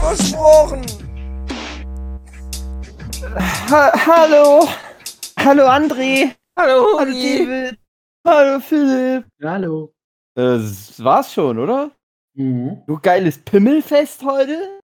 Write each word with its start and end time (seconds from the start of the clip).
Versprochen. 0.00 0.82
Ha 3.70 3.92
hallo. 4.06 4.68
Hallo 5.38 5.66
André. 5.66 6.32
Hallo, 6.58 6.98
Hallo 6.98 7.04
David. 7.10 7.78
Hallo 8.26 8.60
Philipp. 8.60 9.24
Hallo. 9.42 9.92
Äh, 10.36 10.42
das 10.42 11.02
war's 11.02 11.32
schon, 11.32 11.58
oder? 11.58 11.90
Mhm. 12.34 12.82
Du 12.86 12.98
geiles 12.98 13.38
Pimmelfest 13.38 14.24
heute? 14.24 14.78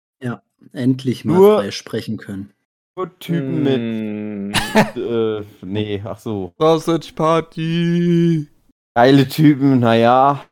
Endlich 0.73 1.24
mal 1.24 1.35
Nur- 1.35 1.58
frei 1.60 1.71
sprechen 1.71 2.18
können. 2.18 2.52
Nur 2.98 3.18
Typen 3.20 3.66
Hm. 3.66 4.48
mit. 4.48 4.58
Äh, 4.98 5.44
nee, 5.62 6.02
ach 6.04 6.18
so. 6.20 6.52
Sausage 6.58 7.13
Party. 7.16 8.48
Geile 8.96 9.27
Typen, 9.27 9.80
naja. 9.80 10.44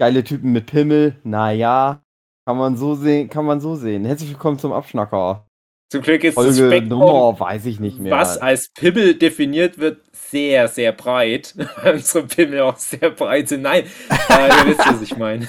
Geile 0.00 0.22
Typen 0.24 0.52
mit 0.52 0.66
Pimmel, 0.66 1.16
naja. 1.22 2.01
Kann 2.46 2.58
man 2.58 2.76
so 2.76 2.94
sehen, 2.94 3.28
kann 3.28 3.44
man 3.44 3.60
so 3.60 3.76
sehen. 3.76 4.04
Herzlich 4.04 4.30
willkommen 4.30 4.58
zum 4.58 4.72
Abschnacker. 4.72 5.46
Zum 5.92 6.02
Glück 6.02 6.24
ist 6.24 6.36
das 6.36 6.44
Folge 6.44 6.66
Spektrum, 6.74 6.98
Nummer, 7.00 7.38
weiß 7.38 7.66
ich 7.66 7.78
nicht 7.78 8.00
mehr. 8.00 8.12
was 8.12 8.38
als 8.38 8.70
Pimmel 8.72 9.14
definiert 9.14 9.78
wird, 9.78 10.00
sehr, 10.12 10.66
sehr 10.68 10.92
breit. 10.92 11.54
Weil 11.82 11.94
Unsere 11.96 12.26
Pimmel 12.26 12.60
auch 12.62 12.78
sehr 12.78 13.10
breit 13.10 13.48
sind. 13.48 13.62
Nein, 13.62 13.84
äh, 14.28 14.48
ihr 14.48 14.66
wisst, 14.66 14.80
was 14.88 15.02
ich 15.02 15.16
meine. 15.16 15.48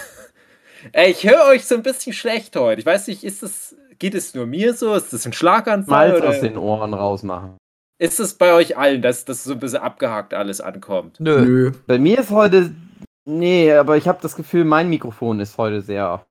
Äh, 0.91 1.09
ich 1.09 1.27
höre 1.27 1.45
euch 1.49 1.65
so 1.65 1.75
ein 1.75 1.81
bisschen 1.83 2.13
schlecht 2.13 2.55
heute. 2.55 2.81
Ich 2.81 2.85
weiß 2.85 3.07
nicht, 3.07 3.23
ist 3.23 3.41
das, 3.41 3.75
geht 3.97 4.13
es 4.13 4.35
nur 4.35 4.45
mir 4.45 4.73
so? 4.73 4.93
Ist 4.93 5.13
das 5.13 5.25
ein 5.25 5.33
Schlaganfall? 5.33 6.09
Malz 6.11 6.23
aus 6.23 6.37
Oder 6.39 6.47
den 6.49 6.57
Ohren 6.57 6.93
rausmachen. 6.93 7.57
ist 7.97 8.19
es 8.19 8.35
bei 8.35 8.53
euch 8.53 8.77
allen, 8.77 9.01
dass 9.01 9.25
das 9.25 9.43
so 9.45 9.53
ein 9.53 9.59
bisschen 9.59 9.79
abgehakt 9.79 10.33
alles 10.35 10.61
ankommt? 10.61 11.19
Nö. 11.19 11.41
Nö. 11.43 11.71
Bei 11.87 11.97
mir 11.97 12.19
ist 12.19 12.29
heute. 12.29 12.75
Nee, 13.25 13.71
aber 13.73 13.95
ich 13.97 14.07
habe 14.07 14.19
das 14.21 14.35
Gefühl, 14.35 14.65
mein 14.65 14.89
Mikrofon 14.89 15.39
ist 15.39 15.57
heute 15.57 15.81
sehr. 15.81 16.23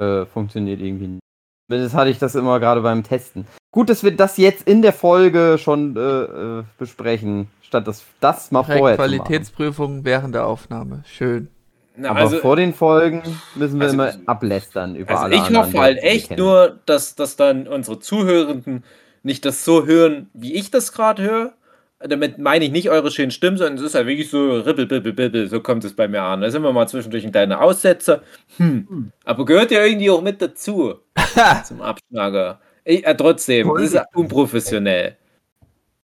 Äh, 0.00 0.24
funktioniert 0.26 0.80
irgendwie 0.80 1.08
nicht. 1.08 1.20
Das 1.68 1.94
hatte 1.94 2.10
ich 2.10 2.18
das 2.18 2.34
immer 2.34 2.58
gerade 2.58 2.80
beim 2.80 3.02
Testen. 3.04 3.46
Gut, 3.70 3.90
dass 3.90 4.02
wir 4.02 4.16
das 4.16 4.38
jetzt 4.38 4.66
in 4.66 4.82
der 4.82 4.92
Folge 4.92 5.56
schon 5.58 5.96
äh, 5.96 6.00
äh, 6.00 6.64
besprechen, 6.78 7.48
statt 7.62 7.86
das, 7.86 8.04
das 8.18 8.50
mal 8.50 8.62
Direkt 8.62 8.78
vorher 8.78 8.96
zu 8.96 9.02
machen. 9.02 9.18
Qualitätsprüfung 9.18 10.04
während 10.04 10.34
der 10.34 10.46
Aufnahme. 10.46 11.04
Schön. 11.06 11.48
Na, 11.96 12.10
Aber 12.10 12.20
also, 12.20 12.38
vor 12.38 12.56
den 12.56 12.72
Folgen 12.72 13.22
müssen 13.54 13.78
wir 13.78 13.84
also- 13.88 13.94
immer 13.94 14.12
ablästern 14.26 14.96
über 14.96 15.10
also 15.10 15.24
alle 15.24 15.34
ich 15.34 15.42
anderen, 15.42 15.66
hoffe 15.66 15.78
halt 15.78 15.98
echt 16.02 16.36
nur, 16.36 16.80
dass, 16.86 17.14
dass 17.14 17.36
dann 17.36 17.68
unsere 17.68 18.00
Zuhörenden 18.00 18.84
nicht 19.22 19.44
das 19.44 19.64
so 19.64 19.84
hören, 19.86 20.30
wie 20.32 20.54
ich 20.54 20.70
das 20.70 20.92
gerade 20.92 21.22
höre. 21.22 21.52
Damit 22.00 22.38
meine 22.38 22.64
ich 22.64 22.70
nicht 22.70 22.88
eure 22.88 23.10
schönen 23.10 23.30
Stimmen, 23.30 23.58
sondern 23.58 23.76
es 23.76 23.82
ist 23.82 23.94
halt 23.94 24.06
wirklich 24.06 24.30
so 24.30 24.52
ribbel, 24.60 24.86
bibbel, 24.86 25.12
bibbel, 25.12 25.48
so 25.48 25.60
kommt 25.60 25.84
es 25.84 25.94
bei 25.94 26.08
mir 26.08 26.22
an. 26.22 26.40
Da 26.40 26.50
sind 26.50 26.62
wir 26.62 26.72
mal 26.72 26.88
zwischendurch 26.88 27.24
ein 27.24 27.32
kleiner 27.32 27.60
Aussetzer. 27.60 28.22
Hm. 28.56 29.12
Aber 29.24 29.44
gehört 29.44 29.70
ja 29.70 29.84
irgendwie 29.84 30.10
auch 30.10 30.22
mit 30.22 30.40
dazu 30.40 30.94
zum 31.64 31.82
Abschnager. 31.82 32.58
Ich, 32.84 33.06
äh, 33.06 33.14
trotzdem, 33.14 33.70
das 33.74 33.92
ist 33.92 34.00
unprofessionell. 34.14 35.16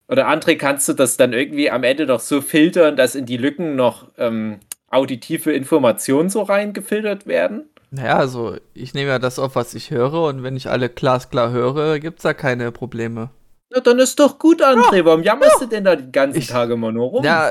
Oder 0.09 0.29
André, 0.29 0.57
kannst 0.57 0.89
du 0.89 0.93
das 0.93 1.17
dann 1.17 1.33
irgendwie 1.33 1.71
am 1.71 1.83
Ende 1.83 2.07
noch 2.07 2.21
so 2.21 2.41
filtern, 2.41 2.97
dass 2.97 3.15
in 3.15 3.27
die 3.27 3.39
Lücken 3.39 3.75
noch 3.75 4.09
ähm, 4.19 4.61
auditive 4.89 5.53
Informationen 5.53 6.29
so 6.29 6.43
reingefiltert 6.43 7.27
werden? 7.27 7.69
Naja, 7.91 8.19
also 8.19 8.57
ich 8.75 8.95
nehme 8.95 9.11
ja 9.11 9.19
das 9.19 9.39
auf, 9.39 9.57
was 9.57 9.75
ich 9.75 9.91
höre 9.91 10.25
und 10.25 10.43
wenn 10.43 10.57
ich 10.57 10.69
alle 10.69 10.89
glasklar 10.89 11.51
höre, 11.51 11.99
gibt's 11.99 12.23
da 12.23 12.35
keine 12.35 12.71
Probleme. 12.71 13.31
Ja, 13.75 13.81
dann 13.81 13.99
ist 13.99 14.19
doch 14.21 14.39
gut, 14.39 14.63
André. 14.63 15.05
Warum 15.05 15.23
jammerst 15.23 15.61
du 15.61 15.67
denn 15.67 15.85
da 15.85 15.97
die 15.97 16.11
ganzen 16.13 16.39
Ich- 16.39 16.47
Tage 16.49 16.75
immer 16.75 16.93
nur 16.93 17.09
rum? 17.09 17.25
Ja, 17.25 17.51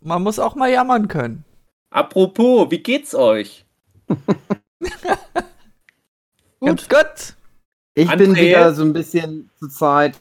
man 0.00 0.22
muss 0.22 0.38
auch 0.38 0.54
mal 0.54 0.70
jammern 0.70 1.08
können. 1.08 1.44
Apropos, 1.90 2.70
wie 2.70 2.78
geht's 2.82 3.14
euch? 3.14 3.64
Ganz 6.60 6.88
gut. 6.88 7.34
Ich 7.94 8.10
bin 8.16 8.32
André? 8.34 8.40
wieder 8.48 8.74
so 8.74 8.82
ein 8.82 8.92
bisschen 8.92 9.50
zur 9.58 9.70
Zeit 9.70 10.14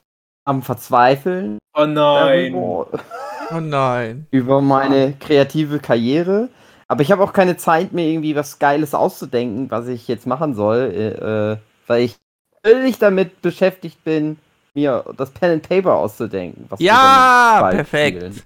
am 0.46 0.62
Verzweifeln 0.62 1.58
Oh 1.75 1.86
nein. 1.86 2.54
darüber, 2.54 2.88
Oh 3.52 3.60
nein. 3.60 4.28
über 4.31 4.62
meine 4.62 5.14
kreative 5.20 5.80
Karriere. 5.80 6.50
Aber 6.88 7.02
ich 7.02 7.12
habe 7.12 7.24
auch 7.24 7.34
keine 7.34 7.58
Zeit, 7.58 7.92
mir 7.94 8.06
irgendwie 8.08 8.36
was 8.36 8.60
Geiles 8.60 8.94
auszudenken, 8.94 9.72
was 9.72 9.88
ich 9.88 10.08
jetzt 10.08 10.28
machen 10.28 10.54
soll, 10.54 10.92
äh, 10.94 11.54
äh, 11.54 11.58
weil 11.88 12.04
ich 12.04 12.18
völlig 12.64 13.00
damit 13.00 13.42
beschäftigt 13.42 14.04
bin, 14.04 14.38
mir 14.74 15.04
das 15.18 15.32
Pen 15.32 15.52
and 15.52 15.68
Paper 15.70 15.94
auszudenken. 15.96 16.68
Ja, 16.80 17.68
perfekt. 17.72 18.18
spielen. 18.18 18.42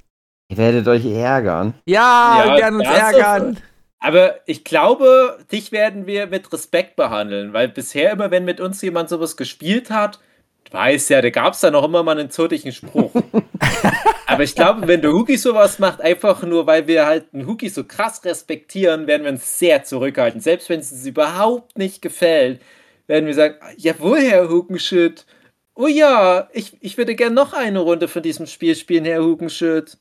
Ihr 0.50 0.58
werdet 0.58 0.88
euch 0.88 1.06
ärgern. 1.06 1.74
Ja, 1.86 2.44
Ja, 2.46 2.52
wir 2.54 2.62
werden 2.62 2.76
uns 2.80 2.88
das 2.88 2.98
ist- 3.12 3.18
ärgern. 3.18 3.58
Aber 4.00 4.36
ich 4.46 4.64
glaube, 4.64 5.40
dich 5.52 5.72
werden 5.72 6.06
wir 6.06 6.28
mit 6.28 6.54
Respekt 6.54 6.96
behandeln, 6.96 7.52
weil 7.54 7.68
bisher 7.68 8.12
immer, 8.12 8.30
wenn 8.30 8.46
mit 8.46 8.60
uns 8.62 8.82
jemand 8.84 9.10
sowas 9.10 9.36
gespielt 9.38 9.90
hat, 9.90 10.20
du 10.66 10.74
weißt 10.78 11.10
ja, 11.10 11.22
da 11.22 11.30
gab 11.32 11.54
es 11.54 11.62
da 11.62 11.72
noch 11.72 11.84
immer 11.84 12.04
mal 12.04 12.18
einen 12.20 12.30
zotigen 12.30 12.72
Spruch. 12.72 13.12
Aber 14.28 14.44
ich 14.44 14.54
glaube, 14.56 14.88
wenn 14.88 15.02
der 15.02 15.12
Huki 15.14 15.36
sowas 15.38 15.80
macht, 15.80 16.00
einfach 16.02 16.44
nur, 16.44 16.68
weil 16.68 16.86
wir 16.86 17.06
halt 17.08 17.34
einen 17.34 17.48
Huki 17.48 17.70
so 17.70 17.84
krass 17.86 18.24
respektieren, 18.24 19.08
werden 19.08 19.24
wir 19.24 19.32
uns 19.32 19.58
sehr 19.58 19.84
zurückhalten. 19.84 20.42
Selbst 20.42 20.70
wenn 20.70 20.80
es 20.80 20.92
uns 20.92 21.06
überhaupt 21.06 21.78
nicht 21.78 22.02
gefällt, 22.02 22.62
werden 23.08 23.26
wir 23.26 23.34
sagen, 23.34 23.56
jawohl, 23.78 24.20
Herr 24.22 24.48
Hukenschütt. 24.50 25.26
Oh 25.80 25.88
ja, 25.88 26.48
ich, 26.54 26.76
ich 26.82 26.98
würde 26.98 27.14
gern 27.16 27.34
noch 27.36 27.54
eine 27.54 27.80
Runde 27.80 28.08
von 28.08 28.24
diesem 28.24 28.48
Spiel 28.48 28.76
spielen, 28.76 29.06
Herr 29.06 29.24
Hukenschütt. 29.24 29.98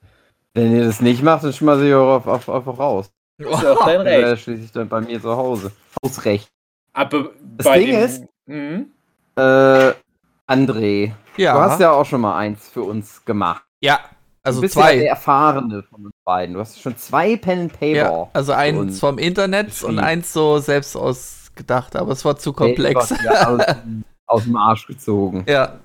Wenn 0.55 0.75
ihr 0.75 0.85
das 0.85 1.01
nicht 1.03 1.23
macht, 1.23 1.45
dann 1.45 1.53
schmeiße 1.53 1.87
ich 1.87 1.93
euch 1.95 2.01
auf, 2.01 2.27
auf, 2.27 2.49
einfach 2.49 2.79
raus. 2.79 3.11
Das 3.39 3.61
ist 3.63 3.67
auch 3.67 3.85
dein 3.85 4.01
Recht. 4.07 4.43
schließlich 4.43 4.73
dann 4.73 4.89
bei 4.89 5.03
mir 5.03 5.21
zu 5.21 5.37
Hause. 5.37 5.71
Hausrecht. 6.03 6.49
Aber 6.95 7.31
Das 7.59 7.67
bei 7.67 7.79
Ding 7.81 7.91
dem, 7.91 8.01
ist- 8.05 8.25
Mhm. 8.47 8.87
Äh, 9.37 9.93
André, 10.49 11.13
Ja. 11.37 11.53
du 11.55 11.61
hast 11.61 11.81
ja 11.81 11.91
auch 11.93 12.07
schon 12.07 12.21
mal 12.23 12.39
eins 12.39 12.69
für 12.69 12.83
uns 12.83 13.23
gemacht. 13.25 13.65
ja, 13.83 14.01
also 14.43 14.59
du 14.59 14.63
bist 14.63 14.77
ja 14.77 14.83
der 14.83 14.91
zwei. 15.01 15.05
Erfahrene 15.07 15.83
von 15.83 16.07
uns 16.07 16.15
beiden. 16.25 16.55
Du 16.55 16.61
hast 16.61 16.81
schon 16.81 16.97
zwei 16.97 17.37
Pen 17.37 17.61
and 17.63 17.73
Paper. 17.73 17.87
Ja, 17.97 18.29
also 18.33 18.53
eins 18.53 19.01
vom 19.01 19.19
Internet 19.19 19.83
und 19.83 19.99
eins 19.99 20.33
so 20.33 20.59
selbst 20.59 20.97
ausgedacht, 20.97 21.97
aber 21.97 22.13
es 22.13 22.25
war 22.25 22.37
zu 22.39 22.53
komplex. 22.53 23.09
Paper 23.09 23.21
wieder 23.23 23.49
aus, 23.51 23.77
aus 24.27 24.45
dem 24.45 24.57
Arsch 24.57 24.87
gezogen. 24.87 25.45
Ja, 25.49 25.79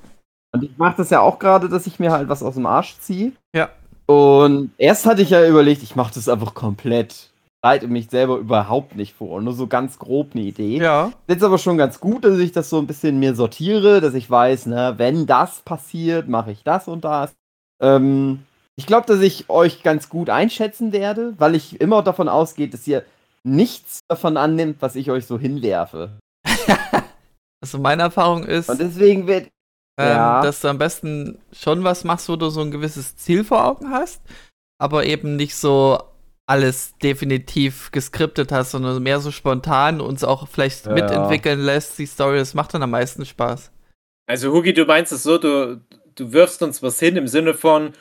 Und 0.54 0.64
ich 0.64 0.78
mache 0.78 0.98
das 0.98 1.10
ja 1.10 1.22
auch 1.22 1.40
gerade, 1.40 1.70
dass 1.70 1.88
ich 1.88 2.00
mir 2.00 2.12
halt 2.12 2.30
was 2.30 2.44
aus 2.44 2.56
dem 2.56 2.66
Arsch 2.66 2.98
ziehe. 3.00 3.32
Ja. 3.56 3.70
Und 4.06 4.72
erst 4.78 5.06
hatte 5.06 5.22
ich 5.22 5.30
ja 5.30 5.48
überlegt, 5.48 5.84
ich 5.84 5.96
mache 5.96 6.14
das 6.14 6.28
einfach 6.28 6.54
komplett. 6.54 7.30
Bereite 7.62 7.88
mich 7.88 8.10
selber 8.10 8.38
überhaupt 8.38 8.96
nicht 8.96 9.14
vor. 9.14 9.40
Nur 9.42 9.54
so 9.54 9.68
ganz 9.68 10.00
grob 10.00 10.32
eine 10.34 10.44
Idee. 10.44 10.78
ja. 10.80 11.12
Jetzt 11.28 11.44
aber 11.44 11.60
schon 11.60 11.78
ganz 11.78 12.00
gut, 12.00 12.26
dass 12.26 12.40
ich 12.40 12.52
das 12.52 12.70
so 12.70 12.80
ein 12.80 12.88
bisschen 12.88 13.20
mir 13.20 13.36
sortiere, 13.36 14.02
dass 14.02 14.16
ich 14.16 14.30
weiß, 14.30 14.66
ne, 14.66 14.96
wenn 14.98 15.28
das 15.28 15.62
passiert, 15.62 16.28
mache 16.28 16.52
ich 16.52 16.64
das 16.64 16.88
und 16.88 17.06
das. 17.06 17.32
Ähm, 17.82 18.40
ich 18.76 18.88
glaube, 18.88 19.06
dass 19.06 19.22
ich 19.22 19.50
euch 19.50 19.84
ganz 19.84 20.10
gut 20.10 20.30
einschätzen 20.30 20.92
werde, 20.92 21.36
weil 21.38 21.54
ich 21.54 21.80
immer 21.80 22.02
davon 22.02 22.28
ausgehe, 22.28 22.68
dass 22.68 22.88
ihr 22.88 23.04
nichts 23.44 24.00
davon 24.08 24.38
annimmt, 24.38 24.78
was 24.82 24.96
ich 24.96 25.12
euch 25.12 25.28
so 25.28 25.38
hinwerfe. 25.38 26.18
Also 27.62 27.78
meine 27.78 28.04
Erfahrung 28.04 28.44
ist, 28.44 28.70
Und 28.70 28.80
deswegen 28.82 29.28
wird. 29.28 29.46
ähm, 29.98 30.08
ja. 30.08 30.42
dass 30.42 30.62
du 30.62 30.68
am 30.68 30.78
besten 30.78 31.40
schon 31.54 31.84
was 31.84 32.04
machst, 32.04 32.28
wo 32.30 32.36
du 32.36 32.50
so 32.50 32.62
ein 32.62 32.72
gewisses 32.72 33.16
Ziel 33.18 33.44
vor 33.44 33.66
Augen 33.66 33.92
hast, 33.92 34.22
aber 34.80 35.06
eben 35.06 35.36
nicht 35.36 35.56
so 35.56 36.00
alles 36.48 36.98
definitiv 36.98 37.92
geskriptet 37.92 38.52
hast, 38.52 38.72
sondern 38.72 39.02
mehr 39.04 39.20
so 39.20 39.32
spontan 39.32 40.02
uns 40.02 40.24
auch 40.24 40.48
vielleicht 40.48 40.88
Ja. 40.88 40.94
mitentwickeln 40.94 41.60
lässt, 41.62 41.98
die 42.00 42.06
Story. 42.08 42.40
Das 42.40 42.54
macht 42.56 42.74
dann 42.74 42.84
am 42.84 42.90
meisten 42.92 43.26
Spaß. 43.26 43.72
Also, 44.28 44.52
Hugi, 44.52 44.74
du 44.74 44.86
meinst 44.86 45.12
es 45.12 45.24
so, 45.24 45.38
du, 45.38 45.82
du 46.16 46.34
wirfst 46.34 46.62
uns 46.64 46.82
was 46.82 47.00
hin 47.00 47.16
im 47.16 47.28
Sinne 47.28 47.54
von, 47.54 47.94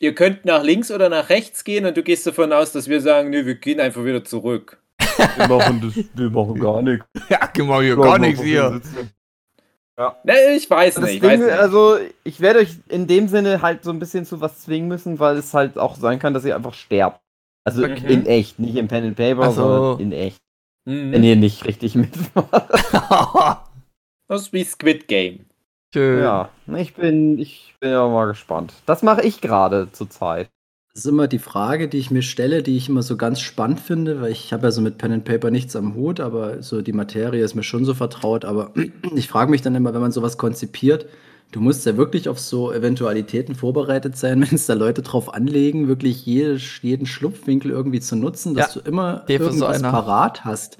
ihr 0.00 0.14
könnt 0.14 0.44
nach 0.44 0.62
links 0.62 0.90
oder 0.90 1.08
nach 1.08 1.28
rechts 1.28 1.64
gehen 1.64 1.86
und 1.86 1.96
du 1.96 2.02
gehst 2.02 2.26
davon 2.26 2.52
aus, 2.52 2.72
dass 2.72 2.88
wir 2.88 3.00
sagen, 3.00 3.30
nee, 3.30 3.46
wir 3.46 3.54
gehen 3.56 3.80
einfach 3.80 4.04
wieder 4.04 4.22
zurück. 4.22 4.80
Wir 5.18 5.48
machen, 5.48 5.80
das, 5.82 6.04
wir 6.14 6.30
machen 6.30 6.60
gar 6.60 6.82
nichts. 6.82 7.06
Ja, 7.28 7.46
genau, 7.52 7.80
hier 7.80 7.96
gar 7.96 8.18
nichts 8.18 8.40
hier. 8.42 8.80
Ne, 10.22 10.34
ich 10.56 10.70
weiß 10.70 10.94
Das 10.94 11.04
nicht. 11.04 11.16
Ich 11.16 11.22
weiß 11.22 11.40
nicht. 11.40 11.50
also, 11.50 11.98
ich 12.22 12.40
werde 12.40 12.60
euch 12.60 12.76
in 12.88 13.06
dem 13.08 13.26
Sinne 13.28 13.62
halt 13.62 13.82
so 13.82 13.90
ein 13.90 13.98
bisschen 13.98 14.24
zu 14.24 14.40
was 14.40 14.60
zwingen 14.60 14.86
müssen, 14.88 15.18
weil 15.18 15.36
es 15.36 15.52
halt 15.54 15.76
auch 15.76 15.96
sein 15.96 16.18
kann, 16.20 16.34
dass 16.34 16.44
ihr 16.44 16.54
einfach 16.54 16.74
sterbt. 16.74 17.20
Also 17.64 17.82
Okay. 17.84 18.12
in 18.12 18.24
echt, 18.26 18.58
nicht 18.60 18.76
im 18.76 18.86
Pen 18.88 19.04
and 19.04 19.16
Paper, 19.16 19.42
Ach 19.42 19.52
so. 19.52 19.62
sondern 19.62 20.00
in 20.00 20.12
echt. 20.12 20.40
Mhm. 20.84 21.12
Wenn 21.12 21.24
ihr 21.24 21.36
nicht 21.36 21.64
richtig 21.66 21.94
mitmacht. 21.96 22.48
Das 24.30 24.42
ist 24.42 24.52
wie 24.52 24.62
Squid 24.62 25.08
Game. 25.08 25.46
Schön. 25.94 26.22
Ja, 26.22 26.50
ich 26.76 26.92
bin, 26.94 27.38
ich 27.38 27.74
bin 27.80 27.90
ja 27.92 28.06
mal 28.06 28.26
gespannt. 28.26 28.74
Das 28.84 29.02
mache 29.02 29.22
ich 29.22 29.40
gerade 29.40 29.90
zurzeit. 29.90 30.50
Das 30.98 31.04
ist 31.04 31.12
immer 31.12 31.28
die 31.28 31.38
Frage, 31.38 31.86
die 31.86 31.98
ich 31.98 32.10
mir 32.10 32.22
stelle, 32.22 32.60
die 32.60 32.76
ich 32.76 32.88
immer 32.88 33.04
so 33.04 33.16
ganz 33.16 33.38
spannend 33.38 33.78
finde, 33.78 34.20
weil 34.20 34.32
ich 34.32 34.52
habe 34.52 34.64
ja 34.66 34.72
so 34.72 34.80
mit 34.80 34.98
Pen 34.98 35.12
and 35.12 35.24
Paper 35.24 35.52
nichts 35.52 35.76
am 35.76 35.94
Hut, 35.94 36.18
aber 36.18 36.60
so 36.60 36.82
die 36.82 36.92
Materie 36.92 37.44
ist 37.44 37.54
mir 37.54 37.62
schon 37.62 37.84
so 37.84 37.94
vertraut. 37.94 38.44
Aber 38.44 38.72
ich 39.14 39.28
frage 39.28 39.48
mich 39.48 39.62
dann 39.62 39.76
immer, 39.76 39.94
wenn 39.94 40.00
man 40.00 40.10
sowas 40.10 40.38
konzipiert, 40.38 41.06
du 41.52 41.60
musst 41.60 41.86
ja 41.86 41.96
wirklich 41.96 42.28
auf 42.28 42.40
so 42.40 42.72
Eventualitäten 42.72 43.54
vorbereitet 43.54 44.16
sein, 44.16 44.40
wenn 44.48 44.52
es 44.52 44.66
da 44.66 44.74
Leute 44.74 45.02
drauf 45.02 45.32
anlegen, 45.32 45.86
wirklich 45.86 46.26
jede, 46.26 46.58
jeden 46.82 47.06
Schlupfwinkel 47.06 47.70
irgendwie 47.70 48.00
zu 48.00 48.16
nutzen, 48.16 48.56
dass 48.56 48.74
Ja, 48.74 48.80
du 48.80 48.88
immer 48.88 49.22
so 49.28 49.32
irgendwas 49.34 49.76
einer. 49.78 49.92
parat 49.92 50.44
hast. 50.44 50.78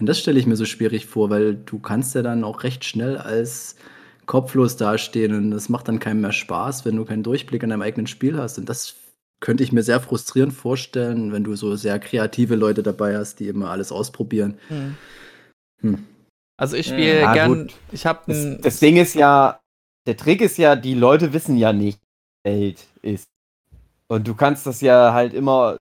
Und 0.00 0.06
das 0.06 0.18
stelle 0.18 0.38
ich 0.38 0.46
mir 0.46 0.56
so 0.56 0.64
schwierig 0.64 1.04
vor, 1.04 1.28
weil 1.28 1.56
du 1.56 1.78
kannst 1.78 2.14
ja 2.14 2.22
dann 2.22 2.42
auch 2.42 2.62
recht 2.62 2.86
schnell 2.86 3.18
als 3.18 3.76
kopflos 4.24 4.78
dastehen 4.78 5.34
und 5.34 5.50
das 5.50 5.68
macht 5.68 5.88
dann 5.88 5.98
keinem 5.98 6.22
mehr 6.22 6.32
Spaß, 6.32 6.86
wenn 6.86 6.96
du 6.96 7.04
keinen 7.04 7.22
Durchblick 7.22 7.62
in 7.62 7.68
deinem 7.68 7.82
eigenen 7.82 8.06
Spiel 8.06 8.38
hast. 8.38 8.56
Und 8.58 8.70
das 8.70 8.94
könnte 9.40 9.62
ich 9.62 9.72
mir 9.72 9.82
sehr 9.82 10.00
frustrierend 10.00 10.52
vorstellen, 10.52 11.32
wenn 11.32 11.44
du 11.44 11.54
so 11.54 11.76
sehr 11.76 11.98
kreative 11.98 12.56
Leute 12.56 12.82
dabei 12.82 13.16
hast, 13.16 13.40
die 13.40 13.48
immer 13.48 13.70
alles 13.70 13.92
ausprobieren. 13.92 14.58
Hm. 14.68 14.96
Hm. 15.80 16.06
Also 16.56 16.76
ich 16.76 16.86
spiele 16.86 17.20
Ja, 17.20 17.32
gern, 17.32 17.66
gut. 17.66 17.74
ich 17.92 18.04
habe 18.04 18.20
Das, 18.26 18.36
ein 18.36 18.60
das 18.62 18.80
Ding 18.80 18.96
ist 18.96 19.14
ja, 19.14 19.60
der 20.06 20.16
Trick 20.16 20.40
ist 20.40 20.58
ja, 20.58 20.74
die 20.74 20.94
Leute 20.94 21.32
wissen 21.32 21.56
ja 21.56 21.72
nicht, 21.72 22.00
die 22.44 22.50
Welt 22.50 22.86
ist. 23.02 23.28
Und 24.08 24.26
du 24.26 24.34
kannst 24.34 24.66
das 24.66 24.80
ja 24.80 25.12
halt 25.12 25.34
immer, 25.34 25.76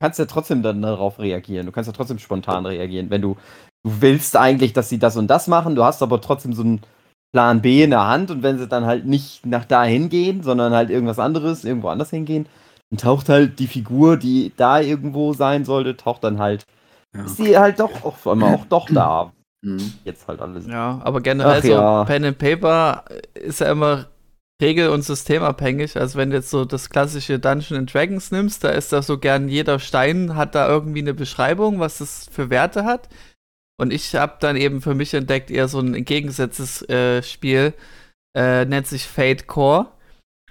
kannst 0.00 0.18
ja 0.18 0.24
trotzdem 0.24 0.62
dann 0.62 0.80
darauf 0.80 1.18
reagieren. 1.18 1.66
Du 1.66 1.72
kannst 1.72 1.88
ja 1.88 1.92
trotzdem 1.92 2.18
spontan 2.18 2.64
reagieren. 2.64 3.10
Wenn 3.10 3.20
du, 3.20 3.36
du 3.84 4.00
willst 4.00 4.36
eigentlich, 4.36 4.72
dass 4.72 4.88
sie 4.88 4.98
das 4.98 5.16
und 5.16 5.26
das 5.26 5.48
machen, 5.48 5.74
du 5.74 5.84
hast 5.84 6.02
aber 6.02 6.20
trotzdem 6.20 6.54
so 6.54 6.62
einen 6.62 6.80
Plan 7.32 7.60
B 7.60 7.82
in 7.82 7.90
der 7.90 8.06
Hand 8.06 8.30
und 8.30 8.42
wenn 8.42 8.58
sie 8.58 8.68
dann 8.68 8.86
halt 8.86 9.04
nicht 9.06 9.44
nach 9.44 9.64
dahin 9.64 10.08
gehen, 10.08 10.42
sondern 10.42 10.72
halt 10.72 10.90
irgendwas 10.90 11.18
anderes, 11.18 11.64
irgendwo 11.64 11.88
anders 11.88 12.10
hingehen, 12.10 12.46
dann 12.92 12.98
taucht 12.98 13.30
halt 13.30 13.58
die 13.58 13.66
Figur, 13.66 14.18
die 14.18 14.52
da 14.56 14.78
irgendwo 14.80 15.32
sein 15.32 15.64
sollte, 15.64 15.96
taucht 15.96 16.24
dann 16.24 16.38
halt, 16.38 16.66
Ja. 17.14 17.24
ist 17.24 17.38
sie 17.38 17.56
halt 17.58 17.80
doch 17.80 18.04
auf 18.04 18.26
einmal 18.26 18.54
auch 18.54 18.66
doch 18.66 18.86
da. 18.90 19.32
Hm. 19.64 19.92
Jetzt 20.04 20.28
halt 20.28 20.40
alles. 20.40 20.66
Ja, 20.66 21.00
aber 21.02 21.20
generell 21.20 21.58
Ach 21.58 21.62
so 21.62 21.70
ja. 21.70 22.04
Pen 22.04 22.24
and 22.24 22.38
Paper 22.38 23.04
ist 23.34 23.60
ja 23.60 23.70
immer 23.70 24.08
regel- 24.60 24.90
und 24.90 25.02
systemabhängig. 25.02 25.96
Also 25.96 26.18
wenn 26.18 26.30
du 26.30 26.36
jetzt 26.36 26.50
so 26.50 26.64
das 26.64 26.90
klassische 26.90 27.38
Dungeon 27.38 27.78
and 27.78 27.94
Dragons 27.94 28.30
nimmst, 28.30 28.62
da 28.64 28.70
ist 28.70 28.92
da 28.92 29.02
so 29.02 29.18
gern 29.18 29.48
jeder 29.48 29.78
Stein 29.78 30.36
hat 30.36 30.54
da 30.54 30.68
irgendwie 30.68 31.00
eine 31.00 31.14
Beschreibung, 31.14 31.80
was 31.80 31.98
das 31.98 32.28
für 32.30 32.50
Werte 32.50 32.84
hat. 32.84 33.08
Und 33.80 33.92
ich 33.92 34.14
habe 34.14 34.34
dann 34.40 34.56
eben 34.56 34.82
für 34.82 34.94
mich 34.94 35.14
entdeckt 35.14 35.50
eher 35.50 35.68
so 35.68 35.80
ein 35.80 35.94
entgegengesetztes 35.94 36.88
äh, 36.88 37.22
Spiel, 37.22 37.72
äh, 38.36 38.64
nennt 38.64 38.86
sich 38.86 39.06
Fate 39.06 39.46
Core. 39.46 39.91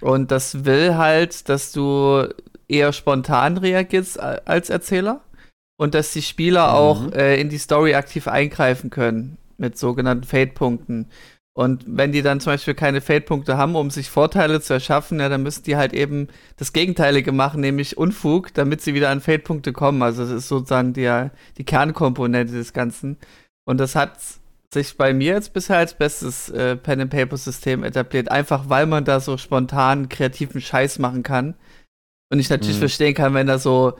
Und 0.02 0.30
das 0.30 0.64
will 0.64 0.96
halt, 0.96 1.48
dass 1.48 1.72
du 1.72 2.26
eher 2.68 2.92
spontan 2.92 3.56
reagierst 3.56 4.18
als 4.20 4.68
Erzähler 4.70 5.20
und 5.76 5.94
dass 5.94 6.12
die 6.12 6.22
Spieler 6.22 6.68
Mhm. 6.68 6.74
auch 6.74 7.12
äh, 7.12 7.40
in 7.40 7.48
die 7.48 7.58
Story 7.58 7.94
aktiv 7.94 8.28
eingreifen 8.28 8.90
können 8.90 9.38
mit 9.58 9.78
sogenannten 9.78 10.24
Fate-Punkten. 10.24 11.06
Und 11.54 11.84
wenn 11.86 12.12
die 12.12 12.22
dann 12.22 12.40
zum 12.40 12.54
Beispiel 12.54 12.74
keine 12.74 13.02
Fate-Punkte 13.02 13.58
haben, 13.58 13.76
um 13.76 13.90
sich 13.90 14.08
Vorteile 14.08 14.60
zu 14.62 14.72
erschaffen, 14.72 15.20
ja, 15.20 15.28
dann 15.28 15.42
müssen 15.42 15.64
die 15.64 15.76
halt 15.76 15.92
eben 15.92 16.28
das 16.56 16.72
Gegenteilige 16.72 17.30
machen, 17.30 17.60
nämlich 17.60 17.98
Unfug, 17.98 18.54
damit 18.54 18.80
sie 18.80 18.94
wieder 18.94 19.10
an 19.10 19.20
Fate-Punkte 19.20 19.72
kommen. 19.74 20.02
Also 20.02 20.22
das 20.22 20.32
ist 20.32 20.48
sozusagen 20.48 20.94
die, 20.94 21.28
die 21.58 21.64
Kernkomponente 21.64 22.54
des 22.54 22.72
Ganzen. 22.72 23.18
Und 23.66 23.78
das 23.78 23.94
hat 23.94 24.14
sich 24.72 24.96
bei 24.96 25.12
mir 25.12 25.34
jetzt 25.34 25.52
bisher 25.52 25.76
als 25.78 25.94
bestes 25.94 26.48
äh, 26.48 26.76
Pen-and-Paper-System 26.76 27.84
etabliert, 27.84 28.30
einfach 28.30 28.68
weil 28.68 28.86
man 28.86 29.04
da 29.04 29.20
so 29.20 29.36
spontan 29.36 30.08
kreativen 30.08 30.60
Scheiß 30.60 30.98
machen 30.98 31.22
kann. 31.22 31.54
Und 32.32 32.38
ich 32.38 32.48
natürlich 32.48 32.76
Mhm. 32.76 32.80
verstehen 32.80 33.14
kann, 33.14 33.34
wenn 33.34 33.46
da 33.46 33.58
so 33.58 33.98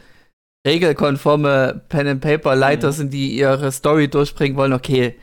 regelkonforme 0.66 1.82
Pen-and-Paper-Leiter 1.88 2.88
Mhm. 2.88 2.92
sind, 2.92 3.12
die 3.12 3.36
ihre 3.36 3.70
Story 3.72 4.08
durchbringen 4.08 4.56
wollen, 4.56 4.72
okay, 4.72 5.16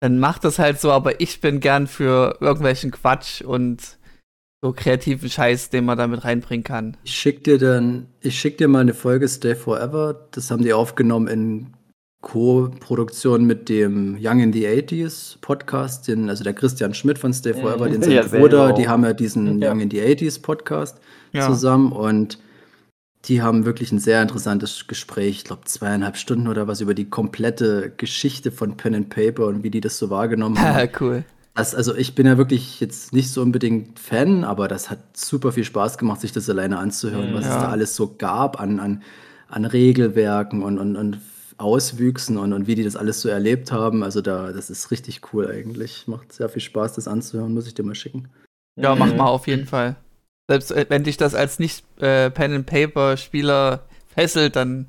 dann 0.00 0.18
macht 0.18 0.44
das 0.44 0.58
halt 0.58 0.80
so, 0.80 0.90
aber 0.92 1.20
ich 1.20 1.40
bin 1.40 1.60
gern 1.60 1.86
für 1.86 2.36
irgendwelchen 2.40 2.90
Quatsch 2.90 3.40
und 3.42 3.98
so 4.64 4.72
kreativen 4.72 5.28
Scheiß, 5.28 5.70
den 5.70 5.84
man 5.84 5.98
damit 5.98 6.24
reinbringen 6.24 6.62
kann. 6.64 6.96
Ich 7.02 7.14
schick 7.16 7.42
dir 7.42 7.58
dann, 7.58 8.06
ich 8.20 8.38
schick 8.38 8.58
dir 8.58 8.68
mal 8.68 8.80
eine 8.80 8.94
Folge 8.94 9.26
Stay 9.28 9.56
Forever. 9.56 10.28
Das 10.30 10.50
haben 10.50 10.62
die 10.62 10.72
aufgenommen 10.72 11.26
in 11.26 11.72
Co-Produktion 12.22 13.44
mit 13.44 13.68
dem 13.68 14.16
Young 14.20 14.40
in 14.40 14.52
the 14.52 14.66
80s 14.66 15.36
Podcast, 15.40 16.08
den, 16.08 16.28
also 16.30 16.42
der 16.44 16.54
Christian 16.54 16.94
Schmidt 16.94 17.18
von 17.18 17.32
Stay. 17.34 17.52
Forever, 17.52 17.88
den 17.88 18.00
Ja, 18.02 18.22
sein 18.22 18.30
sehr 18.30 18.40
Bruder, 18.40 18.66
genau. 18.68 18.76
die 18.78 18.88
haben 18.88 19.04
ja 19.04 19.12
diesen 19.12 19.60
Ja. 19.60 19.70
Young 19.72 19.80
in 19.80 19.90
the 19.90 20.00
80s 20.00 20.40
Podcast 20.40 20.98
Ja. 21.32 21.46
zusammen 21.46 21.92
und 21.92 22.38
die 23.26 23.42
haben 23.42 23.64
wirklich 23.64 23.92
ein 23.92 23.98
sehr 23.98 24.20
interessantes 24.22 24.86
Gespräch, 24.88 25.38
ich 25.38 25.44
glaube 25.44 25.62
zweieinhalb 25.64 26.16
Stunden 26.16 26.48
oder 26.48 26.66
was, 26.66 26.80
über 26.80 26.94
die 26.94 27.08
komplette 27.10 27.92
Geschichte 27.96 28.50
von 28.50 28.76
Pen 28.76 28.94
and 28.94 29.10
Paper 29.10 29.46
und 29.46 29.62
wie 29.62 29.70
die 29.70 29.80
das 29.80 29.98
so 29.98 30.08
wahrgenommen 30.10 30.56
haben. 30.60 30.88
cool. 31.00 31.24
Das, 31.54 31.74
also 31.74 31.94
ich 31.94 32.14
bin 32.14 32.26
ja 32.26 32.38
wirklich 32.38 32.80
jetzt 32.80 33.12
nicht 33.12 33.30
so 33.30 33.42
unbedingt 33.42 33.98
Fan, 33.98 34.42
aber 34.42 34.68
das 34.68 34.90
hat 34.90 35.00
super 35.16 35.52
viel 35.52 35.64
Spaß 35.64 35.98
gemacht, 35.98 36.20
sich 36.22 36.32
das 36.32 36.48
alleine 36.48 36.78
anzuhören, 36.78 37.30
Mhm. 37.30 37.34
was 37.34 37.44
Ja. 37.44 37.56
es 37.56 37.62
da 37.62 37.68
alles 37.68 37.94
so 37.94 38.14
gab 38.16 38.58
an, 38.58 38.80
an, 38.80 39.02
an 39.48 39.64
Regelwerken 39.66 40.62
und, 40.62 40.78
und, 40.78 40.96
und 40.96 41.18
Auswüchsen 41.58 42.36
und, 42.38 42.52
und 42.52 42.66
wie 42.66 42.74
die 42.74 42.84
das 42.84 42.96
alles 42.96 43.20
so 43.20 43.28
erlebt 43.28 43.72
haben. 43.72 44.02
Also 44.02 44.20
da, 44.20 44.52
das 44.52 44.70
ist 44.70 44.90
richtig 44.90 45.32
cool 45.32 45.48
eigentlich. 45.50 46.06
Macht 46.06 46.32
sehr 46.32 46.48
viel 46.48 46.62
Spaß, 46.62 46.94
das 46.94 47.08
anzuhören, 47.08 47.54
muss 47.54 47.66
ich 47.66 47.74
dir 47.74 47.82
mal 47.82 47.94
schicken. 47.94 48.28
Ja, 48.76 48.94
mach 48.94 49.10
Mhm. 49.12 49.16
mal 49.18 49.26
auf 49.26 49.46
jeden 49.46 49.66
Fall. 49.66 49.96
Selbst 50.48 50.70
äh, 50.72 50.86
wenn 50.88 51.04
dich 51.04 51.16
das 51.16 51.34
als 51.34 51.58
nicht 51.58 51.84
äh, 52.02 52.30
fesselt, 54.14 54.56
dann 54.56 54.86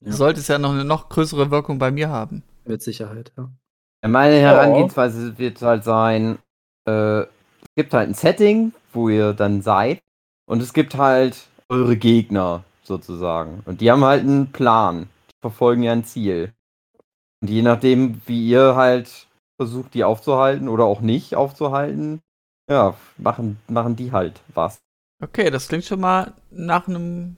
Ja. 0.00 0.12
sollte 0.12 0.40
es 0.40 0.48
ja 0.48 0.58
noch 0.58 0.72
eine 0.72 0.84
noch 0.84 1.08
größere 1.08 1.50
Wirkung 1.50 1.78
bei 1.78 1.90
mir 1.90 2.08
haben. 2.08 2.42
Mit 2.64 2.82
Sicherheit, 2.82 3.32
ja. 3.36 3.50
Meine 4.06 4.36
Herangehensweise 4.36 5.38
wird 5.38 5.62
halt 5.62 5.84
sein, 5.84 6.38
äh, 6.86 7.20
es 7.22 7.28
gibt 7.76 7.94
halt 7.94 8.08
ein 8.10 8.14
Setting, 8.14 8.72
wo 8.92 9.08
ihr 9.08 9.32
dann 9.32 9.62
seid 9.62 10.00
und 10.46 10.60
es 10.62 10.72
gibt 10.74 10.94
halt 10.96 11.46
eure 11.70 11.96
Gegner 11.96 12.64
sozusagen. 12.82 13.62
Und 13.64 13.80
die 13.80 13.90
haben 13.90 14.04
halt 14.04 14.20
einen 14.22 14.52
Plan, 14.52 15.08
verfolgen 15.44 15.82
ja 15.82 15.92
ein 15.92 16.04
Ziel. 16.04 16.54
Und 17.42 17.50
je 17.50 17.60
nachdem, 17.60 18.22
wie 18.24 18.48
ihr 18.48 18.76
halt 18.76 19.28
versucht, 19.58 19.92
die 19.92 20.02
aufzuhalten 20.02 20.70
oder 20.70 20.84
auch 20.84 21.02
nicht 21.02 21.34
aufzuhalten, 21.34 22.22
ja, 22.70 22.96
machen, 23.18 23.58
machen 23.68 23.94
die 23.94 24.10
halt 24.10 24.40
was. 24.54 24.78
Okay, 25.22 25.50
das 25.50 25.68
klingt 25.68 25.84
schon 25.84 26.00
mal 26.00 26.32
nach 26.50 26.88
einem 26.88 27.36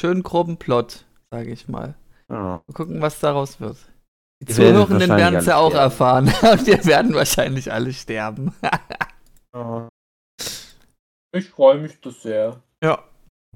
schönen 0.00 0.22
groben 0.22 0.56
Plot, 0.58 1.04
sage 1.32 1.50
ich 1.50 1.66
mal. 1.66 1.96
Ja. 2.30 2.62
Mal 2.64 2.74
gucken, 2.74 3.02
was 3.02 3.18
daraus 3.18 3.58
wird. 3.60 3.78
Die 4.40 4.52
Zuhörenden 4.52 5.10
werden 5.10 5.34
es 5.34 5.46
ja 5.46 5.56
auch 5.56 5.70
sterben. 5.70 5.84
erfahren. 5.84 6.24
Und 6.52 6.64
wir 6.64 6.84
werden 6.84 7.12
wahrscheinlich 7.12 7.72
alle 7.72 7.92
sterben. 7.92 8.54
Ich 11.32 11.50
freue 11.50 11.78
mich 11.78 12.00
das 12.00 12.22
sehr. 12.22 12.62
ja. 12.84 13.02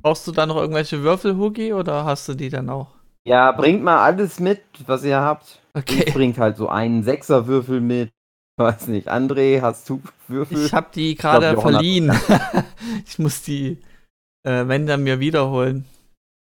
Brauchst 0.00 0.26
du 0.26 0.32
da 0.32 0.46
noch 0.46 0.56
irgendwelche 0.56 1.02
Würfel, 1.04 1.36
Hugi, 1.36 1.72
oder 1.74 2.04
hast 2.04 2.28
du 2.28 2.34
die 2.34 2.48
dann 2.48 2.70
auch? 2.70 2.88
Ja, 3.26 3.52
bringt 3.52 3.82
mal 3.82 4.02
alles 4.04 4.40
mit, 4.40 4.62
was 4.86 5.04
ihr 5.04 5.20
habt. 5.20 5.60
Ich 5.74 5.82
Okay. 5.82 6.10
bringt 6.12 6.38
halt 6.38 6.56
so 6.56 6.68
einen 6.68 7.02
Sechserwürfel 7.02 7.80
mit. 7.80 8.10
Weiß 8.58 8.88
nicht, 8.88 9.10
André, 9.10 9.62
hast 9.62 9.88
du 9.88 10.02
Würfel? 10.28 10.66
Ich 10.66 10.74
habe 10.74 10.88
die 10.94 11.14
gerade 11.14 11.58
verliehen. 11.58 12.12
ich 13.06 13.18
muss 13.18 13.42
die, 13.42 13.78
äh, 14.46 14.68
wenn 14.68 14.86
dann 14.86 15.02
mir 15.02 15.18
wiederholen. 15.20 15.86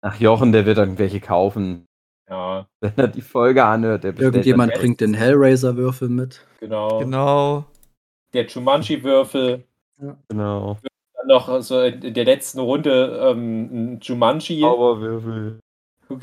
Ach, 0.01 0.19
Jochen, 0.19 0.51
der 0.51 0.65
wird 0.65 0.77
irgendwelche 0.77 1.21
kaufen. 1.21 1.85
Ja, 2.29 2.65
Wenn 2.81 2.93
er 2.97 3.07
die 3.07 3.21
Folge 3.21 3.63
anhört, 3.65 4.03
der 4.03 4.17
Irgendjemand 4.17 4.73
bringt 4.73 5.01
den 5.01 5.13
Hellraiser-Würfel 5.13 6.09
mit. 6.09 6.45
genau. 6.59 6.99
Genau. 6.99 7.65
Der 8.33 8.47
Jumanji-Würfel. 8.47 9.63
Dann, 9.97 10.17
genau. 10.29 10.77
Dann 11.15 11.27
noch 11.27 11.61
so 11.61 11.81
in 11.81 12.13
der 12.13 12.25
letzten 12.25 12.59
Runde 12.59 13.19
ähm, 13.31 13.93
ein 13.95 13.99
Jumanji. 14.01 14.61
Zauberwürfel. 14.61 15.59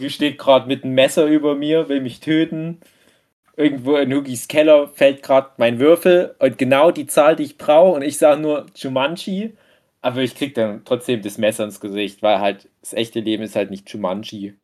Steht 0.08 0.38
gerade 0.38 0.66
mit 0.66 0.84
einem 0.84 0.94
Messer 0.94 1.26
über 1.26 1.54
mir, 1.54 1.88
will 1.88 2.00
mich 2.00 2.20
töten. 2.20 2.80
Irgendwo 3.56 3.96
in 3.96 4.12
Hugis 4.12 4.48
Keller 4.48 4.88
fällt 4.88 5.22
gerade 5.22 5.50
mein 5.56 5.80
Würfel 5.80 6.34
und 6.38 6.58
genau 6.58 6.90
die 6.90 7.06
Zahl, 7.06 7.36
die 7.36 7.42
ich 7.42 7.58
brauche. 7.58 7.96
Und 7.96 8.02
ich 8.02 8.18
sage 8.18 8.40
nur 8.40 8.66
Jumanji. 8.74 9.56
Aber 10.00 10.20
ich 10.20 10.36
krieg 10.36 10.54
dann 10.54 10.84
trotzdem 10.84 11.22
das 11.22 11.38
Messer 11.38 11.64
ins 11.64 11.80
Gesicht, 11.80 12.22
weil 12.22 12.38
halt 12.38 12.68
das 12.80 12.92
echte 12.92 13.18
Leben 13.18 13.42
ist 13.42 13.56
halt 13.56 13.70
nicht 13.70 13.90
Jumanji. 13.90 14.54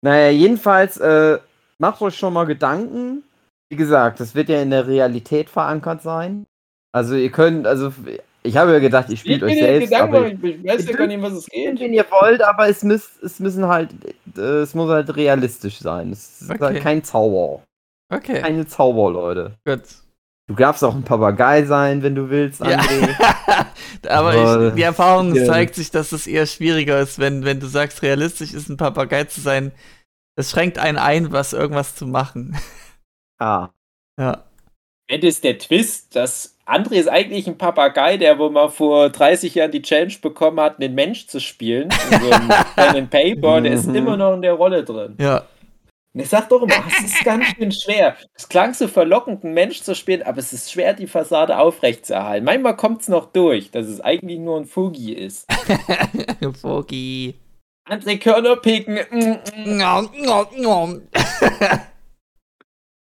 Naja, 0.00 0.30
jedenfalls, 0.30 0.96
äh, 0.96 1.38
macht 1.78 2.00
euch 2.00 2.16
schon 2.16 2.32
mal 2.32 2.46
Gedanken. 2.46 3.24
Wie 3.70 3.76
gesagt, 3.76 4.20
das 4.20 4.34
wird 4.34 4.48
ja 4.48 4.62
in 4.62 4.70
der 4.70 4.86
Realität 4.86 5.50
verankert 5.50 6.02
sein. 6.02 6.46
Also 6.92 7.14
ihr 7.14 7.30
könnt, 7.30 7.66
also 7.66 7.92
ich 8.42 8.56
habe 8.56 8.72
ja 8.72 8.78
gedacht, 8.78 9.08
ihr 9.10 9.16
spielt 9.16 9.42
euch 9.42 9.58
selbst, 9.58 9.92
aber 9.94 10.26
ich, 10.26 10.42
ich 10.42 10.64
weiß 10.64 10.86
ja 10.86 10.96
gar 10.96 11.06
nicht, 11.06 11.20
was 11.22 11.32
es 11.32 11.46
geht. 11.46 11.78
wenn 11.80 11.92
ihr 11.92 12.06
wollt, 12.10 12.42
aber 12.42 12.68
es, 12.68 12.82
müsst, 12.82 13.22
es 13.22 13.38
müssen 13.40 13.66
halt, 13.66 13.90
äh, 14.36 14.40
es 14.40 14.74
muss 14.74 14.88
halt 14.90 15.14
realistisch 15.16 15.78
sein. 15.78 16.12
Es 16.12 16.40
ist 16.42 16.50
Okay. 16.50 16.58
halt 16.64 16.82
kein 16.82 17.04
Zauber. 17.04 17.62
Okay, 18.10 18.40
Keine 18.40 18.66
Zauber, 18.66 19.10
Leute. 19.10 19.58
gut. 19.66 19.82
Du 20.46 20.54
darfst 20.54 20.82
auch 20.82 20.94
ein 20.94 21.02
Papagei 21.02 21.64
sein, 21.64 22.02
wenn 22.02 22.14
du 22.14 22.30
willst, 22.30 22.60
Ja. 22.60 22.78
André. 22.78 23.14
Aber 24.08 24.30
Aber 24.32 24.68
ich, 24.68 24.74
die 24.76 24.82
Erfahrung 24.82 25.34
ja. 25.34 25.44
zeigt 25.44 25.74
sich, 25.74 25.90
dass 25.90 26.12
es 26.12 26.26
eher 26.26 26.46
schwieriger 26.46 26.98
ist, 27.00 27.18
wenn, 27.18 27.44
wenn 27.44 27.60
du 27.60 27.66
sagst, 27.66 28.00
realistisch 28.00 28.54
ist, 28.54 28.70
ein 28.70 28.78
Papagei 28.78 29.24
zu 29.24 29.42
sein. 29.42 29.72
Es 30.36 30.50
schränkt 30.50 30.78
einen 30.78 30.96
ein, 30.96 31.32
was 31.32 31.52
irgendwas 31.52 31.96
zu 31.96 32.06
machen. 32.06 32.56
Ah. 33.38 33.68
Ja. 34.18 34.44
Wenn 35.08 35.20
ist 35.20 35.44
der 35.44 35.58
Twist, 35.58 36.16
dass 36.16 36.57
André 36.68 36.96
ist 36.96 37.08
eigentlich 37.08 37.46
ein 37.46 37.56
Papagei, 37.56 38.18
der 38.18 38.38
wo 38.38 38.50
mal 38.50 38.68
vor 38.68 39.08
30 39.08 39.54
Jahren 39.54 39.70
die 39.70 39.80
Challenge 39.80 40.12
bekommen 40.20 40.60
hat, 40.60 40.78
einen 40.80 40.94
Mensch 40.94 41.26
zu 41.26 41.40
spielen. 41.40 41.88
In 42.10 42.20
so 42.20 42.28
Pen 42.76 42.96
and 42.96 43.10
Paper, 43.10 43.60
der 43.62 43.72
ist 43.72 43.86
Mhm. 43.86 43.94
immer 43.94 44.16
noch 44.18 44.34
in 44.34 44.42
der 44.42 44.52
Rolle 44.52 44.84
drin. 44.84 45.16
Ja. 45.18 45.44
Und 46.12 46.20
ich 46.20 46.28
sag 46.28 46.48
doch 46.50 46.62
immer, 46.62 46.74
es 46.88 47.04
ist 47.04 47.24
ganz 47.24 47.46
schön 47.56 47.72
schwer. 47.72 48.16
Es 48.34 48.48
klang 48.48 48.74
so 48.74 48.86
verlockend, 48.86 49.44
einen 49.44 49.54
Mensch 49.54 49.80
zu 49.82 49.94
spielen, 49.94 50.22
aber 50.22 50.38
es 50.38 50.52
ist 50.52 50.70
schwer, 50.70 50.92
die 50.92 51.06
Fassade 51.06 51.58
aufrechtzuerhalten. 51.58 52.44
Manchmal 52.44 52.76
kommt 52.76 53.00
es 53.02 53.08
noch 53.08 53.32
durch, 53.32 53.70
dass 53.70 53.86
es 53.86 54.00
eigentlich 54.00 54.38
nur 54.38 54.58
ein 54.58 54.66
Fugi 54.66 55.12
ist. 55.14 55.46
Vogi. 56.62 57.34
André 57.88 58.18
Körner 58.18 58.56
picken. 58.56 58.98
mm, 59.10 59.38
mm. 59.56 59.80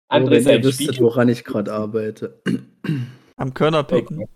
André 0.10 0.30
wenn 0.32 0.38
ist 0.38 0.46
ihr 0.46 0.54
ein 0.54 0.64
wüsstet, 0.64 1.02
woran 1.02 1.28
ich 1.28 1.44
gerade 1.44 1.74
arbeite. 1.74 2.42
Körner 3.54 3.84
picken. 3.84 4.28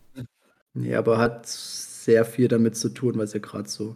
Nee, 0.74 0.96
aber 0.96 1.18
hat 1.18 1.48
sehr 1.48 2.24
viel 2.24 2.48
damit 2.48 2.78
zu 2.78 2.90
tun, 2.90 3.18
was 3.18 3.34
ihr 3.34 3.42
gerade 3.42 3.68
so 3.68 3.96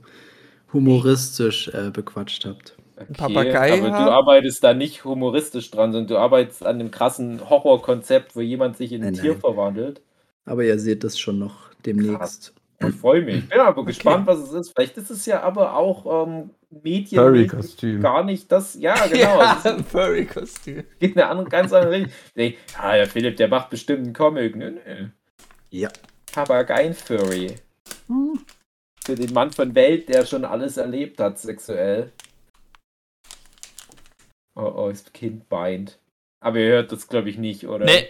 humoristisch 0.73 1.69
äh, 1.69 1.91
bequatscht 1.91 2.45
habt. 2.45 2.77
Okay, 2.97 3.13
Papagei 3.13 3.73
aber 3.73 3.91
haben? 3.91 4.05
du 4.05 4.11
arbeitest 4.11 4.63
da 4.63 4.73
nicht 4.73 5.03
humoristisch 5.03 5.69
dran, 5.71 5.91
sondern 5.91 6.07
du 6.07 6.17
arbeitest 6.17 6.65
an 6.65 6.79
einem 6.79 6.91
krassen 6.91 7.49
Horrorkonzept, 7.49 8.35
wo 8.35 8.41
jemand 8.41 8.77
sich 8.77 8.91
in 8.91 9.03
ein 9.03 9.13
Nein, 9.13 9.21
Tier 9.21 9.31
nein. 9.31 9.41
verwandelt. 9.41 10.01
Aber 10.45 10.63
ihr 10.63 10.79
seht 10.79 11.03
das 11.03 11.19
schon 11.19 11.39
noch 11.39 11.73
demnächst. 11.85 12.53
Ich 12.79 12.95
freue 12.95 13.21
mich. 13.21 13.37
Ich 13.37 13.49
bin 13.49 13.59
aber 13.59 13.85
gespannt, 13.85 14.27
was 14.27 14.39
es 14.39 14.51
ist. 14.51 14.73
Vielleicht 14.75 14.97
ist 14.97 15.09
es 15.09 15.25
ja 15.25 15.41
aber 15.43 15.75
auch 15.77 16.27
ähm, 16.27 16.49
Medien 16.69 17.21
Furry-Kostüm. 17.21 18.01
gar 18.01 18.23
nicht 18.23 18.51
das. 18.51 18.75
Ja, 18.75 19.07
genau. 19.11 19.39
Ja, 19.39 19.55
Furry-Kostüm. 19.89 20.83
geht 20.99 21.15
eine 21.17 21.27
andere, 21.27 21.47
ganz 21.49 21.71
andere 21.73 21.91
Richtung. 21.93 22.11
Nee, 22.35 22.57
ah, 22.77 22.95
der 22.95 23.07
Philipp, 23.07 23.37
der 23.37 23.47
macht 23.47 23.69
bestimmt 23.69 24.03
einen 24.03 24.13
Comic. 24.13 24.55
Nö, 24.55 24.71
nö. 24.71 25.07
Ja. 25.69 25.89
Papageien-Furry. 26.33 27.55
Für 29.05 29.15
den 29.15 29.33
Mann 29.33 29.51
von 29.51 29.73
Welt, 29.75 30.09
der 30.09 30.25
schon 30.25 30.43
alles 30.43 30.77
erlebt 30.77 31.19
hat, 31.19 31.39
sexuell. 31.39 32.11
Oh, 34.55 34.71
oh, 34.75 34.89
das 34.89 35.11
Kind 35.13 35.49
weint. 35.49 35.99
Aber 36.41 36.59
ihr 36.59 36.69
hört 36.71 36.91
das, 36.91 37.07
glaube 37.07 37.29
ich, 37.29 37.37
nicht, 37.37 37.67
oder? 37.67 37.85
Nee. 37.85 38.07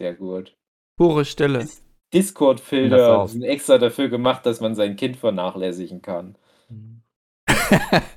Sehr 0.00 0.14
gut. 0.14 0.56
pure 0.96 1.24
Stille. 1.24 1.60
Das 1.60 1.82
Discord-Filter 2.14 3.28
sind 3.28 3.42
extra 3.42 3.78
dafür 3.78 4.08
gemacht, 4.08 4.46
dass 4.46 4.60
man 4.60 4.74
sein 4.74 4.96
Kind 4.96 5.16
vernachlässigen 5.16 6.00
kann. 6.02 6.36
Das, 7.46 7.98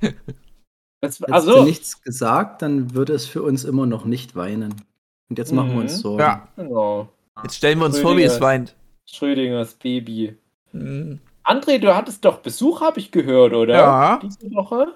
Hättest 1.20 1.32
also, 1.32 1.56
du 1.56 1.64
nichts 1.64 2.00
gesagt, 2.02 2.62
dann 2.62 2.94
würde 2.94 3.12
es 3.12 3.26
für 3.26 3.42
uns 3.42 3.64
immer 3.64 3.86
noch 3.86 4.04
nicht 4.04 4.34
weinen. 4.36 4.74
Und 5.28 5.38
jetzt 5.38 5.52
machen 5.52 5.72
wir 5.72 5.80
uns 5.80 5.96
Mhm. 5.96 6.00
Sorgen. 6.00 6.20
Ja, 6.20 6.48
genau. 6.56 7.08
jetzt 7.42 7.56
stellen 7.56 7.78
wir 7.78 7.86
uns 7.86 7.98
vor, 7.98 8.16
wie 8.16 8.22
es 8.22 8.40
weint. 8.40 8.74
Schrödingers 9.06 9.74
Baby. 9.74 10.36
Hm. 10.70 11.20
André, 11.44 11.78
du 11.78 11.94
hattest 11.94 12.24
doch 12.24 12.38
Besuch, 12.38 12.80
habe 12.80 13.00
ich 13.00 13.10
gehört, 13.10 13.52
oder? 13.52 13.74
Ja. 13.74 14.20
Diese 14.22 14.50
Woche? 14.54 14.94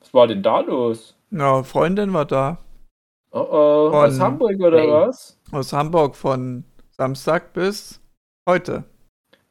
Was 0.00 0.12
war 0.12 0.26
denn 0.26 0.42
da 0.42 0.60
los? 0.60 1.16
Ja, 1.30 1.62
Freundin 1.62 2.12
war 2.12 2.26
da. 2.26 2.58
Oh 3.32 3.40
oh, 3.40 3.90
Von- 3.90 4.04
aus 4.10 4.20
Hamburg 4.20 4.60
oder 4.60 4.78
Hey. 4.80 4.90
was? 4.90 5.38
Aus 5.52 5.72
Hamburg 5.72 6.14
von 6.16 6.64
Samstag 6.90 7.52
bis 7.54 8.00
heute. 8.46 8.84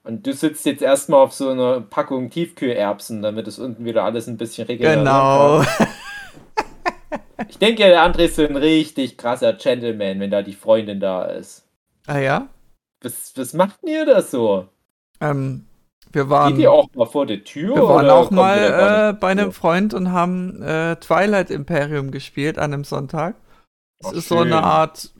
Und 0.03 0.25
du 0.27 0.33
sitzt 0.33 0.65
jetzt 0.65 0.81
erstmal 0.83 1.19
auf 1.21 1.33
so 1.33 1.49
einer 1.49 1.81
Packung 1.81 2.29
Tiefkühlerbsen, 2.29 3.21
damit 3.21 3.47
es 3.47 3.57
unten 3.59 3.85
wieder 3.85 4.03
alles 4.03 4.27
ein 4.27 4.37
bisschen 4.37 4.67
regenerieren 4.67 5.03
Genau. 5.05 5.63
Ich 7.49 7.57
denke, 7.59 7.83
der 7.83 8.01
André 8.01 8.25
ist 8.25 8.35
so 8.37 8.45
ein 8.45 8.55
richtig 8.55 9.17
krasser 9.17 9.53
Gentleman, 9.53 10.19
wenn 10.19 10.31
da 10.31 10.41
die 10.41 10.53
Freundin 10.53 10.99
da 10.99 11.25
ist. 11.25 11.67
ah 12.07 12.17
ja. 12.19 12.47
Was, 13.01 13.33
was 13.35 13.53
macht 13.53 13.81
denn 13.83 13.93
ihr 13.93 14.05
da 14.05 14.21
so? 14.21 14.67
Ähm, 15.19 15.65
wir 16.11 16.29
waren, 16.29 16.53
Geht 16.53 16.63
ihr 16.63 16.71
auch 16.71 16.87
mal 16.95 17.05
vor 17.05 17.25
der 17.25 17.43
Tür? 17.43 17.75
wir 17.75 17.87
waren 17.87 18.09
auch 18.09 18.31
mal 18.31 19.09
äh, 19.09 19.13
bei 19.13 19.29
einem? 19.29 19.51
Freund 19.51 19.93
und 19.93 20.11
haben 20.11 20.61
äh, 20.61 20.95
Twilight 20.97 21.51
Imperium 21.51 22.11
gespielt 22.11 22.57
an 22.57 22.73
einem 22.73 22.83
Sonntag. 22.83 23.35
Es 23.99 24.11
ist 24.11 24.29
so 24.29 24.39
eine 24.39 24.51
schön. 24.51 24.63
Art 24.63 25.11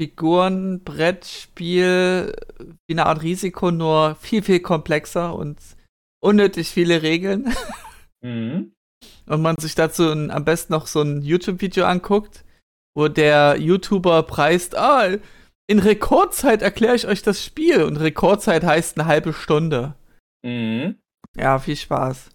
Figurenbrettspiel, 0.00 2.34
wie 2.86 2.94
eine 2.94 3.06
Art 3.06 3.22
Risiko, 3.22 3.70
nur 3.70 4.16
viel, 4.16 4.42
viel 4.42 4.60
komplexer 4.60 5.34
und 5.34 5.58
unnötig 6.22 6.68
viele 6.68 7.02
Regeln. 7.02 7.54
Mhm. 8.20 8.72
und 9.26 9.42
man 9.42 9.54
sich 9.58 9.76
dazu 9.76 10.10
ein, 10.10 10.32
am 10.32 10.44
besten 10.44 10.72
noch 10.72 10.88
so 10.88 11.02
ein 11.02 11.22
YouTube-Video 11.22 11.84
anguckt, 11.84 12.44
wo 12.96 13.06
der 13.06 13.58
YouTuber 13.58 14.24
preist, 14.24 14.76
ah, 14.76 15.18
in 15.68 15.78
Rekordzeit 15.78 16.62
erkläre 16.62 16.96
ich 16.96 17.06
euch 17.06 17.22
das 17.22 17.44
Spiel. 17.44 17.84
Und 17.84 17.98
Rekordzeit 17.98 18.64
heißt 18.64 18.98
eine 18.98 19.06
halbe 19.06 19.32
Stunde. 19.32 19.94
Mhm. 20.44 20.96
Ja, 21.36 21.58
viel 21.58 21.76
Spaß. 21.76 22.30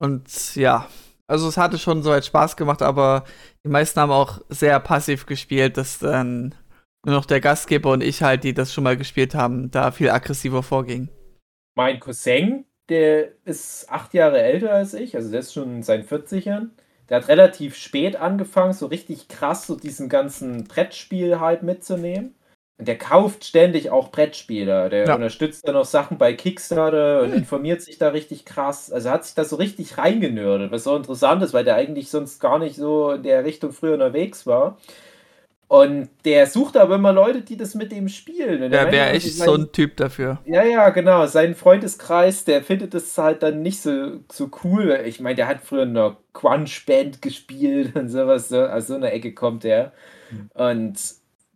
Und 0.00 0.56
ja, 0.56 0.88
also 1.28 1.48
es 1.48 1.56
hatte 1.56 1.78
schon 1.78 2.02
soweit 2.02 2.24
Spaß 2.24 2.56
gemacht, 2.56 2.82
aber 2.82 3.24
die 3.64 3.70
meisten 3.70 4.00
haben 4.00 4.10
auch 4.10 4.40
sehr 4.48 4.80
passiv 4.80 5.26
gespielt, 5.26 5.76
dass 5.76 5.98
dann 5.98 6.54
nur 7.08 7.16
noch 7.16 7.24
der 7.24 7.40
Gastgeber 7.40 7.90
und 7.90 8.02
ich 8.02 8.22
halt, 8.22 8.44
die 8.44 8.52
das 8.52 8.72
schon 8.72 8.84
mal 8.84 8.96
gespielt 8.96 9.34
haben, 9.34 9.70
da 9.70 9.90
viel 9.90 10.10
aggressiver 10.10 10.62
vorgingen. 10.62 11.08
Mein 11.74 12.00
Cousin, 12.00 12.66
der 12.90 13.28
ist 13.44 13.90
acht 13.90 14.12
Jahre 14.12 14.42
älter 14.42 14.72
als 14.72 14.92
ich, 14.92 15.16
also 15.16 15.30
der 15.30 15.40
ist 15.40 15.54
schon 15.54 15.76
in 15.76 15.82
seinen 15.82 16.04
40ern. 16.04 16.68
Der 17.08 17.18
hat 17.18 17.28
relativ 17.28 17.76
spät 17.76 18.16
angefangen, 18.16 18.74
so 18.74 18.86
richtig 18.86 19.28
krass 19.28 19.66
so 19.66 19.74
diesen 19.74 20.10
ganzen 20.10 20.64
Brettspiel 20.64 21.40
halt 21.40 21.62
mitzunehmen. 21.62 22.34
Und 22.78 22.86
der 22.86 22.98
kauft 22.98 23.44
ständig 23.44 23.90
auch 23.90 24.10
Brettspiele. 24.10 24.90
Der 24.90 25.06
Ja. 25.06 25.14
unterstützt 25.14 25.66
dann 25.66 25.76
auch 25.76 25.86
Sachen 25.86 26.18
bei 26.18 26.34
Kickstarter 26.34 27.22
und 27.22 27.32
informiert 27.32 27.80
sich 27.80 27.98
da 27.98 28.10
richtig 28.10 28.44
krass. 28.44 28.92
Also 28.92 29.10
hat 29.10 29.24
sich 29.24 29.34
da 29.34 29.44
so 29.44 29.56
richtig 29.56 29.96
reingenördet, 29.98 30.70
was 30.70 30.84
so 30.84 30.94
interessant 30.94 31.42
ist, 31.42 31.54
weil 31.54 31.64
der 31.64 31.74
eigentlich 31.74 32.10
sonst 32.10 32.38
gar 32.38 32.58
nicht 32.58 32.76
so 32.76 33.12
in 33.12 33.22
der 33.22 33.44
Richtung 33.44 33.72
früher 33.72 33.94
unterwegs 33.94 34.46
war. 34.46 34.78
Und 35.68 36.08
der 36.24 36.46
sucht 36.46 36.78
aber 36.78 36.94
immer 36.94 37.12
Leute, 37.12 37.42
die 37.42 37.58
das 37.58 37.74
mit 37.74 37.92
ihm 37.92 38.08
spielen. 38.08 38.62
Und 38.62 38.70
meinte, 38.70 38.90
wäre 38.92 39.10
echt 39.10 39.34
sein- 39.34 39.46
so 39.46 39.54
ein 39.54 39.70
Typ 39.70 39.98
dafür. 39.98 40.38
ja, 40.46 40.64
ja, 40.64 40.88
genau. 40.88 41.26
Sein 41.26 41.54
Freundeskreis, 41.54 42.44
der 42.44 42.62
findet 42.62 42.94
es 42.94 43.16
halt 43.18 43.42
dann 43.42 43.60
nicht 43.60 43.82
so, 43.82 44.20
so 44.32 44.50
cool. 44.64 44.98
Ich 45.04 45.20
meine, 45.20 45.34
der 45.36 45.46
hat 45.46 45.60
früher 45.62 45.82
in 45.82 45.90
einer 45.90 46.16
Crunch-Band 46.32 47.20
gespielt 47.20 47.94
und 47.96 48.08
sowas. 48.08 48.48
So, 48.48 48.62
aus 48.64 48.86
so 48.86 48.94
einer 48.94 49.12
Ecke 49.12 49.34
kommt 49.34 49.64
der. 49.64 49.92
Und 50.54 50.94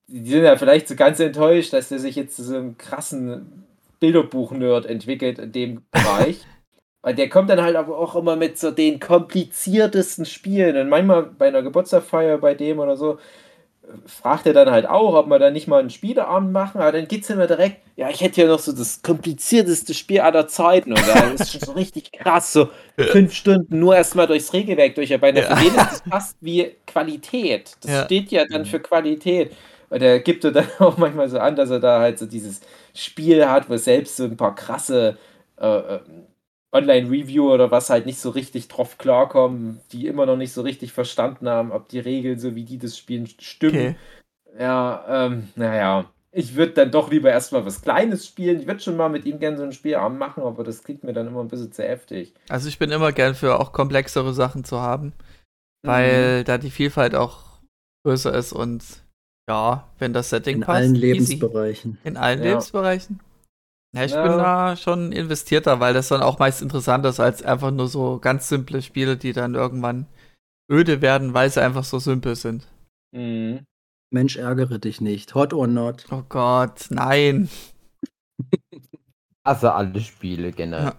die 0.08 0.30
sind 0.30 0.44
ja 0.44 0.56
vielleicht 0.56 0.88
so 0.88 0.94
ganz 0.94 1.18
enttäuscht, 1.18 1.72
dass 1.72 1.88
der 1.88 1.98
sich 1.98 2.14
jetzt 2.16 2.36
zu 2.36 2.42
so 2.44 2.56
einem 2.56 2.76
krassen 2.76 3.64
Bilderbuch-Nerd 4.00 4.84
entwickelt 4.84 5.38
in 5.38 5.52
dem 5.52 5.82
Bereich. 5.90 6.40
Und 7.04 7.18
der 7.18 7.28
kommt 7.28 7.50
dann 7.50 7.60
halt 7.62 7.74
aber 7.76 7.98
auch 7.98 8.14
immer 8.14 8.36
mit 8.36 8.58
so 8.58 8.70
den 8.70 9.00
kompliziertesten 9.00 10.24
Spielen. 10.26 10.76
Und 10.76 10.88
manchmal 10.88 11.22
bei 11.24 11.48
einer 11.48 11.62
Geburtstagsfeier 11.62 12.38
bei 12.38 12.54
dem 12.54 12.78
oder 12.78 12.96
so, 12.96 13.18
fragt 14.06 14.46
er 14.46 14.52
dann 14.52 14.70
halt 14.70 14.86
auch, 14.86 15.14
ob 15.14 15.26
wir 15.28 15.38
da 15.38 15.50
nicht 15.50 15.68
mal 15.68 15.80
einen 15.80 15.90
Spieleabend 15.90 16.52
machen, 16.52 16.80
aber 16.80 16.92
dann 16.92 17.08
geht's 17.08 17.30
immer 17.30 17.46
direkt, 17.46 17.78
ja, 17.96 18.08
ich 18.10 18.20
hätte 18.20 18.42
ja 18.42 18.48
noch 18.48 18.58
so 18.58 18.72
das 18.72 19.02
komplizierteste 19.02 19.94
Spiel 19.94 20.20
aller 20.20 20.48
Zeiten 20.48 20.92
und 20.92 21.06
da 21.06 21.30
ist 21.30 21.52
schon 21.52 21.60
so 21.60 21.72
richtig 21.72 22.12
krass, 22.12 22.52
so 22.52 22.68
fünf 22.98 23.32
Stunden 23.34 23.78
nur 23.78 23.94
erstmal 23.96 24.26
durchs 24.26 24.52
Regelwerk 24.52 24.94
durcharbeiten. 24.94 25.42
Für 25.42 25.54
den 25.54 25.74
ist 25.74 25.76
das 25.76 26.02
fast 26.08 26.36
wie 26.40 26.74
Qualität. 26.86 27.72
Das 27.82 27.90
Ja. 27.90 28.04
steht 28.04 28.30
ja 28.30 28.44
dann 28.46 28.64
für 28.64 28.80
Qualität. 28.80 29.52
Und 29.90 30.00
er 30.02 30.20
gibt 30.20 30.42
dann 30.44 30.66
auch 30.78 30.96
manchmal 30.96 31.28
so 31.28 31.38
an, 31.38 31.54
dass 31.54 31.68
er 31.70 31.80
da 31.80 32.00
halt 32.00 32.18
so 32.18 32.26
dieses 32.26 32.60
Spiel 32.94 33.46
hat, 33.46 33.68
wo 33.68 33.76
selbst 33.76 34.16
so 34.16 34.24
ein 34.24 34.36
paar 34.38 34.54
krasse 34.54 35.18
äh, 35.58 35.98
Online-Review 36.72 37.52
oder 37.52 37.70
was 37.70 37.90
halt 37.90 38.06
nicht 38.06 38.18
so 38.18 38.30
richtig 38.30 38.68
drauf 38.68 38.98
klarkommen, 38.98 39.80
die 39.92 40.06
immer 40.06 40.26
noch 40.26 40.36
nicht 40.36 40.52
so 40.52 40.62
richtig 40.62 40.92
verstanden 40.92 41.48
haben, 41.48 41.70
ob 41.72 41.88
die 41.88 41.98
Regeln, 42.00 42.38
so 42.38 42.54
wie 42.54 42.64
die 42.64 42.78
das 42.78 42.96
spielen, 42.96 43.26
stimmen. 43.26 43.74
Okay. 43.74 43.96
Ja, 44.58 45.04
ähm, 45.26 45.48
naja. 45.56 46.06
Ich 46.34 46.54
würde 46.56 46.72
dann 46.72 46.90
doch 46.90 47.10
lieber 47.10 47.30
erstmal 47.30 47.66
was 47.66 47.82
Kleines 47.82 48.26
spielen. 48.26 48.58
Ich 48.60 48.66
würde 48.66 48.80
schon 48.80 48.96
mal 48.96 49.10
mit 49.10 49.26
ihm 49.26 49.38
gerne 49.38 49.58
so 49.58 49.64
ein 49.64 49.72
Spielabend 49.72 50.18
machen, 50.18 50.42
aber 50.44 50.64
das 50.64 50.82
klingt 50.82 51.04
mir 51.04 51.12
dann 51.12 51.26
immer 51.26 51.40
ein 51.40 51.48
bisschen 51.48 51.72
zu 51.72 51.82
heftig. 51.82 52.32
Also 52.48 52.68
ich 52.68 52.78
bin 52.78 52.90
immer 52.90 53.12
gern 53.12 53.34
für 53.34 53.60
auch 53.60 53.72
komplexere 53.72 54.32
Sachen 54.32 54.64
zu 54.64 54.80
haben, 54.80 55.12
Mhm. 55.84 55.88
weil 55.88 56.44
da 56.44 56.56
die 56.56 56.70
Vielfalt 56.70 57.14
auch 57.14 57.40
größer 58.06 58.32
ist 58.34 58.54
und 58.54 58.82
ja, 59.50 59.86
wenn 59.98 60.14
das 60.14 60.30
Setting 60.30 60.56
In 60.56 60.60
passt. 60.62 60.76
allen 60.78 60.94
easy. 60.94 61.06
Lebensbereichen. 61.06 61.98
In 62.04 62.16
allen 62.16 62.38
Ja. 62.42 62.48
Lebensbereichen. 62.50 63.20
Ja, 63.94 64.04
ich 64.04 64.12
Ja. 64.12 64.22
bin 64.22 64.32
da 64.38 64.76
schon 64.76 65.12
investierter, 65.12 65.78
weil 65.80 65.92
das 65.94 66.08
dann 66.08 66.22
auch 66.22 66.38
meist 66.38 66.62
interessanter 66.62 67.10
ist 67.10 67.20
als 67.20 67.42
einfach 67.42 67.70
nur 67.70 67.88
so 67.88 68.18
ganz 68.18 68.48
simple 68.48 68.80
Spiele, 68.82 69.16
die 69.16 69.32
dann 69.32 69.54
irgendwann 69.54 70.06
öde 70.70 71.02
werden, 71.02 71.34
weil 71.34 71.50
sie 71.50 71.62
einfach 71.62 71.84
so 71.84 71.98
simpel 71.98 72.34
sind. 72.36 72.66
Mhm. 73.14 73.66
Mensch, 74.10 74.36
ärgere 74.36 74.78
dich 74.78 75.00
nicht. 75.00 75.34
Hot 75.34 75.52
or 75.52 75.66
not? 75.66 76.06
Oh 76.10 76.22
Gott, 76.28 76.86
nein. 76.90 77.48
Also 79.44 79.70
alle 79.70 80.00
Spiele 80.00 80.52
generell. 80.52 80.84
Ja. 80.86 80.94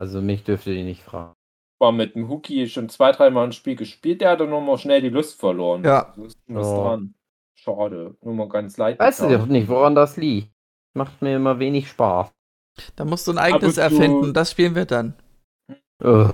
Also 0.00 0.20
mich 0.22 0.44
dürfte 0.44 0.72
ihr 0.72 0.84
nicht 0.84 1.02
fragen. 1.02 1.32
war 1.78 1.92
mit 1.92 2.14
dem 2.14 2.28
Huki 2.30 2.66
schon 2.68 2.88
zwei, 2.88 3.12
dreimal 3.12 3.44
ein 3.44 3.52
Spiel 3.52 3.76
gespielt, 3.76 4.22
der 4.22 4.30
hat 4.30 4.40
dann 4.40 4.48
nur 4.48 4.62
mal 4.62 4.78
schnell 4.78 5.02
die 5.02 5.10
Lust 5.10 5.38
verloren. 5.38 5.84
Ja. 5.84 6.12
So 6.16 6.24
ist 6.24 6.38
was 6.46 6.66
Ja. 6.66 6.74
dran. 6.74 7.14
Schade. 7.54 8.16
Nur 8.22 8.34
mal 8.34 8.48
ganz 8.48 8.78
leid. 8.78 8.98
Weißt 8.98 9.20
du 9.20 9.28
doch 9.28 9.44
nicht, 9.46 9.68
woran 9.68 9.94
das 9.94 10.16
liegt. 10.16 10.50
Macht 10.96 11.20
mir 11.20 11.36
immer 11.36 11.58
wenig 11.58 11.88
Spaß. 11.88 12.32
Da 12.96 13.04
musst 13.04 13.26
du 13.26 13.32
ein 13.32 13.38
eigenes 13.38 13.76
erfinden. 13.76 14.32
Das 14.32 14.50
spielen 14.50 14.74
wir 14.74 14.86
dann. 14.86 15.14
Äh. 16.02 16.28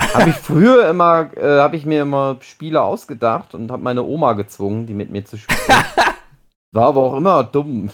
habe 0.00 0.30
ich 0.30 0.36
früher 0.36 0.88
immer, 0.88 1.30
äh, 1.36 1.60
habe 1.60 1.76
ich 1.76 1.86
mir 1.86 2.02
immer 2.02 2.38
Spiele 2.40 2.82
ausgedacht 2.82 3.54
und 3.54 3.70
habe 3.70 3.82
meine 3.82 4.02
Oma 4.02 4.32
gezwungen, 4.32 4.86
die 4.86 4.94
mit 4.94 5.10
mir 5.10 5.24
zu 5.24 5.36
spielen. 5.36 5.58
War 6.72 6.88
aber 6.88 7.00
auch 7.02 7.16
immer 7.16 7.44
dumm. 7.44 7.90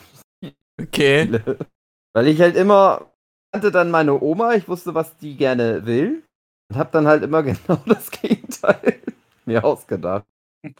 Okay. 0.80 1.40
Weil 2.12 2.28
ich 2.28 2.40
halt 2.40 2.56
immer 2.56 3.06
kannte 3.52 3.70
dann 3.70 3.90
meine 3.90 4.20
Oma, 4.20 4.54
ich 4.54 4.68
wusste, 4.68 4.94
was 4.94 5.16
die 5.16 5.36
gerne 5.36 5.86
will 5.86 6.22
und 6.70 6.76
habe 6.76 6.90
dann 6.92 7.06
halt 7.06 7.22
immer 7.22 7.42
genau 7.42 7.78
das 7.86 8.10
Gegenteil 8.10 9.00
mir 9.46 9.64
ausgedacht, 9.64 10.24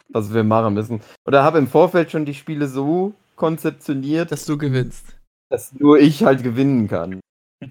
was 0.09 0.33
wir 0.33 0.43
machen 0.43 0.73
müssen. 0.73 1.01
Oder 1.25 1.43
habe 1.43 1.57
im 1.57 1.67
Vorfeld 1.67 2.11
schon 2.11 2.25
die 2.25 2.33
Spiele 2.33 2.67
so 2.67 3.13
konzeptioniert, 3.35 4.31
Dass 4.31 4.45
du 4.45 4.57
gewinnst. 4.57 5.16
Dass 5.49 5.73
nur 5.73 5.99
ich 5.99 6.23
halt 6.23 6.43
gewinnen 6.43 6.87
kann. 6.87 7.19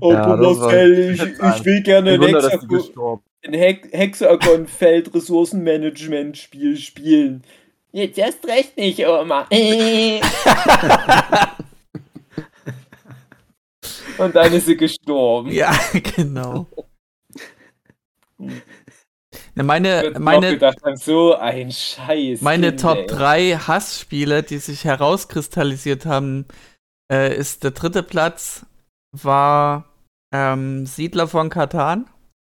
Oh, 0.00 0.12
Ja, 0.12 0.36
Marcel, 0.36 1.14
ich, 1.14 1.22
ich 1.22 1.64
will 1.64 1.82
gerne 1.82 2.12
ein, 2.12 2.22
Hexagon, 2.22 3.20
ein 3.44 3.54
Hex 3.54 3.88
Hexagon-Feld 3.92 5.14
Ressourcenmanagement-Spiel 5.14 6.76
spielen. 6.76 7.42
Jetzt 7.92 8.18
erst 8.18 8.44
recht 8.46 8.76
nicht, 8.76 9.04
Oma. 9.06 9.46
Und 14.18 14.36
dann 14.36 14.52
ist 14.52 14.66
sie 14.66 14.76
gestorben. 14.76 15.50
Ja, 15.50 15.72
genau. 16.16 16.66
Meine, 19.62 20.12
meine, 20.18 20.50
gedacht, 20.52 20.78
so 20.94 21.34
ein 21.34 21.70
Scheiß. 21.70 22.40
meine 22.40 22.68
Kind, 22.68 22.80
Top 22.80 22.98
ey. 22.98 23.06
3 23.06 23.52
Hassspiele, 23.66 24.42
die 24.42 24.58
sich 24.58 24.84
herauskristallisiert 24.84 26.06
haben, 26.06 26.46
äh, 27.12 27.36
ist 27.36 27.64
der 27.64 27.72
dritte 27.72 28.02
Platz 28.02 28.64
war 29.12 29.86
ähm, 30.32 30.86
Siedler 30.86 31.26
von 31.26 31.48
Katan. 31.50 32.06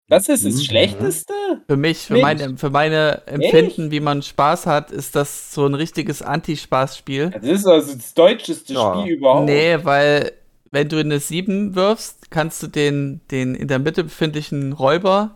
Das 0.10 0.29
ist 0.29 0.46
das 0.46 0.55
Mhm. 0.55 0.60
Schlechteste? 0.60 1.34
Für 1.67 1.77
mich, 1.77 2.00
für 2.00 2.13
Echt? 2.15 2.24
meine, 2.24 2.58
für 2.58 2.70
meine 2.70 3.25
Empfinden, 3.25 3.89
wie 3.91 4.00
man 4.00 4.22
Spaß 4.22 4.65
hat, 4.65 4.91
ist 4.91 5.15
das 5.15 5.53
so 5.53 5.65
ein 5.65 5.74
richtiges 5.74 6.22
Anti-Spaß-Spiel. 6.22 7.32
Das 7.32 7.43
ist 7.43 7.65
also 7.65 7.93
das 7.93 8.13
deutscheste 8.13 8.74
Ja. 8.74 9.00
Spiel 9.01 9.15
überhaupt. 9.15 9.46
Nee, 9.46 9.77
weil 9.84 10.32
wenn 10.72 10.89
du 10.89 10.98
eine 11.00 11.20
7 11.20 11.75
wirfst, 11.75 12.32
kannst 12.32 12.62
du 12.63 12.67
den, 12.67 13.22
den 13.32 13.55
in 13.55 13.67
der 13.67 13.79
Mitte 13.79 14.03
befindlichen 14.03 14.74
Räuber 14.74 15.36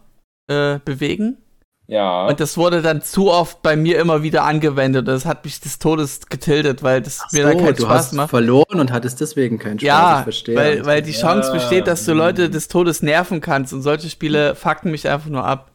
äh, 0.50 0.79
bewegen. 0.84 1.38
Ja. 1.89 2.27
Und 2.27 2.39
das 2.41 2.58
wurde 2.58 2.82
dann 2.82 3.01
zu 3.01 3.32
oft 3.32 3.62
bei 3.62 3.77
mir 3.77 3.98
immer 4.00 4.22
wieder 4.22 4.44
angewendet. 4.44 5.01
Und 5.08 5.13
das 5.13 5.25
hat 5.25 5.46
mich 5.46 5.62
des 5.62 5.79
Todes 5.79 6.27
getildet, 6.27 6.84
weil 6.84 7.01
das 7.01 7.22
Ach 7.25 7.32
mir 7.32 7.44
dann 7.44 7.53
so, 7.58 7.63
keinen 7.63 7.75
du 7.75 7.84
Spaß 7.84 7.98
hast 7.98 8.13
macht. 8.13 8.29
verloren 8.29 8.79
und 8.82 8.91
hattest 8.91 9.22
deswegen 9.22 9.58
keinen 9.58 9.79
Spaß. 9.79 9.82
ich 9.84 9.88
Ja, 9.88 10.24
verstehe. 10.24 10.56
weil, 10.56 10.86
weil 10.86 11.01
die 11.01 11.13
Chance 11.13 11.48
Ja. 11.50 11.53
besteht, 11.53 11.88
dass 11.88 12.03
du 12.03 12.13
Leute 12.13 12.50
des 12.50 12.67
Todes 12.67 13.01
nerven 13.01 13.39
kannst. 13.39 13.72
Und 13.74 13.84
solche 13.84 14.10
Spiele 14.10 14.53
fucken 14.56 14.91
mich 14.91 15.08
einfach 15.08 15.29
nur 15.29 15.46
ab. 15.46 15.72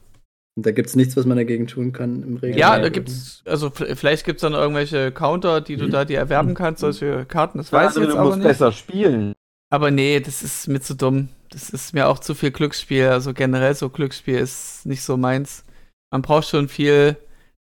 Und 0.54 0.66
da 0.66 0.70
gibt 0.72 0.90
es 0.90 0.96
nichts, 0.96 1.16
was 1.16 1.24
man 1.24 1.38
dagegen 1.38 1.66
tun 1.66 1.92
kann 1.94 2.22
im 2.22 2.36
Regelfall. 2.36 2.60
Ja, 2.60 2.78
da 2.78 2.90
gibt's, 2.90 3.42
also 3.46 3.70
vielleicht 3.70 4.26
gibt's 4.26 4.42
dann 4.42 4.52
irgendwelche 4.52 5.10
Counter, 5.12 5.62
die 5.62 5.76
du 5.78 5.88
da 5.88 6.04
dir 6.04 6.18
erwerben 6.18 6.52
kannst, 6.52 6.82
solche 6.82 7.24
Karten, 7.24 7.56
das 7.56 7.72
weiß 7.72 7.80
ich 7.80 7.86
Also, 7.86 8.00
jetzt 8.02 8.10
du 8.12 8.16
aber 8.18 8.26
musst 8.26 8.38
nicht. 8.40 8.48
besser 8.48 8.70
spielen. 8.72 9.32
Aber 9.70 9.90
nee, 9.90 10.20
das 10.20 10.42
ist 10.42 10.68
mir 10.68 10.80
zu 10.82 10.94
dumm. 10.94 11.30
Das 11.48 11.70
ist 11.70 11.94
mir 11.94 12.06
auch 12.06 12.18
zu 12.18 12.34
viel 12.34 12.50
Glücksspiel. 12.50 13.06
Also 13.08 13.32
generell 13.32 13.74
so 13.74 13.88
Glücksspiel 13.88 14.36
ist 14.36 14.84
nicht 14.84 15.02
so 15.02 15.16
meins. 15.16 15.64
Man 16.12 16.22
braucht 16.22 16.46
schon 16.48 16.68
viel 16.68 17.16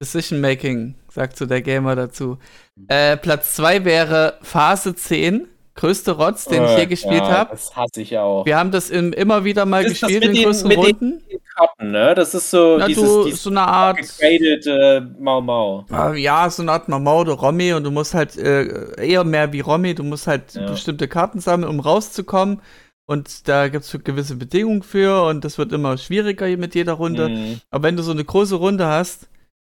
Decision 0.00 0.40
Making, 0.40 0.94
sagt 1.11 1.37
so 1.37 1.44
der 1.46 1.61
Gamer 1.62 1.96
dazu. 1.96 2.38
Äh, 2.88 3.16
Platz 3.16 3.54
2 3.56 3.85
wäre 3.85 4.35
Phase 4.42 4.94
10, 4.94 5.48
größte 5.74 6.12
Rotz, 6.12 6.44
den 6.44 6.64
ich 6.64 6.70
Äh, 6.70 6.78
je 6.80 6.87
gespielt 6.87 7.22
ja, 7.24 7.30
habe. 7.30 7.50
Das 7.50 7.74
hasse 7.74 8.00
ich 8.02 8.16
auch. 8.18 8.46
Wir 8.46 8.56
haben 8.56 8.70
das 8.70 8.88
im, 8.90 9.12
immer 9.12 9.44
wieder 9.44 9.66
mal 9.66 9.82
Das 9.85 9.92
gespielt 9.92 10.20
mit 10.20 10.28
in 10.30 10.35
den- 10.37 10.44
größeren 10.44 10.68
mit 10.68 10.76
den- 10.78 10.85
Runden. 10.85 11.22
Karten, 11.56 11.90
ne? 11.90 12.14
Das 12.14 12.35
ist 12.35 12.50
so 12.50 12.76
Na, 12.78 12.87
dieses, 12.87 13.02
du, 13.02 13.24
dieses 13.24 13.42
so 13.42 13.48
eine 13.50 13.62
Art, 13.62 13.96
gegradet 13.96 14.66
äh, 14.66 15.00
Mau 15.18 15.40
Mau. 15.40 15.87
äh, 15.90 16.18
ja, 16.20 16.50
so 16.50 16.61
eine 16.62 16.72
Art 16.72 16.88
Mamau 16.90 17.20
oder 17.22 17.32
Romy 17.32 17.72
und 17.72 17.82
du 17.85 17.90
musst 17.90 18.12
halt 18.12 18.37
äh, 18.37 19.02
eher 19.02 19.24
mehr 19.24 19.52
wie 19.54 19.61
Romy, 19.61 19.94
du 19.94 20.02
musst 20.04 20.26
halt 20.26 20.52
Ja. 20.54 20.70
bestimmte 20.70 21.09
Karten 21.09 21.40
sammeln, 21.40 21.70
um 21.70 21.80
rauszukommen. 21.80 22.61
Und 23.07 23.49
da 23.49 23.69
gibt 23.69 23.85
es 23.85 23.97
gewisse 24.05 24.35
Bedingungen 24.35 24.83
für 24.83 25.23
und 25.29 25.45
das 25.45 25.59
wird 25.59 25.73
immer 25.73 25.97
schwieriger 25.97 26.49
mit 26.57 26.75
jeder 26.75 26.95
Runde. 26.95 27.29
Mhm. 27.29 27.61
Aber 27.71 27.85
wenn 27.85 27.97
du 27.97 28.03
so 28.03 28.11
eine 28.11 28.25
große 28.25 28.57
Runde 28.57 28.87
hast 28.87 29.29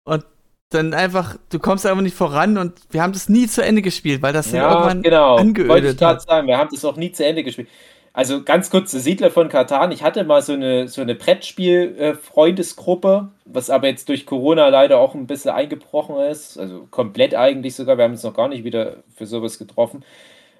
und 0.05 0.25
dann 0.71 0.95
einfach, 0.95 1.37
du 1.51 1.59
kommst 1.59 1.85
einfach 1.87 2.03
nicht 2.03 2.17
voran 2.17 2.57
und 2.59 2.75
wir 2.91 3.03
haben 3.03 3.13
das 3.13 3.29
nie 3.29 3.47
zu 3.47 3.63
Ende 3.63 3.83
gespielt, 3.83 4.23
weil 4.23 4.33
das 4.33 4.51
Ja, 4.53 4.71
irgendwann 4.71 5.03
genau. 5.03 5.33
Wollte 5.33 5.43
ich 5.43 5.49
angeödet 5.49 5.99
gerade 5.99 6.21
sagen, 6.21 6.47
wir 6.47 6.57
haben 6.59 6.71
das 6.73 6.85
auch 6.85 6.97
nie 6.97 7.11
zu 7.13 7.25
Ende 7.25 7.45
gespielt. 7.45 7.69
Also 8.13 8.43
ganz 8.43 8.71
kurz, 8.71 8.91
Siedler 8.91 9.31
von 9.31 9.49
Katan. 9.49 9.93
Ich 9.93 10.03
hatte 10.03 10.25
mal 10.25 10.43
so 10.43 10.55
eine, 10.55 10.89
so 10.89 11.01
eine 11.03 11.15
Brettspiel-Freundesgruppe, 11.15 13.29
was 13.45 13.71
aber 13.71 13.87
jetzt 13.87 14.09
durch 14.09 14.27
Corona 14.27 14.67
leider 14.69 14.99
auch 14.99 15.15
ein 15.15 15.29
bisschen 15.29 15.53
eingebrochen 15.53 16.17
ist. 16.17 16.59
Also 16.59 16.89
komplett 16.91 17.35
eigentlich 17.35 17.77
sogar. 17.77 17.97
Wir 17.97 18.03
haben 18.05 18.13
uns 18.13 18.25
noch 18.25 18.35
gar 18.35 18.49
nicht 18.49 18.65
wieder 18.65 18.97
für 19.15 19.27
sowas 19.27 19.59
getroffen. 19.59 20.05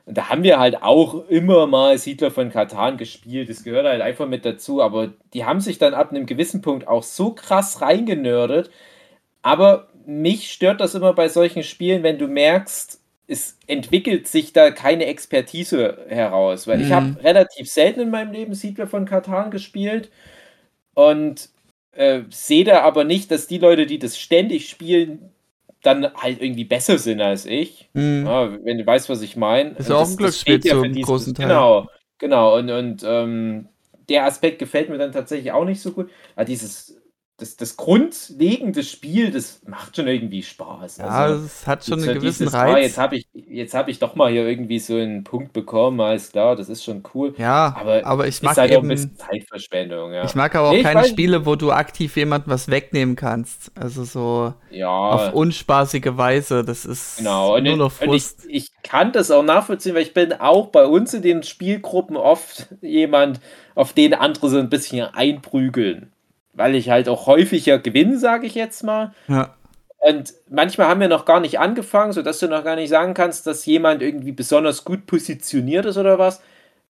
Und 0.09 0.19
da 0.19 0.31
haben 0.31 0.45
wir 0.45 0.59
halt 0.61 0.83
auch 0.83 1.29
immer 1.29 1.69
mal 1.69 1.99
Siedler 1.99 2.33
von 2.33 2.51
Katan 2.51 2.99
gespielt. 2.99 3.51
Das 3.51 3.65
gehört 3.65 3.87
halt 3.87 4.03
einfach 4.03 4.29
mit 4.29 4.47
dazu. 4.47 4.83
Aber 4.83 5.13
die 5.35 5.45
haben 5.47 5.61
sich 5.61 5.79
dann 5.79 5.95
ab 5.95 6.11
einem 6.13 6.27
gewissen 6.27 6.63
Punkt 6.63 6.89
auch 6.89 7.05
so 7.05 7.33
krass 7.35 7.83
reingenördet. 7.83 8.71
Aber 9.43 9.89
mich 10.07 10.53
stört 10.53 10.81
das 10.81 10.95
immer 10.95 11.15
bei 11.15 11.29
solchen 11.29 11.63
Spielen, 11.65 12.03
wenn 12.03 12.19
du 12.19 12.29
merkst, 12.29 13.01
es 13.29 13.59
entwickelt 13.67 14.29
sich 14.29 14.53
da 14.55 14.71
keine 14.71 15.07
Expertise 15.07 16.07
heraus. 16.09 16.67
Weil 16.69 16.81
ich 16.83 16.91
Mhm. 16.91 16.95
habe 16.95 17.25
relativ 17.25 17.69
selten 17.71 18.01
in 18.01 18.11
meinem 18.11 18.33
Leben 18.33 18.55
Siedler 18.55 18.87
von 18.89 19.07
Katan 19.07 19.51
gespielt 19.51 20.11
und 20.95 21.51
äh, 21.93 22.23
sehe 22.31 22.65
da 22.65 22.83
aber 22.83 23.05
nicht, 23.05 23.31
dass 23.31 23.47
die 23.47 23.59
Leute, 23.59 23.87
die 23.87 23.99
das 23.99 24.19
ständig 24.19 24.69
spielen, 24.69 25.31
dann 25.83 26.13
halt 26.15 26.43
irgendwie 26.43 26.65
besser 26.65 26.99
sind 26.99 27.21
als 27.21 27.47
ich. 27.47 27.89
Mhm. 27.95 28.25
Ja, 28.27 28.53
wenn 28.65 28.79
du 28.79 28.87
weißt, 28.87 29.09
was 29.09 29.23
ich 29.23 29.37
meine. 29.37 29.71
Ist 29.71 29.91
auch 29.91 30.09
ein 30.09 30.17
Glücksspiel 30.17 30.61
ja 30.65 30.81
zum 30.81 30.93
großen 30.93 31.35
Teil. 31.35 31.47
Genau, 31.47 31.89
genau. 32.19 32.57
Und, 32.57 32.71
und 32.71 33.05
ähm, 33.07 33.69
der 34.09 34.25
Aspekt 34.25 34.59
gefällt 34.59 34.89
mir 34.89 34.99
dann 34.99 35.13
tatsächlich 35.13 35.53
auch 35.53 35.65
nicht 35.65 35.81
so 35.81 35.93
gut. 35.93 36.11
Aber 36.35 36.45
dieses, 36.45 36.98
das, 37.39 37.57
das 37.57 37.77
grundlegende 37.77 38.83
Spiel, 38.83 39.31
das 39.31 39.63
macht 39.65 39.95
schon 39.95 40.09
irgendwie 40.09 40.43
Spaß. 40.43 40.97
Ja, 40.99 41.07
Also, 41.07 41.45
es 41.47 41.67
hat 41.69 41.85
schon 41.85 42.03
einen 42.03 42.15
gewissen 42.15 42.49
ah, 42.53 42.63
Reiz. 42.63 42.83
jetzt 42.83 42.99
habe 42.99 43.17
ich, 43.17 43.29
jetzt 43.33 43.75
hab 43.75 43.89
ich 43.89 44.01
doch 44.01 44.17
mal 44.17 44.31
hier 44.31 44.47
irgendwie 44.47 44.81
so 44.81 44.97
einen 44.97 45.23
Punkt 45.23 45.53
bekommen, 45.53 46.01
alles 46.01 46.33
klar, 46.33 46.57
das 46.57 46.69
ist 46.69 46.83
schon 46.83 47.05
cool. 47.15 47.35
ja, 47.39 47.75
aber 47.79 48.05
aber, 48.05 48.27
ich 48.27 48.37
ist 48.37 48.43
mag 48.43 48.57
halt 48.57 48.73
auch 48.73 48.83
ein 48.83 48.87
eben, 48.87 48.89
bisschen 48.89 49.17
Zeitverschwendung, 49.17 50.13
ja. 50.13 50.25
ich 50.25 50.35
mag 50.35 50.55
aber 50.57 50.71
auch 50.71 50.73
Nee, 50.73 50.83
keine 50.83 51.05
Spiele, 51.05 51.47
wo 51.47 51.55
du 51.55 51.71
aktiv 51.71 52.17
jemandem 52.17 52.53
was 52.53 52.69
wegnehmen 52.69 53.15
kannst. 53.15 53.71
Also 53.79 54.03
so 54.03 54.55
ja. 54.71 54.89
auf 54.89 55.33
unspaßige 55.33 56.17
Weise. 56.17 56.65
Das 56.65 56.85
ist 56.85 57.19
Genau, 57.19 57.59
nur 57.61 57.77
noch 57.77 57.93
und 58.01 58.13
ich, 58.15 58.25
Frust. 58.25 58.47
ich 58.49 58.73
kann 58.83 59.13
das 59.13 59.31
auch 59.31 59.45
nachvollziehen, 59.45 59.95
weil 59.95 60.03
ich 60.03 60.15
bin 60.15 60.33
auch 60.33 60.69
bei 60.69 60.87
uns 60.87 61.15
in 61.15 61.23
den 61.23 61.45
Spielgruppen 61.45 62.17
oft 62.17 62.67
jemand, 62.81 63.41
auf 63.77 63.93
den 63.93 64.15
andere 64.15 64.51
so 64.51 64.59
ein 64.59 64.71
bisschen 64.71 65.07
einprügeln. 65.07 66.13
Weil 66.59 66.75
ich 66.75 66.91
halt 66.91 67.09
auch 67.09 67.27
häufiger 67.27 67.79
gewinne, 67.79 68.19
sage 68.19 68.47
ich 68.47 68.55
jetzt 68.55 68.83
mal. 68.83 69.13
ja. 69.29 69.55
Und 70.01 70.33
manchmal 70.49 70.87
haben 70.87 71.01
wir 71.01 71.09
noch 71.09 71.25
gar 71.25 71.41
nicht 71.41 71.59
angefangen, 71.59 72.13
sodass 72.13 72.39
du 72.39 72.47
noch 72.47 72.63
gar 72.63 72.77
nicht 72.77 72.89
sagen 72.89 73.15
kannst, 73.15 73.47
dass 73.49 73.67
jemand 73.67 74.01
irgendwie 74.01 74.31
besonders 74.33 74.85
gut 74.85 75.07
positioniert 75.07 75.87
ist 75.87 75.97
oder 75.97 76.19
was. 76.19 76.41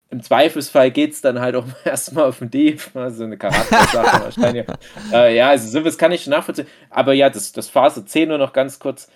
Im 0.09 0.23
Zweifelsfall 0.23 0.91
geht 0.91 1.11
es 1.11 1.21
dann 1.21 1.41
halt 1.41 1.55
auch 1.55 1.65
erstmal 1.85 2.25
auf 2.25 2.39
den 2.39 2.49
Dave, 2.49 3.09
so 3.09 3.23
eine 3.23 3.37
Charaktersache 3.37 4.23
wahrscheinlich. 4.23 4.65
Äh, 5.11 5.35
ja, 5.35 5.49
also 5.49 5.67
sowas 5.67 5.97
kann 5.97 6.11
ich 6.11 6.23
schon 6.23 6.31
nachvollziehen. 6.31 6.67
Aber 6.89 7.13
ja, 7.13 7.29
das, 7.29 7.51
das 7.51 7.67
Phase 7.67 8.05
10 8.05 8.29
nur 8.29 8.37
noch 8.37 8.53
ganz 8.53 8.79
kurz. 8.79 9.09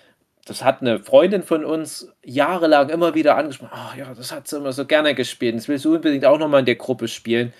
Das 0.44 0.64
hat 0.64 0.80
eine 0.80 0.98
Freundin 0.98 1.42
von 1.42 1.64
uns 1.64 2.08
jahrelang 2.24 2.88
immer 2.88 3.14
wieder 3.14 3.36
angesprochen. 3.36 3.70
Ach 3.72 3.96
ja, 3.96 4.12
das 4.14 4.32
hat 4.32 4.48
sie 4.48 4.56
immer 4.56 4.72
so 4.72 4.86
gerne 4.86 5.14
gespielt. 5.14 5.54
Das 5.54 5.68
willst 5.68 5.84
du 5.84 5.94
unbedingt 5.94 6.24
auch 6.24 6.38
nochmal 6.38 6.60
in 6.60 6.66
der 6.66 6.76
Gruppe 6.76 7.06
spielen. 7.06 7.52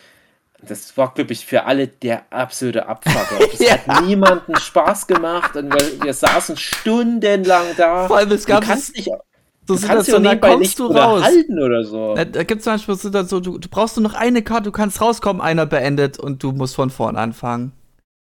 Das 0.60 0.96
war, 0.96 1.14
glaube 1.14 1.32
ich, 1.32 1.46
für 1.46 1.64
alle 1.64 1.86
der 1.88 2.32
absolute 2.32 2.86
Abfucker. 2.86 3.38
Das 3.52 3.60
Ja. 3.60 3.78
hat 3.78 4.02
niemanden 4.04 4.56
Spaß 4.56 5.06
gemacht 5.06 5.54
und 5.56 5.72
wir, 5.72 6.02
wir 6.02 6.14
saßen 6.14 6.56
stundenlang 6.56 7.66
da. 7.76 8.06
Vor 8.08 8.16
allem, 8.16 8.32
es 8.32 8.44
Du 8.44 8.48
gab 8.52 8.64
kannst 8.64 8.96
nicht, 8.96 9.04
so 9.06 9.12
du 9.12 9.80
kannst 9.86 10.08
dich 10.08 10.14
Situationen, 10.14 10.40
da 10.40 10.48
kommst 10.48 10.58
nicht 10.60 10.78
du 10.78 10.86
raus. 10.86 11.24
oder 11.62 11.84
so. 11.84 12.14
Da, 12.14 12.24
da 12.24 12.42
gibt 12.42 12.60
es 12.60 12.66
manchmal 12.66 12.96
Situationen, 12.96 13.44
so, 13.44 13.52
du, 13.52 13.58
du 13.58 13.68
brauchst 13.68 13.96
nur 13.96 14.02
noch 14.08 14.14
eine 14.14 14.42
Karte, 14.42 14.64
du 14.64 14.72
kannst 14.72 15.00
rauskommen, 15.00 15.40
einer 15.40 15.66
beendet 15.66 16.18
und 16.18 16.42
du 16.42 16.52
musst 16.52 16.74
von 16.74 16.90
vorn 16.90 17.16
anfangen. 17.16 17.72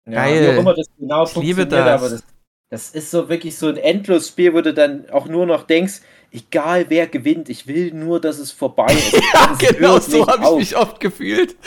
Ja, 0.08 0.14
geil. 0.14 0.44
Wie 0.44 0.56
auch 0.58 0.62
immer 0.62 0.74
das 0.74 0.88
genau 0.98 1.24
Ich 1.24 1.36
liebe 1.36 1.62
funktioniert, 1.62 1.72
das. 1.88 2.02
aber 2.02 2.10
das, 2.12 2.24
Das 2.70 2.90
ist 2.92 3.12
so 3.12 3.28
wirklich 3.28 3.58
so 3.58 3.68
ein 3.68 3.78
endlos 3.78 4.30
Spiel, 4.30 4.54
wo 4.54 4.62
du 4.62 4.74
dann 4.74 5.10
auch 5.10 5.28
nur 5.28 5.46
noch 5.46 5.64
denkst, 5.64 6.02
egal 6.32 6.86
wer 6.90 7.08
gewinnt, 7.08 7.50
ich 7.50 7.68
will 7.68 7.94
nur, 7.94 8.20
dass 8.20 8.40
es 8.40 8.52
vorbei 8.52 8.88
ist. 8.94 9.14
ja, 9.34 9.58
genau 9.60 10.00
so 10.00 10.26
habe 10.28 10.46
ich 10.46 10.56
mich 10.72 10.78
oft 10.78 11.00
gefühlt. 11.00 11.56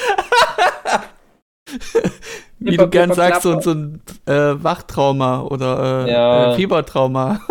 Wie 2.58 2.76
du 2.76 2.88
gern 2.88 3.12
sagst, 3.12 3.42
so, 3.42 3.50
knapper. 3.50 3.62
so 3.62 3.70
ein 3.72 4.00
äh, 4.26 4.62
Wachtrauma 4.62 5.42
oder 5.42 6.06
äh, 6.06 6.10
Ja. 6.10 6.52
äh, 6.52 6.56
Fiebertrauma. 6.56 7.40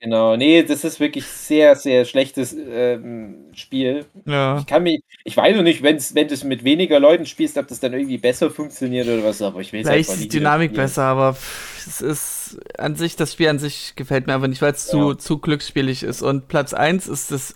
Genau, 0.00 0.36
nee, 0.36 0.62
das 0.62 0.84
ist 0.84 1.00
wirklich 1.00 1.24
sehr, 1.24 1.76
sehr 1.76 2.04
schlechtes 2.04 2.54
ähm, 2.54 3.46
Spiel. 3.54 4.04
ja. 4.26 4.58
Ich 4.58 4.66
kann 4.66 4.82
mich, 4.82 5.00
ich 5.24 5.34
weiß 5.34 5.56
noch 5.56 5.62
nicht, 5.62 5.82
wenn's, 5.82 6.14
wenn 6.14 6.28
du 6.28 6.34
es 6.34 6.44
mit 6.44 6.62
weniger 6.62 7.00
Leuten 7.00 7.24
spielst, 7.24 7.56
ob 7.56 7.68
das 7.68 7.80
dann 7.80 7.94
irgendwie 7.94 8.18
besser 8.18 8.50
funktioniert 8.50 9.08
oder 9.08 9.24
was, 9.24 9.40
aber 9.40 9.60
ich 9.62 9.72
will 9.72 9.80
es 9.80 9.86
Vielleicht 9.88 10.10
ist 10.10 10.22
die 10.24 10.28
Dynamik 10.28 10.74
besser, 10.74 11.04
aber 11.04 11.32
pff, 11.32 11.86
es 11.86 12.02
ist 12.02 12.33
an 12.78 12.96
sich, 12.96 13.16
das 13.16 13.32
Spiel 13.32 13.48
an 13.48 13.58
sich 13.58 13.94
gefällt 13.96 14.26
mir 14.26 14.34
einfach 14.34 14.48
nicht, 14.48 14.62
weil 14.62 14.72
es 14.72 14.86
zu, 14.86 15.10
Ja. 15.12 15.18
zu 15.18 15.38
glücksspielig 15.38 16.02
ist. 16.02 16.22
Und 16.22 16.48
Platz 16.48 16.72
1 16.74 17.08
ist 17.08 17.30
das 17.30 17.54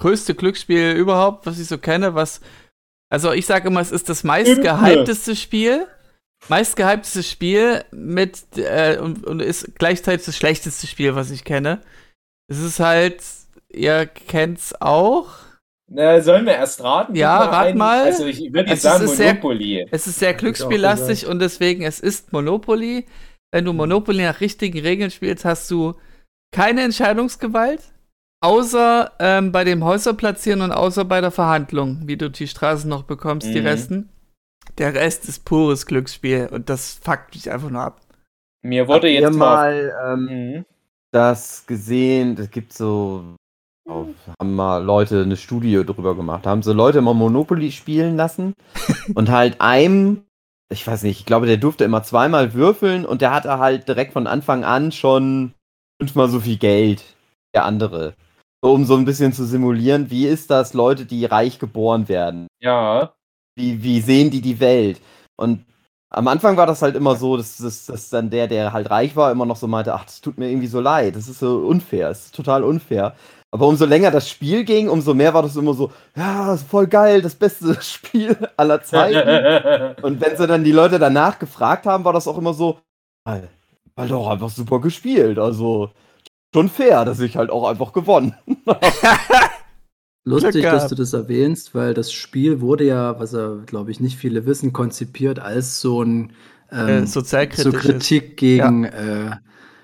größte 0.00 0.34
Glücksspiel 0.34 0.92
überhaupt, 0.92 1.46
was 1.46 1.58
ich 1.58 1.68
so 1.68 1.78
kenne, 1.78 2.14
was. 2.14 2.40
Also 3.10 3.32
ich 3.32 3.46
sage 3.46 3.68
immer, 3.68 3.80
es 3.80 3.92
ist 3.92 4.08
das 4.08 4.24
meistgehypteste 4.24 5.36
Spiel. 5.36 5.86
Meistgehypteste 6.48 7.22
Spiel 7.22 7.84
mit 7.92 8.42
äh, 8.56 8.98
und, 9.00 9.24
und 9.26 9.40
ist 9.40 9.76
gleichzeitig 9.78 10.26
das 10.26 10.36
schlechteste 10.36 10.86
Spiel, 10.86 11.14
was 11.14 11.30
ich 11.30 11.44
kenne. 11.44 11.80
Es 12.48 12.58
ist 12.58 12.80
halt, 12.80 13.22
ihr 13.68 14.06
kennt's 14.06 14.74
auch. 14.80 15.28
Na, 15.88 16.20
sollen 16.20 16.46
wir 16.46 16.54
erst 16.54 16.82
raten? 16.82 17.14
Ja, 17.14 17.36
rat 17.44 17.66
ein- 17.66 17.78
mal. 17.78 18.04
Also 18.04 18.26
ich 18.26 18.40
würde 18.52 18.70
jetzt 18.70 18.78
es 18.78 18.82
sagen 18.82 19.04
ist 19.04 19.16
sehr- 19.18 19.34
Monopoly. 19.34 19.86
Es 19.92 20.06
ist 20.06 20.18
sehr 20.18 20.34
glücksspiellastig 20.34 21.26
und 21.26 21.38
deswegen, 21.38 21.82
es 21.84 22.00
ist 22.00 22.32
Monopoly. 22.32 23.06
Wenn 23.52 23.64
du 23.66 23.72
Monopoly 23.72 24.22
nach 24.24 24.40
richtigen 24.40 24.80
Regeln 24.80 25.10
spielst, 25.10 25.44
hast 25.44 25.70
du 25.70 25.94
keine 26.54 26.82
Entscheidungsgewalt, 26.82 27.92
außer 28.42 29.12
ähm, 29.18 29.52
bei 29.52 29.64
dem 29.64 29.84
Häuser 29.84 30.14
platzieren 30.14 30.62
und 30.62 30.72
außer 30.72 31.04
bei 31.04 31.20
der 31.20 31.30
Verhandlung, 31.30 32.00
wie 32.06 32.16
du 32.16 32.30
die 32.30 32.48
Straßen 32.48 32.88
noch 32.88 33.02
bekommst, 33.04 33.48
die 33.54 33.60
Mhm. 33.60 33.66
Resten. 33.66 34.08
Der 34.78 34.94
Rest 34.94 35.28
ist 35.28 35.44
pures 35.44 35.86
Glücksspiel 35.86 36.48
und 36.50 36.68
das 36.70 36.94
fuckt 37.02 37.34
mich 37.34 37.50
einfach 37.50 37.68
nur 37.70 37.82
ab. 37.82 38.00
Mir 38.62 38.86
wurde 38.86 38.94
Habt 38.94 39.04
ihr 39.04 39.12
jetzt 39.12 39.36
mal. 39.36 39.92
mal 39.92 40.14
ähm, 40.14 40.24
Mhm. 40.58 40.64
das 41.12 41.66
gesehen? 41.66 42.36
Es 42.38 42.50
gibt 42.50 42.72
so. 42.72 43.36
Auf, 43.88 44.06
haben 44.40 44.54
mal 44.54 44.78
Leute 44.82 45.22
eine 45.22 45.36
Studie 45.36 45.84
drüber 45.84 46.14
gemacht. 46.14 46.46
Haben 46.46 46.62
so 46.62 46.72
Leute 46.72 47.00
mal 47.02 47.14
Monopoly 47.14 47.72
spielen 47.72 48.16
lassen 48.16 48.54
und 49.16 49.28
halt 49.28 49.60
einem, 49.60 50.22
ich 50.72 50.86
weiß 50.86 51.02
nicht, 51.04 51.20
ich 51.20 51.26
glaube, 51.26 51.46
der 51.46 51.56
durfte 51.56 51.84
immer 51.84 52.02
zweimal 52.02 52.54
würfeln 52.54 53.04
und 53.04 53.22
der 53.22 53.32
hatte 53.32 53.58
halt 53.58 53.88
direkt 53.88 54.12
von 54.12 54.26
Anfang 54.26 54.64
an 54.64 54.92
schon 54.92 55.54
fünfmal 56.00 56.28
so 56.28 56.40
viel 56.40 56.56
Geld. 56.56 57.00
wie 57.00 57.54
Der 57.54 57.64
andere. 57.64 58.14
Um 58.64 58.84
so 58.84 58.96
ein 58.96 59.04
bisschen 59.04 59.32
zu 59.32 59.44
simulieren, 59.44 60.10
wie 60.10 60.26
ist 60.26 60.50
das, 60.50 60.74
Leute, 60.74 61.04
die 61.04 61.24
reich 61.24 61.58
geboren 61.58 62.08
werden? 62.08 62.46
Ja. 62.60 63.12
wie, 63.56 63.82
wie 63.82 64.00
sehen 64.00 64.30
die 64.30 64.40
die 64.40 64.60
Welt? 64.60 65.00
Und 65.36 65.64
am 66.10 66.28
Anfang 66.28 66.56
war 66.56 66.66
das 66.66 66.82
halt 66.82 66.94
immer 66.94 67.16
so, 67.16 67.36
dass, 67.36 67.56
dass, 67.56 67.86
dass 67.86 68.10
dann 68.10 68.30
der, 68.30 68.46
der 68.46 68.72
halt 68.72 68.90
reich 68.90 69.16
war, 69.16 69.32
immer 69.32 69.46
noch 69.46 69.56
so 69.56 69.66
meinte, 69.66 69.94
ach, 69.94 70.04
das 70.04 70.20
tut 70.20 70.38
mir 70.38 70.48
irgendwie 70.50 70.68
so 70.68 70.80
leid, 70.80 71.16
das 71.16 71.28
ist 71.28 71.38
so 71.38 71.58
unfair, 71.66 72.08
das 72.08 72.26
ist 72.26 72.34
total 72.34 72.64
unfair. 72.64 73.16
Aber 73.54 73.68
umso 73.68 73.84
länger 73.84 74.10
das 74.10 74.28
Spiel 74.28 74.64
ging, 74.64 74.88
umso 74.88 75.14
mehr 75.14 75.34
war 75.34 75.42
das 75.42 75.56
immer 75.56 75.74
so, 75.74 75.92
ja, 76.16 76.46
das 76.46 76.62
ist 76.62 76.70
voll 76.70 76.86
geil, 76.86 77.20
das 77.22 77.34
beste 77.34 77.76
Spiel 77.82 78.36
aller 78.56 78.82
Zeiten. 78.82 79.94
Und 80.02 80.20
wenn 80.20 80.36
sie 80.36 80.46
dann 80.46 80.64
die 80.64 80.72
Leute 80.72 80.98
danach 80.98 81.38
gefragt 81.38 81.86
haben, 81.86 82.04
war 82.04 82.14
das 82.14 82.26
auch 82.26 82.38
immer 82.38 82.54
so, 82.54 82.80
weil 83.24 83.50
weil 83.94 84.08
doch 84.08 84.28
einfach 84.28 84.48
super 84.48 84.80
gespielt, 84.80 85.38
also 85.38 85.90
schon 86.54 86.68
fair, 86.70 87.04
dass 87.04 87.20
ich 87.20 87.36
halt 87.36 87.50
auch 87.50 87.68
einfach 87.68 87.92
gewonnen. 87.92 88.34
Lustig, 90.24 90.62
Glück 90.62 90.64
dass 90.64 90.88
du 90.88 90.94
das 90.94 91.12
erwähnst, 91.12 91.74
weil 91.74 91.94
das 91.94 92.12
Spiel 92.12 92.60
wurde 92.60 92.84
ja, 92.84 93.18
was 93.18 93.32
ja, 93.32 93.56
glaube 93.66 93.90
ich, 93.90 94.00
nicht 94.00 94.16
viele 94.16 94.46
wissen, 94.46 94.72
konzipiert 94.72 95.38
als 95.40 95.80
so 95.80 96.02
ein 96.02 96.32
Äh, 96.70 96.98
ähm, 96.98 97.06
so 97.06 97.20
sozialkritisch. 97.20 97.74
ist. 97.74 97.80
Kritik 97.80 98.36
gegen 98.38 98.84
äh, 98.84 99.36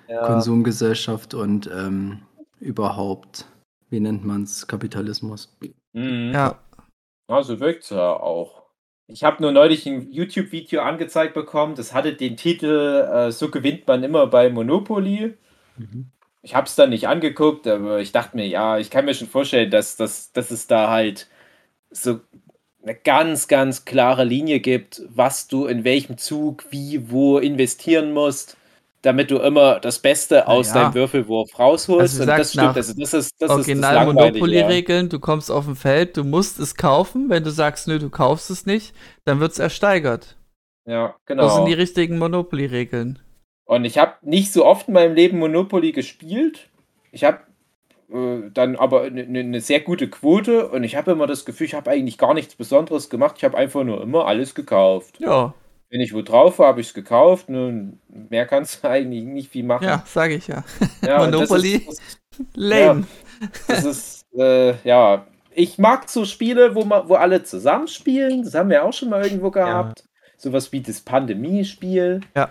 Ja. 0.09 0.22
Konsumgesellschaft 0.22 1.35
und 1.35 1.68
ähm, 1.74 2.20
überhaupt, 2.61 3.46
wie 3.90 4.01
nennt 4.01 4.24
man 4.24 4.42
es, 4.42 4.66
Kapitalismus. 4.66 5.57
Mhm. 5.92 6.33
Ja. 6.33 6.59
Ja, 7.31 7.42
so 7.42 7.61
wirkt's 7.61 7.90
ja 7.90 8.12
auch. 8.12 8.62
Ich 9.07 9.24
habe 9.24 9.42
nur 9.42 9.53
neulich 9.53 9.87
ein 9.87 10.12
YouTube-Video 10.12 10.83
angezeigt 10.83 11.33
bekommen, 11.33 11.74
das 11.74 11.94
hatte 11.94 12.12
den 12.12 12.37
Titel 12.37 13.09
äh, 13.11 13.33
So 13.33 13.51
gewinnt 13.51 13.87
man 13.87 14.03
immer 14.03 14.27
bei 14.27 14.51
Monopoly. 14.51 15.35
Ich 16.42 16.55
habe 16.55 16.66
es 16.66 16.74
dann 16.77 16.90
nicht 16.90 17.09
angeguckt, 17.09 17.66
aber 17.66 18.01
ich 18.01 18.12
dachte 18.12 18.37
mir, 18.37 18.46
ja, 18.46 18.79
ich 18.79 18.90
kann 18.90 19.07
mir 19.07 19.14
schon 19.14 19.29
vorstellen, 19.29 19.70
dass, 19.70 19.96
dass, 19.96 20.33
dass 20.33 20.51
es 20.51 20.66
da 20.66 20.90
halt 20.90 21.29
so 21.90 22.20
eine 22.83 22.94
ganz, 22.94 23.48
ganz 23.48 23.87
klare 23.87 24.24
Linie 24.24 24.61
gibt, 24.61 25.03
was 25.09 25.48
du 25.48 25.66
in 25.66 25.85
welchem 25.85 26.18
Zug, 26.18 26.66
wie, 26.70 27.11
wo 27.11 27.38
investieren 27.38 28.12
musst, 28.12 28.57
damit 29.02 29.30
du 29.30 29.38
immer 29.38 29.78
das 29.80 30.00
Beste 30.00 30.48
aus 30.48 30.68
ja. 30.68 30.74
deinem 30.74 30.94
Würfelwurf 30.94 31.58
rausholst. 31.58 32.20
Also, 32.20 32.22
Und 32.22 32.38
das 32.38 32.52
stimmt, 32.52 32.76
also 32.76 32.94
das 32.94 33.14
ist 33.14 33.32
das, 33.38 33.50
Original 33.50 33.94
Langweilige. 33.94 34.24
ja. 34.24 34.32
Monopoly-Regeln, 34.32 35.08
du 35.08 35.20
kommst 35.20 35.50
auf 35.50 35.68
ein 35.68 35.76
Feld, 35.76 36.16
du 36.16 36.24
musst 36.24 36.58
es 36.58 36.74
kaufen. 36.74 37.30
Wenn 37.30 37.44
du 37.44 37.50
sagst, 37.50 37.87
nö, 37.87 37.98
du 37.98 38.11
kaufst 38.11 38.50
es 38.50 38.66
nicht, 38.66 38.94
dann 39.24 39.40
wird 39.40 39.52
es 39.52 39.58
ersteigert. 39.58 40.37
Ja, 40.87 41.14
Das 41.26 41.37
sind 41.37 41.37
genau. 41.38 41.66
die 41.66 41.74
richtigen 41.74 42.18
Monopoly-Regeln. 42.18 43.20
Und 43.66 43.84
ich 43.84 43.98
habe 43.98 44.14
nicht 44.22 44.52
so 44.52 44.64
oft 44.64 44.88
in 44.88 44.94
meinem 44.94 45.14
Leben 45.14 45.38
Monopoly 45.38 45.92
gespielt. 45.92 46.70
Ich 47.12 47.22
habe 47.24 47.40
äh, 48.11 48.50
dann 48.52 48.76
aber 48.76 49.02
eine 49.02 49.44
ne 49.44 49.61
sehr 49.61 49.80
gute 49.80 50.08
Quote 50.08 50.68
und 50.68 50.82
ich 50.82 50.96
habe 50.96 51.12
immer 51.12 51.26
das 51.26 51.44
Gefühl, 51.44 51.66
ich 51.66 51.74
habe 51.74 51.90
eigentlich 51.90 52.16
gar 52.16 52.32
nichts 52.32 52.54
Besonderes 52.54 53.11
gemacht. 53.11 53.34
Ich 53.37 53.44
habe 53.44 53.56
einfach 53.56 53.84
nur 53.84 54.02
immer 54.02 54.26
alles 54.26 54.54
gekauft. 54.54 55.20
Ja, 55.20 55.54
Wenn 55.90 56.01
ich 56.01 56.12
wo 56.12 56.20
drauf 56.22 56.59
war, 56.59 56.68
habe 56.68 56.81
ich 56.81 56.88
es 56.88 56.94
gekauft. 56.94 57.48
Nun, 57.48 57.98
mehr 58.09 58.46
kannst 58.46 58.83
du 58.85 58.88
eigentlich 58.90 59.24
nicht 59.24 59.51
viel 59.51 59.64
machen. 59.64 59.85
ja, 59.85 60.03
sage 60.07 60.35
ich 60.35 60.46
ja. 60.48 60.64
Ja, 61.07 61.22
und 61.22 61.33
das 61.33 61.48
Monopoly. 61.48 61.74
ist- 61.77 61.88
das- 61.88 62.46
Lame. 62.55 63.05
Das 63.66 63.85
ist, 63.85 64.27
äh, 64.38 64.74
ja. 64.87 65.27
Ich 65.55 65.77
mag 65.79 66.09
so 66.09 66.24
Spiele, 66.24 66.74
wo, 66.77 66.85
man, 66.85 67.09
wo 67.09 67.14
alle 67.14 67.42
zusammenspielen. 67.42 68.44
Das 68.44 68.55
haben 68.55 68.70
wir 68.70 68.85
auch 68.85 68.92
schon 68.92 69.09
mal 69.11 69.24
irgendwo 69.24 69.51
gehabt. 69.51 70.05
Sowas 70.37 70.70
wie 70.70 70.81
das 70.81 71.01
Pandemie-Spiel. 71.01 72.20
Ja. 72.37 72.48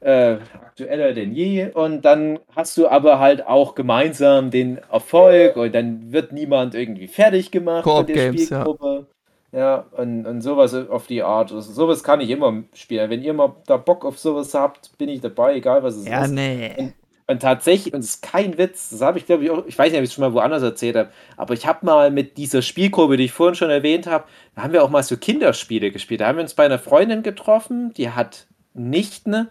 Äh, 0.00 0.36
aktueller 0.54 1.12
denn 1.14 1.32
je. 1.32 1.70
Und 1.72 2.02
dann 2.04 2.38
hast 2.54 2.76
du 2.76 2.86
aber 2.86 3.18
halt 3.18 3.44
auch 3.44 3.74
gemeinsam 3.74 4.52
den 4.52 4.78
Erfolg 4.92 5.56
und 5.56 5.74
dann 5.74 6.12
wird 6.12 6.30
niemand 6.32 6.76
irgendwie 6.76 7.08
fertig 7.08 7.50
gemacht 7.50 7.84
mit 7.84 8.08
der 8.10 8.14
Games, 8.30 8.48
ja. 8.50 8.60
Spielgruppe. 8.60 9.06
Ja, 9.08 9.17
und, 9.52 10.26
und 10.26 10.40
sowas 10.42 10.74
auf 10.74 11.06
die 11.06 11.22
Art. 11.22 11.52
Also 11.52 11.72
sowas 11.72 12.02
kann 12.04 12.20
ich 12.20 12.30
immer 12.30 12.64
spielen. 12.74 13.10
Wenn 13.10 13.22
ihr 13.22 13.34
mal 13.34 13.56
da 13.66 13.76
Bock 13.78 14.04
auf 14.04 14.18
sowas 14.18 14.54
habt, 14.54 14.96
bin 14.98 15.08
ich 15.08 15.20
dabei, 15.20 15.54
egal 15.56 15.82
was 15.82 15.96
es 15.96 16.06
Ja, 16.06 16.24
ist. 16.24 16.36
nee. 16.36 16.92
Und 17.26 17.42
tatsächlich, 17.42 17.92
und 17.92 18.00
es 18.00 18.14
ist 18.16 18.22
kein 18.22 18.56
Witz, 18.56 18.88
das 18.88 19.02
habe 19.02 19.18
ich 19.18 19.26
glaube 19.26 19.44
ich 19.44 19.50
auch, 19.50 19.66
ich 19.66 19.78
weiß 19.78 19.90
nicht, 19.90 19.98
ob 19.98 20.04
ich 20.04 20.08
es 20.10 20.14
schon 20.14 20.22
mal 20.24 20.32
woanders 20.32 20.62
erzählt 20.62 20.96
habe, 20.96 21.10
aber 21.36 21.52
ich 21.52 21.66
habe 21.66 21.84
mal 21.84 22.10
mit 22.10 22.38
dieser 22.38 22.62
Spielgruppe, 22.62 23.18
die 23.18 23.24
ich 23.24 23.32
vorhin 23.32 23.54
schon 23.54 23.68
erwähnt 23.68 24.06
habe, 24.06 24.24
da 24.54 24.62
haben 24.62 24.72
wir 24.72 24.82
auch 24.82 24.88
mal 24.88 25.02
so 25.02 25.16
Kinderspiele 25.18 25.90
gespielt. 25.90 26.22
Da 26.22 26.28
haben 26.28 26.36
wir 26.36 26.42
uns 26.42 26.54
bei 26.54 26.64
einer 26.64 26.78
Freundin 26.78 27.22
getroffen, 27.22 27.92
die 27.94 28.10
hat 28.10 28.46
Nichten 28.72 29.48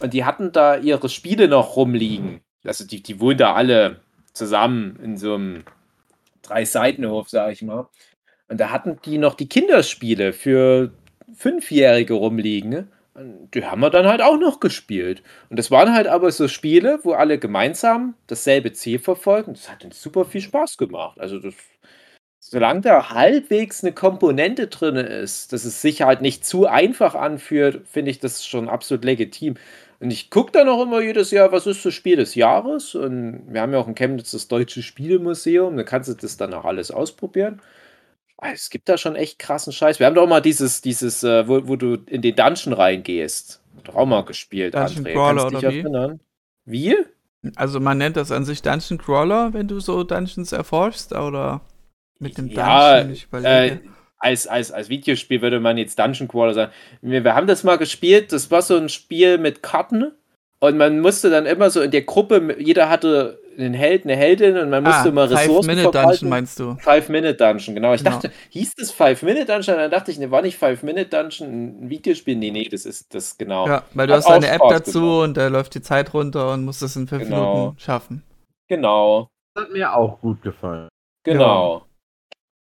und 0.00 0.14
die 0.14 0.24
hatten 0.24 0.52
da 0.52 0.76
ihre 0.76 1.08
Spiele 1.08 1.48
noch 1.48 1.76
rumliegen. 1.76 2.40
Also 2.64 2.86
die, 2.86 3.02
die 3.02 3.20
wohnen 3.20 3.38
da 3.38 3.54
alle 3.54 4.00
zusammen 4.34 4.98
in 5.02 5.16
so 5.16 5.34
einem 5.34 5.64
Drei-Seitenhof, 6.42 7.28
sag 7.28 7.52
ich 7.52 7.62
mal. 7.62 7.88
Und 8.48 8.58
da 8.58 8.70
hatten 8.70 8.98
die 9.04 9.18
noch 9.18 9.34
die 9.34 9.48
Kinderspiele 9.48 10.32
für 10.32 10.90
Fünfjährige 11.34 12.14
rumliegen. 12.14 12.70
ne? 12.70 12.88
Die 13.54 13.64
haben 13.64 13.80
wir 13.80 13.90
dann 13.90 14.06
halt 14.06 14.22
auch 14.22 14.38
noch 14.38 14.60
gespielt. 14.60 15.22
Und 15.50 15.58
das 15.58 15.70
waren 15.70 15.92
halt 15.92 16.06
aber 16.06 16.30
so 16.30 16.48
Spiele, 16.48 17.00
wo 17.02 17.12
alle 17.12 17.38
gemeinsam 17.38 18.14
dasselbe 18.28 18.72
Ziel 18.72 18.98
verfolgen. 18.98 19.54
Das 19.54 19.70
hat 19.70 19.84
uns 19.84 20.00
super 20.00 20.24
viel 20.24 20.40
Spaß 20.40 20.78
gemacht. 20.78 21.18
Also 21.20 21.38
das, 21.38 21.54
solange 22.40 22.80
da 22.82 23.10
halbwegs 23.10 23.82
eine 23.82 23.92
Komponente 23.92 24.68
drin 24.68 24.96
ist, 24.96 25.52
dass 25.52 25.64
es 25.64 25.82
sich 25.82 26.02
halt 26.02 26.20
nicht 26.22 26.44
zu 26.46 26.66
einfach 26.66 27.14
anfühlt, 27.14 27.86
finde 27.88 28.10
ich 28.10 28.20
das 28.20 28.46
schon 28.46 28.68
absolut 28.68 29.04
legitim. 29.04 29.56
Und 30.00 30.10
ich 30.12 30.30
gucke 30.30 30.52
dann 30.52 30.68
auch 30.68 30.82
immer 30.82 31.00
jedes 31.00 31.30
Jahr, 31.32 31.50
was 31.52 31.66
ist 31.66 31.84
das 31.84 31.94
Spiel 31.94 32.16
des 32.16 32.34
Jahres? 32.36 32.94
Und 32.94 33.42
wir 33.52 33.60
haben 33.60 33.72
ja 33.72 33.80
auch 33.80 33.88
in 33.88 33.96
Chemnitz 33.96 34.30
das 34.30 34.46
Deutsche 34.48 34.82
Spielemuseum, 34.82 35.76
da 35.76 35.82
kannst 35.82 36.08
du 36.08 36.14
das 36.14 36.36
dann 36.36 36.54
auch 36.54 36.64
alles 36.64 36.90
ausprobieren. 36.92 37.60
Es 38.40 38.70
gibt 38.70 38.88
da 38.88 38.96
schon 38.98 39.16
echt 39.16 39.38
krassen 39.38 39.72
Scheiß. 39.72 39.98
Wir 39.98 40.06
haben 40.06 40.14
doch 40.14 40.26
mal 40.28 40.40
dieses, 40.40 40.80
dieses, 40.80 41.24
äh, 41.24 41.48
wo, 41.48 41.66
wo 41.66 41.76
du 41.76 41.94
in 42.06 42.22
den 42.22 42.36
Dungeon 42.36 42.72
reingehst. 42.72 43.60
Doch 43.84 43.96
auch 43.96 44.06
mal 44.06 44.24
gespielt, 44.24 44.74
Dungeon 44.74 45.04
André. 45.06 45.12
Crawler 45.12 45.50
Kannst 45.50 45.50
dich 45.50 45.58
oder 45.58 45.72
wie? 45.74 45.78
erinnern? 45.80 46.20
Wie? 46.64 46.96
Also 47.56 47.80
man 47.80 47.98
nennt 47.98 48.16
das 48.16 48.30
an 48.32 48.44
sich 48.44 48.62
Dungeon 48.62 48.98
Crawler, 48.98 49.52
wenn 49.54 49.68
du 49.68 49.80
so 49.80 50.04
Dungeons 50.04 50.52
erforschst, 50.52 51.12
oder 51.12 51.62
mit 52.18 52.38
dem 52.38 52.48
Ja, 52.48 52.98
Dungeon? 53.02 53.12
Ich 53.12 53.24
Äh, 53.42 53.76
überlege. 53.76 53.80
als, 54.18 54.46
als, 54.46 54.70
als 54.72 54.88
Videospiel 54.88 55.40
würde 55.42 55.60
man 55.60 55.78
jetzt 55.78 55.98
Dungeon 55.98 56.28
Crawler 56.28 56.54
sagen. 56.54 56.72
Wir, 57.00 57.24
wir 57.24 57.34
haben 57.34 57.46
das 57.46 57.64
mal 57.64 57.76
gespielt, 57.78 58.32
das 58.32 58.50
war 58.50 58.62
so 58.62 58.76
ein 58.76 58.88
Spiel 58.88 59.38
mit 59.38 59.62
Karten 59.62 60.12
Und 60.60 60.76
man 60.76 61.00
musste 61.00 61.30
dann 61.30 61.46
immer 61.46 61.70
so 61.70 61.80
in 61.82 61.90
der 61.92 62.02
Gruppe, 62.02 62.56
jeder 62.58 62.88
hatte 62.88 63.40
einen 63.56 63.74
Held, 63.74 64.04
eine 64.04 64.16
Heldin 64.16 64.56
und 64.56 64.70
man 64.70 64.82
musste 64.84 65.02
Ah, 65.02 65.06
immer 65.08 65.30
Ressourcen 65.30 65.70
Five-Minute-Dungeon 65.70 66.28
meinst 66.28 66.58
du? 66.60 66.76
Five-Minute-Dungeon, 66.80 67.74
genau. 67.76 67.92
Ich 67.94 68.02
Genau. 68.02 68.16
dachte, 68.16 68.32
hieß 68.50 68.74
das 68.76 68.90
Five-Minute-Dungeon? 68.90 69.76
Dann 69.78 69.90
dachte 69.90 70.10
ich, 70.10 70.18
ne, 70.18 70.30
war 70.30 70.42
nicht 70.42 70.56
Five-Minute-Dungeon 70.58 71.48
ein 71.84 71.90
Videospiel? 71.90 72.36
Nee, 72.36 72.50
nee, 72.50 72.68
das 72.68 72.86
ist 72.86 73.14
das 73.14 73.36
genau. 73.38 73.66
Ja, 73.68 73.84
weil 73.94 74.06
du 74.08 74.14
Hat 74.14 74.24
hast 74.24 74.30
eine 74.32 74.48
App 74.50 74.62
dazu 74.68 75.00
gemacht. 75.00 75.24
und 75.24 75.36
da 75.36 75.48
läuft 75.48 75.74
die 75.74 75.82
Zeit 75.82 76.12
runter 76.14 76.52
und 76.52 76.64
musst 76.64 76.82
es 76.82 76.94
in 76.96 77.06
fünf 77.08 77.24
Genau. 77.24 77.54
Minuten 77.54 77.78
schaffen. 77.78 78.22
Genau, 78.68 79.28
Das 79.54 79.64
hat 79.64 79.72
mir 79.72 79.94
auch 79.94 80.20
gut 80.20 80.42
gefallen. 80.42 80.88
genau. 81.24 81.84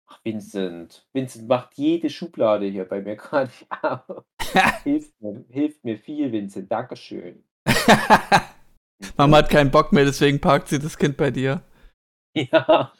Ach, 0.08 0.20
Vincent. 0.24 1.04
Vincent 1.12 1.48
macht 1.48 1.70
jede 1.74 2.10
Schublade 2.10 2.66
hier 2.66 2.84
bei 2.84 3.00
mir 3.00 3.16
gerade 3.16 3.50
auf. 3.82 4.24
hilft, 4.84 5.12
mir, 5.20 5.44
hilft 5.50 5.84
mir 5.84 5.98
viel, 5.98 6.30
Vincent. 6.30 6.70
Dankeschön. 6.70 7.42
Mama 9.16 9.38
hat 9.38 9.50
keinen 9.50 9.70
Bock 9.70 9.92
mehr, 9.92 10.04
deswegen 10.04 10.40
parkt 10.40 10.68
sie 10.68 10.78
das 10.78 10.98
Kind 10.98 11.16
bei 11.16 11.30
dir. 11.30 11.62
Ja. 12.34 12.92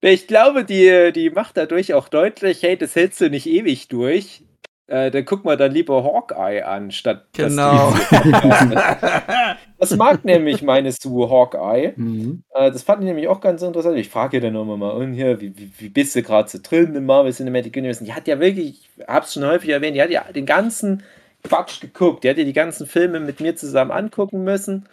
Ich 0.00 0.26
glaube, 0.26 0.64
die, 0.64 1.12
die 1.14 1.30
macht 1.30 1.56
dadurch 1.56 1.94
auch 1.94 2.08
deutlich, 2.08 2.62
hey, 2.62 2.76
das 2.76 2.94
hältst 2.94 3.20
du 3.20 3.30
nicht 3.30 3.46
ewig 3.46 3.88
durch. 3.88 4.42
Äh, 4.88 5.10
dann 5.10 5.24
guck 5.24 5.44
mal 5.44 5.56
dann 5.56 5.72
lieber 5.72 6.04
Hawkeye 6.04 6.62
an, 6.62 6.90
statt 6.90 7.28
Genau. 7.32 7.94
Das 9.78 9.96
mag 9.96 10.24
nämlich 10.24 10.62
meine 10.62 10.92
Sue 10.92 11.30
Hawkeye. 11.30 11.92
Mhm. 11.96 12.44
Äh, 12.54 12.70
das 12.70 12.82
fand 12.82 13.00
ich 13.02 13.06
nämlich 13.06 13.26
auch 13.26 13.40
ganz 13.40 13.62
interessant. 13.62 13.96
Ich 13.96 14.08
frage 14.08 14.36
ihr 14.36 14.40
dann 14.40 14.54
immer 14.54 14.76
mal, 14.76 14.90
und 14.90 15.14
hier, 15.14 15.40
wie, 15.40 15.56
wie, 15.56 15.72
wie 15.78 15.88
bist 15.88 16.14
du 16.14 16.22
gerade 16.22 16.48
so 16.48 16.58
drin 16.62 16.94
im 16.94 17.06
Marvel 17.06 17.32
Cinematic 17.32 17.76
Universe? 17.76 18.00
Und 18.00 18.06
die 18.06 18.12
hat 18.12 18.28
ja 18.28 18.38
wirklich, 18.38 18.90
ich 18.98 19.06
hab's 19.08 19.34
schon 19.34 19.44
häufig 19.44 19.70
erwähnt, 19.70 19.96
die 19.96 20.02
hat 20.02 20.10
ja 20.10 20.24
den 20.32 20.46
ganzen 20.46 21.02
Quatsch 21.42 21.80
geguckt. 21.80 22.24
Hat 22.24 22.38
ja 22.38 22.44
die 22.44 22.52
ganzen 22.52 22.86
Filme 22.86 23.20
mit 23.20 23.40
mir 23.40 23.56
zusammen 23.56 23.90
angucken 23.90 24.44
müssen. 24.44 24.88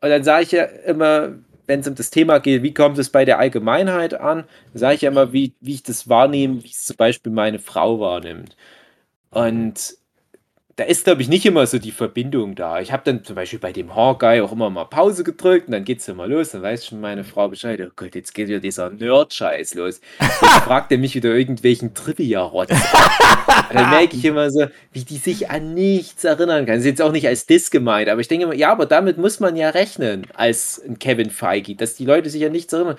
Und 0.00 0.10
dann 0.10 0.24
sage 0.24 0.42
ich 0.44 0.52
ja 0.52 0.64
immer, 0.64 1.36
wenn 1.66 1.80
es 1.80 1.88
um 1.88 1.94
das 1.94 2.10
Thema 2.10 2.38
geht, 2.38 2.62
wie 2.62 2.74
kommt 2.74 2.98
es 2.98 3.10
bei 3.10 3.24
der 3.24 3.38
Allgemeinheit 3.38 4.14
an, 4.14 4.44
dann 4.72 4.78
sage 4.78 4.94
ich 4.96 5.02
ja 5.02 5.10
immer, 5.10 5.32
wie, 5.32 5.54
wie 5.60 5.74
ich 5.74 5.82
das 5.82 6.08
wahrnehme, 6.08 6.62
wie 6.62 6.68
es 6.68 6.84
zum 6.84 6.96
Beispiel 6.96 7.32
meine 7.32 7.58
Frau 7.58 8.00
wahrnimmt. 8.00 8.56
Und 9.30 9.96
da 10.76 10.84
ist, 10.84 11.04
glaube 11.04 11.22
ich, 11.22 11.28
nicht 11.28 11.46
immer 11.46 11.66
so 11.66 11.78
die 11.78 11.92
Verbindung 11.92 12.56
da. 12.56 12.80
Ich 12.80 12.90
habe 12.90 13.02
dann 13.04 13.22
zum 13.22 13.36
Beispiel 13.36 13.60
bei 13.60 13.72
dem 13.72 13.94
Hawkeye 13.94 14.42
auch 14.42 14.50
immer 14.50 14.70
mal 14.70 14.86
Pause 14.86 15.22
gedrückt 15.22 15.68
und 15.68 15.72
dann 15.72 15.84
geht's 15.84 16.08
immer 16.08 16.26
los. 16.26 16.50
Dann 16.50 16.62
weiß 16.62 16.86
schon 16.86 17.00
meine 17.00 17.22
Frau 17.22 17.48
Bescheid. 17.48 17.80
Oh 17.80 17.92
Gott, 17.94 18.16
jetzt 18.16 18.34
geht 18.34 18.48
wieder 18.48 18.58
dieser 18.58 18.90
Nerd-Scheiß 18.90 19.74
los. 19.74 20.00
Jetzt 20.20 20.34
fragt 20.64 20.90
er 20.90 20.98
mich 20.98 21.14
wieder 21.14 21.32
irgendwelchen 21.32 21.94
Trivia-Rotz. 21.94 22.70
Und 22.70 23.74
dann 23.74 23.90
merke 23.90 24.16
ich 24.16 24.24
immer 24.24 24.50
so, 24.50 24.66
wie 24.92 25.04
die 25.04 25.18
sich 25.18 25.48
an 25.48 25.74
nichts 25.74 26.24
erinnern 26.24 26.66
kann. 26.66 26.74
Das 26.74 26.80
ist 26.80 26.86
jetzt 26.86 27.02
auch 27.02 27.12
nicht 27.12 27.28
als 27.28 27.46
Diss 27.46 27.70
gemeint, 27.70 28.08
aber 28.08 28.20
ich 28.20 28.28
denke 28.28 28.46
immer, 28.46 28.54
ja, 28.54 28.72
aber 28.72 28.86
damit 28.86 29.16
muss 29.16 29.38
man 29.38 29.54
ja 29.54 29.70
rechnen 29.70 30.26
als 30.34 30.82
Kevin 30.98 31.30
Feige, 31.30 31.76
dass 31.76 31.94
die 31.94 32.04
Leute 32.04 32.30
sich 32.30 32.44
an 32.44 32.52
nichts 32.52 32.72
erinnern. 32.72 32.96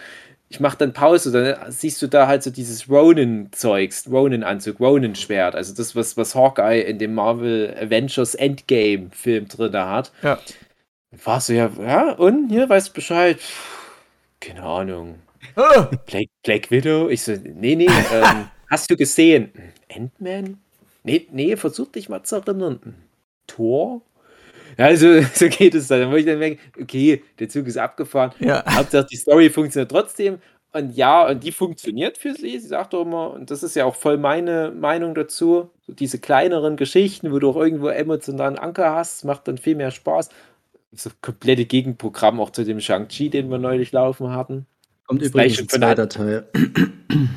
Ich 0.56 0.62
mache 0.62 0.78
dann 0.78 0.94
Pause, 0.94 1.34
dann 1.34 1.70
siehst 1.70 2.02
du 2.02 2.08
da 2.08 2.28
halt 2.28 2.42
so 2.42 2.50
dieses 2.50 2.90
Ronin-Zeugs, 2.90 4.10
Ronin-Anzug, 4.10 4.80
Ronin-Schwert, 4.80 5.54
also 5.54 5.76
das, 5.76 5.98
was, 5.98 6.16
was 6.16 6.34
Hawkeye 6.34 6.80
in 6.80 6.98
dem 6.98 7.14
Marvel 7.14 7.76
Avengers 7.78 8.36
Endgame-Film 8.36 9.50
drin 9.50 9.76
hat. 9.76 10.14
Ja. 10.24 10.40
War 11.26 11.42
so, 11.42 11.52
ja, 11.52 11.70
ja, 11.78 12.12
und 12.14 12.48
hier 12.52 12.70
weißt 12.70 12.88
du 12.88 12.94
Bescheid? 12.94 13.38
Puh, 13.38 13.92
keine 14.40 14.64
Ahnung. 14.64 15.16
Oh, 15.58 15.88
Black, 16.06 16.28
Black 16.42 16.72
Widow? 16.72 17.10
Ich 17.10 17.24
so, 17.24 17.34
nee, 17.34 17.76
nee, 17.76 17.90
ähm, 18.14 18.46
hast 18.70 18.90
du 18.90 18.96
gesehen? 18.96 19.52
Ant-Man? 19.94 20.58
Nee, 21.04 21.28
nee, 21.34 21.58
versuch 21.58 21.92
dich 21.92 22.08
mal 22.08 22.24
zu 22.24 22.38
erinnern. 22.38 22.96
Thor? 23.46 24.02
Ja, 24.78 24.86
also, 24.86 25.22
so 25.34 25.48
geht 25.50 25.76
es 25.76 25.88
dann. 25.88 26.02
Dann 26.02 26.12
wo 26.12 26.16
ich 26.16 26.26
dann 26.26 26.40
merke, 26.40 26.58
okay, 26.82 27.24
der 27.40 27.50
Zug 27.50 27.68
ist 27.68 27.78
abgefahren. 27.78 28.32
ja. 28.40 28.64
Hauptsache, 28.76 29.08
die 29.10 29.18
Story 29.18 29.50
funktioniert 29.50 29.92
trotzdem. 29.92 30.40
Und 30.74 30.96
ja, 30.98 31.26
und 31.30 31.42
die 31.44 31.54
funktioniert 31.54 32.18
für 32.18 32.34
sie. 32.34 32.60
Sie 32.60 32.68
sagt 32.68 32.94
doch 32.94 33.04
immer, 33.04 33.32
und 33.32 33.50
das 33.50 33.64
ist 33.64 33.76
ja 33.78 33.86
auch 33.86 33.96
voll 33.96 34.18
meine 34.18 34.72
Meinung 34.78 35.16
dazu, 35.16 35.70
so 35.88 35.94
diese 35.94 36.20
kleineren 36.20 36.76
Geschichten, 36.76 37.32
wo 37.32 37.40
du 37.40 37.50
auch 37.52 37.56
irgendwo 37.56 37.88
emotionalen 37.88 38.58
Anker 38.58 38.94
hast, 38.94 39.24
macht 39.24 39.48
dann 39.48 39.58
viel 39.58 39.76
mehr 39.76 39.92
Spaß. 39.92 40.28
Das 40.92 41.10
komplette 41.22 41.64
Gegenprogramm 41.66 42.42
auch 42.42 42.50
zu 42.50 42.66
dem 42.66 42.82
Shang-Chi, 42.82 43.30
den 43.30 43.50
wir 43.50 43.58
neulich 43.58 43.94
laufen 43.94 44.32
hatten. 44.32 44.66
Kommt 45.08 45.22
Das 45.22 45.30
übrigens 45.30 45.60
ein 45.62 45.70
zweiter 45.70 46.10
Teil. 46.10 46.46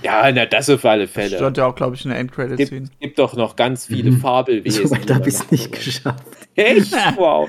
Ja, 0.03 0.33
na, 0.33 0.44
das 0.44 0.68
auf 0.70 0.85
alle 0.85 1.07
Fälle. 1.07 1.37
Stand 1.37 1.57
ja 1.57 1.66
auch, 1.66 1.74
glaube 1.77 1.94
ich, 1.94 2.05
in 2.05 2.11
der 2.11 2.18
Endcredit-Scene. 2.18 2.81
gibt, 2.81 3.01
gibt 3.01 3.18
doch 3.20 3.37
noch 3.37 3.55
ganz 3.55 3.87
viele 3.87 4.11
Mhm. 4.11 4.20
Fabelwesen. 4.20 4.88
So 4.88 4.90
weit 4.96 5.09
habe 5.14 5.29
ich 5.29 5.37
es 5.37 5.51
nicht 5.53 5.70
geschafft. 5.70 6.24
Echt? 6.59 6.92
Wow. 7.16 7.49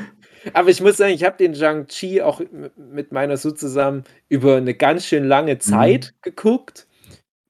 Aber 0.53 0.69
ich 0.69 0.79
muss 0.81 0.95
sagen, 0.97 1.13
ich 1.13 1.25
habe 1.25 1.35
den 1.37 1.53
Shang-Chi 1.53 2.21
auch 2.21 2.39
m- 2.39 2.69
mit 2.77 3.11
meiner 3.11 3.35
Sue 3.35 3.53
zusammen 3.55 4.05
über 4.29 4.55
eine 4.55 4.73
ganz 4.73 5.05
schön 5.05 5.25
lange 5.25 5.55
Mhm. 5.55 5.59
Zeit 5.59 6.13
geguckt. 6.21 6.87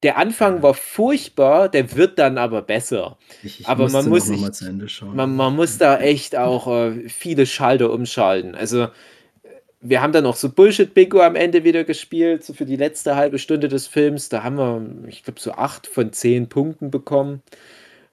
Der 0.02 0.18
Anfang 0.18 0.62
war 0.64 0.74
furchtbar, 0.74 1.70
der 1.70 1.96
wird 1.96 2.18
dann 2.18 2.38
aber 2.38 2.62
besser. 2.62 3.18
Ich, 3.44 3.60
ich 3.60 3.68
Aber 3.68 3.90
man 3.90 4.06
noch 4.06 4.10
muss 4.10 4.26
mal 4.28 4.34
sich- 4.34 4.42
mal 4.42 4.52
zu 4.54 4.66
Ende 4.66 4.88
schauen. 4.90 5.16
Man, 5.16 5.36
man 5.36 5.56
muss 5.56 5.78
da 5.78 6.00
echt 6.00 6.36
auch 6.36 6.68
äh, 6.68 7.10
viele 7.10 7.46
Schalter 7.46 7.92
umschalten. 7.92 8.56
Also, 8.56 8.88
wir 9.82 10.02
haben 10.02 10.12
dann 10.14 10.26
auch 10.26 10.36
so 10.36 10.50
Bullshit-Bingo 10.50 11.22
am 11.22 11.36
Ende 11.36 11.64
wieder 11.64 11.84
gespielt, 11.84 12.44
so 12.44 12.54
für 12.54 12.66
die 12.66 12.76
letzte 12.76 13.16
halbe 13.16 13.40
Stunde 13.40 13.68
des 13.68 13.88
Films. 13.88 14.30
Da 14.30 14.44
haben 14.44 14.58
wir, 14.58 15.08
ich 15.10 15.24
glaube, 15.24 15.40
so 15.40 15.52
acht 15.52 15.86
von 15.86 16.12
zehn 16.12 16.50
Punkten 16.50 16.92
bekommen. 16.92 17.42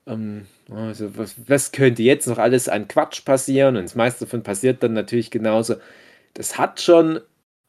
Ähm, 0.07 0.47
also, 0.71 1.17
was, 1.17 1.35
was 1.49 1.73
könnte 1.73 2.03
jetzt 2.03 2.27
noch 2.27 2.39
alles 2.39 2.69
an 2.69 2.89
Quatsch 2.89 3.25
passieren? 3.25 3.77
Und 3.77 3.85
das 3.85 3.95
meiste 3.95 4.25
davon 4.25 4.43
passiert 4.43 4.83
dann 4.83 4.93
natürlich 4.95 5.31
genauso. 5.31 5.77
Das 6.35 6.59
hat 6.59 6.81
schon 6.81 7.21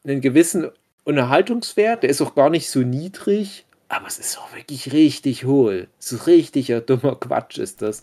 einen 0.04 0.20
gewissen 0.20 0.70
Unterhaltungswert, 1.04 2.02
der 2.02 2.10
ist 2.10 2.20
auch 2.22 2.34
gar 2.34 2.50
nicht 2.50 2.70
so 2.70 2.80
niedrig, 2.80 3.66
aber 3.88 4.06
es 4.06 4.18
ist 4.18 4.38
auch 4.38 4.54
wirklich 4.56 4.92
richtig 4.92 5.44
hohl. 5.44 5.88
So 5.98 6.16
richtiger 6.18 6.80
dummer 6.80 7.16
Quatsch 7.16 7.58
ist 7.58 7.82
das. 7.82 8.02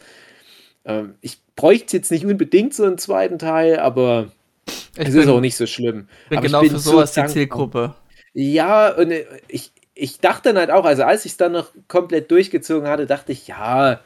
Ähm, 0.86 1.16
ich 1.22 1.40
bräuchte 1.56 1.98
jetzt 1.98 2.12
nicht 2.12 2.26
unbedingt 2.26 2.74
so 2.76 2.86
einen 2.86 2.98
zweiten 3.00 3.40
Teil, 3.40 3.80
aber 3.80 4.32
Ich 4.98 5.10
es 5.10 5.14
bin, 5.14 5.24
ist 5.24 5.28
auch 5.28 5.42
nicht 5.42 5.58
so 5.58 5.68
schlimm. 5.68 6.08
bin 6.30 6.40
aber 6.40 6.48
ich 6.48 6.58
genau 6.58 6.60
bin 6.60 6.78
für 6.78 6.80
so 6.80 6.92
sowas 6.92 7.14
die 7.14 7.24
dankbar. 7.24 7.26
Zielgruppe. 7.26 7.96
Ja, 8.34 8.90
und 8.96 9.12
äh, 9.12 9.26
ich, 9.48 9.72
ich 9.94 10.20
dachte 10.20 10.50
dann 10.50 10.58
halt 10.58 10.72
auch, 10.72 10.86
also 10.86 11.04
als 11.04 11.26
ich 11.26 11.34
es 11.34 11.38
dann 11.38 11.54
noch 11.54 11.72
komplett 11.88 12.32
durchgezogen 12.32 12.90
hatte, 12.90 13.06
dachte 13.06 13.32
ich, 13.32 13.48
ja, 13.48 14.02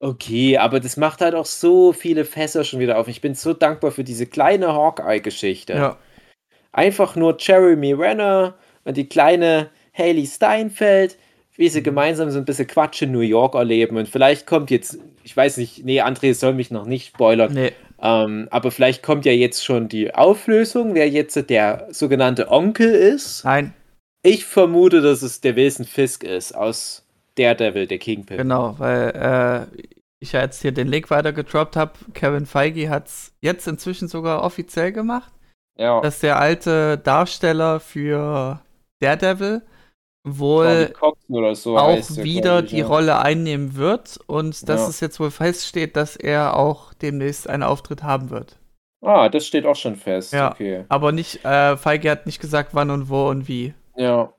okay, 0.00 0.58
aber 0.58 0.80
das 0.80 0.96
macht 0.96 1.20
halt 1.20 1.34
auch 1.34 1.46
so 1.46 1.92
viele 1.92 2.24
Fässer 2.24 2.64
schon 2.64 2.80
wieder 2.80 2.98
auf. 2.98 3.08
Ich 3.08 3.20
bin 3.20 3.34
so 3.34 3.52
dankbar 3.52 3.90
für 3.92 4.04
diese 4.04 4.26
kleine 4.26 4.72
Hawkeye-Geschichte. 4.72 5.74
Ja. 5.74 5.98
Einfach 6.72 7.16
nur 7.16 7.36
Jeremy 7.38 7.92
Renner 7.92 8.54
und 8.84 8.96
die 8.96 9.08
kleine 9.08 9.70
Haley 9.92 10.26
Steinfeld, 10.26 11.18
wie 11.56 11.64
Mhm. 11.66 11.70
sie 11.70 11.82
gemeinsam 11.82 12.30
so 12.30 12.38
ein 12.38 12.44
bisschen 12.44 12.66
Quatsch 12.66 13.02
in 13.02 13.12
New 13.12 13.20
York 13.20 13.54
erleben. 13.54 13.96
Und 13.96 14.08
vielleicht 14.08 14.46
kommt 14.46 14.70
jetzt, 14.70 14.98
ich 15.24 15.36
weiß 15.36 15.56
nicht, 15.58 15.84
nee, 15.84 16.00
André 16.00 16.32
soll 16.34 16.54
mich 16.54 16.70
noch 16.70 16.86
nicht 16.86 17.08
spoilern, 17.08 17.52
Nee. 17.52 17.72
ähm, 18.00 18.48
aber 18.50 18.70
vielleicht 18.70 19.02
kommt 19.02 19.26
ja 19.26 19.32
jetzt 19.32 19.64
schon 19.64 19.88
die 19.88 20.14
Auflösung, 20.14 20.94
wer 20.94 21.08
jetzt 21.08 21.50
der 21.50 21.88
sogenannte 21.90 22.50
Onkel 22.50 22.90
ist. 22.94 23.44
Nein, 23.44 23.74
Ich 24.22 24.44
vermute, 24.44 25.00
dass 25.00 25.22
es 25.22 25.40
der 25.40 25.56
Wilson 25.56 25.86
Fisk 25.86 26.24
ist 26.24 26.54
aus 26.54 27.04
Daredevil, 27.40 27.86
der 27.86 27.98
Kingpin. 27.98 28.36
genau, 28.36 28.74
weil 28.78 29.68
äh, 29.72 29.86
ich 30.20 30.32
ja 30.32 30.40
jetzt 30.42 30.60
hier 30.62 30.72
den 30.72 30.88
Link 30.88 31.10
weiter 31.10 31.32
gedroppt 31.32 31.76
habe. 31.76 31.92
Kevin 32.14 32.46
Feige 32.46 32.90
hat 32.90 33.06
es 33.08 33.32
jetzt 33.40 33.66
inzwischen 33.66 34.08
sogar 34.08 34.42
offiziell 34.42 34.92
gemacht, 34.92 35.32
Ja, 35.78 36.00
dass 36.02 36.20
der 36.20 36.38
alte 36.38 36.98
Darsteller 36.98 37.80
für 37.80 38.60
Daredevil 39.00 39.62
wohl 40.24 40.64
Charlie 40.66 40.92
Cox 40.92 41.20
oder 41.30 41.54
so 41.54 41.78
auch 41.78 41.88
heißt 41.88 42.18
der, 42.18 42.24
wieder 42.24 42.62
ich, 42.62 42.70
die 42.70 42.78
ja. 42.80 42.86
Rolle 42.86 43.18
einnehmen 43.20 43.74
wird 43.76 44.18
und 44.26 44.68
dass 44.68 44.82
Ja. 44.82 44.88
es 44.88 45.00
jetzt 45.00 45.18
wohl 45.18 45.30
feststeht, 45.30 45.96
dass 45.96 46.16
er 46.16 46.56
auch 46.56 46.92
demnächst 46.94 47.48
einen 47.48 47.62
Auftritt 47.62 48.02
haben 48.02 48.28
wird. 48.28 48.58
Ah, 49.02 49.30
das 49.30 49.46
steht 49.46 49.64
auch 49.64 49.76
schon 49.76 49.96
fest. 49.96 50.34
Ja. 50.34 50.50
Okay. 50.52 50.84
Aber 50.90 51.10
nicht, 51.12 51.42
äh, 51.46 51.78
Feige 51.78 52.10
hat 52.10 52.26
nicht 52.26 52.38
gesagt, 52.38 52.74
wann 52.74 52.90
und 52.90 53.08
wo 53.08 53.30
und 53.30 53.48
wie. 53.48 53.72
Ja. 53.96 54.34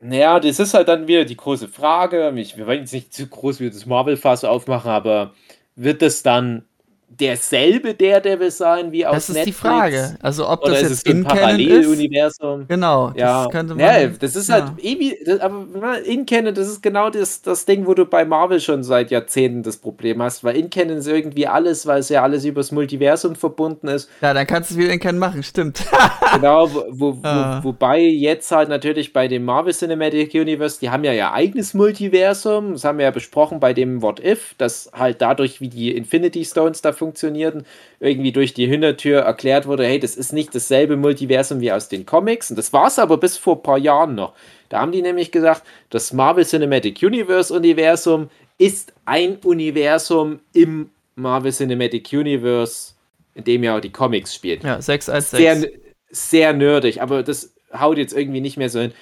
Naja, 0.00 0.40
das 0.40 0.58
ist 0.58 0.74
halt 0.74 0.88
dann 0.88 1.06
wieder 1.06 1.24
die 1.24 1.36
große 1.36 1.68
Frage. 1.68 2.32
Ich, 2.36 2.56
wir 2.56 2.66
wollen 2.66 2.80
jetzt 2.80 2.92
nicht 2.92 3.14
zu 3.14 3.26
groß 3.26 3.60
wie 3.60 3.70
das 3.70 3.86
Marvel-Fass 3.86 4.44
aufmachen, 4.44 4.90
aber 4.90 5.32
wird 5.74 6.02
es 6.02 6.22
dann 6.22 6.64
derselbe 7.08 7.94
Daredevil 7.94 8.50
sein 8.50 8.92
wie 8.92 9.06
aus 9.06 9.14
Das 9.14 9.28
ist 9.30 9.34
Netflix? 9.36 9.56
die 9.56 9.62
Frage. 9.62 10.16
Also 10.20 10.48
ob 10.48 10.62
Oder 10.64 10.72
das 10.72 10.82
jetzt 10.82 11.06
in 11.08 11.24
Canon 11.24 11.60
ist. 11.60 11.66
Paralleluniversum? 11.66 12.64
Genau, 12.68 13.12
Ja, 13.16 13.44
das 13.44 13.52
könnte 13.52 13.74
man. 13.74 13.84
ja, 13.84 14.06
das 14.08 14.36
ist 14.36 14.50
halt 14.50 14.64
ja. 14.78 14.90
ewig, 14.90 15.16
das, 15.24 15.40
aber 15.40 16.02
in 16.04 16.26
Canon, 16.26 16.54
das 16.54 16.68
ist 16.68 16.82
genau 16.82 17.08
das, 17.08 17.40
das 17.42 17.64
Ding, 17.64 17.86
wo 17.86 17.94
du 17.94 18.04
bei 18.04 18.24
Marvel 18.24 18.60
schon 18.60 18.82
seit 18.82 19.10
Jahrzehnten 19.10 19.62
das 19.62 19.78
Problem 19.78 20.20
hast, 20.22 20.44
weil 20.44 20.56
in 20.56 20.68
Canon 20.68 20.98
ist 20.98 21.06
irgendwie 21.06 21.46
alles, 21.46 21.86
weil 21.86 22.00
es 22.00 22.08
ja 22.10 22.22
alles 22.22 22.44
übers 22.44 22.70
Multiversum 22.72 23.34
verbunden 23.34 23.88
ist, 23.88 24.10
Ja, 24.20 24.34
dann 24.34 24.46
kannst 24.46 24.70
du 24.70 24.74
es 24.74 24.78
wieder 24.80 24.92
in 24.92 25.00
Canon 25.00 25.18
machen, 25.18 25.42
stimmt. 25.42 25.84
genau, 26.34 26.70
wo, 26.70 26.84
wo, 26.90 27.16
Ah. 27.22 27.60
wo, 27.62 27.68
wobei 27.68 28.00
jetzt 28.00 28.50
halt 28.52 28.68
natürlich 28.68 29.12
bei 29.12 29.26
dem 29.28 29.44
Marvel 29.44 29.72
Cinematic 29.72 30.34
Universe, 30.34 30.78
die 30.80 30.90
haben 30.90 31.04
ja 31.04 31.12
ihr 31.12 31.32
eigenes 31.32 31.72
Multiversum, 31.72 32.72
das 32.74 32.84
haben 32.84 32.98
wir 32.98 33.04
ja 33.06 33.10
besprochen 33.10 33.58
bei 33.60 33.72
dem 33.72 34.02
What 34.02 34.20
If, 34.22 34.54
dass 34.58 34.90
halt 34.92 35.22
dadurch, 35.22 35.60
wie 35.60 35.68
die 35.68 35.96
Infinity 35.96 36.44
Stones 36.44 36.82
da 36.82 36.92
funktionierten, 36.96 37.66
irgendwie 38.00 38.32
durch 38.32 38.54
die 38.54 38.66
Hintertür 38.66 39.20
erklärt 39.20 39.66
wurde, 39.66 39.84
hey, 39.84 39.98
das 39.98 40.16
ist 40.16 40.32
nicht 40.32 40.54
dasselbe 40.54 40.96
Multiversum 40.96 41.60
wie 41.60 41.72
aus 41.72 41.88
den 41.88 42.06
Comics. 42.06 42.50
Und 42.50 42.56
das 42.56 42.72
war 42.72 42.88
es 42.88 42.98
aber 42.98 43.18
bis 43.18 43.36
vor 43.36 43.56
ein 43.56 43.62
paar 43.62 43.78
Jahren 43.78 44.14
noch. 44.14 44.32
Da 44.68 44.80
haben 44.80 44.92
die 44.92 45.02
nämlich 45.02 45.30
gesagt, 45.30 45.62
das 45.90 46.12
Marvel 46.12 46.44
Cinematic 46.44 47.02
Universe 47.02 47.54
Universum 47.54 48.30
ist 48.58 48.92
ein 49.04 49.36
Universum 49.44 50.40
im 50.52 50.90
Marvel 51.14 51.52
Cinematic 51.52 52.12
Universe, 52.12 52.94
in 53.34 53.44
dem 53.44 53.64
ja 53.64 53.76
auch 53.76 53.80
die 53.80 53.92
Comics 53.92 54.34
spielen. 54.34 54.60
Ja, 54.62 54.80
6 54.80 55.08
als 55.08 55.30
6. 55.30 55.42
Sehr, 55.42 55.70
sehr 56.10 56.52
nerdig, 56.52 57.02
aber 57.02 57.22
das 57.22 57.52
haut 57.72 57.98
jetzt 57.98 58.16
irgendwie 58.16 58.40
nicht 58.40 58.56
mehr 58.56 58.70
so 58.70 58.80
hin. 58.80 58.92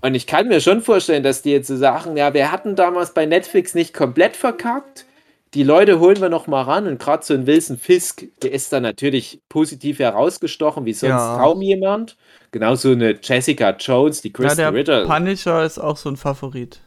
Und 0.00 0.14
ich 0.14 0.26
kann 0.26 0.48
mir 0.48 0.60
schon 0.62 0.80
vorstellen, 0.80 1.22
dass 1.22 1.42
die 1.42 1.52
jetzt 1.52 1.68
so 1.68 1.76
sagen, 1.76 2.16
ja, 2.16 2.32
wir 2.32 2.50
hatten 2.50 2.74
damals 2.74 3.12
bei 3.12 3.26
Netflix 3.26 3.74
nicht 3.74 3.92
komplett 3.92 4.34
verkackt. 4.34 5.04
Die 5.54 5.62
Leute 5.62 5.98
holen 5.98 6.20
wir 6.20 6.28
noch 6.28 6.46
mal 6.46 6.62
ran 6.62 6.86
und 6.86 6.98
gerade 6.98 7.24
so 7.24 7.32
ein 7.32 7.46
Wilson 7.46 7.78
Fisk, 7.78 8.24
der 8.42 8.52
ist 8.52 8.72
da 8.72 8.80
natürlich 8.80 9.40
positiv 9.48 9.98
herausgestochen, 9.98 10.84
wie 10.84 10.92
sonst 10.92 11.12
Ja. 11.12 11.36
kaum 11.38 11.62
jemand. 11.62 12.16
Genauso 12.52 12.92
eine 12.92 13.18
Jessica 13.22 13.70
Jones, 13.78 14.20
die 14.20 14.28
Ja, 14.28 14.34
Kristen 14.34 14.58
der 14.58 14.74
Ritter. 14.74 15.06
Punisher 15.06 15.64
ist 15.64 15.78
auch 15.78 15.96
so 15.96 16.10
ein 16.10 16.16
Favorit. 16.16 16.80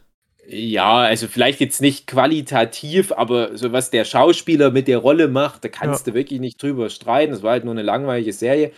Ja, 0.46 0.98
also 0.98 1.28
vielleicht 1.28 1.60
jetzt 1.60 1.80
nicht 1.80 2.06
qualitativ, 2.08 3.12
aber 3.12 3.56
so 3.56 3.72
was 3.72 3.90
der 3.90 4.04
Schauspieler 4.04 4.70
mit 4.72 4.88
der 4.88 4.98
Rolle 4.98 5.28
macht, 5.28 5.64
da 5.64 5.68
kannst 5.68 6.06
du 6.06 6.14
wirklich 6.14 6.40
nicht 6.40 6.60
drüber 6.62 6.90
streiten. 6.90 7.32
Das 7.32 7.42
war 7.42 7.52
halt 7.52 7.64
nur 7.64 7.72
eine 7.74 7.82
langweilige 7.82 8.32
Serie. 8.32 8.72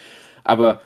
Aber 0.44 0.82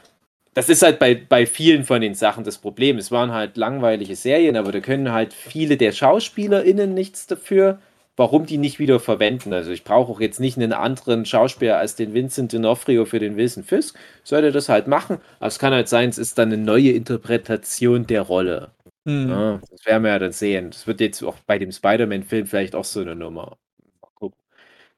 das 0.54 0.68
ist 0.68 0.82
halt 0.82 0.98
bei, 1.00 1.14
bei 1.16 1.46
vielen 1.46 1.84
von 1.84 2.00
den 2.00 2.14
Sachen 2.14 2.44
das 2.44 2.58
Problem. 2.58 2.96
Es 2.98 3.10
waren 3.10 3.32
halt 3.32 3.56
langweilige 3.56 4.14
Serien, 4.16 4.56
aber 4.56 4.72
da 4.72 4.80
können 4.80 5.12
halt 5.12 5.32
viele 5.34 5.76
der 5.76 5.92
SchauspielerInnen 5.92 6.94
nichts 6.94 7.26
dafür, 7.26 7.80
warum 8.18 8.46
die 8.46 8.58
nicht 8.58 8.78
wieder 8.78 9.00
verwenden. 9.00 9.52
Also 9.52 9.70
ich 9.70 9.84
brauche 9.84 10.12
auch 10.12 10.20
jetzt 10.20 10.40
nicht 10.40 10.56
einen 10.56 10.72
anderen 10.72 11.24
Schauspieler 11.24 11.78
als 11.78 11.94
den 11.96 12.14
Vincent 12.14 12.52
D'Onofrio 12.52 13.04
für 13.06 13.18
den 13.18 13.36
Wilson 13.36 13.62
Fisk. 13.64 13.98
Sollte 14.24 14.52
das 14.52 14.68
halt 14.68 14.86
machen. 14.88 15.18
Aber 15.38 15.46
es 15.48 15.58
kann 15.58 15.72
halt 15.72 15.88
sein, 15.88 16.08
es 16.08 16.18
ist 16.18 16.38
dann 16.38 16.52
eine 16.52 16.62
neue 16.62 16.90
Interpretation 16.90 18.06
der 18.06 18.22
Rolle. 18.22 18.72
Hm. 19.06 19.28
Ja, 19.30 19.60
das 19.70 19.86
werden 19.86 20.02
wir 20.02 20.10
ja 20.10 20.18
dann 20.18 20.32
sehen. 20.32 20.70
Das 20.70 20.86
wird 20.86 21.00
jetzt 21.00 21.22
auch 21.22 21.36
bei 21.46 21.58
dem 21.58 21.72
Spider-Man-Film 21.72 22.46
vielleicht 22.46 22.74
auch 22.74 22.84
so 22.84 23.00
eine 23.00 23.14
Nummer. 23.14 23.56
Mal 24.02 24.10
gucken. 24.14 24.40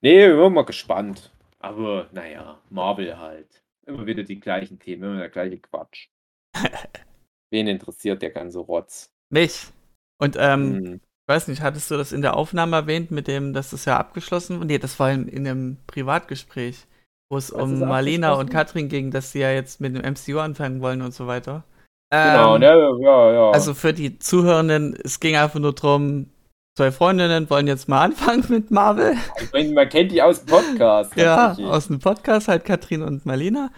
Nee, 0.01 0.29
wir 0.29 0.43
sind 0.43 0.55
mal 0.55 0.63
gespannt. 0.65 1.31
Aber 1.59 2.09
naja, 2.13 2.59
Marvel 2.71 3.19
halt. 3.19 3.63
Immer 3.87 4.07
wieder 4.07 4.23
die 4.23 4.41
gleichen 4.41 4.79
Themen, 4.79 5.05
immer 5.05 5.19
der 5.19 5.31
gleiche 5.31 5.59
Quatsch. 5.59 6.09
Wen 7.51 7.67
interessiert 7.67 8.23
der 8.23 8.31
ganze 8.31 8.61
Rotz? 8.61 9.13
Mich. 9.31 9.67
Und 10.19 10.37
ähm, 10.39 10.79
Hm. 10.85 11.01
Ich 11.31 11.37
weiß 11.37 11.47
nicht, 11.47 11.63
hattest 11.63 11.89
du 11.93 11.97
das 11.97 12.11
in 12.11 12.23
der 12.23 12.37
Aufnahme 12.37 12.75
erwähnt, 12.75 13.13
mit 13.13 13.29
dem, 13.29 13.53
dass 13.53 13.71
das 13.71 13.85
ja 13.85 13.97
abgeschlossen 13.97 14.57
wurde? 14.57 14.67
Nee, 14.67 14.79
das 14.79 14.99
war 14.99 15.13
in, 15.13 15.29
in 15.29 15.47
einem 15.47 15.77
Privatgespräch, 15.87 16.89
wo 17.31 17.39
es 17.39 17.53
um 17.53 17.79
Marlena 17.79 18.33
und? 18.33 18.51
Katrin 18.51 18.89
ging, 18.89 19.13
dass 19.13 19.31
sie 19.31 19.39
ja 19.39 19.53
jetzt 19.53 19.81
mit 19.81 19.95
dem 19.95 20.03
MCU 20.03 20.41
anfangen 20.41 20.81
wollen 20.81 21.03
und 21.03 21.15
so 21.15 21.29
weiter. 21.29 21.63
Genau, 22.11 22.57
Ähm, 22.57 22.63
ne? 22.63 22.99
Ja, 23.01 23.33
ja. 23.33 23.51
Also 23.53 23.75
für 23.75 23.93
die 23.93 24.19
Zuhörenden, 24.19 24.99
es 25.05 25.21
ging 25.21 25.37
einfach 25.37 25.61
nur 25.61 25.73
darum, 25.73 26.27
zwei 26.77 26.91
Freundinnen 26.91 27.49
wollen 27.49 27.69
jetzt 27.69 27.89
mal 27.89 28.03
anfangen 28.07 28.45
mit 28.49 28.73
Marvel. 28.73 29.15
ich 29.41 29.53
meine, 29.53 29.73
man 29.73 29.89
kennt 29.89 30.11
die 30.11 30.21
aus 30.21 30.45
dem 30.45 30.49
Podcast. 30.49 31.15
Ja, 31.15 31.53
aus 31.53 31.87
dem 31.87 32.01
Podcast 32.01 32.49
halt 32.49 32.65
Katrin 32.65 33.03
und 33.03 33.25
Marlena. 33.25 33.71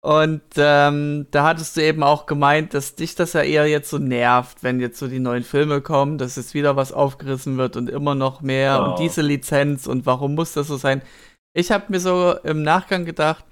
Und 0.00 0.42
ähm, 0.56 1.26
da 1.32 1.42
hattest 1.44 1.76
du 1.76 1.82
eben 1.82 2.02
auch 2.04 2.26
gemeint, 2.26 2.72
dass 2.72 2.94
dich 2.94 3.16
das 3.16 3.32
ja 3.32 3.42
eher 3.42 3.66
jetzt 3.66 3.90
so 3.90 3.98
nervt, 3.98 4.62
wenn 4.62 4.78
jetzt 4.80 4.98
so 4.98 5.08
die 5.08 5.18
neuen 5.18 5.42
Filme 5.42 5.80
kommen, 5.80 6.18
dass 6.18 6.36
jetzt 6.36 6.54
wieder 6.54 6.76
was 6.76 6.92
aufgerissen 6.92 7.58
wird 7.58 7.76
und 7.76 7.90
immer 7.90 8.14
noch 8.14 8.40
mehr 8.40 8.74
Ja. 8.74 8.78
und 8.78 8.98
diese 9.00 9.22
Lizenz 9.22 9.86
und 9.88 10.06
warum 10.06 10.36
muss 10.36 10.52
das 10.52 10.68
so 10.68 10.76
sein? 10.76 11.02
Ich 11.52 11.72
habe 11.72 11.86
mir 11.88 11.98
so 11.98 12.34
im 12.44 12.62
Nachgang 12.62 13.04
gedacht, 13.04 13.44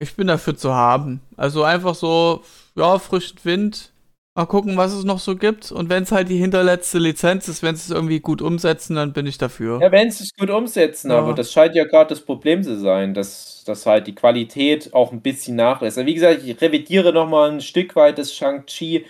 ich 0.00 0.14
bin 0.14 0.26
dafür 0.26 0.56
zu 0.56 0.74
haben. 0.74 1.20
Also 1.36 1.62
einfach 1.64 1.94
so, 1.94 2.44
ja, 2.76 2.98
frischen 2.98 3.38
Wind, 3.44 3.90
mal 4.38 4.46
gucken, 4.46 4.76
was 4.76 4.92
es 4.92 5.04
noch 5.04 5.18
so 5.18 5.34
gibt. 5.34 5.72
Und 5.72 5.90
wenn 5.90 6.04
es 6.04 6.12
halt 6.12 6.28
die 6.28 6.36
hinterletzte 6.36 6.98
Lizenz 6.98 7.48
ist, 7.48 7.64
wenn 7.64 7.74
sie 7.74 7.90
es 7.90 7.90
irgendwie 7.90 8.20
gut 8.20 8.40
umsetzen, 8.40 8.94
dann 8.94 9.12
bin 9.12 9.26
ich 9.26 9.36
dafür. 9.36 9.80
Ja, 9.82 9.90
wenn 9.90 10.12
sie 10.12 10.22
es 10.24 10.34
gut 10.34 10.48
umsetzen, 10.48 11.10
Ja. 11.10 11.18
aber 11.18 11.34
das 11.34 11.52
scheint 11.52 11.74
ja 11.74 11.84
gerade 11.84 12.10
das 12.10 12.20
Problem 12.20 12.62
zu 12.62 12.78
sein, 12.78 13.14
dass, 13.14 13.64
dass 13.66 13.84
halt 13.84 14.06
die 14.06 14.14
Qualität 14.14 14.94
auch 14.94 15.10
ein 15.10 15.22
bisschen 15.22 15.56
nachlässt. 15.56 15.98
Also 15.98 16.06
wie 16.06 16.14
gesagt, 16.14 16.42
ich 16.44 16.60
revidiere 16.60 17.12
nochmal 17.12 17.50
ein 17.50 17.60
Stück 17.60 17.96
weit 17.96 18.18
das 18.18 18.32
Shang-Chi, 18.32 19.04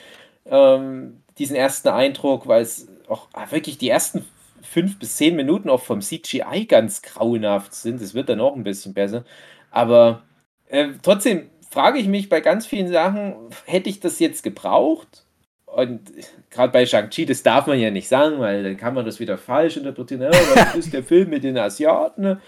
ähm, 0.47 1.21
diesen 1.37 1.57
ersten 1.57 1.89
Eindruck, 1.89 2.49
weil 2.49 2.63
es 2.63 2.89
auch 3.07 3.29
ah, 3.35 3.51
wirklich 3.51 3.77
die 3.77 3.91
ersten 3.91 4.25
fünf 4.63 4.99
bis 4.99 5.17
zehn 5.17 5.37
Minuten 5.37 5.69
auch 5.69 5.83
vom 5.83 6.01
CGI 6.01 6.65
ganz 6.67 7.03
grauenhaft 7.03 7.75
sind. 7.75 8.01
Es 8.01 8.15
wird 8.15 8.31
dann 8.31 8.41
auch 8.41 8.57
ein 8.57 8.65
bisschen 8.65 8.95
besser. 8.95 9.25
Aber 9.71 10.23
äh, 10.69 10.89
trotzdem 11.03 11.51
frage 11.71 11.99
ich 11.99 12.09
mich 12.09 12.29
bei 12.29 12.41
ganz 12.41 12.67
vielen 12.67 12.89
Sachen, 12.89 13.35
hätte 13.67 13.89
ich 13.89 14.01
das 14.01 14.19
jetzt 14.19 14.43
gebraucht? 14.43 15.25
Und 15.67 16.11
gerade 16.51 16.73
bei 16.73 16.87
Shang-Chi, 16.87 17.27
das 17.27 17.43
darf 17.43 17.67
man 17.67 17.79
ja 17.79 17.91
nicht 17.91 18.09
sagen, 18.09 18.39
weil 18.39 18.63
dann 18.63 18.77
kann 18.77 18.95
man 18.95 19.05
das 19.05 19.21
wieder 19.21 19.37
falsch 19.39 19.77
interpretieren. 19.77 20.23
Ja, 20.23 20.31
das 20.31 20.75
ist 20.75 20.93
der 20.93 21.05
Film 21.05 21.31
mit 21.31 21.45
den 21.45 21.59
Asiaten. 21.59 22.23
ne? 22.23 22.41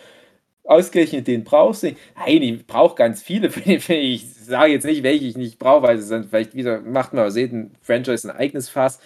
Ausgerechnet 0.65 1.27
den 1.27 1.45
brauchst 1.45 1.83
du 1.83 1.89
nicht. 1.89 1.99
Nein, 2.17 2.43
ich 2.43 2.67
brauche 2.67 2.95
ganz 2.95 3.23
viele. 3.23 3.51
Ich 3.89 4.35
sage 4.35 4.73
jetzt 4.73 4.85
nicht, 4.85 5.03
welche 5.03 5.27
ich 5.27 5.37
nicht 5.37 5.59
brauche, 5.59 5.83
weil 5.83 5.99
es 5.99 6.09
dann 6.09 6.25
vielleicht 6.25 6.55
wieder 6.55 6.81
macht 6.81 7.13
man 7.13 7.27
aus 7.27 7.37
jedem 7.37 7.73
Franchise 7.83 8.29
ein 8.29 8.37
eigenes 8.37 8.69
Fass. 8.69 9.01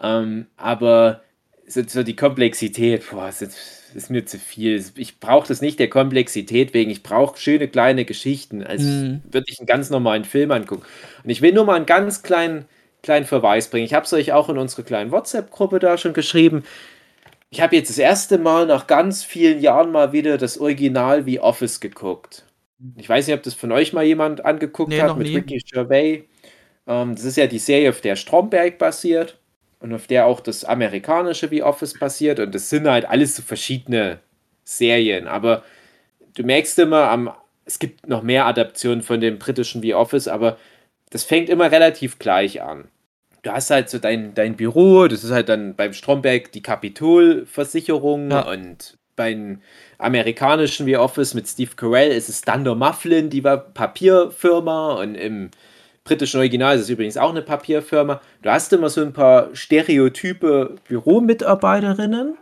Ähm, 0.00 0.46
aber 0.56 1.22
so, 1.66 1.82
so 1.86 2.02
die 2.02 2.16
Komplexität, 2.16 3.08
boah, 3.10 3.28
ist, 3.28 3.42
das 3.42 3.85
ist 3.96 4.10
mir 4.10 4.24
zu 4.26 4.38
viel. 4.38 4.84
Ich 4.96 5.18
brauche 5.20 5.48
das 5.48 5.60
nicht 5.60 5.78
der 5.78 5.88
Komplexität 5.90 6.74
wegen. 6.74 6.90
Ich 6.90 7.02
brauche 7.02 7.38
schöne 7.38 7.68
kleine 7.68 8.04
Geschichten. 8.04 8.62
Als 8.62 8.82
Mhm. 8.82 9.22
würde 9.30 9.46
ich 9.48 9.58
einen 9.58 9.66
ganz 9.66 9.90
normalen 9.90 10.24
Film 10.24 10.50
angucken. 10.52 10.84
Und 11.24 11.30
ich 11.30 11.42
will 11.42 11.52
nur 11.52 11.64
mal 11.64 11.76
einen 11.76 11.86
ganz 11.86 12.22
kleinen, 12.22 12.66
kleinen 13.02 13.26
Verweis 13.26 13.68
bringen. 13.68 13.84
Ich 13.86 13.94
habe 13.94 14.04
es 14.06 14.12
euch 14.12 14.32
auch 14.32 14.48
in 14.48 14.58
unsere 14.58 14.84
kleinen 14.84 15.10
WhatsApp-Gruppe 15.10 15.78
da 15.78 15.98
schon 15.98 16.12
geschrieben. 16.12 16.62
Ich 17.50 17.60
habe 17.60 17.76
jetzt 17.76 17.90
das 17.90 17.98
erste 17.98 18.38
Mal 18.38 18.66
nach 18.66 18.86
ganz 18.86 19.24
vielen 19.24 19.60
Jahren 19.60 19.92
mal 19.92 20.12
wieder 20.12 20.36
das 20.38 20.58
Original 20.58 21.26
wie 21.26 21.40
Office 21.40 21.80
geguckt. 21.80 22.44
Ich 22.96 23.08
weiß 23.08 23.26
nicht, 23.26 23.36
ob 23.36 23.42
das 23.42 23.54
von 23.54 23.72
euch 23.72 23.92
mal 23.92 24.04
jemand 24.04 24.44
angeguckt 24.44 24.90
Nee, 24.90 25.00
hat 25.00 25.16
mit 25.16 25.28
nie. 25.28 25.36
Ricky 25.36 25.58
Gervais. 25.70 26.24
Ähm, 26.86 27.14
das 27.14 27.24
ist 27.24 27.36
ja 27.36 27.46
die 27.46 27.58
Serie, 27.58 27.90
auf 27.90 28.00
der 28.00 28.16
Stromberg 28.16 28.78
basiert 28.78 29.38
und 29.80 29.92
auf 29.92 30.06
der 30.06 30.26
auch 30.26 30.40
das 30.40 30.64
amerikanische 30.64 31.50
wie 31.50 31.62
Office 31.62 31.98
basiert. 31.98 32.40
Und 32.40 32.54
das 32.54 32.70
sind 32.70 32.88
halt 32.88 33.04
alles 33.06 33.36
so 33.36 33.42
verschiedene 33.42 34.18
Serien. 34.64 35.28
Aber 35.28 35.62
du 36.34 36.42
merkst 36.42 36.78
immer, 36.78 37.10
am, 37.10 37.30
es 37.64 37.78
gibt 37.78 38.08
noch 38.08 38.22
mehr 38.22 38.46
Adaptionen 38.46 39.02
von 39.02 39.20
dem 39.20 39.38
britischen 39.38 39.82
wie 39.82 39.94
Office, 39.94 40.28
aber 40.28 40.56
das 41.10 41.24
fängt 41.24 41.48
immer 41.48 41.70
relativ 41.70 42.18
gleich 42.18 42.62
an. 42.62 42.88
Du 43.42 43.52
hast 43.52 43.70
halt 43.70 43.88
so 43.88 43.98
dein, 43.98 44.34
dein 44.34 44.56
Büro, 44.56 45.06
das 45.06 45.22
ist 45.22 45.30
halt 45.30 45.48
dann 45.48 45.76
beim 45.76 45.92
Stromberg 45.92 46.50
die 46.50 46.62
Kapitolversicherung 46.62 48.30
Ja. 48.30 48.48
und 48.50 48.98
beim 49.14 49.60
amerikanischen 49.98 50.84
wie 50.86 50.96
Office 50.96 51.32
mit 51.34 51.48
Steve 51.48 51.70
Carell 51.74 52.10
ist 52.10 52.28
es 52.28 52.42
Dunder 52.42 52.74
Mifflin, 52.74 53.30
die 53.30 53.44
war 53.44 53.56
Papierfirma 53.58 54.94
und 54.94 55.14
im 55.14 55.50
britischen 56.06 56.38
Original 56.38 56.76
ist 56.76 56.82
es 56.82 56.88
übrigens 56.88 57.18
auch 57.18 57.30
eine 57.30 57.42
Papierfirma. 57.42 58.20
Du 58.40 58.50
hast 58.50 58.72
immer 58.72 58.88
so 58.88 59.02
ein 59.02 59.12
paar 59.12 59.50
stereotype 59.54 60.76
Büromitarbeiterinnen, 60.88 62.38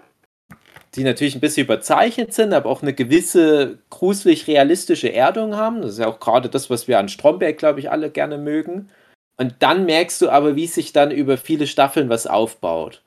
die 0.95 1.03
natürlich 1.03 1.35
ein 1.35 1.41
bisschen 1.41 1.65
überzeichnet 1.65 2.33
sind, 2.33 2.53
aber 2.53 2.71
auch 2.71 2.83
eine 2.83 2.93
gewisse 2.93 3.79
gruselig 3.91 4.47
realistische 4.47 5.13
Erdung 5.13 5.57
haben. 5.57 5.83
Das 5.83 5.93
ist 5.93 5.99
ja 5.99 6.07
auch 6.07 6.21
gerade 6.21 6.49
das, 6.49 6.71
was 6.71 6.87
wir 6.87 6.99
an 6.99 7.09
Stromberg, 7.09 7.59
glaube 7.59 7.81
ich, 7.81 7.91
alle 7.91 8.11
gerne 8.11 8.39
mögen. 8.39 8.91
Und 9.37 9.57
dann 9.61 9.87
merkst 9.87 10.23
du 10.23 10.29
aber, 10.29 10.55
wie 10.55 10.69
sich 10.69 10.93
dann 10.93 11.11
über 11.11 11.37
viele 11.39 11.67
Staffeln 11.67 12.09
was 12.09 12.27
aufbaut. 12.27 13.03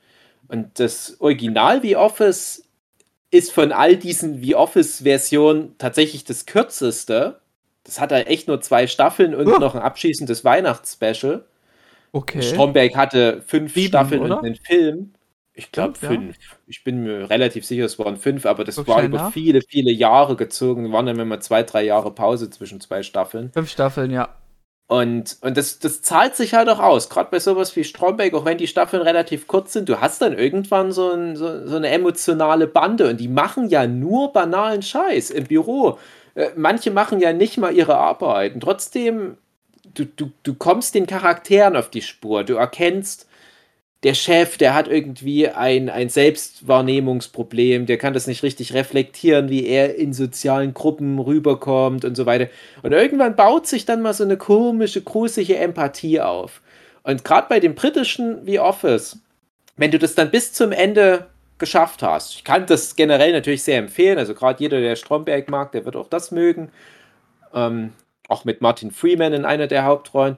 Und 0.49 0.79
das 0.79 1.21
Original 1.21 1.83
wie 1.83 1.95
Office 1.95 2.63
ist 3.29 3.51
von 3.51 3.71
all 3.71 3.95
diesen 3.95 4.41
wie 4.41 4.55
Office-Versionen 4.55 5.75
tatsächlich 5.77 6.23
das 6.23 6.45
kürzeste. 6.45 7.39
Das 7.87 7.99
hat 7.99 8.11
halt 8.11 8.27
echt 8.27 8.47
nur 8.47 8.61
zwei 8.61 8.85
Staffeln 8.85 9.33
und 9.33 9.47
Oh. 9.47 9.57
noch 9.57 9.73
ein 9.73 9.81
abschließendes 9.81 10.45
Weihnachtsspecial. 10.45 11.45
Okay. 12.11 12.41
Stromberg 12.41 12.95
hatte 12.95 13.41
fünf 13.47 13.73
Sieben, 13.73 13.87
Staffeln 13.87 14.21
oder? 14.21 14.37
und 14.39 14.45
einen 14.45 14.55
Film. 14.55 15.13
Ich 15.53 15.71
glaube 15.71 15.97
Fünf, 15.97 16.35
ja. 16.35 16.57
Ich 16.67 16.83
bin 16.83 17.01
mir 17.01 17.31
relativ 17.31 17.65
sicher, 17.65 17.85
es 17.85 17.97
waren 17.97 18.17
fünf, 18.17 18.45
aber 18.45 18.63
das 18.63 18.75
Guck 18.75 18.89
war 18.89 19.01
über 19.01 19.17
nach. 19.17 19.31
viele, 19.33 19.61
viele 19.61 19.89
Jahre 19.91 20.35
gezogen. 20.35 20.91
Waren 20.93 21.07
dann 21.07 21.17
immer 21.19 21.39
zwei, 21.39 21.63
drei 21.63 21.83
Jahre 21.83 22.11
Pause 22.13 22.51
zwischen 22.51 22.79
zwei 22.79 23.01
Staffeln. 23.01 23.51
Fünf 23.53 23.71
Staffeln, 23.71 24.11
ja. 24.11 24.29
Und, 24.89 25.37
und 25.41 25.57
das, 25.57 25.79
das 25.79 26.01
zahlt 26.01 26.35
sich 26.35 26.53
halt 26.53 26.69
auch 26.69 26.79
aus. 26.79 27.09
Gerade 27.09 27.29
bei 27.31 27.39
sowas 27.39 27.75
wie 27.75 27.83
Stromberg, 27.83 28.33
auch 28.35 28.45
wenn 28.45 28.57
die 28.57 28.67
Staffeln 28.67 29.01
relativ 29.01 29.47
kurz 29.47 29.73
sind, 29.73 29.89
du 29.89 29.99
hast 29.99 30.21
dann 30.21 30.37
irgendwann 30.37 30.91
so, 30.91 31.11
ein, 31.11 31.35
so, 31.35 31.65
so 31.67 31.75
eine 31.75 31.89
emotionale 31.89 32.67
Bande 32.67 33.09
und 33.09 33.17
die 33.19 33.27
machen 33.27 33.67
ja 33.69 33.87
nur 33.87 34.31
banalen 34.31 34.81
Scheiß 34.83 35.31
im 35.31 35.45
Büro. 35.45 35.97
Äh, 36.37 36.51
manche 36.55 36.91
machen 36.91 37.19
ja 37.19 37.33
nicht 37.33 37.57
mal 37.57 37.75
ihre 37.75 37.97
Arbeit. 37.97 38.53
Und 38.53 38.61
trotzdem, 38.61 39.37
du, 39.95 40.05
du, 40.05 40.31
du 40.43 40.53
kommst 40.53 40.93
den 40.93 41.07
Charakteren 41.07 41.75
auf 41.75 41.89
die 41.89 42.03
Spur. 42.03 42.43
Du 42.43 42.53
erkennst 42.55 43.27
der 44.03 44.13
Chef, 44.13 44.57
der 44.57 44.75
hat 44.75 44.87
irgendwie 44.87 45.49
ein, 45.49 45.89
ein 45.89 46.09
Selbstwahrnehmungsproblem, 46.09 47.87
der 47.87 47.97
kann 47.97 48.13
das 48.13 48.27
nicht 48.27 48.43
richtig 48.43 48.75
reflektieren, 48.75 49.49
wie 49.49 49.65
er 49.65 49.95
in 49.95 50.13
sozialen 50.13 50.75
Gruppen 50.75 51.17
rüberkommt 51.17 52.05
und 52.05 52.15
so 52.15 52.27
weiter. 52.27 52.47
Und 52.83 52.91
irgendwann 52.91 53.35
baut 53.35 53.65
sich 53.65 53.85
dann 53.85 54.03
mal 54.03 54.13
so 54.13 54.23
eine 54.23 54.37
komische, 54.37 55.01
gruselige 55.01 55.57
Empathie 55.57 56.21
auf. 56.21 56.61
Und 57.01 57.23
gerade 57.23 57.47
bei 57.49 57.59
dem 57.59 57.73
britischen 57.73 58.45
The 58.45 58.59
Office, 58.59 59.17
wenn 59.77 59.89
du 59.89 59.97
das 59.97 60.13
dann 60.13 60.29
bis 60.29 60.53
zum 60.53 60.71
Ende 60.71 61.25
geschafft 61.59 62.03
hast, 62.03 62.35
ich 62.35 62.43
kann 62.43 62.65
das 62.65 62.95
generell 62.95 63.31
natürlich 63.31 63.63
sehr 63.63 63.79
empfehlen, 63.79 64.17
also 64.17 64.33
gerade 64.33 64.61
jeder, 64.61 64.79
der 64.79 64.95
Stromberg 64.95 65.49
mag, 65.49 65.71
der 65.71 65.85
wird 65.85 65.95
auch 65.95 66.09
das 66.09 66.31
mögen. 66.31 66.69
Ähm, 67.53 67.93
auch 68.27 68.45
mit 68.45 68.61
Martin 68.61 68.91
Freeman 68.91 69.33
in 69.33 69.45
einer 69.45 69.67
der 69.67 69.85
Hauptrollen. 69.85 70.37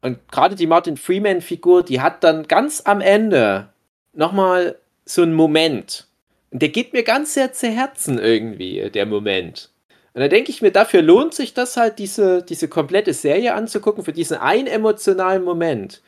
Und 0.00 0.18
gerade 0.30 0.54
die 0.54 0.66
Martin 0.66 0.96
Freeman-Figur, 0.96 1.82
die 1.82 2.00
hat 2.00 2.24
dann 2.24 2.46
ganz 2.48 2.82
am 2.84 3.00
Ende 3.00 3.68
nochmal 4.12 4.76
so 5.04 5.22
einen 5.22 5.34
Moment. 5.34 6.06
Und 6.50 6.62
der 6.62 6.68
geht 6.68 6.92
mir 6.92 7.02
ganz 7.02 7.34
sehr 7.34 7.52
zu 7.52 7.68
Herzen 7.68 8.18
irgendwie, 8.18 8.90
der 8.90 9.06
Moment. 9.06 9.70
Und 10.14 10.22
da 10.22 10.28
denke 10.28 10.50
ich 10.50 10.62
mir, 10.62 10.72
dafür 10.72 11.02
lohnt 11.02 11.34
sich 11.34 11.54
das 11.54 11.76
halt, 11.76 11.98
diese, 11.98 12.42
diese 12.42 12.68
komplette 12.68 13.12
Serie 13.12 13.54
anzugucken, 13.54 14.04
für 14.04 14.12
diesen 14.12 14.36
einen 14.36 14.66
emotionalen 14.66 15.44
Moment. 15.44 16.00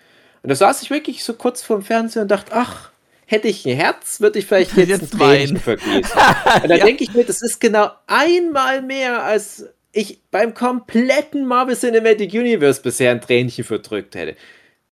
Und 0.42 0.48
da 0.48 0.54
saß 0.54 0.82
ich 0.82 0.90
wirklich 0.90 1.22
so 1.22 1.34
kurz 1.34 1.62
vorm 1.62 1.82
Fernseher 1.82 2.22
und 2.22 2.30
dachte, 2.30 2.52
ach, 2.54 2.90
hätte 3.30 3.46
ich 3.46 3.64
ein 3.64 3.76
Herz, 3.76 4.20
würde 4.20 4.40
ich 4.40 4.46
vielleicht 4.46 4.76
jetzt, 4.76 4.88
jetzt 4.88 5.14
ein 5.14 5.18
Tränchen 5.18 5.56
vergießen. 5.56 6.02
Und 6.62 6.68
da 6.68 6.74
ja. 6.74 6.84
denke 6.84 7.04
ich 7.04 7.14
mir, 7.14 7.24
das 7.24 7.42
ist 7.42 7.60
genau 7.60 7.90
einmal 8.08 8.82
mehr 8.82 9.22
als 9.22 9.66
ich 9.92 10.20
beim 10.30 10.52
kompletten 10.52 11.46
Marvel 11.46 11.76
Cinematic 11.76 12.32
Universe 12.32 12.82
bisher 12.82 13.12
ein 13.12 13.20
Tränchen 13.20 13.64
verdrückt 13.64 14.16
hätte. 14.16 14.36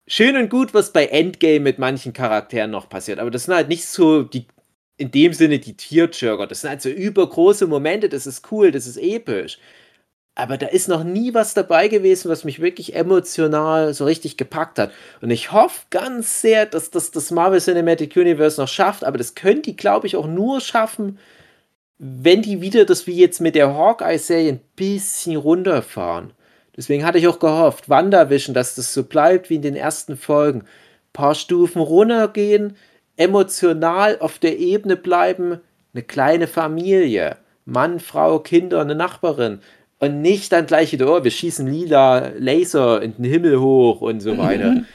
Schön 0.07 0.37
und 0.37 0.49
gut, 0.49 0.75
was 0.75 0.93
bei 0.93 1.07
Endgame 1.07 1.61
mit 1.61 1.79
manchen 1.79 2.13
Charakteren 2.13 2.71
noch 2.71 2.89
passiert, 2.89 3.19
aber 3.19 3.31
das 3.31 3.45
sind 3.45 3.55
halt 3.55 3.69
nicht 3.69 3.87
so 3.87 4.23
die, 4.23 4.47
in 4.97 5.11
dem 5.11 5.33
Sinne 5.33 5.59
die 5.59 5.77
Tearjerker. 5.77 6.47
Das 6.47 6.63
sind 6.63 6.71
halt 6.71 6.83
so 6.83 6.89
übergroße 6.89 7.67
Momente, 7.67 8.09
das 8.09 8.27
ist 8.27 8.51
cool, 8.51 8.71
das 8.71 8.87
ist 8.87 8.97
episch. 8.97 9.59
Aber 10.35 10.57
da 10.57 10.67
ist 10.67 10.89
noch 10.89 11.05
nie 11.05 11.35
was 11.35 11.53
dabei 11.53 11.89
gewesen, 11.89 12.31
was 12.31 12.45
mich 12.45 12.61
wirklich 12.61 12.95
emotional 12.95 13.93
so 13.93 14.07
richtig 14.07 14.39
gepackt 14.39 14.79
hat. 14.79 14.91
Und 15.21 15.31
ich 15.31 15.53
hoffe 15.53 15.83
ganz 15.91 16.41
sehr, 16.41 16.65
dass 16.65 16.91
das 16.91 17.11
das 17.11 17.31
Marvel 17.31 17.61
Cinematic 17.61 18.17
Universe 18.17 18.59
noch 18.59 18.69
schafft. 18.69 19.05
Aber 19.05 19.19
das 19.19 19.35
können 19.35 19.61
die, 19.61 19.77
glaube 19.77 20.07
ich, 20.07 20.17
auch 20.17 20.27
nur 20.27 20.63
schaffen, 20.63 21.19
wenn 21.99 22.41
die 22.43 22.63
wieder 22.63 22.87
das 22.87 23.07
wie 23.07 23.15
jetzt 23.15 23.41
mit 23.41 23.55
der 23.55 23.75
Hawkeye-Serie 23.75 24.53
ein 24.53 24.61
bisschen 24.75 25.37
runterfahren. 25.37 26.33
Deswegen 26.77 27.05
hatte 27.05 27.19
ich 27.19 27.29
auch 27.29 27.39
gehofft, 27.39 27.91
WandaVision, 27.91 28.55
dass 28.55 28.75
das 28.75 28.95
so 28.95 29.05
bleibt 29.05 29.51
wie 29.51 29.57
in 29.57 29.63
den 29.63 29.77
ersten 29.77 30.17
Folgen. 30.17 30.61
Ein 30.61 31.13
paar 31.13 31.35
Stufen 31.35 31.83
runtergehen, 31.83 32.77
emotional 33.17 34.19
auf 34.19 34.39
der 34.39 34.59
Ebene 34.59 34.97
bleiben, 34.97 35.61
eine 35.93 36.03
kleine 36.03 36.47
Familie, 36.47 37.37
Mann, 37.67 38.01
Frau, 38.01 38.39
Kinder, 38.39 38.81
eine 38.81 38.95
Nachbarin. 38.95 39.61
Und 40.03 40.21
nicht 40.21 40.53
dann 40.53 40.67
gleich 40.67 40.93
wieder, 40.93 41.09
oh, 41.15 41.23
wir 41.23 41.31
schießen 41.31 41.67
lila 41.67 42.33
Laser 42.37 43.01
in 43.01 43.15
den 43.17 43.25
Himmel 43.25 43.61
hoch 43.61 44.01
und 44.01 44.21
so 44.21 44.37
weiter. 44.37 44.73
Mhm 44.73 44.87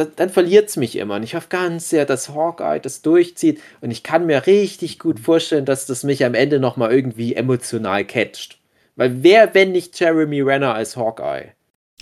dann, 0.00 0.12
dann 0.16 0.30
verliert 0.30 0.68
es 0.68 0.76
mich 0.76 0.96
immer. 0.96 1.16
Und 1.16 1.22
ich 1.22 1.34
hoffe 1.34 1.48
ganz 1.48 1.90
sehr, 1.90 2.06
dass 2.06 2.30
Hawkeye 2.30 2.80
das 2.80 3.02
durchzieht. 3.02 3.60
Und 3.80 3.90
ich 3.90 4.02
kann 4.02 4.26
mir 4.26 4.46
richtig 4.46 4.98
gut 4.98 5.20
vorstellen, 5.20 5.64
dass 5.64 5.86
das 5.86 6.04
mich 6.04 6.24
am 6.24 6.34
Ende 6.34 6.58
nochmal 6.58 6.92
irgendwie 6.92 7.34
emotional 7.34 8.04
catcht. 8.04 8.58
Weil 8.96 9.22
wer, 9.22 9.54
wenn 9.54 9.72
nicht 9.72 9.98
Jeremy 9.98 10.40
Renner 10.40 10.74
als 10.74 10.96
Hawkeye? 10.96 11.52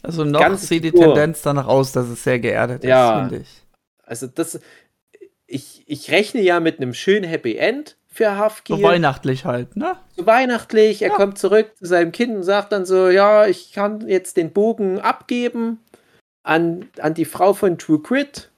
Also 0.02 0.24
noch 0.24 0.40
Ganz 0.40 0.68
sieht 0.68 0.84
die. 0.84 0.92
Tendenz 0.92 1.42
danach 1.42 1.66
aus, 1.66 1.92
dass 1.92 2.08
es 2.08 2.22
sehr 2.22 2.38
geerdet 2.38 2.84
ja, 2.84 3.24
ist, 3.24 3.28
finde 3.28 3.42
ich. 3.42 3.62
Also 4.04 4.26
das, 4.26 4.60
ich, 5.46 5.82
ich 5.86 6.10
rechne 6.10 6.40
ja 6.40 6.60
mit 6.60 6.80
einem 6.80 6.94
schönen 6.94 7.28
Happy 7.28 7.56
End 7.56 7.96
für 8.18 8.36
Hafki. 8.36 8.72
So 8.74 8.82
weihnachtlich 8.82 9.44
halt, 9.44 9.76
ne? 9.76 9.96
So 10.16 10.26
weihnachtlich, 10.26 11.02
er 11.02 11.10
ja. 11.10 11.14
kommt 11.14 11.38
zurück 11.38 11.70
zu 11.76 11.86
seinem 11.86 12.10
Kind 12.10 12.34
und 12.34 12.42
sagt 12.42 12.72
dann 12.72 12.84
so, 12.84 13.08
ja, 13.08 13.46
ich 13.46 13.72
kann 13.72 14.08
jetzt 14.08 14.36
den 14.36 14.52
Bogen 14.52 14.98
abgeben 14.98 15.78
an, 16.42 16.88
an 17.00 17.14
die 17.14 17.24
Frau 17.24 17.54
von 17.54 17.78
True 17.78 18.00
Grit. 18.00 18.50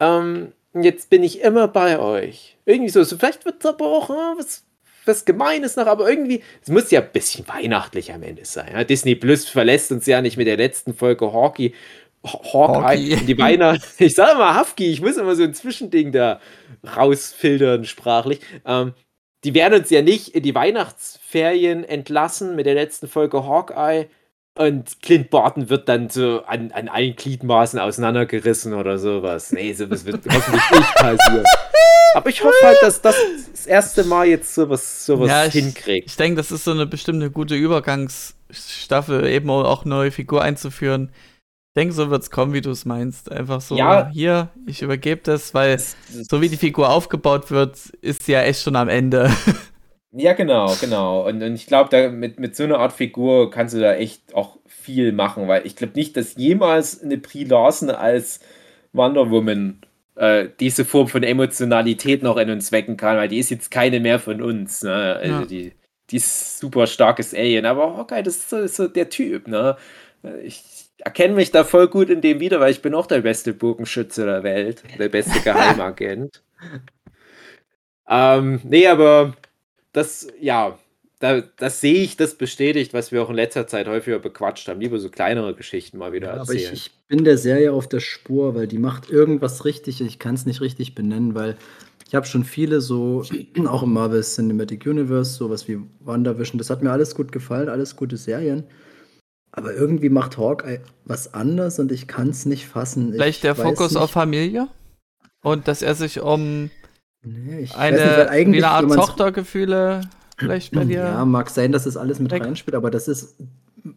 Ähm, 0.00 0.52
jetzt 0.74 1.08
bin 1.08 1.22
ich 1.22 1.40
immer 1.40 1.66
bei 1.66 1.98
euch. 1.98 2.58
Irgendwie 2.66 2.90
so, 2.90 3.02
so 3.04 3.16
vielleicht 3.16 3.46
wird 3.46 3.64
es 3.64 3.66
aber 3.66 3.86
auch 3.86 4.10
äh, 4.10 4.38
was, 4.38 4.64
was 5.06 5.24
Gemeines 5.24 5.76
noch, 5.76 5.86
aber 5.86 6.06
irgendwie, 6.06 6.42
es 6.62 6.68
muss 6.68 6.90
ja 6.90 7.00
ein 7.00 7.10
bisschen 7.10 7.48
weihnachtlich 7.48 8.12
am 8.12 8.22
Ende 8.22 8.44
sein. 8.44 8.68
Ja? 8.70 8.84
Disney 8.84 9.14
Plus 9.14 9.48
verlässt 9.48 9.92
uns 9.92 10.04
ja 10.04 10.20
nicht 10.20 10.36
mit 10.36 10.46
der 10.46 10.58
letzten 10.58 10.92
Folge 10.92 11.32
Hawkeye. 11.32 11.72
Hawkeye, 12.24 13.16
die 13.16 13.38
Weihnacht. 13.38 13.82
Ich 13.98 14.14
sage 14.14 14.38
mal 14.38 14.54
Hafki, 14.54 14.90
ich 14.90 15.00
muss 15.00 15.16
immer 15.16 15.36
so 15.36 15.44
ein 15.44 15.54
Zwischending 15.54 16.12
da 16.12 16.40
rausfiltern 16.96 17.84
sprachlich. 17.84 18.40
Ähm, 18.64 18.94
die 19.44 19.54
werden 19.54 19.80
uns 19.80 19.90
ja 19.90 20.02
nicht 20.02 20.28
in 20.28 20.42
die 20.42 20.54
Weihnachtsferien 20.54 21.84
entlassen 21.84 22.56
mit 22.56 22.66
der 22.66 22.74
letzten 22.74 23.08
Folge 23.08 23.44
Hawkeye 23.44 24.06
und 24.56 25.02
Clint 25.02 25.30
Barton 25.30 25.68
wird 25.68 25.88
dann 25.88 26.08
so 26.10 26.44
an, 26.46 26.70
an 26.72 26.88
allen 26.88 27.16
Gliedmaßen 27.16 27.78
auseinandergerissen 27.80 28.72
oder 28.72 28.98
sowas. 28.98 29.52
Nee, 29.52 29.72
sowas 29.72 30.04
wird 30.04 30.20
hoffentlich 30.30 30.70
nicht 30.70 30.94
passieren. 30.94 31.44
Aber 32.14 32.30
ich 32.30 32.44
hoffe 32.44 32.54
halt, 32.62 32.78
dass 32.80 33.02
das 33.02 33.16
das 33.50 33.66
erste 33.66 34.04
Mal 34.04 34.26
jetzt 34.26 34.54
sowas, 34.54 35.04
sowas 35.04 35.28
ja, 35.28 35.46
ich, 35.46 35.54
hinkriegt. 35.54 36.06
Ich 36.06 36.16
denke, 36.16 36.36
das 36.36 36.52
ist 36.52 36.64
so 36.64 36.70
eine 36.70 36.86
bestimmte 36.86 37.30
gute 37.30 37.56
Übergangsstaffel, 37.56 39.26
eben 39.26 39.50
auch 39.50 39.84
neue 39.84 40.12
Figur 40.12 40.42
einzuführen. 40.42 41.10
Ich 41.76 41.80
denke, 41.80 41.92
so 41.92 42.08
wird 42.08 42.22
es 42.22 42.30
kommen, 42.30 42.52
wie 42.52 42.60
du 42.60 42.70
es 42.70 42.84
meinst. 42.84 43.32
Einfach 43.32 43.60
so, 43.60 43.76
ja. 43.76 44.08
hier, 44.12 44.48
ich 44.64 44.80
übergebe 44.80 45.22
das, 45.24 45.54
weil 45.54 45.76
so 45.80 46.40
wie 46.40 46.48
die 46.48 46.56
Figur 46.56 46.88
aufgebaut 46.88 47.50
wird, 47.50 47.76
ist 48.00 48.22
sie 48.22 48.32
ja 48.32 48.42
echt 48.42 48.62
schon 48.62 48.76
am 48.76 48.88
Ende. 48.88 49.28
Ja, 50.16 50.32
genau, 50.32 50.72
genau. 50.80 51.26
Und, 51.26 51.42
und 51.42 51.56
ich 51.56 51.66
glaube, 51.66 52.08
mit, 52.10 52.38
mit 52.38 52.54
so 52.54 52.62
einer 52.62 52.78
Art 52.78 52.92
Figur 52.92 53.50
kannst 53.50 53.74
du 53.74 53.80
da 53.80 53.94
echt 53.94 54.32
auch 54.32 54.58
viel 54.68 55.10
machen, 55.10 55.48
weil 55.48 55.66
ich 55.66 55.74
glaube 55.74 55.94
nicht, 55.96 56.16
dass 56.16 56.36
jemals 56.36 57.02
eine 57.02 57.18
Brie 57.18 57.42
Larson 57.42 57.90
als 57.90 58.38
Wonder 58.92 59.32
Woman 59.32 59.80
äh, 60.14 60.50
diese 60.60 60.84
Form 60.84 61.08
von 61.08 61.24
Emotionalität 61.24 62.22
noch 62.22 62.36
in 62.36 62.48
uns 62.50 62.70
wecken 62.70 62.96
kann, 62.96 63.16
weil 63.16 63.26
die 63.26 63.40
ist 63.40 63.50
jetzt 63.50 63.72
keine 63.72 63.98
mehr 63.98 64.20
von 64.20 64.40
uns. 64.40 64.84
Ne? 64.84 65.16
Also 65.16 65.40
ja. 65.40 65.44
die, 65.46 65.72
die 66.10 66.16
ist 66.16 66.60
super 66.60 66.86
starkes 66.86 67.34
Alien, 67.34 67.66
aber 67.66 67.98
okay, 67.98 68.22
das 68.22 68.36
ist 68.36 68.50
so, 68.50 68.66
so 68.68 68.86
der 68.86 69.08
Typ. 69.08 69.48
Ne? 69.48 69.76
Ich 70.44 70.62
erkenne 70.98 71.34
mich 71.34 71.50
da 71.50 71.64
voll 71.64 71.88
gut 71.88 72.10
in 72.10 72.20
dem 72.20 72.40
wieder, 72.40 72.60
weil 72.60 72.72
ich 72.72 72.82
bin 72.82 72.94
auch 72.94 73.06
der 73.06 73.20
beste 73.20 73.52
Bogenschütze 73.52 74.24
der 74.24 74.42
Welt, 74.42 74.82
der 74.98 75.08
beste 75.08 75.40
Geheimagent. 75.44 76.42
ähm, 78.08 78.60
nee, 78.64 78.86
aber 78.86 79.36
das, 79.92 80.28
ja, 80.40 80.78
da, 81.20 81.42
das 81.56 81.80
sehe 81.80 82.02
ich, 82.02 82.16
das 82.16 82.34
bestätigt, 82.34 82.92
was 82.92 83.12
wir 83.12 83.22
auch 83.22 83.30
in 83.30 83.36
letzter 83.36 83.66
Zeit 83.66 83.86
häufiger 83.88 84.18
bequatscht 84.18 84.68
haben. 84.68 84.80
Lieber 84.80 84.98
so 84.98 85.08
kleinere 85.08 85.54
Geschichten 85.54 85.98
mal 85.98 86.12
wieder 86.12 86.28
ja, 86.28 86.36
erzählen. 86.36 86.66
Aber 86.66 86.74
ich, 86.74 86.86
ich, 86.86 86.90
bin 87.08 87.24
der 87.24 87.38
Serie 87.38 87.72
auf 87.72 87.88
der 87.88 88.00
Spur, 88.00 88.54
weil 88.54 88.66
die 88.66 88.78
macht 88.78 89.10
irgendwas 89.10 89.64
richtig. 89.64 90.00
Ich 90.00 90.18
kann 90.18 90.34
es 90.34 90.46
nicht 90.46 90.60
richtig 90.60 90.94
benennen, 90.94 91.34
weil 91.34 91.56
ich 92.06 92.14
habe 92.14 92.26
schon 92.26 92.44
viele 92.44 92.80
so, 92.80 93.24
auch 93.66 93.82
im 93.82 93.92
Marvel 93.92 94.22
Cinematic 94.22 94.86
Universe, 94.86 95.34
sowas 95.34 95.68
wie 95.68 95.78
WandaVision, 96.00 96.58
das 96.58 96.70
hat 96.70 96.82
mir 96.82 96.90
alles 96.90 97.14
gut 97.14 97.32
gefallen, 97.32 97.68
alles 97.68 97.96
gute 97.96 98.16
Serien. 98.16 98.64
Aber 99.56 99.72
irgendwie 99.72 100.08
macht 100.08 100.36
Hawkeye 100.36 100.80
was 101.04 101.32
anders 101.32 101.78
und 101.78 101.92
ich 101.92 102.08
kann 102.08 102.30
es 102.30 102.44
nicht 102.44 102.66
fassen. 102.66 103.12
Vielleicht 103.12 103.38
ich 103.38 103.42
der 103.42 103.54
Fokus 103.54 103.92
nicht. 103.92 104.02
auf 104.02 104.10
Familie? 104.10 104.68
Und 105.42 105.68
dass 105.68 105.82
er 105.82 105.94
sich 105.94 106.20
um 106.20 106.70
Nee, 107.24 107.60
ich 107.60 107.74
eine, 107.74 107.96
nicht, 107.96 108.52
wie 108.52 108.64
eine 108.64 108.68
Art 108.68 108.92
Tochtergefühle 108.92 110.02
vielleicht 110.36 110.72
bei 110.72 110.84
dir. 110.84 110.98
Ja, 110.98 111.24
mag 111.24 111.48
sein, 111.48 111.72
dass 111.72 111.84
das 111.84 111.96
alles 111.96 112.18
mit 112.18 112.32
weg. 112.32 112.44
reinspielt, 112.44 112.74
aber 112.74 112.90
das 112.90 113.08
ist, 113.08 113.36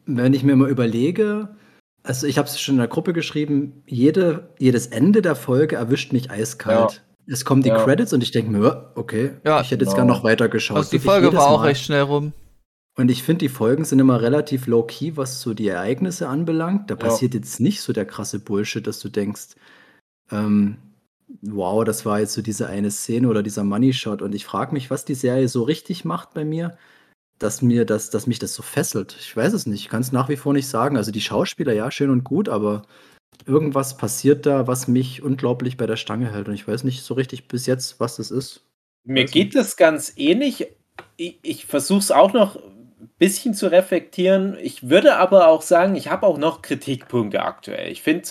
wenn 0.05 0.33
ich 0.33 0.43
mir 0.43 0.55
mal 0.55 0.69
überlege, 0.69 1.49
also 2.03 2.25
ich 2.25 2.37
habe 2.37 2.47
es 2.47 2.59
schon 2.59 2.75
in 2.75 2.79
der 2.79 2.87
Gruppe 2.87 3.11
geschrieben, 3.11 3.83
jede, 3.85 4.49
jedes 4.59 4.87
Ende 4.87 5.21
der 5.21 5.35
Folge 5.35 5.75
erwischt 5.75 6.13
mich 6.13 6.31
eiskalt. 6.31 6.91
Ja. 6.93 7.33
Es 7.33 7.43
kommen 7.43 7.61
die 7.61 7.69
ja. 7.69 7.83
Credits 7.83 8.13
und 8.13 8.23
ich 8.23 8.31
denke 8.31 8.51
mir, 8.51 8.91
okay, 8.95 9.31
ja, 9.43 9.59
ich 9.59 9.71
hätte 9.71 9.83
jetzt 9.83 9.95
genau. 9.95 10.07
gar 10.07 10.15
noch 10.15 10.23
weiter 10.23 10.47
geschaut. 10.47 10.77
Also 10.77 10.91
die 10.91 10.99
Folge 10.99 11.33
war 11.33 11.49
auch 11.49 11.63
recht 11.63 11.83
schnell 11.83 12.03
rum. 12.03 12.31
Und 12.97 13.11
ich 13.11 13.21
finde, 13.21 13.45
die 13.45 13.49
Folgen 13.49 13.85
sind 13.85 13.99
immer 13.99 14.21
relativ 14.21 14.65
low-key, 14.65 15.15
was 15.15 15.39
so 15.39 15.53
die 15.53 15.67
Ereignisse 15.67 16.27
anbelangt. 16.27 16.89
Da 16.89 16.95
passiert 16.95 17.35
jetzt 17.35 17.59
nicht 17.59 17.81
so 17.81 17.93
der 17.93 18.05
krasse 18.05 18.39
Bullshit, 18.39 18.85
dass 18.85 18.99
du 18.99 19.09
denkst, 19.09 19.49
ähm, 20.31 20.77
wow, 21.41 21.85
das 21.85 22.07
war 22.07 22.19
jetzt 22.19 22.33
so 22.33 22.41
diese 22.41 22.67
eine 22.67 22.89
Szene 22.89 23.27
oder 23.27 23.43
dieser 23.43 23.63
Money 23.63 23.93
Shot. 23.93 24.23
Und 24.23 24.33
ich 24.33 24.45
frage 24.45 24.73
mich, 24.73 24.89
was 24.89 25.05
die 25.05 25.13
Serie 25.13 25.47
so 25.47 25.61
richtig 25.61 26.05
macht 26.05 26.33
bei 26.33 26.43
mir, 26.43 26.75
dass 27.37 27.61
mir 27.61 27.85
das, 27.85 28.09
dass 28.09 28.25
mich 28.25 28.39
das 28.39 28.55
so 28.55 28.63
fesselt. 28.63 29.15
Ich 29.19 29.37
weiß 29.37 29.53
es 29.53 29.67
nicht. 29.67 29.81
Ich 29.81 29.89
kann 29.89 30.01
es 30.01 30.11
nach 30.11 30.27
wie 30.27 30.37
vor 30.37 30.53
nicht 30.53 30.67
sagen. 30.67 30.97
Also 30.97 31.11
die 31.11 31.21
Schauspieler, 31.21 31.73
ja, 31.73 31.91
schön 31.91 32.09
und 32.09 32.23
gut, 32.23 32.49
aber 32.49 32.81
irgendwas 33.45 33.97
passiert 33.97 34.47
da, 34.47 34.65
was 34.65 34.87
mich 34.87 35.21
unglaublich 35.21 35.77
bei 35.77 35.85
der 35.85 35.97
Stange 35.97 36.31
hält. 36.31 36.47
Und 36.47 36.55
ich 36.55 36.67
weiß 36.67 36.83
nicht 36.83 37.03
so 37.03 37.13
richtig 37.13 37.47
bis 37.47 37.67
jetzt, 37.67 37.99
was 37.99 38.15
das 38.15 38.31
ist. 38.31 38.63
Mir 39.03 39.25
geht 39.25 39.53
das 39.53 39.77
ganz 39.77 40.13
ähnlich. 40.15 40.67
Ich, 41.15 41.37
ich 41.43 41.65
versuche 41.67 41.99
es 41.99 42.09
auch 42.09 42.33
noch 42.33 42.59
bisschen 43.19 43.53
zu 43.53 43.67
reflektieren. 43.71 44.57
Ich 44.61 44.89
würde 44.89 45.15
aber 45.17 45.47
auch 45.47 45.61
sagen, 45.61 45.95
ich 45.95 46.09
habe 46.09 46.25
auch 46.27 46.37
noch 46.37 46.61
Kritikpunkte 46.61 47.41
aktuell. 47.43 47.91
Ich 47.91 48.01
finde 48.01 48.27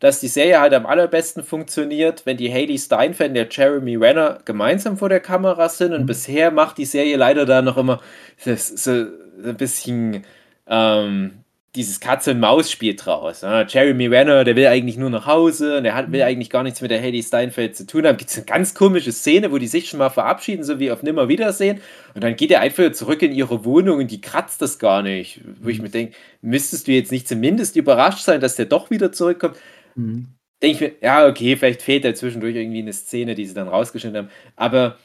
dass 0.00 0.20
die 0.20 0.28
Serie 0.28 0.60
halt 0.60 0.74
am 0.74 0.84
allerbesten 0.84 1.42
funktioniert, 1.42 2.26
wenn 2.26 2.36
die 2.36 2.52
Haley 2.52 2.76
Steinfeld 2.78 3.30
und 3.30 3.34
der 3.36 3.48
Jeremy 3.50 3.96
Renner 3.96 4.38
gemeinsam 4.44 4.98
vor 4.98 5.08
der 5.08 5.20
Kamera 5.20 5.68
sind. 5.70 5.94
Und 5.94 6.02
Mhm. 6.02 6.06
bisher 6.06 6.50
macht 6.50 6.76
die 6.78 6.84
Serie 6.84 7.16
leider 7.16 7.46
da 7.46 7.62
noch 7.62 7.78
immer 7.78 8.00
so, 8.36 8.54
so 8.54 8.90
ein 8.92 9.56
bisschen 9.56 10.24
ähm, 10.66 11.43
dieses 11.74 11.98
Katze-und-Maus-Spiel 11.98 12.94
draus. 12.94 13.40
Ja, 13.40 13.66
Jeremy 13.66 14.06
Renner, 14.06 14.44
der 14.44 14.54
will 14.54 14.68
eigentlich 14.68 14.96
nur 14.96 15.10
nach 15.10 15.26
Hause 15.26 15.78
und 15.78 15.84
er 15.84 15.94
hat, 15.94 16.12
will 16.12 16.22
eigentlich 16.22 16.50
gar 16.50 16.62
nichts 16.62 16.80
mit 16.80 16.90
der 16.90 17.02
Haley 17.02 17.22
Steinfeld 17.22 17.76
zu 17.76 17.86
tun 17.86 18.06
haben. 18.06 18.16
Gibt 18.16 18.30
es 18.30 18.36
eine 18.36 18.46
ganz 18.46 18.74
komische 18.74 19.10
Szene, 19.10 19.50
wo 19.50 19.58
die 19.58 19.66
sich 19.66 19.88
schon 19.88 19.98
mal 19.98 20.10
verabschieden, 20.10 20.62
so 20.62 20.78
wie 20.78 20.92
auf 20.92 21.02
Nimmerwiedersehen. 21.02 21.80
Und 22.14 22.22
dann 22.22 22.36
geht 22.36 22.52
er 22.52 22.60
einfach 22.60 22.92
zurück 22.92 23.22
in 23.22 23.32
ihre 23.32 23.64
Wohnung 23.64 23.98
und 23.98 24.10
die 24.10 24.20
kratzt 24.20 24.62
das 24.62 24.78
gar 24.78 25.02
nicht. 25.02 25.40
Wo 25.60 25.68
ich 25.68 25.82
mir 25.82 25.88
denke, 25.88 26.14
müsstest 26.42 26.86
du 26.86 26.92
jetzt 26.92 27.10
nicht 27.10 27.26
zumindest 27.26 27.74
überrascht 27.74 28.24
sein, 28.24 28.40
dass 28.40 28.54
der 28.54 28.66
doch 28.66 28.90
wieder 28.90 29.10
zurückkommt? 29.10 29.56
Mhm. 29.96 30.28
Denke 30.62 30.74
ich 30.74 30.80
mir, 30.80 30.96
ja, 31.02 31.26
okay, 31.26 31.56
vielleicht 31.56 31.82
fehlt 31.82 32.04
da 32.04 32.14
zwischendurch 32.14 32.54
irgendwie 32.54 32.82
eine 32.82 32.92
Szene, 32.92 33.34
die 33.34 33.46
sie 33.46 33.54
dann 33.54 33.66
rausgeschnitten 33.66 34.18
haben. 34.18 34.30
Aber 34.54 34.96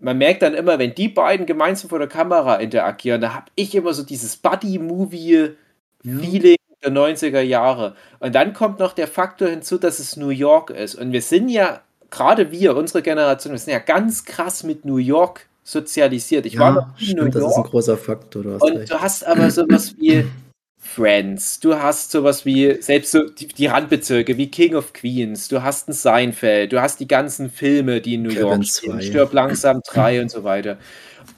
man 0.00 0.18
merkt 0.18 0.42
dann 0.42 0.54
immer, 0.54 0.78
wenn 0.80 0.94
die 0.94 1.08
beiden 1.08 1.46
gemeinsam 1.46 1.90
vor 1.90 2.00
der 2.00 2.08
Kamera 2.08 2.56
interagieren, 2.56 3.20
da 3.20 3.34
habe 3.34 3.46
ich 3.54 3.74
immer 3.74 3.92
so 3.94 4.02
dieses 4.02 4.36
Buddy-Movie-Feeling 6.04 6.56
der 6.84 6.92
90er 6.92 7.40
Jahre. 7.40 7.94
Und 8.20 8.34
dann 8.34 8.52
kommt 8.52 8.78
noch 8.78 8.92
der 8.92 9.08
Faktor 9.08 9.48
hinzu, 9.48 9.78
dass 9.78 9.98
es 9.98 10.16
New 10.16 10.28
York 10.30 10.70
ist. 10.70 10.94
Und 10.94 11.12
wir 11.12 11.22
sind 11.22 11.48
ja, 11.48 11.80
gerade 12.10 12.52
wir, 12.52 12.76
unsere 12.76 13.02
Generation, 13.02 13.52
wir 13.52 13.58
sind 13.58 13.72
ja 13.72 13.80
ganz 13.80 14.24
krass 14.24 14.62
mit 14.62 14.84
New 14.84 14.98
York 14.98 15.46
sozialisiert. 15.64 16.46
Ich 16.46 16.58
war 16.58 16.70
Ja, 16.70 16.74
noch 16.74 16.98
nie 17.00 17.10
in 17.10 17.16
New 17.16 17.30
stimmt, 17.30 17.34
das 17.34 17.44
ist 17.46 17.56
ein 17.56 17.62
York. 17.62 17.70
großer 17.70 17.96
Faktor, 17.98 18.42
du 18.44 18.54
hast 18.54 18.62
Und 18.62 18.76
recht. 18.76 18.92
du 18.92 19.00
hast 19.00 19.26
aber 19.26 19.50
sowas 19.50 19.94
wie 19.98 20.24
Friends, 20.80 21.60
du 21.60 21.74
hast 21.74 22.10
sowas 22.12 22.46
wie, 22.46 22.80
selbst 22.80 23.10
so 23.10 23.28
die, 23.28 23.48
die 23.48 23.66
Randbezirke 23.66 24.36
wie 24.38 24.50
King 24.50 24.74
of 24.76 24.92
Queens, 24.92 25.48
du 25.48 25.62
hast 25.62 25.88
ein 25.88 25.92
Seinfeld, 25.92 26.72
du 26.72 26.80
hast 26.80 27.00
die 27.00 27.08
ganzen 27.08 27.50
Filme, 27.50 28.00
die 28.00 28.14
in 28.14 28.22
New 28.22 28.30
Kevin 28.30 28.42
York 28.42 28.64
spielen, 28.66 29.00
2. 29.00 29.02
Stirb 29.02 29.32
langsam 29.32 29.80
3 29.86 30.22
und 30.22 30.30
so 30.30 30.44
weiter. 30.44 30.78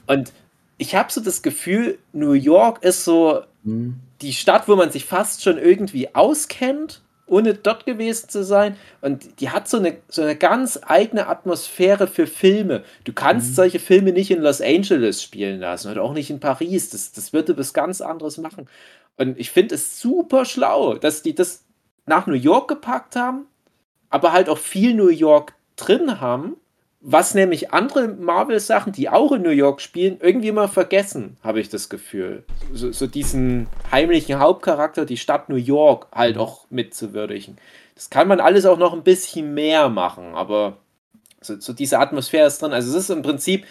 Und 0.07 0.31
ich 0.77 0.95
habe 0.95 1.11
so 1.11 1.19
das 1.21 1.41
Gefühl, 1.41 1.97
New 2.13 2.33
York 2.33 2.83
ist 2.83 3.03
so 3.03 3.41
Mhm. 3.63 3.95
Die 4.21 4.33
Stadt, 4.33 4.67
wo 4.67 4.75
man 4.75 4.91
sich 4.91 5.05
fast 5.05 5.43
schon 5.43 5.57
irgendwie 5.57 6.13
auskennt, 6.15 7.01
ohne 7.25 7.53
dort 7.53 7.85
gewesen 7.85 8.29
zu 8.29 8.43
sein. 8.43 8.75
Und 8.99 9.39
die 9.39 9.49
hat 9.49 9.67
so 9.67 9.77
eine, 9.77 9.97
so 10.09 10.21
eine 10.21 10.35
ganz 10.35 10.79
eigene 10.85 11.27
Atmosphäre 11.27 12.07
für 12.07 12.27
Filme. 12.27 12.83
Du 13.05 13.13
kannst 13.13 13.55
solche 13.55 13.79
Filme 13.79 14.11
nicht 14.11 14.31
in 14.31 14.41
Los 14.41 14.61
Angeles 14.61 15.23
spielen 15.23 15.61
lassen 15.61 15.91
oder 15.91 16.03
auch 16.03 16.13
nicht 16.13 16.29
in 16.29 16.41
Paris. 16.41 16.89
Das, 16.89 17.13
das 17.13 17.31
würde 17.31 17.57
was 17.57 17.73
ganz 17.73 18.01
anderes 18.01 18.37
machen. 18.37 18.67
Und 19.17 19.39
ich 19.39 19.49
finde 19.49 19.75
es 19.75 19.99
super 19.99 20.45
schlau, 20.45 20.95
dass 20.95 21.21
die 21.21 21.33
das 21.33 21.63
nach 22.05 22.27
New 22.27 22.33
York 22.33 22.67
gepackt 22.67 23.15
haben, 23.15 23.45
aber 24.09 24.33
halt 24.33 24.49
auch 24.49 24.57
viel 24.57 24.93
New 24.93 25.09
York 25.09 25.53
drin 25.77 26.19
haben. 26.19 26.57
Was 27.03 27.33
nämlich 27.33 27.73
andere 27.73 28.09
Marvel-Sachen, 28.09 28.93
die 28.93 29.09
auch 29.09 29.31
in 29.31 29.41
New 29.41 29.49
York 29.49 29.81
spielen, 29.81 30.19
irgendwie 30.21 30.49
immer 30.49 30.67
vergessen, 30.67 31.37
habe 31.43 31.59
ich 31.59 31.67
das 31.67 31.89
Gefühl. 31.89 32.43
So, 32.73 32.91
so 32.91 33.07
diesen 33.07 33.67
heimlichen 33.91 34.37
Hauptcharakter, 34.37 35.05
die 35.05 35.17
Stadt 35.17 35.49
New 35.49 35.55
York, 35.55 36.07
halt 36.13 36.37
auch 36.37 36.67
mitzuwürdigen. 36.69 37.57
Das 37.95 38.11
kann 38.11 38.27
man 38.27 38.39
alles 38.39 38.67
auch 38.67 38.77
noch 38.77 38.93
ein 38.93 39.03
bisschen 39.03 39.55
mehr 39.55 39.89
machen, 39.89 40.35
aber 40.35 40.77
so, 41.41 41.59
so 41.59 41.73
diese 41.73 41.97
Atmosphäre 41.97 42.45
ist 42.45 42.61
drin. 42.61 42.71
Also 42.71 42.95
es 42.95 43.03
ist 43.03 43.09
im 43.09 43.23
Prinzip, 43.23 43.65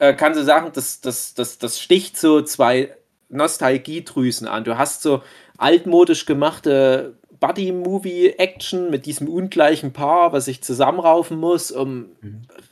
äh, 0.00 0.14
kann 0.14 0.34
sie 0.34 0.44
sagen, 0.44 0.72
das, 0.74 1.00
das, 1.00 1.34
das, 1.34 1.58
das 1.58 1.80
sticht 1.80 2.16
so 2.16 2.42
zwei 2.42 2.92
Nostalgiedrüsen 3.28 4.48
an. 4.48 4.64
Du 4.64 4.78
hast 4.78 5.02
so 5.02 5.22
altmodisch 5.58 6.26
gemachte 6.26 7.17
Buddy-Movie-Action 7.40 8.90
mit 8.90 9.06
diesem 9.06 9.28
ungleichen 9.28 9.92
Paar, 9.92 10.32
was 10.32 10.46
sich 10.46 10.62
zusammenraufen 10.62 11.38
muss, 11.38 11.70
um 11.70 12.06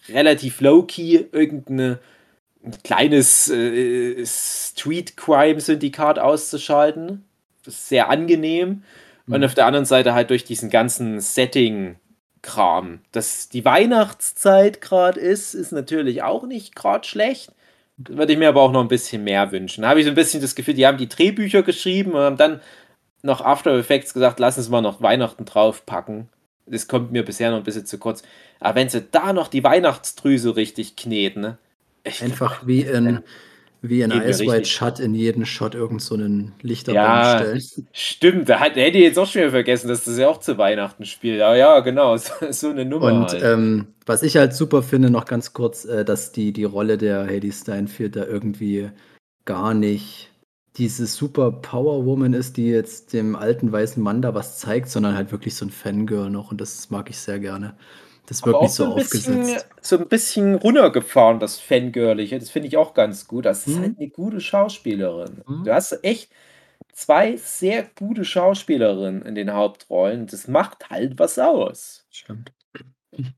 relativ 0.08 0.60
low-key 0.60 1.26
irgendein 1.32 1.98
kleines 2.82 3.48
äh, 3.48 4.24
Street-Crime-Syndikat 4.24 6.18
auszuschalten. 6.18 7.24
Das 7.64 7.74
ist 7.74 7.88
sehr 7.88 8.08
angenehm. 8.10 8.82
Und 9.28 9.44
auf 9.44 9.54
der 9.54 9.66
anderen 9.66 9.86
Seite 9.86 10.14
halt 10.14 10.30
durch 10.30 10.44
diesen 10.44 10.70
ganzen 10.70 11.20
Setting-Kram. 11.20 13.00
Dass 13.10 13.48
die 13.48 13.64
Weihnachtszeit 13.64 14.80
gerade 14.80 15.18
ist, 15.18 15.54
ist 15.54 15.72
natürlich 15.72 16.22
auch 16.22 16.46
nicht 16.46 16.76
gerade 16.76 17.06
schlecht. 17.06 17.50
Würde 17.96 18.34
ich 18.34 18.38
mir 18.38 18.48
aber 18.48 18.62
auch 18.62 18.72
noch 18.72 18.82
ein 18.82 18.88
bisschen 18.88 19.24
mehr 19.24 19.50
wünschen. 19.52 19.82
Da 19.82 19.88
habe 19.88 20.00
ich 20.00 20.06
so 20.06 20.12
ein 20.12 20.16
bisschen 20.16 20.42
das 20.42 20.54
Gefühl, 20.54 20.74
die 20.74 20.86
haben 20.86 20.98
die 20.98 21.08
Drehbücher 21.08 21.62
geschrieben 21.62 22.12
und 22.12 22.20
haben 22.20 22.36
dann 22.36 22.60
noch 23.26 23.40
After 23.42 23.76
Effects 23.76 24.14
gesagt, 24.14 24.40
lass 24.40 24.56
uns 24.56 24.68
mal 24.68 24.80
noch 24.80 25.02
Weihnachten 25.02 25.44
draufpacken. 25.44 26.28
Das 26.64 26.88
kommt 26.88 27.12
mir 27.12 27.24
bisher 27.24 27.50
noch 27.50 27.58
ein 27.58 27.64
bisschen 27.64 27.86
zu 27.86 27.98
kurz. 27.98 28.22
Aber 28.58 28.76
wenn 28.76 28.88
sie 28.88 29.02
da 29.02 29.32
noch 29.32 29.48
die 29.48 29.62
Weihnachtsdrüse 29.62 30.56
richtig 30.56 30.96
kneten, 30.96 31.42
ne? 31.42 31.58
Ich 32.04 32.22
Einfach 32.22 32.66
wie 32.66 32.82
in, 32.82 33.20
wie 33.82 34.00
in 34.02 34.10
White 34.10 34.38
richtig. 34.38 34.72
Shut 34.72 35.00
in 35.00 35.14
jeden 35.14 35.44
Shot 35.44 35.74
irgend 35.74 36.00
so 36.02 36.14
einen 36.14 36.54
Lichterbaum 36.62 37.04
Ja. 37.04 37.38
stellen. 37.38 37.62
Stimmt, 37.92 38.48
da 38.48 38.60
hat, 38.60 38.76
hätte 38.76 38.98
ich 38.98 39.04
jetzt 39.04 39.18
auch 39.18 39.26
schon 39.26 39.42
wieder 39.42 39.50
vergessen, 39.50 39.88
dass 39.88 40.04
das 40.04 40.18
ja 40.18 40.28
auch 40.28 40.38
zu 40.38 40.56
Weihnachten 40.58 41.04
spielt. 41.04 41.38
Ja, 41.40 41.54
ja, 41.54 41.80
genau, 41.80 42.16
so, 42.16 42.32
so 42.50 42.70
eine 42.70 42.84
Nummer. 42.84 43.06
Und 43.06 43.28
halt. 43.32 43.42
ähm, 43.42 43.88
was 44.06 44.22
ich 44.22 44.36
halt 44.36 44.54
super 44.54 44.82
finde, 44.82 45.10
noch 45.10 45.24
ganz 45.24 45.52
kurz, 45.52 45.84
äh, 45.84 46.04
dass 46.04 46.32
die, 46.32 46.52
die 46.52 46.64
Rolle 46.64 46.96
der 46.96 47.26
Hedy 47.26 47.52
Steinfeld 47.52 48.16
da 48.16 48.24
irgendwie 48.24 48.90
gar 49.44 49.74
nicht 49.74 50.30
diese 50.76 51.06
super 51.06 51.50
Power 51.52 52.04
Woman 52.04 52.34
ist, 52.34 52.56
die 52.56 52.68
jetzt 52.68 53.12
dem 53.12 53.34
alten 53.36 53.72
weißen 53.72 54.02
Mann 54.02 54.20
da 54.22 54.34
was 54.34 54.58
zeigt, 54.58 54.88
sondern 54.88 55.16
halt 55.16 55.32
wirklich 55.32 55.54
so 55.54 55.64
ein 55.64 55.70
Fangirl 55.70 56.30
noch 56.30 56.50
und 56.50 56.60
das 56.60 56.90
mag 56.90 57.08
ich 57.10 57.18
sehr 57.18 57.38
gerne. 57.38 57.76
Das 58.26 58.42
auch 58.42 58.62
nicht 58.62 58.72
so 58.74 58.84
ein 58.84 58.94
bisschen, 58.96 59.40
aufgesetzt. 59.40 59.68
so 59.80 59.98
ein 59.98 60.08
bisschen 60.08 60.54
runtergefahren, 60.56 61.38
das 61.38 61.58
Fangirliche. 61.60 62.38
Das 62.38 62.50
finde 62.50 62.68
ich 62.68 62.76
auch 62.76 62.92
ganz 62.92 63.28
gut. 63.28 63.44
Das 63.46 63.66
ist 63.66 63.76
Mhm. 63.76 63.82
halt 63.82 63.98
eine 63.98 64.08
gute 64.08 64.40
Schauspielerin. 64.40 65.42
Mhm. 65.46 65.64
Du 65.64 65.72
hast 65.72 66.02
echt 66.02 66.32
zwei 66.92 67.36
sehr 67.36 67.84
gute 67.96 68.24
Schauspielerinnen 68.24 69.22
in 69.22 69.36
den 69.36 69.52
Hauptrollen. 69.52 70.26
Das 70.26 70.48
macht 70.48 70.90
halt 70.90 71.18
was 71.20 71.38
aus. 71.38 72.04
Stimmt. 72.10 72.52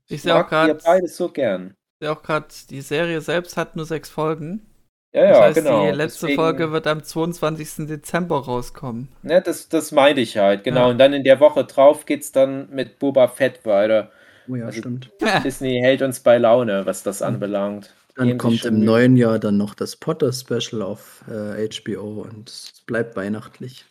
Ich 0.07 0.23
sehe 0.23 0.35
auch 0.35 0.47
gerade, 0.49 0.75
beide 0.83 1.07
so 1.07 1.29
gern. 1.29 1.75
sehe 2.01 2.11
auch 2.11 2.23
gerade, 2.23 2.47
die 2.69 2.81
Serie 2.81 3.21
selbst 3.21 3.57
hat 3.57 3.75
nur 3.75 3.85
sechs 3.85 4.09
Folgen. 4.09 4.65
Ja, 5.13 5.21
Das 5.27 5.37
ja, 5.37 5.43
heißt, 5.43 5.57
genau. 5.57 5.85
die 5.85 5.91
letzte 5.97 6.27
Deswegen- 6.27 6.35
Folge 6.41 6.71
wird 6.71 6.85
am 6.87 7.03
22. 7.03 7.87
Dezember 7.87 8.43
rauskommen. 8.43 9.07
Ne, 9.23 9.41
das, 9.41 9.67
das 9.69 9.91
meinte 9.91 10.21
ich 10.21 10.37
halt, 10.37 10.63
genau. 10.63 10.81
Ja. 10.81 10.87
Und 10.87 10.99
dann 10.99 11.13
in 11.13 11.23
der 11.23 11.39
Woche 11.39 11.63
drauf 11.65 12.05
geht's 12.05 12.31
dann 12.31 12.69
mit 12.69 12.99
Boba 12.99 13.27
Fett 13.27 13.65
weiter. 13.65 14.11
Oh 14.47 14.55
ja, 14.55 14.65
Also- 14.67 14.79
stimmt. 14.79 15.09
Disney 15.43 15.79
hält 15.81 16.01
uns 16.03 16.19
bei 16.19 16.37
Laune, 16.37 16.85
was 16.85 17.01
das 17.03 17.21
anbelangt. 17.21 17.93
Dann 18.15 18.27
sich 18.27 18.37
kommt 18.37 18.65
im 18.65 18.83
neuen 18.83 19.15
Jahr 19.15 19.39
dann 19.39 19.57
noch 19.57 19.73
das 19.75 19.95
Potter-Special 19.95 20.81
auf 20.81 21.23
äh, 21.29 21.67
HBO 21.69 22.21
und 22.29 22.49
es 22.49 22.73
bleibt 22.85 23.15
weihnachtlich. 23.15 23.85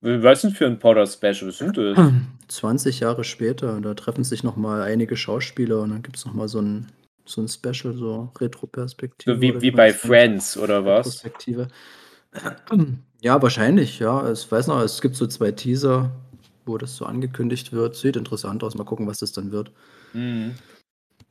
Was 0.00 0.40
denn 0.42 0.50
für 0.50 0.66
ein 0.66 0.78
Potter-Special 0.78 1.50
sind 1.52 1.76
das? 1.76 1.98
20 2.48 3.00
Jahre 3.00 3.24
später, 3.24 3.80
da 3.80 3.94
treffen 3.94 4.24
sich 4.24 4.42
nochmal 4.42 4.82
einige 4.82 5.16
Schauspieler 5.16 5.80
und 5.82 5.90
dann 5.90 6.02
gibt 6.02 6.16
es 6.16 6.26
nochmal 6.26 6.48
so 6.48 6.60
ein, 6.60 6.88
so 7.24 7.40
ein 7.40 7.48
Special, 7.48 7.94
so 7.94 8.30
Retro-Perspektive. 8.38 9.34
So 9.34 9.40
wie, 9.40 9.60
wie 9.60 9.70
bei. 9.70 9.92
Friends 9.92 10.56
oder 10.56 10.84
was? 10.84 11.06
Retrospektive. 11.06 11.68
Ja, 13.20 13.40
wahrscheinlich, 13.40 13.98
ja. 14.00 14.30
Ich 14.30 14.50
weiß 14.50 14.66
noch, 14.66 14.80
es 14.80 15.00
gibt 15.00 15.16
so 15.16 15.26
zwei 15.26 15.52
Teaser, 15.52 16.10
wo 16.66 16.78
das 16.78 16.96
so 16.96 17.06
angekündigt 17.06 17.72
wird. 17.72 17.96
Sieht 17.96 18.16
interessant 18.16 18.62
aus. 18.62 18.74
Mal 18.74 18.84
gucken, 18.84 19.06
was 19.06 19.18
das 19.18 19.32
dann 19.32 19.52
wird. 19.52 19.72
Mhm. 20.12 20.54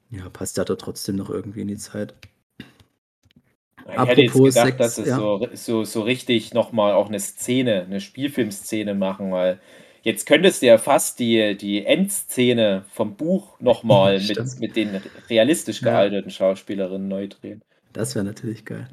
Ja, 0.09 0.29
passt 0.29 0.57
ja 0.57 0.63
da 0.63 0.75
trotzdem 0.75 1.15
noch 1.15 1.29
irgendwie 1.29 1.61
in 1.61 1.67
die 1.67 1.77
Zeit. 1.77 2.13
Ich 2.59 3.97
hätte 3.97 4.21
jetzt 4.21 4.31
Apropos 4.31 4.53
gedacht, 4.53 4.67
Sex, 4.67 4.77
dass 4.77 4.95
sie 4.95 5.09
ja. 5.09 5.17
so, 5.17 5.47
so, 5.53 5.83
so 5.83 6.01
richtig 6.03 6.53
nochmal 6.53 6.93
auch 6.93 7.09
eine 7.09 7.19
Szene, 7.19 7.81
eine 7.81 7.99
Spielfilmszene 7.99 8.93
machen, 8.95 9.31
weil 9.31 9.59
jetzt 10.03 10.25
könntest 10.27 10.61
du 10.61 10.67
ja 10.67 10.77
fast 10.77 11.19
die, 11.19 11.57
die 11.57 11.85
Endszene 11.85 12.83
vom 12.89 13.15
Buch 13.15 13.59
nochmal 13.59 14.19
mit, 14.27 14.59
mit 14.59 14.75
den 14.75 15.01
realistisch 15.29 15.81
Ja. 15.81 15.91
gealterten 15.91 16.31
Schauspielerinnen 16.31 17.07
neu 17.07 17.27
drehen. 17.27 17.61
Das 17.91 18.15
wäre 18.15 18.25
natürlich 18.25 18.63
geil. 18.65 18.87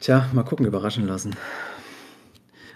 Tja, 0.00 0.28
mal 0.32 0.42
gucken, 0.44 0.66
überraschen 0.66 1.06
lassen. 1.06 1.34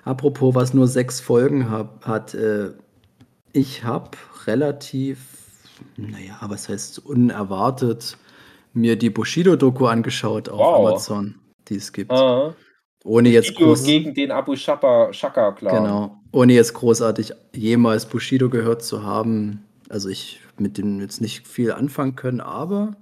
Apropos, 0.05 0.55
was 0.55 0.75
nur 0.75 0.89
sechs 0.89 1.21
Folgen 1.21 1.71
hab, 1.71 2.05
hat, 2.05 2.35
äh, 2.35 2.71
ich 3.53 3.85
habe 3.85 4.11
relativ, 4.47 5.19
naja, 5.97 6.39
was 6.43 6.69
heißt 6.69 6.99
unerwartet, 7.05 8.17
mir 8.73 8.97
die 8.97 9.11
Bushido-Doku 9.11 9.87
angeschaut 9.87 10.49
auf 10.49 10.59
Wow. 10.59 10.89
Amazon, 10.89 11.37
die 11.69 11.77
es 11.77 11.93
gibt. 11.93 12.11
Ah, 12.11 12.55
Ohne 13.05 13.31
jetzt 13.31 13.55
groß, 13.57 13.85
gegen 13.85 14.15
den 14.15 14.31
Abu 14.31 14.55
Shaka, 14.57 15.13
Shaka 15.13 15.53
Clan. 15.53 15.83
genau, 15.83 16.17
ohne 16.33 16.53
jetzt 16.53 16.75
großartig 16.75 17.33
jemals 17.53 18.07
Bushido 18.07 18.49
gehört 18.49 18.83
zu 18.85 19.03
haben. 19.03 19.65
Also 19.89 20.09
ich 20.09 20.41
mit 20.59 20.79
dem 20.79 21.01
jetzt 21.01 21.21
nicht 21.21 21.47
viel 21.47 21.73
anfangen 21.73 22.15
können, 22.15 22.41
aber 22.41 22.97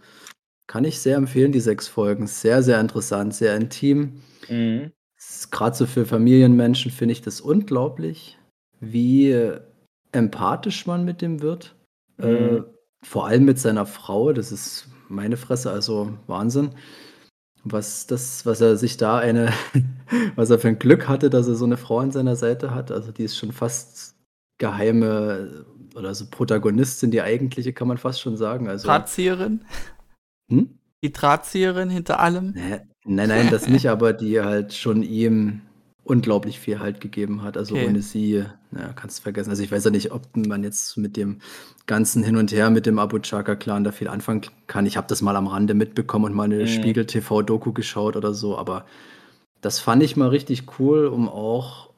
kann 0.66 0.84
ich 0.84 1.00
sehr 1.00 1.16
empfehlen, 1.16 1.52
die 1.52 1.60
sechs 1.60 1.88
Folgen. 1.88 2.26
Sehr, 2.26 2.62
sehr 2.62 2.80
interessant, 2.80 3.34
sehr 3.34 3.56
intim. 3.56 4.22
Mhm. 4.48 4.92
Gerade 5.50 5.76
so 5.76 5.84
für 5.86 6.06
Familienmenschen 6.06 6.90
finde 6.90 7.12
ich 7.12 7.20
das 7.22 7.40
unglaublich, 7.40 8.38
wie 8.80 9.36
empathisch 10.12 10.86
man 10.86 11.04
mit 11.04 11.20
dem 11.22 11.42
wird. 11.42 11.74
Äh, 12.18 12.26
Mhm. 12.26 12.64
vor 13.04 13.26
allem 13.26 13.44
mit 13.44 13.58
seiner 13.58 13.84
Frau, 13.86 14.32
das 14.32 14.52
ist 14.52 14.88
meine 15.08 15.36
Fresse, 15.36 15.70
also 15.70 16.12
Wahnsinn. 16.26 16.70
Was 17.62 18.06
das 18.06 18.46
was 18.46 18.60
er 18.60 18.76
sich 18.76 18.96
da 18.96 19.18
eine 19.18 19.52
was 20.36 20.50
er 20.50 20.58
für 20.58 20.68
ein 20.68 20.78
Glück 20.78 21.08
hatte, 21.08 21.30
dass 21.30 21.48
er 21.48 21.54
so 21.54 21.64
eine 21.64 21.76
Frau 21.76 21.98
an 21.98 22.10
seiner 22.10 22.36
Seite 22.36 22.74
hat. 22.74 22.90
Also, 22.90 23.12
die 23.12 23.24
ist 23.24 23.36
schon 23.36 23.52
fast 23.52 24.14
geheime 24.58 25.64
oder 25.94 26.14
so 26.14 26.26
Protagonistin, 26.30 27.10
die 27.10 27.22
eigentliche, 27.22 27.72
kann 27.72 27.88
man 27.88 27.98
fast 27.98 28.20
schon 28.20 28.36
sagen. 28.36 28.68
Also 28.68 28.86
Drahtzieherin? 28.86 29.64
hm? 30.48 30.78
Die 31.02 31.12
Drahtzieherin 31.12 31.90
hinter 31.90 32.20
allem? 32.20 32.52
Ne, 32.52 32.86
nein, 33.04 33.28
nein, 33.28 33.48
das 33.50 33.68
nicht, 33.68 33.88
aber 33.88 34.12
die 34.12 34.40
halt 34.40 34.74
schon 34.74 35.02
ihm 35.02 35.62
unglaublich 36.10 36.58
viel 36.60 36.80
Halt 36.80 37.00
gegeben 37.00 37.42
hat. 37.42 37.56
Also 37.56 37.76
Okay. 37.76 37.86
ohne 37.86 38.02
sie, 38.02 38.44
na, 38.70 38.92
kannst 38.94 39.18
du 39.18 39.22
vergessen. 39.22 39.50
Also 39.50 39.62
ich 39.62 39.70
weiß 39.72 39.84
ja 39.84 39.90
nicht, 39.90 40.12
ob 40.12 40.22
man 40.36 40.62
jetzt 40.64 40.96
mit 40.96 41.16
dem 41.16 41.38
ganzen 41.86 42.22
Hin 42.24 42.36
und 42.36 42.52
Her 42.52 42.70
mit 42.70 42.86
dem 42.86 42.98
Abu 42.98 43.18
Chaka-Clan 43.18 43.84
da 43.84 43.92
viel 43.92 44.08
anfangen 44.08 44.42
kann. 44.66 44.86
Ich 44.86 44.96
habe 44.96 45.06
das 45.08 45.22
mal 45.22 45.36
am 45.36 45.46
Rande 45.46 45.74
mitbekommen 45.74 46.26
und 46.26 46.34
mal 46.34 46.44
eine 46.44 46.62
Mhm. 46.62 46.66
Spiegel-TV-Doku 46.66 47.72
geschaut 47.72 48.16
oder 48.16 48.34
so, 48.34 48.58
aber 48.58 48.86
das 49.60 49.78
fand 49.80 50.02
ich 50.02 50.16
mal 50.16 50.28
richtig 50.28 50.78
cool, 50.78 51.06
um 51.06 51.28
auch 51.28 51.90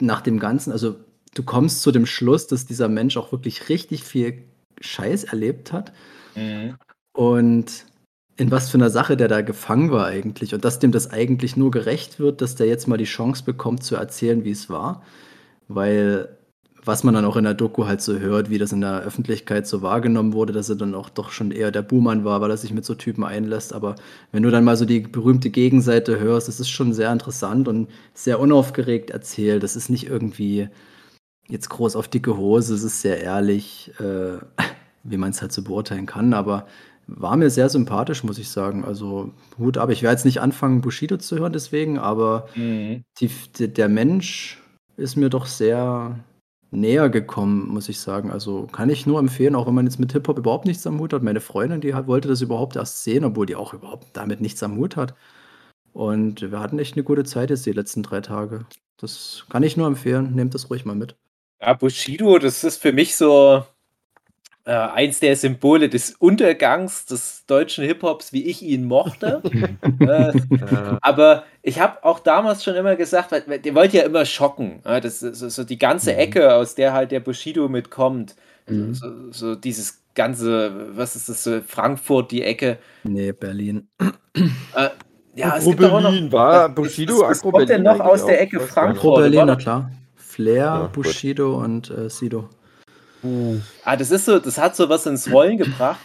nach 0.00 0.20
dem 0.22 0.38
Ganzen, 0.38 0.72
also 0.72 0.96
du 1.34 1.42
kommst 1.42 1.82
zu 1.82 1.92
dem 1.92 2.06
Schluss, 2.06 2.46
dass 2.46 2.66
dieser 2.66 2.88
Mensch 2.88 3.16
auch 3.16 3.32
wirklich 3.32 3.68
richtig 3.68 4.04
viel 4.04 4.44
Scheiß 4.80 5.24
erlebt 5.24 5.72
hat 5.72 5.92
Mhm. 6.36 6.76
und 7.12 7.84
in 8.42 8.50
was 8.50 8.68
für 8.70 8.76
einer 8.76 8.90
Sache 8.90 9.16
der 9.16 9.28
da 9.28 9.40
gefangen 9.40 9.92
war 9.92 10.06
eigentlich 10.06 10.52
und 10.52 10.64
dass 10.64 10.80
dem 10.80 10.90
das 10.90 11.10
eigentlich 11.10 11.56
nur 11.56 11.70
gerecht 11.70 12.18
wird, 12.18 12.42
dass 12.42 12.56
der 12.56 12.66
jetzt 12.66 12.88
mal 12.88 12.98
die 12.98 13.04
Chance 13.04 13.44
bekommt 13.44 13.84
zu 13.84 13.94
erzählen, 13.94 14.44
wie 14.44 14.50
es 14.50 14.68
war, 14.68 15.02
weil 15.68 16.28
was 16.84 17.04
man 17.04 17.14
dann 17.14 17.24
auch 17.24 17.36
in 17.36 17.44
der 17.44 17.54
Doku 17.54 17.86
halt 17.86 18.00
so 18.00 18.18
hört, 18.18 18.50
wie 18.50 18.58
das 18.58 18.72
in 18.72 18.80
der 18.80 19.02
Öffentlichkeit 19.02 19.68
so 19.68 19.80
wahrgenommen 19.82 20.32
wurde, 20.32 20.52
dass 20.52 20.68
er 20.68 20.74
dann 20.74 20.96
auch 20.96 21.08
doch 21.08 21.30
schon 21.30 21.52
eher 21.52 21.70
der 21.70 21.82
Buhmann 21.82 22.24
war, 22.24 22.40
weil 22.40 22.50
er 22.50 22.56
sich 22.56 22.72
mit 22.72 22.84
so 22.84 22.96
Typen 22.96 23.22
einlässt. 23.22 23.72
Aber 23.72 23.94
wenn 24.32 24.42
du 24.42 24.50
dann 24.50 24.64
mal 24.64 24.76
so 24.76 24.84
die 24.84 24.98
berühmte 24.98 25.50
Gegenseite 25.50 26.18
hörst, 26.18 26.48
das 26.48 26.58
ist 26.58 26.70
schon 26.70 26.92
sehr 26.92 27.12
interessant 27.12 27.68
und 27.68 27.88
sehr 28.14 28.40
unaufgeregt 28.40 29.10
erzählt. 29.10 29.62
Das 29.62 29.76
ist 29.76 29.90
nicht 29.90 30.08
irgendwie 30.08 30.68
jetzt 31.48 31.68
groß 31.70 31.94
auf 31.94 32.08
dicke 32.08 32.36
Hose, 32.36 32.74
es 32.74 32.82
ist 32.82 33.00
sehr 33.00 33.20
ehrlich, 33.22 33.92
äh, 34.00 34.38
wie 35.04 35.16
man 35.16 35.30
es 35.30 35.40
halt 35.40 35.52
so 35.52 35.62
beurteilen 35.62 36.06
kann, 36.06 36.34
aber 36.34 36.66
war 37.16 37.36
mir 37.36 37.50
sehr 37.50 37.68
sympathisch, 37.68 38.24
muss 38.24 38.38
ich 38.38 38.48
sagen. 38.50 38.84
Also 38.84 39.30
Hut 39.58 39.78
ab. 39.78 39.90
Ich 39.90 40.02
werde 40.02 40.14
jetzt 40.14 40.24
nicht 40.24 40.40
anfangen, 40.40 40.80
Bushido 40.80 41.16
zu 41.16 41.38
hören 41.38 41.52
deswegen, 41.52 41.98
aber 41.98 42.48
Mhm. 42.54 43.04
die, 43.20 43.28
der 43.58 43.88
Mensch 43.88 44.60
ist 44.96 45.16
mir 45.16 45.30
doch 45.30 45.46
sehr 45.46 46.18
näher 46.70 47.10
gekommen, 47.10 47.68
muss 47.68 47.88
ich 47.88 48.00
sagen. 48.00 48.30
Also 48.30 48.66
kann 48.72 48.88
ich 48.90 49.06
nur 49.06 49.18
empfehlen, 49.18 49.54
auch 49.54 49.66
wenn 49.66 49.74
man 49.74 49.86
jetzt 49.86 50.00
mit 50.00 50.12
Hip-Hop 50.12 50.38
überhaupt 50.38 50.64
nichts 50.66 50.86
am 50.86 50.98
Hut 50.98 51.12
hat. 51.12 51.22
Meine 51.22 51.40
Freundin, 51.40 51.80
die 51.80 51.94
wollte 52.06 52.28
das 52.28 52.40
überhaupt 52.40 52.76
erst 52.76 53.04
sehen, 53.04 53.24
obwohl 53.24 53.46
die 53.46 53.56
auch 53.56 53.74
überhaupt 53.74 54.06
damit 54.14 54.40
nichts 54.40 54.62
am 54.62 54.76
Hut 54.76 54.96
hat. 54.96 55.14
Und 55.92 56.40
wir 56.50 56.60
hatten 56.60 56.78
echt 56.78 56.94
eine 56.94 57.04
gute 57.04 57.24
Zeit 57.24 57.50
jetzt 57.50 57.66
die 57.66 57.72
letzten 57.72 58.02
drei 58.02 58.20
Tage. 58.22 58.64
Das 58.98 59.44
kann 59.50 59.62
ich 59.62 59.76
nur 59.76 59.86
empfehlen. 59.86 60.34
Nehmt 60.34 60.54
das 60.54 60.70
ruhig 60.70 60.84
mal 60.84 60.94
mit. 60.94 61.16
Ja, 61.60 61.74
Bushido, 61.74 62.38
das 62.38 62.64
ist 62.64 62.80
für 62.80 62.92
mich 62.92 63.16
so 63.16 63.64
äh, 64.64 64.70
eins 64.72 65.18
der 65.20 65.34
Symbole 65.36 65.88
des 65.88 66.12
Untergangs 66.18 67.06
des 67.06 67.44
deutschen 67.46 67.84
Hip-Hops, 67.84 68.32
wie 68.32 68.44
ich 68.44 68.62
ihn 68.62 68.84
mochte. 68.84 69.42
äh, 70.00 70.32
aber 71.00 71.44
ich 71.62 71.80
habe 71.80 72.04
auch 72.04 72.20
damals 72.20 72.62
schon 72.64 72.74
immer 72.76 72.94
gesagt, 72.96 73.32
weil, 73.32 73.42
weil 73.46 73.58
der 73.58 73.74
wollte 73.74 73.96
ja 73.98 74.04
immer 74.04 74.24
schocken. 74.24 74.80
Ja, 74.84 75.00
das 75.00 75.22
ist 75.22 75.38
so, 75.40 75.48
so 75.48 75.64
die 75.64 75.78
ganze 75.78 76.12
Mhm. 76.12 76.18
Ecke, 76.18 76.54
aus 76.54 76.74
der 76.74 76.92
halt 76.92 77.10
der 77.10 77.20
Bushido 77.20 77.68
mitkommt. 77.68 78.36
Mhm. 78.68 78.94
So, 78.94 79.08
so, 79.08 79.32
so 79.32 79.54
dieses 79.56 80.02
ganze, 80.14 80.96
was 80.96 81.16
ist 81.16 81.28
das, 81.28 81.42
so 81.42 81.60
Frankfurt, 81.66 82.30
die 82.30 82.42
Ecke. 82.42 82.78
Nee, 83.04 83.32
Berlin. 83.32 83.88
Äh, 84.34 84.90
ja, 85.34 85.56
es 85.56 85.62
Agro 85.66 85.70
gibt 85.70 85.84
auch 85.84 86.00
noch. 86.00 86.10
Berlin, 86.10 86.30
war 86.32 86.68
Bushido, 86.68 87.14
was- 87.20 87.30
was 87.30 87.38
Agro 87.40 87.50
kommt 87.52 87.68
denn 87.70 87.82
noch 87.82 87.98
aus 88.00 88.26
der? 88.26 88.40
Ecke. 88.40 88.60
Frankfurt? 88.60 89.00
Pro 89.00 89.16
Berlin, 89.16 89.46
na 89.46 89.56
klar. 89.56 89.90
Flair, 90.14 90.54
Ja, 90.56 90.86
gut. 90.86 90.92
Bushido 90.92 91.56
und 91.58 91.90
äh, 91.90 92.08
Sido. 92.08 92.48
Ah, 93.84 93.96
das 93.96 94.10
ist 94.10 94.24
so, 94.24 94.38
das 94.38 94.58
hat 94.58 94.74
so 94.76 94.88
was 94.88 95.06
ins 95.06 95.30
Rollen 95.30 95.56
gebracht, 95.58 96.00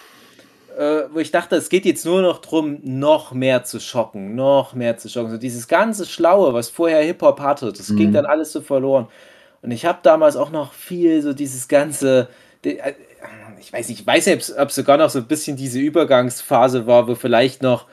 äh, 0.78 1.03
wo 1.11 1.20
ich 1.20 1.32
dachte, 1.32 1.55
es 1.55 1.70
geht 1.70 1.86
jetzt 1.86 2.05
nur 2.05 2.22
noch 2.22 2.39
drum, 2.39 2.80
noch 2.84 3.32
mehr 3.34 3.63
zu 3.63 3.80
schocken, 3.80 4.36
noch 4.36 4.74
mehr 4.74 4.97
zu 4.97 5.09
schocken. 5.09 5.32
So 5.32 5.38
dieses 5.38 5.68
ganze 5.68 6.05
Schlaue, 6.05 6.53
was 6.53 6.70
vorher 6.70 7.01
Hip-Hop 7.01 7.39
hatte, 7.39 7.74
das 7.74 7.95
ging 7.95 8.09
Mhm. 8.09 8.13
dann 8.13 8.26
alles 8.26 8.51
so 8.51 8.61
verloren. 8.61 9.07
Und 9.63 9.72
ich 9.72 9.86
habe 9.86 9.99
damals 10.03 10.36
auch 10.36 10.51
noch 10.51 10.74
viel 10.74 11.22
so 11.22 11.34
dieses 11.34 11.68
ganze, 11.68 12.28
äh, 12.63 12.76
ich 13.59 13.74
weiß 13.74 13.89
nicht, 13.89 14.01
ich 14.01 14.07
weiß 14.07 14.28
nicht, 14.28 14.53
ob 14.57 14.70
es 14.70 14.76
sogar 14.76 14.97
noch 14.97 15.09
so 15.09 15.20
ein 15.20 15.26
bisschen 15.26 15.57
diese 15.57 15.80
Übergangsphase 15.80 16.86
war, 16.86 17.07
wo 17.07 17.15
vielleicht 17.15 17.63
noch 17.63 17.86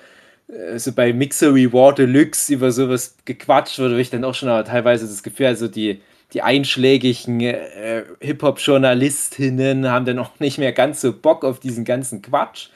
äh, 0.49 0.79
so 0.79 0.93
bei 0.93 1.15
Mixery 1.15 1.73
War 1.73 1.95
Deluxe 1.95 2.53
über 2.53 2.71
sowas 2.71 3.17
gequatscht 3.25 3.79
wurde, 3.79 3.95
wo 3.95 3.99
ich 3.99 4.11
dann 4.11 4.25
auch 4.25 4.35
schon 4.35 4.51
aber 4.51 4.65
teilweise 4.65 5.07
das 5.07 5.23
Gefühl, 5.23 5.47
also 5.47 5.69
die, 5.69 6.03
die 6.35 6.43
einschlägigen 6.43 7.41
äh, 7.41 8.05
Hip-Hop-Journalistinnen 8.21 9.91
haben 9.91 10.05
dann 10.05 10.19
auch 10.19 10.33
nicht 10.41 10.59
mehr 10.59 10.73
ganz 10.73 11.01
so 11.01 11.13
Bock 11.13 11.45
auf 11.45 11.61
diesen 11.61 11.85
ganzen 11.85 12.21
Quatsch. 12.21 12.69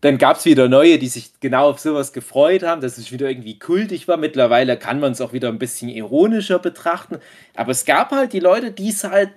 Dann 0.00 0.16
gab 0.16 0.38
es 0.38 0.46
wieder 0.46 0.66
neue, 0.66 0.98
die 0.98 1.08
sich 1.08 1.32
genau 1.40 1.68
auf 1.68 1.78
sowas 1.78 2.14
gefreut 2.14 2.62
haben, 2.62 2.80
dass 2.80 2.96
es 2.96 3.12
wieder 3.12 3.28
irgendwie 3.28 3.58
kultig 3.58 4.08
war. 4.08 4.16
Mittlerweile 4.16 4.78
kann 4.78 4.98
man 4.98 5.12
es 5.12 5.20
auch 5.20 5.34
wieder 5.34 5.48
ein 5.48 5.58
bisschen 5.58 5.90
ironischer 5.90 6.58
betrachten. 6.58 7.18
Aber 7.54 7.72
es 7.72 7.84
gab 7.84 8.10
halt 8.10 8.32
die 8.32 8.40
Leute, 8.40 8.70
die 8.70 8.88
es 8.88 9.04
halt 9.04 9.30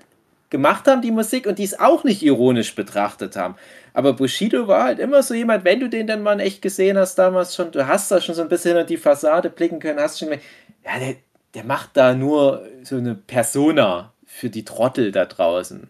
gemacht 0.49 0.87
haben, 0.87 1.01
die 1.01 1.11
Musik, 1.11 1.47
und 1.47 1.59
die 1.59 1.65
es 1.65 1.77
auch 1.77 2.05
nicht 2.05 2.23
ironisch 2.23 2.75
betrachtet 2.75 3.35
haben. 3.35 3.55
Aber 3.93 4.13
Bushido 4.13 4.67
war 4.69 4.85
halt 4.85 4.99
immer 4.99 5.21
so 5.21 5.33
jemand, 5.33 5.65
wenn 5.65 5.81
du 5.81 5.89
den 5.89 6.07
dann 6.07 6.23
mal 6.23 6.39
echt 6.39 6.61
gesehen 6.61 6.97
hast 6.97 7.15
damals 7.15 7.55
schon, 7.55 7.71
du 7.71 7.85
hast 7.85 8.09
da 8.09 8.21
schon 8.21 8.35
so 8.35 8.41
ein 8.41 8.49
bisschen 8.49 8.71
hinter 8.71 8.85
die 8.85 8.97
Fassade 8.97 9.49
blicken 9.49 9.79
können, 9.79 9.99
hast 9.99 10.19
schon 10.19 10.29
gemerkt, 10.29 10.45
ja, 10.85 10.99
der, 10.99 11.15
der 11.53 11.63
macht 11.63 11.91
da 11.93 12.13
nur 12.13 12.67
so 12.83 12.97
eine 12.97 13.15
Persona 13.15 14.13
für 14.25 14.49
die 14.49 14.65
Trottel 14.65 15.11
da 15.11 15.25
draußen. 15.25 15.89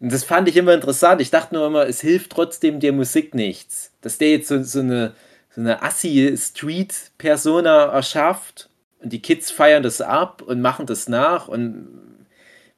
Und 0.00 0.12
das 0.12 0.24
fand 0.24 0.48
ich 0.48 0.56
immer 0.56 0.74
interessant. 0.74 1.20
Ich 1.20 1.30
dachte 1.30 1.54
nur 1.54 1.66
immer, 1.66 1.86
es 1.86 2.00
hilft 2.00 2.30
trotzdem 2.30 2.80
der 2.80 2.92
Musik 2.92 3.34
nichts. 3.34 3.92
Dass 4.00 4.18
der 4.18 4.30
jetzt 4.30 4.48
so, 4.48 4.62
so 4.62 4.80
eine, 4.80 5.14
so 5.50 5.60
eine 5.60 5.82
Assi-Street-Persona 5.82 7.86
erschafft 7.86 8.68
und 9.00 9.12
die 9.12 9.22
Kids 9.22 9.50
feiern 9.50 9.82
das 9.82 10.00
ab 10.00 10.42
und 10.42 10.60
machen 10.60 10.86
das 10.86 11.08
nach 11.08 11.48
und 11.48 11.88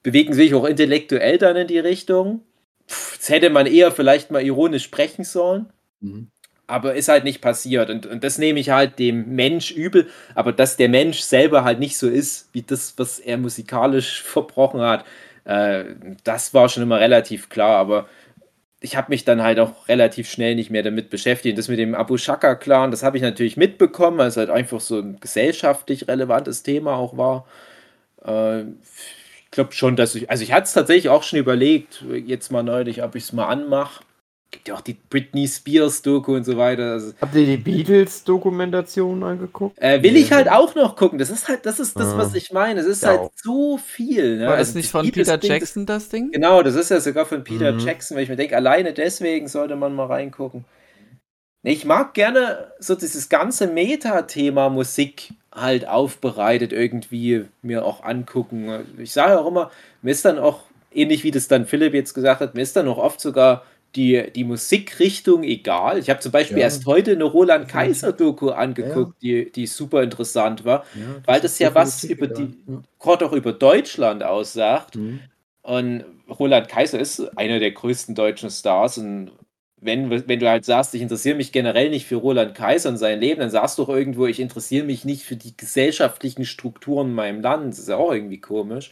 bewegen 0.03 0.35
sich 0.35 0.55
auch 0.55 0.65
intellektuell 0.65 1.39
dann 1.39 1.57
in 1.57 1.67
die 1.67 1.79
Richtung. 1.79 2.43
Pff, 2.89 3.19
das 3.19 3.29
hätte 3.31 3.51
man 3.51 3.67
eher 3.67 3.91
vielleicht 3.91 4.31
mal 4.31 4.43
ironisch 4.43 4.85
sprechen 4.85 5.25
sollen. 5.25 5.73
Mhm. 6.01 6.31
Aber 6.67 6.95
ist 6.95 7.09
halt 7.09 7.25
nicht 7.25 7.41
passiert. 7.41 7.91
Und, 7.91 8.07
und 8.07 8.25
das 8.25 8.39
nehme 8.39 8.59
ich 8.59 8.71
halt 8.71 8.99
dem 8.99 9.35
Mensch 9.35 9.71
übel. 9.71 10.09
Aber 10.35 10.53
dass 10.53 10.77
der 10.77 10.89
Mensch 10.89 11.21
selber 11.21 11.65
halt 11.65 11.79
nicht 11.79 11.97
so 11.99 12.09
ist, 12.09 12.49
wie 12.53 12.63
das, 12.63 12.95
was 12.97 13.19
er 13.19 13.37
musikalisch 13.37 14.23
verbrochen 14.25 14.81
hat, 14.81 15.05
äh, 15.45 15.85
das 16.25 16.55
war 16.55 16.69
schon 16.69 16.83
immer 16.83 17.01
relativ 17.01 17.49
klar. 17.49 17.77
Aber 17.77 18.09
ich 18.85 18.97
habe 18.97 19.11
mich 19.11 19.25
dann 19.25 19.43
halt 19.43 19.59
auch 19.59 19.89
relativ 19.89 20.29
schnell 20.31 20.55
nicht 20.55 20.71
mehr 20.71 20.83
damit 20.83 21.11
beschäftigt. 21.11 21.57
Das 21.59 21.69
mit 21.69 21.79
dem 21.79 21.95
Abu 21.95 22.19
Shaka-Clan, 22.19 22.91
das 22.91 23.03
habe 23.03 23.17
ich 23.17 23.23
natürlich 23.23 23.57
mitbekommen, 23.57 24.19
weil 24.19 24.29
es 24.29 24.37
halt 24.37 24.51
einfach 24.51 24.81
so 24.81 24.99
ein 24.99 25.19
gesellschaftlich 25.21 26.07
relevantes 26.07 26.63
Thema 26.63 26.95
auch 26.97 27.17
war. 27.17 27.47
Äh, 28.25 28.63
ich 28.63 29.51
glaube 29.51 29.73
schon, 29.73 29.97
dass 29.97 30.15
ich, 30.15 30.31
also 30.31 30.43
ich 30.43 30.53
hatte 30.53 30.65
es 30.65 30.73
tatsächlich 30.75 31.09
auch 31.09 31.23
schon 31.23 31.39
überlegt, 31.39 32.05
jetzt 32.27 32.51
mal 32.53 32.63
neulich, 32.63 33.03
ob 33.03 33.15
ich 33.15 33.25
es 33.25 33.33
mal 33.33 33.47
anmache. 33.47 34.05
Gibt 34.55 34.69
ja 34.69 34.75
auch 34.77 34.83
die 34.83 34.95
Britney 35.11 35.49
Spears 35.49 36.01
Doku 36.03 36.37
und 36.37 36.45
so 36.45 36.57
weiter. 36.57 36.93
Also, 36.93 37.13
Habt 37.21 37.35
ihr 37.35 37.45
die 37.45 37.57
Beatles-Dokumentation 37.57 39.23
angeguckt? 39.25 39.77
äh, 39.81 40.01
will 40.01 40.15
ich 40.17 40.31
halt 40.33 40.49
auch 40.49 40.77
noch 40.77 40.95
gucken. 40.95 41.19
Das 41.19 41.29
ist 41.29 41.49
halt, 41.49 41.67
das 41.67 41.81
ist 41.81 41.99
das, 41.99 42.15
Ah. 42.15 42.19
was 42.19 42.35
ich 42.35 42.53
meine. 42.53 42.79
Es 42.81 42.87
ist 42.87 43.03
Ja. 43.03 43.09
halt 43.11 43.31
so 43.35 43.79
viel. 43.79 44.37
Ne? 44.39 44.47
War 44.47 44.57
das 44.57 44.69
Also 44.69 44.77
nicht 44.79 44.87
das 44.87 44.91
von 44.93 45.03
Beatles 45.07 45.27
Peter 45.29 45.39
Ding, 45.39 45.51
Jackson, 45.51 45.87
das 45.87 46.09
Ding? 46.09 46.31
Genau, 46.31 46.63
das 46.63 46.77
ist 46.77 46.91
ja 46.91 47.01
sogar 47.01 47.27
von 47.27 47.43
Peter 47.43 47.73
Mhm. 47.73 47.81
Jackson, 47.81 48.17
weil 48.17 48.23
ich 48.23 48.29
mir 48.29 48.37
denke, 48.37 48.55
alleine 48.57 48.93
deswegen 48.93 49.49
sollte 49.49 49.75
man 49.75 49.93
mal 49.93 50.07
reingucken. 50.07 50.65
Nee, 51.65 51.73
Ich 51.73 51.85
mag 51.85 52.15
gerne 52.15 52.69
so 52.79 52.95
dieses 52.95 53.29
ganze 53.29 53.67
Meta-Thema 53.67 54.69
Musik 54.69 55.31
halt 55.53 55.89
aufbereitet 55.89 56.73
irgendwie 56.73 57.47
mir 57.63 57.85
auch 57.85 58.05
angucken. 58.05 58.85
Ich 58.99 59.13
sage 59.13 59.41
auch 59.41 59.49
immer, 59.49 59.71
mir 60.03 60.13
ist 60.13 60.25
dann 60.25 60.39
auch, 60.39 60.61
ähnlich 60.93 61.25
wie 61.25 61.33
das 61.33 61.49
dann 61.49 61.67
Philipp 61.67 61.93
jetzt 61.93 62.15
gesagt 62.15 62.41
hat, 62.41 62.55
mir 62.55 62.63
ist 62.63 62.77
dann 62.77 62.87
auch 62.87 62.99
oft 62.99 63.21
sogar 63.21 63.65
die, 63.97 64.31
die 64.35 64.45
Musikrichtung 64.45 65.43
egal. 65.45 65.99
Ich 65.99 66.11
habe 66.11 66.21
zum 66.21 66.33
Beispiel 66.33 66.59
Ja. 66.59 66.65
erst 66.65 66.87
heute 66.87 67.13
eine 67.13 67.25
Roland. 67.25 67.69
Kaiser-Doku 67.69 68.51
angeguckt, 68.51 69.21
die, 69.23 69.51
die 69.53 69.67
super 69.67 70.03
interessant 70.03 70.65
war, 70.65 70.85
Ja, 70.95 71.23
weil 71.27 71.41
das 71.41 71.59
ja 71.59 71.75
was 71.75 72.01
definitiv 72.01 72.19
über 72.19 72.27
die, 72.35 72.83
gerade 72.99 73.27
auch 73.27 73.33
über 73.33 73.53
Deutschland 73.53 74.23
aussagt. 74.23 74.97
Ja. 74.97 75.01
Mhm. 75.01 75.21
Und 75.63 76.05
Roland 76.29 76.69
Kaiser 76.69 76.99
ist 76.99 77.21
einer 77.39 77.59
der 77.59 77.71
größten 77.71 78.15
deutschen 78.15 78.51
Stars. 78.51 78.99
Und 78.99 79.31
wenn, 79.81 80.11
wenn 80.11 80.41
du 80.41 80.49
halt 80.49 80.65
sagst, 80.65 80.95
ich 80.95 81.03
interessiere 81.03 81.37
mich 81.37 81.53
generell 81.53 81.91
nicht 81.91 82.07
für 82.07 82.17
Roland 82.17 82.55
Kaiser 82.55 82.89
und 82.91 82.97
sein 82.99 83.21
Leben, 83.21 83.41
dann 83.41 83.51
sagst 83.51 83.79
du 83.79 83.85
doch 83.85 83.95
irgendwo, 83.95 84.27
ich 84.27 84.41
interessiere 84.41 84.85
mich 84.85 85.05
nicht 85.05 85.23
für 85.25 85.37
die 85.37 85.57
gesellschaftlichen 85.57 86.45
Strukturen 86.45 87.09
in 87.09 87.15
meinem 87.15 87.41
Land. 87.43 87.73
Das 87.73 87.79
ist 87.79 87.89
ja 87.89 87.97
auch 87.97 88.13
irgendwie 88.13 88.41
komisch. 88.41 88.91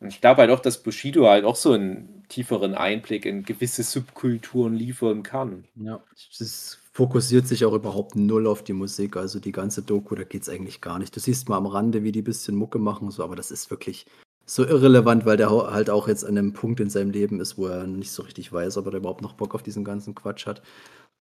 Und 0.00 0.08
ich 0.08 0.20
glaube 0.20 0.40
halt 0.40 0.50
auch, 0.50 0.60
dass 0.60 0.82
Bushido 0.82 1.28
halt 1.28 1.44
auch 1.44 1.56
so 1.56 1.72
einen 1.72 2.24
tieferen 2.28 2.74
Einblick 2.74 3.26
in 3.26 3.44
gewisse 3.44 3.82
Subkulturen 3.82 4.74
liefern 4.74 5.22
kann. 5.22 5.64
Ja, 5.76 6.02
es 6.38 6.78
fokussiert 6.92 7.46
sich 7.46 7.64
auch 7.64 7.74
überhaupt 7.74 8.16
null 8.16 8.46
auf 8.46 8.64
die 8.64 8.72
Musik. 8.72 9.16
Also 9.16 9.40
die 9.40 9.52
ganze 9.52 9.82
Doku, 9.82 10.14
da 10.14 10.24
geht 10.24 10.42
es 10.42 10.48
eigentlich 10.48 10.80
gar 10.80 10.98
nicht. 10.98 11.14
Du 11.14 11.20
siehst 11.20 11.48
mal 11.48 11.58
am 11.58 11.66
Rande, 11.66 12.02
wie 12.02 12.12
die 12.12 12.22
ein 12.22 12.24
bisschen 12.24 12.56
Mucke 12.56 12.78
machen, 12.78 13.10
so, 13.10 13.22
aber 13.22 13.36
das 13.36 13.50
ist 13.50 13.70
wirklich 13.70 14.06
so 14.46 14.64
irrelevant, 14.64 15.26
weil 15.26 15.36
der 15.36 15.50
halt 15.50 15.90
auch 15.90 16.08
jetzt 16.08 16.24
an 16.24 16.36
einem 16.36 16.52
Punkt 16.52 16.80
in 16.80 16.90
seinem 16.90 17.10
Leben 17.10 17.38
ist, 17.38 17.58
wo 17.58 17.66
er 17.66 17.86
nicht 17.86 18.10
so 18.10 18.22
richtig 18.22 18.52
weiß, 18.52 18.78
ob 18.78 18.86
er 18.86 18.94
überhaupt 18.94 19.22
noch 19.22 19.34
Bock 19.34 19.54
auf 19.54 19.62
diesen 19.62 19.84
ganzen 19.84 20.14
Quatsch 20.14 20.46
hat. 20.46 20.62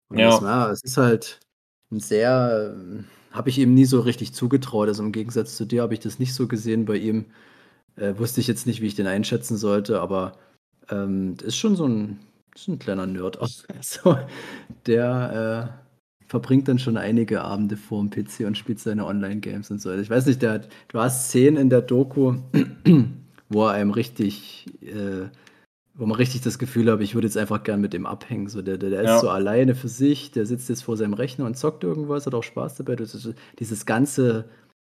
Und 0.10 0.20
ja. 0.20 0.30
Das, 0.30 0.42
na, 0.42 0.72
es 0.72 0.84
ist 0.84 0.98
halt 0.98 1.40
ein 1.92 2.00
sehr, 2.00 2.76
habe 3.32 3.50
ich 3.50 3.58
ihm 3.58 3.74
nie 3.74 3.86
so 3.86 4.02
richtig 4.02 4.34
zugetraut. 4.34 4.88
Also 4.90 5.04
im 5.04 5.12
Gegensatz 5.12 5.56
zu 5.56 5.66
dir 5.66 5.82
habe 5.82 5.94
ich 5.94 6.00
das 6.00 6.20
nicht 6.20 6.34
so 6.34 6.48
gesehen 6.48 6.86
bei 6.86 6.98
ihm. 6.98 7.26
Äh, 7.98 8.18
wusste 8.18 8.40
ich 8.42 8.48
jetzt 8.48 8.68
nicht, 8.68 8.82
wie 8.82 8.88
ich 8.88 8.96
den 8.96 9.08
einschätzen 9.08 9.58
sollte, 9.58 10.00
aber 10.00 10.34
ähm, 10.90 11.36
ist 11.44 11.58
schon 11.58 11.76
so 11.76 11.88
ein, 11.88 12.20
ist 12.56 12.68
ein 12.68 12.80
kleiner 12.80 13.08
Nerd. 13.08 13.40
Also, 13.76 14.18
der 14.86 15.74
äh, 15.74 16.28
verbringt 16.28 16.68
dann 16.68 16.80
schon 16.80 16.98
einige 16.98 17.42
Abende 17.42 17.78
vor 17.78 18.04
dem 18.04 18.10
PC 18.10 18.46
und 18.46 18.58
spielt 18.58 18.80
seine 18.80 19.06
Online-Games 19.06 19.72
und 19.72 19.82
so. 19.82 19.92
Ich 19.94 20.10
weiß 20.10 20.26
nicht, 20.28 20.42
der 20.42 20.52
hat, 20.54 20.70
du 20.90 21.00
hast 21.00 21.30
Szenen 21.30 21.58
in 21.58 21.70
der 21.70 21.82
Doku, 21.82 22.36
wo 23.50 23.66
er 23.66 23.72
einem 23.72 23.92
richtig, 23.92 24.66
äh, 24.82 25.30
wo 25.96 26.06
man 26.06 26.18
richtig 26.18 26.42
das 26.42 26.60
Gefühl 26.60 26.92
hat, 26.92 27.02
ich 27.02 27.16
würde 27.16 27.28
jetzt 27.28 27.38
einfach 27.38 27.64
gern 27.64 27.82
mit 27.82 27.94
dem 27.94 28.06
abhängen. 28.06 28.48
So, 28.48 28.62
der 28.62 28.78
der, 28.78 28.92
der 28.92 29.04
ja. 29.04 29.16
ist 29.16 29.22
so 29.22 29.30
alleine 29.30 29.74
für 29.74 29.88
sich, 29.88 30.32
der 30.32 30.46
sitzt 30.46 30.70
jetzt 30.70 30.84
vor 30.84 30.98
seinem 30.98 31.14
Rechner 31.14 31.46
und 31.46 31.58
zockt 31.58 31.84
irgendwas, 31.84 32.28
hat 32.28 32.36
auch 32.36 32.44
Spaß 32.44 32.76
dabei. 32.76 32.96
Das 32.96 33.16
ist, 33.16 33.34
dieses 33.60 33.86
ganze 33.86 34.46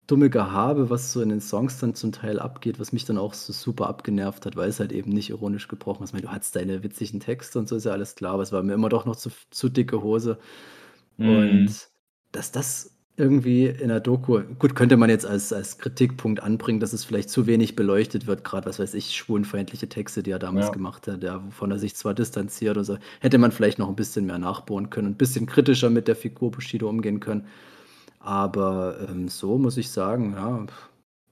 dumme 0.09 0.29
Gehabe, 0.29 0.89
was 0.89 1.13
so 1.13 1.21
in 1.21 1.29
den 1.29 1.41
Songs 1.41 1.79
dann 1.79 1.93
zum 1.93 2.11
Teil 2.11 2.39
abgeht, 2.39 2.79
was 2.79 2.91
mich 2.91 3.05
dann 3.05 3.17
auch 3.17 3.33
so 3.33 3.53
super 3.53 3.87
abgenervt 3.87 4.45
hat, 4.45 4.55
weil 4.55 4.69
es 4.69 4.79
halt 4.79 4.91
eben 4.91 5.11
nicht 5.11 5.29
ironisch 5.29 5.67
gebrochen 5.67 6.03
ist. 6.03 6.09
Ich 6.09 6.13
meine, 6.13 6.25
du 6.25 6.31
hattest 6.31 6.55
deine 6.55 6.83
witzigen 6.83 7.19
Texte 7.19 7.59
und 7.59 7.67
so 7.67 7.75
ist 7.75 7.85
ja 7.85 7.91
alles 7.91 8.15
klar, 8.15 8.33
aber 8.33 8.43
es 8.43 8.51
war 8.51 8.63
mir 8.63 8.73
immer 8.73 8.89
doch 8.89 9.05
noch 9.05 9.15
zu, 9.15 9.29
zu 9.51 9.69
dicke 9.69 10.01
Hose. 10.01 10.39
Mhm. 11.17 11.29
Und 11.29 11.89
dass 12.31 12.51
das 12.51 12.95
irgendwie 13.19 13.65
in 13.65 13.89
der 13.89 13.99
Doku, 13.99 14.39
gut, 14.57 14.75
könnte 14.75 14.95
man 14.95 15.09
jetzt 15.09 15.25
als, 15.25 15.51
als 15.51 15.77
Kritikpunkt 15.77 16.41
anbringen, 16.41 16.79
dass 16.79 16.93
es 16.93 17.03
vielleicht 17.03 17.29
zu 17.29 17.47
wenig 17.47 17.75
beleuchtet 17.75 18.27
wird, 18.27 18.45
gerade 18.45 18.65
was 18.65 18.79
weiß 18.79 18.93
ich, 18.93 19.13
schwulenfeindliche 19.13 19.89
Texte, 19.89 20.23
die 20.23 20.31
er 20.31 20.39
damals 20.39 20.67
ja. 20.67 20.71
gemacht 20.71 21.07
hat, 21.07 21.21
ja, 21.21 21.45
wovon 21.45 21.69
er 21.69 21.79
sich 21.79 21.95
zwar 21.95 22.13
distanziert 22.13 22.77
oder 22.77 22.85
so, 22.85 22.97
hätte 23.19 23.37
man 23.37 23.51
vielleicht 23.51 23.77
noch 23.77 23.89
ein 23.89 23.95
bisschen 23.97 24.25
mehr 24.25 24.39
nachbohren 24.39 24.89
können, 24.89 25.09
ein 25.09 25.17
bisschen 25.17 25.45
kritischer 25.47 25.89
mit 25.89 26.07
der 26.07 26.15
Figur 26.15 26.49
Bushido 26.49 26.87
umgehen 26.89 27.19
können. 27.19 27.45
Aber 28.19 29.07
ähm, 29.09 29.29
so 29.29 29.57
muss 29.57 29.77
ich 29.77 29.89
sagen, 29.91 30.33
ja, 30.33 30.65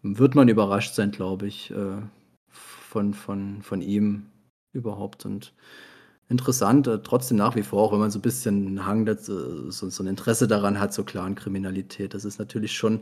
wird 0.03 0.35
man 0.35 0.47
überrascht 0.47 0.95
sein, 0.95 1.11
glaube 1.11 1.47
ich, 1.47 1.71
äh, 1.71 2.01
von, 2.49 3.13
von, 3.13 3.61
von 3.61 3.81
ihm 3.81 4.27
überhaupt. 4.71 5.25
Und 5.25 5.53
interessant, 6.29 6.87
äh, 6.87 6.99
trotzdem 6.99 7.37
nach 7.37 7.55
wie 7.55 7.63
vor, 7.63 7.83
auch 7.83 7.91
wenn 7.91 7.99
man 7.99 8.11
so 8.11 8.19
ein 8.19 8.23
bisschen 8.23 8.67
einen 8.67 8.85
Hang, 8.85 9.05
dazu, 9.05 9.69
so, 9.71 9.89
so 9.89 10.03
ein 10.03 10.07
Interesse 10.07 10.47
daran 10.47 10.79
hat, 10.79 10.93
so 10.93 11.03
klaren 11.03 11.35
Kriminalität. 11.35 12.13
Das 12.13 12.25
ist 12.25 12.39
natürlich 12.39 12.73
schon 12.73 13.01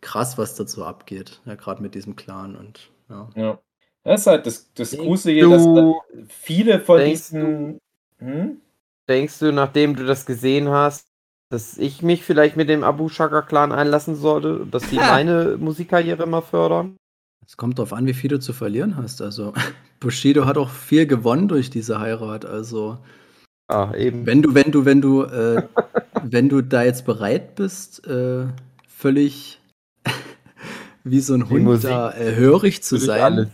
krass, 0.00 0.38
was 0.38 0.54
dazu 0.54 0.84
abgeht, 0.84 1.40
ja, 1.44 1.54
gerade 1.54 1.82
mit 1.82 1.94
diesem 1.94 2.16
Clan 2.16 2.56
und 2.56 2.90
ja. 3.08 3.28
ja. 3.34 3.58
Das 4.02 4.20
ist 4.20 4.26
halt 4.28 4.46
das, 4.46 4.72
das 4.74 4.96
Gruselige, 4.96 5.48
dass 5.48 5.64
da 5.64 5.94
viele 6.28 6.78
von 6.78 7.04
diesen. 7.04 7.80
Du, 8.20 8.24
hm? 8.24 8.60
Denkst 9.08 9.40
du, 9.40 9.52
nachdem 9.52 9.96
du 9.96 10.06
das 10.06 10.26
gesehen 10.26 10.68
hast, 10.68 11.08
dass 11.48 11.78
ich 11.78 12.02
mich 12.02 12.24
vielleicht 12.24 12.56
mit 12.56 12.68
dem 12.68 12.84
Abu 12.84 13.08
Shaka 13.08 13.42
Clan 13.42 13.72
einlassen 13.72 14.16
sollte, 14.16 14.66
dass 14.70 14.88
die 14.88 14.96
meine 14.96 15.56
Musikkarriere 15.58 16.24
immer 16.24 16.42
fördern. 16.42 16.96
Es 17.46 17.56
kommt 17.56 17.78
darauf 17.78 17.92
an, 17.92 18.06
wie 18.06 18.14
viel 18.14 18.28
du 18.28 18.40
zu 18.40 18.52
verlieren 18.52 18.96
hast. 18.96 19.22
Also 19.22 19.52
Bushido 20.00 20.46
hat 20.46 20.58
auch 20.58 20.70
viel 20.70 21.06
gewonnen 21.06 21.48
durch 21.48 21.70
diese 21.70 22.00
Heirat. 22.00 22.44
Also 22.44 22.98
ah, 23.68 23.92
eben. 23.96 24.26
wenn 24.26 24.42
du, 24.42 24.54
wenn 24.54 24.72
du, 24.72 24.84
wenn 24.84 25.00
du, 25.00 25.22
äh, 25.22 25.62
wenn 26.24 26.48
du 26.48 26.62
da 26.62 26.82
jetzt 26.82 27.04
bereit 27.04 27.54
bist, 27.54 28.06
äh, 28.06 28.46
völlig 28.88 29.60
wie 31.04 31.20
so 31.20 31.34
ein 31.34 31.48
Hund 31.48 31.84
da 31.84 32.12
äh, 32.12 32.34
hörig 32.34 32.82
zu 32.82 32.96
sein. 32.96 33.50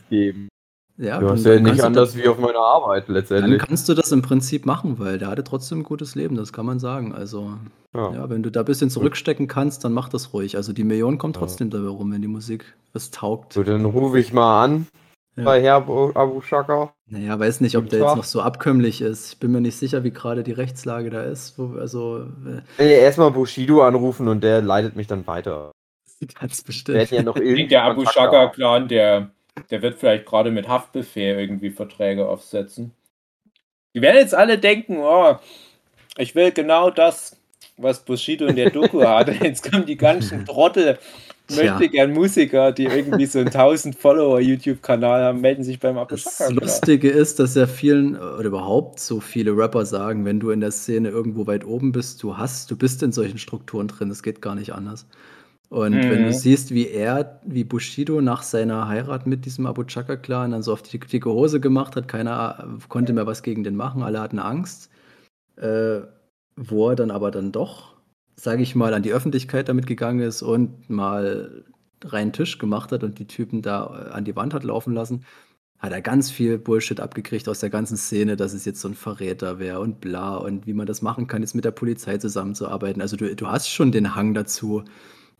Ja, 1.03 1.19
du 1.19 1.31
hast 1.31 1.45
ja 1.45 1.59
nicht 1.59 1.83
anders 1.83 2.17
wie 2.17 2.29
auf 2.29 2.39
meiner 2.39 2.61
Arbeit 2.61 3.09
letztendlich. 3.09 3.59
Dann 3.59 3.69
kannst 3.69 3.89
du 3.89 3.95
das 3.95 4.13
im 4.13 4.23
Prinzip 4.23 4.67
machen, 4.67 5.01
weil 5.01 5.19
der 5.19 5.29
hatte 5.29 5.43
trotzdem 5.43 5.81
ein 5.81 5.83
gutes 5.83 6.15
Leben, 6.15 6.37
das 6.37 6.53
kann 6.53 6.65
man 6.65 6.79
sagen. 6.79 7.13
Also, 7.13 7.55
ja, 7.93 8.13
ja 8.15 8.31
wenn 8.31 8.45
du 8.45 8.51
da 8.51 8.61
ein 8.61 8.67
bisschen 8.67 8.89
zurückstecken 8.89 9.49
kannst, 9.49 9.85
dann 9.85 9.93
mach 9.93 10.09
das 10.09 10.33
ruhig. 10.33 10.57
Also 10.57 10.73
die 10.73 10.85
Million 10.85 11.19
kommt 11.19 11.35
trotzdem 11.37 11.71
ja. 11.71 11.79
dabei 11.79 11.89
rum, 11.89 12.13
wenn 12.13 12.23
die 12.23 12.29
Musik 12.29 12.77
was 12.93 13.11
taugt. 13.11 13.55
So, 13.55 13.65
dann 13.65 13.85
rufe 13.85 14.21
ich 14.21 14.33
mal 14.33 14.63
an 14.63 14.87
ja. 15.37 15.43
bei 15.43 15.61
Herr 15.61 15.75
Abu 15.75 16.41
Shaka. 16.41 16.95
Naja, 17.09 17.37
weiß 17.37 17.63
nicht, 17.63 17.77
ob 17.77 17.89
der 17.89 17.99
jetzt 17.99 18.17
noch 18.17 18.25
so 18.25 18.41
abkömmlich 18.41 19.01
ist. 19.01 19.33
Ich 19.33 19.41
bin 19.41 19.51
mir 19.51 19.61
nicht 19.61 19.77
sicher, 19.77 20.05
wie 20.05 20.13
gerade 20.13 20.45
die 20.45 20.53
Rechtslage 20.53 21.11
da 21.11 21.23
ist. 21.23 21.59
Wo, 21.59 21.79
also, 21.79 22.27
äh, 22.79 23.01
Erstmal 23.01 23.33
Bushido 23.33 23.83
anrufen 23.83 24.29
und 24.29 24.45
der 24.45 24.63
leitet 24.63 24.95
mich 24.95 25.09
dann 25.09 25.27
weiter. 25.27 25.73
Ganz 26.41 26.63
bestimmt. 26.63 26.95
Wir 26.95 27.03
hätten 27.03 27.15
ja 27.17 27.23
noch 27.25 27.35
der 27.35 27.85
Abu 27.85 28.05
Shaka-Clan, 28.05 28.87
der 28.87 29.33
der 29.71 29.83
wird 29.83 29.99
vielleicht 29.99 30.27
gerade 30.27 30.51
mit 30.51 30.69
Haftbefehl 30.69 31.39
irgendwie 31.39 31.71
Verträge 31.71 32.27
aufsetzen. 32.29 32.93
Die 33.95 34.03
werden 34.03 34.17
jetzt 34.17 34.35
alle 34.35 34.59
denken, 34.59 34.99
oh, 34.99 35.37
ich 36.17 36.35
will 36.35 36.51
genau 36.53 36.91
das, 36.91 37.37
was 37.77 38.05
Bushido 38.05 38.47
in 38.47 38.57
der 38.57 38.71
Doku 38.71 39.03
hatte. 39.07 39.33
Jetzt 39.33 39.71
kommen 39.71 39.87
die 39.87 39.97
ganzen 39.97 40.45
Trottel, 40.47 40.99
möchte 41.51 41.89
gern 41.89 42.13
Musiker, 42.13 42.73
die 42.73 42.85
irgendwie 42.85 43.27
so 43.27 43.39
einen 43.39 43.49
1000 43.49 43.95
Follower 43.95 44.41
YouTube-Kanal 44.41 45.23
haben, 45.23 45.41
melden 45.41 45.65
sich 45.65 45.79
beim 45.79 45.99
Abu 45.99 46.17
Das 46.17 46.51
Lustige 46.51 47.11
ist, 47.11 47.39
dass 47.39 47.55
ja 47.55 47.67
vielen 47.67 48.17
oder 48.17 48.45
überhaupt 48.45 49.01
so 49.01 49.21
viele 49.21 49.57
Rapper 49.57 49.85
sagen, 49.85 50.25
wenn 50.25 50.41
du 50.41 50.51
in 50.51 50.61
der 50.61 50.71
Szene 50.71 51.11
irgendwo 51.11 51.47
weit 51.47 51.65
oben 51.65 51.93
bist, 51.93 52.23
du 52.23 52.37
hast, 52.37 52.71
du 52.71 52.77
bist 52.77 53.03
in 53.03 53.13
solchen 53.13 53.39
Strukturen 53.39 53.89
drin, 53.89 54.11
es 54.11 54.23
geht 54.23 54.41
gar 54.41 54.55
nicht 54.55 54.73
anders. 54.73 55.07
Und 55.73 55.95
mhm. 55.95 56.03
wenn 56.03 56.23
du 56.25 56.29
mhm. 56.29 56.33
siehst, 56.35 56.75
wie 56.75 56.87
er, 56.87 57.41
wie 57.47 57.65
Bushido 57.65 58.21
nach 58.21 58.43
seiner 58.43 58.89
Heirat 58.89 59.27
mit 59.27 59.47
diesem 59.47 59.65
Abu 59.65 59.85
Chaka-Clan 59.85 60.51
dann 60.51 60.63
so 60.63 60.71
auf 60.71 60.83
die 60.83 60.99
dicke 60.99 61.31
Hose 61.31 61.61
gemacht 61.61 61.97
hat, 61.97 62.09
keiner 62.09 62.79
konnte 62.91 63.15
mehr 63.15 63.27
was 63.27 63.43
gegen 63.43 63.65
den 63.65 63.75
machen, 63.75 64.03
alle 64.03 64.21
hatten 64.21 64.39
Angst, 64.39 64.91
äh, 65.57 66.01
wo 66.57 66.91
er 66.91 66.95
dann 66.95 67.11
aber 67.11 67.31
dann 67.31 67.53
doch, 67.53 67.95
sage 68.37 68.63
ich 68.63 68.75
mal, 68.75 68.93
an 68.93 69.03
die 69.03 69.15
Öffentlichkeit 69.15 69.71
damit 69.71 69.87
gegangen 69.87 70.21
ist 70.21 70.43
und 70.43 70.91
mal 70.91 71.65
reinen 72.05 72.35
Tisch 72.35 72.59
gemacht 72.59 72.93
hat 72.93 73.03
und 73.03 73.19
die 73.19 73.27
Typen 73.27 73.63
da 73.63 74.09
äh, 74.11 74.11
an 74.11 74.27
die 74.27 74.37
Wand 74.37 74.53
hat 74.53 74.65
laufen 74.65 74.93
lassen, 74.93 75.25
hat 75.79 75.93
er 75.93 76.03
ganz 76.03 76.31
viel 76.31 76.59
Bullshit 76.59 77.01
abgekriegt 77.01 77.49
aus 77.49 77.61
der 77.61 77.71
ganzen 77.71 77.97
Szene, 77.97 78.37
dass 78.37 78.53
es 78.53 78.67
jetzt 78.67 78.83
so 78.83 78.89
ein 78.89 78.95
Verräter 78.95 79.59
wäre 79.59 79.81
und 79.81 80.03
bla 80.03 80.37
und 80.37 80.67
wie 80.67 80.75
man 80.75 80.87
das 80.87 81.01
machen 81.01 81.29
kann, 81.29 81.41
jetzt 81.41 81.55
mit 81.55 81.65
der 81.65 81.71
Polizei 81.71 82.19
zusammenzuarbeiten. 82.19 83.01
Also 83.01 83.17
du, 83.17 83.35
du 83.35 83.47
hast 83.47 83.71
schon 83.71 83.91
den 83.91 84.15
Hang 84.15 84.35
dazu, 84.35 84.85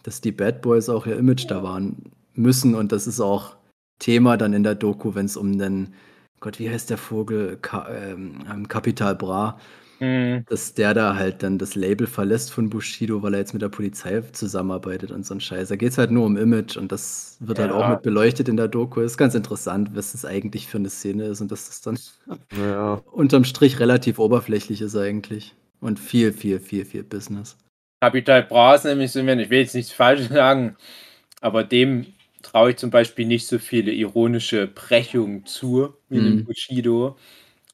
dass 0.03 0.21
die 0.21 0.33
Bad 0.33 0.63
Boys 0.63 0.89
auch 0.89 1.07
ihr 1.07 1.17
Image 1.17 1.51
da 1.51 1.63
waren 1.63 2.13
müssen 2.35 2.75
und 2.75 2.93
das 2.93 3.07
ist 3.07 3.21
auch 3.21 3.57
Thema 3.99 4.37
dann 4.37 4.53
in 4.53 4.65
der 4.65 4.75
Doku, 4.75 5.15
wenn 5.15 5.27
es 5.27 5.37
um 5.37 5.59
den, 5.59 5.95
Gott, 6.41 6.59
wie 6.59 6.69
heißt 6.69 6.91
der 6.91 6.99
Vogel, 6.99 7.59
Ka 7.63 7.89
ähm, 7.89 8.67
Capital 8.69 9.15
Bra, 9.15 9.59
mhm. 10.01 10.45
dass 10.49 10.75
der 10.75 10.93
da 10.93 11.15
halt 11.15 11.43
dann 11.43 11.59
das 11.59 11.77
Label 11.77 12.07
verlässt 12.07 12.53
von 12.53 12.69
Bushido, 12.69 13.23
weil 13.23 13.35
er 13.35 13.41
jetzt 13.41 13.53
mit 13.53 13.63
der 13.63 13.69
Polizei 13.69 14.21
zusammenarbeitet 14.33 15.13
und 15.13 15.25
so 15.25 15.35
ein 15.35 15.41
Scheiß. 15.41 15.69
Da 15.69 15.77
geht 15.77 15.93
es 15.93 15.99
halt 15.99 16.11
nur 16.11 16.27
um 16.27 16.37
Image 16.37 16.77
und 16.77 16.91
das 16.91 17.37
wird 17.41 17.59
ja. 17.59 17.65
halt 17.65 17.73
auch 17.75 17.89
mit 17.89 18.03
beleuchtet 18.03 18.49
in 18.49 18.57
der 18.57 18.69
Doku. 18.69 19.01
ist 19.01 19.17
ganz 19.17 19.35
interessant, 19.35 19.91
was 19.95 20.13
das 20.13 20.25
eigentlich 20.25 20.67
für 20.67 20.79
eine 20.79 20.91
Szene 20.91 21.27
ist 21.27 21.41
und 21.41 21.53
dass 21.53 21.69
das 21.69 21.81
dann 21.81 21.99
ja. 22.61 22.95
unterm 23.13 23.45
Strich 23.45 23.79
relativ 23.79 24.19
oberflächlich 24.19 24.81
ist 24.83 24.97
eigentlich. 24.97 25.55
Und 25.81 25.99
viel, 25.99 26.33
viel, 26.33 26.61
viel, 26.61 26.85
viel 26.85 27.03
Business. 27.03 27.57
Capital 28.03 28.43
Bra 28.43 28.75
ist 28.75 28.85
nämlich 28.85 29.13
so, 29.13 29.21
ich 29.21 29.51
will 29.51 29.61
jetzt 29.61 29.77
nichts 29.77 29.93
falsch 29.93 30.29
sagen, 30.29 30.77
aber 31.41 31.63
dem 31.63 32.07
traue 32.43 32.71
ich 32.71 32.77
zum 32.77 32.91
Beispiel 32.91 33.27
nicht 33.27 33.47
so 33.47 33.61
viele 33.61 33.93
ironische 33.93 34.67
Brechungen 34.67 35.47
zu 35.47 35.95
wie 36.09 36.19
mhm. 36.19 36.25
dem 36.25 36.45
Bushido. 36.45 37.17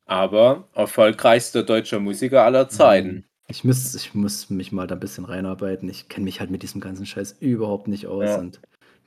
Aber 0.05 0.69
erfolgreichster 0.75 1.63
deutscher 1.63 1.99
Musiker 1.99 2.45
aller 2.45 2.65
mhm. 2.65 2.69
Zeiten. 2.69 3.25
Ich 3.49 3.65
muss, 3.65 3.95
ich 3.95 4.13
muss 4.13 4.51
mich 4.51 4.71
mal 4.71 4.87
da 4.87 4.97
ein 4.97 5.01
bisschen 5.01 5.25
reinarbeiten. 5.25 5.89
Ich 5.89 6.11
kenne 6.11 6.25
mich 6.25 6.41
halt 6.41 6.51
mit 6.51 6.63
diesem 6.63 6.83
ganzen 6.83 7.07
Scheiß 7.07 7.39
überhaupt 7.41 7.89
nicht 7.89 8.07
aus. 8.07 8.25
Ja. 8.27 8.39
Und, 8.39 8.61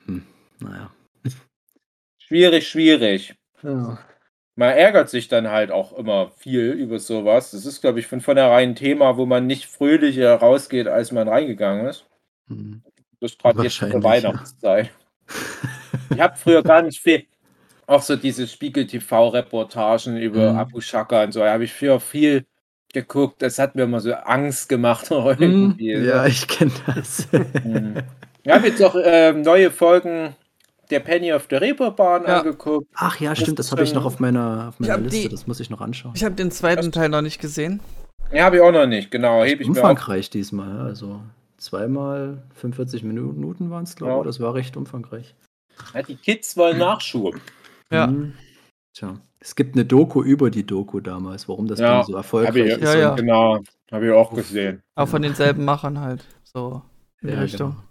hm, 0.06 0.24
naja. 0.58 0.90
Schwierig, 2.18 2.66
schwierig. 2.66 3.36
Ja 3.62 4.00
man 4.54 4.70
ärgert 4.70 5.08
sich 5.08 5.28
dann 5.28 5.48
halt 5.48 5.70
auch 5.70 5.96
immer 5.96 6.30
viel 6.36 6.72
über 6.72 6.98
sowas. 6.98 7.52
Das 7.52 7.64
ist, 7.64 7.80
glaube 7.80 8.00
ich, 8.00 8.06
von 8.06 8.20
vornherein 8.20 8.70
ein 8.70 8.74
Thema, 8.74 9.16
wo 9.16 9.26
man 9.26 9.46
nicht 9.46 9.66
fröhlicher 9.66 10.34
rausgeht, 10.34 10.88
als 10.88 11.12
man 11.12 11.28
reingegangen 11.28 11.86
ist. 11.86 12.06
Mhm. 12.48 12.82
Das 13.20 13.38
gerade 13.38 13.62
jetzt 13.62 13.76
zur 13.76 14.02
Weihnachtszeit. 14.02 14.90
ich 16.10 16.20
habe 16.20 16.36
früher 16.36 16.62
gar 16.62 16.82
nicht 16.82 17.00
viel, 17.00 17.24
auch 17.86 18.02
so 18.02 18.16
diese 18.16 18.46
Spiegel-TV-Reportagen 18.46 20.16
über 20.16 20.52
mhm. 20.52 20.58
Abu 20.58 20.80
Shaka 20.80 21.24
und 21.24 21.32
so, 21.32 21.40
da 21.40 21.52
habe 21.52 21.64
ich 21.64 21.72
früher 21.72 22.00
viel 22.00 22.44
geguckt. 22.92 23.40
Das 23.40 23.58
hat 23.58 23.74
mir 23.74 23.84
immer 23.84 24.00
so 24.00 24.12
Angst 24.12 24.68
gemacht. 24.68 25.10
Irgendwie. 25.10 25.92
Ja, 25.92 26.26
ich 26.26 26.46
kenne 26.46 26.72
das. 26.86 27.28
Mhm. 27.64 28.02
Ich 28.44 28.52
habe 28.52 28.66
jetzt 28.66 28.82
auch 28.82 28.96
äh, 28.96 29.32
neue 29.32 29.70
Folgen 29.70 30.34
der 30.92 31.00
Penny 31.00 31.32
auf 31.32 31.46
der 31.48 31.60
Reeperbahn 31.60 32.24
Ja. 32.26 32.38
angeguckt. 32.40 32.86
Ach 32.94 33.18
ja, 33.18 33.34
stimmt, 33.34 33.58
das 33.58 33.72
habe 33.72 33.82
ich 33.82 33.92
noch 33.94 34.04
auf 34.04 34.20
meiner, 34.20 34.68
auf 34.68 34.78
meiner 34.80 34.98
Liste. 34.98 35.22
die- 35.22 35.28
Das 35.28 35.46
muss 35.46 35.58
ich 35.60 35.70
noch 35.70 35.80
anschauen. 35.80 36.12
Ich 36.14 36.24
habe 36.24 36.34
den 36.34 36.50
zweiten 36.50 36.92
Teil 36.92 37.08
noch 37.08 37.22
nicht 37.22 37.40
gesehen. 37.40 37.80
Ja, 38.32 38.44
habe 38.44 38.56
ich 38.56 38.62
auch 38.62 38.72
noch 38.72 38.86
nicht, 38.86 39.10
genau. 39.10 39.42
Hebe 39.42 39.62
ich 39.62 39.68
umfangreich 39.68 40.30
diesmal. 40.30 40.80
Also 40.80 41.20
zweimal 41.58 42.42
45 42.54 43.02
Minuten 43.02 43.70
waren 43.70 43.84
es, 43.84 43.96
glaube 43.96 44.12
ich. 44.12 44.18
Ja. 44.18 44.24
Das 44.24 44.40
war 44.40 44.54
recht 44.54 44.76
umfangreich. 44.76 45.34
Ja, 45.94 46.02
die 46.02 46.16
Kids 46.16 46.56
wollen 46.56 46.78
Nachschub. 46.78 47.34
Ja. 47.90 48.06
Mhm. 48.06 48.34
Tja, 48.94 49.16
es 49.40 49.54
gibt 49.56 49.74
eine 49.74 49.84
Doku 49.84 50.22
über 50.22 50.50
die 50.50 50.64
Doku 50.66 51.00
damals, 51.00 51.48
warum 51.48 51.66
das 51.66 51.78
Ja, 51.78 52.02
so 52.04 52.14
erfolgreich 52.14 52.56
ich, 52.56 52.72
ist. 52.72 52.82
Ja, 52.82 52.94
ja. 52.98 53.14
Genau, 53.14 53.60
habe 53.90 54.06
ich 54.06 54.12
auch 54.12 54.32
gesehen. 54.34 54.82
Auch 54.94 55.08
von 55.08 55.22
denselben 55.22 55.64
Machern 55.64 55.98
halt. 56.00 56.24
So 56.44 56.82
in 57.22 57.28
die 57.28 57.34
Ja, 57.34 57.40
Richtung. 57.40 57.70
genau. 57.70 57.82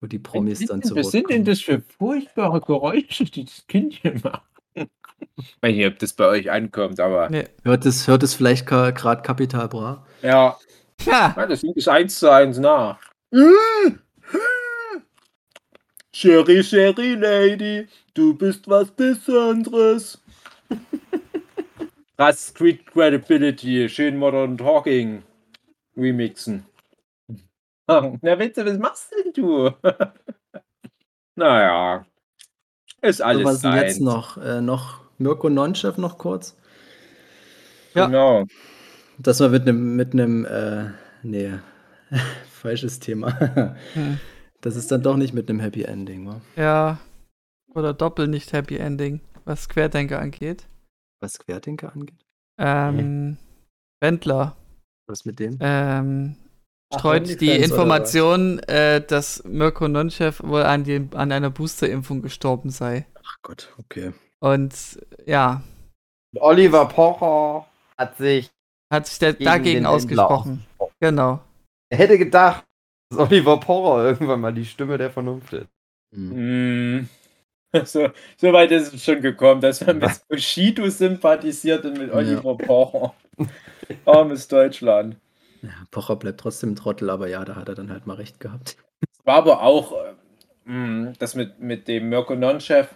Wo 0.00 0.06
die 0.06 0.18
Promis 0.18 0.60
dann 0.66 0.80
Was 0.82 0.88
zurück. 0.88 1.04
sind 1.06 1.30
denn 1.30 1.44
das 1.44 1.60
für 1.60 1.80
furchtbare 1.98 2.60
Geräusche, 2.60 3.24
die 3.24 3.44
das 3.44 3.66
Kind 3.66 3.94
hier 3.94 4.14
macht? 4.22 4.42
Ich 4.74 5.56
weiß 5.60 5.74
nicht, 5.74 5.86
ob 5.86 5.98
das 5.98 6.12
bei 6.12 6.26
euch 6.26 6.50
ankommt, 6.50 7.00
aber 7.00 7.28
Nee. 7.30 7.44
Hört 7.64 7.84
es, 7.86 8.06
hört 8.06 8.22
es 8.22 8.34
vielleicht 8.34 8.66
gerade 8.66 9.22
Capital 9.22 9.68
Bra? 9.68 10.06
ja, 10.22 10.56
Ja, 11.04 11.34
ja, 11.36 11.46
das 11.46 11.62
ist 11.64 11.88
eins 11.88 12.18
zu 12.18 12.30
eins 12.30 12.58
nach. 12.58 12.98
Mm. 13.32 13.98
Sherry, 16.12 16.62
Sherry 16.64 17.14
Lady, 17.14 17.86
du 18.14 18.34
bist 18.34 18.68
was 18.68 18.90
Besonderes. 18.90 20.20
Krass, 22.16 22.48
Street 22.48 22.86
Credibility, 22.86 23.88
schön 23.88 24.16
Modern 24.16 24.56
Talking 24.58 25.22
remixen. 25.96 26.66
Na, 27.88 28.38
Witze, 28.38 28.66
was 28.66 28.78
machst 28.78 29.12
denn 29.12 29.32
du? 29.32 29.70
naja, 31.36 32.04
ist 33.00 33.22
alles 33.22 33.42
So, 33.42 33.44
was 33.46 33.54
ist 33.54 33.64
denn 33.64 33.76
jetzt 33.76 34.00
noch? 34.00 34.36
Äh, 34.36 34.60
noch 34.60 35.00
Mirko 35.18 35.48
Nonchef 35.48 35.96
noch 35.96 36.18
kurz? 36.18 36.56
Ja. 37.94 38.06
Genau. 38.06 38.44
Das 39.18 39.40
war 39.40 39.48
mit 39.48 39.62
einem, 39.62 39.96
mit 39.96 40.12
einem, 40.12 40.44
äh, 40.44 40.90
nee, 41.22 41.52
falsches 42.50 43.00
Thema. 43.00 43.76
Hm. 43.94 44.20
Das 44.60 44.76
ist 44.76 44.90
dann 44.90 45.02
doch 45.02 45.16
nicht 45.16 45.32
mit 45.32 45.48
einem 45.48 45.60
Happy 45.60 45.82
Ending, 45.82 46.26
wa? 46.26 46.40
ja. 46.56 46.98
Oder 47.74 47.94
doppel 47.94 48.28
nicht 48.28 48.52
Happy 48.52 48.76
Ending, 48.76 49.20
was 49.44 49.68
Querdenker 49.68 50.18
angeht. 50.18 50.66
Was 51.20 51.38
Querdenker 51.38 51.92
angeht. 51.92 52.24
Ähm, 52.58 53.36
Wendler 54.00 54.56
Was 55.06 55.24
mit 55.24 55.38
dem? 55.38 55.58
ähm, 55.60 56.36
Ach, 56.90 56.98
streut 57.00 57.28
die 57.28 57.32
OnlyFans 57.32 57.48
oder 57.48 57.64
Information, 57.64 58.58
äh, 58.60 59.00
dass 59.06 59.42
Mirko 59.44 59.88
Nonchev 59.88 60.42
wohl 60.42 60.62
an, 60.62 60.84
die, 60.84 61.06
an 61.14 61.32
einer 61.32 61.50
Boosterimpfung 61.50 62.22
gestorben 62.22 62.70
sei. 62.70 63.06
Ach 63.24 63.36
Gott, 63.42 63.74
okay. 63.78 64.12
Und 64.40 64.72
ja, 65.26 65.62
Oliver 66.36 66.86
Pocher 66.86 67.66
hat 67.96 68.16
sich 68.16 68.50
hat 68.92 69.06
sich 69.06 69.18
der 69.18 69.32
gegen 69.34 69.44
dagegen 69.44 69.74
den 69.80 69.86
ausgesprochen. 69.86 70.64
Wendler 70.78 70.88
Genau. 71.00 71.40
Er 71.90 71.98
hätte 71.98 72.18
gedacht, 72.18 72.64
dass 73.10 73.20
Oliver 73.20 73.58
Pocher 73.58 74.04
irgendwann 74.04 74.40
mal 74.40 74.52
die 74.52 74.64
Stimme 74.64 74.98
der 74.98 75.10
Vernunft 75.10 75.52
ist. 75.52 75.68
Hm. 76.14 77.00
Mm. 77.00 77.08
So, 77.84 78.08
so 78.38 78.50
weit 78.54 78.72
ist 78.72 78.94
es 78.94 79.04
schon 79.04 79.20
gekommen, 79.20 79.60
dass 79.60 79.84
man 79.84 79.98
mit 79.98 80.10
Bushido 80.30 80.88
sympathisiert 80.88 81.84
und 81.84 81.98
mit 81.98 82.10
Oliver 82.10 82.56
Pocher. 82.56 83.12
Armes 84.06 84.48
Deutschland. 84.48 85.16
Ja, 85.62 85.70
Pocher 85.90 86.16
bleibt 86.16 86.40
trotzdem 86.40 86.72
ein 86.72 86.76
Trottel, 86.76 87.10
aber 87.10 87.28
ja, 87.28 87.44
da 87.44 87.56
hat 87.56 87.68
er 87.68 87.74
dann 87.74 87.90
halt 87.90 88.06
mal 88.06 88.14
recht 88.14 88.40
gehabt. 88.40 88.76
War 89.24 89.36
aber 89.36 89.62
auch 89.62 89.92
äh, 90.66 90.70
mm, 90.70 91.14
das 91.18 91.34
mit, 91.34 91.60
mit 91.60 91.88
dem 91.88 92.08
Mirko 92.08 92.34
Non-Chef. 92.34 92.88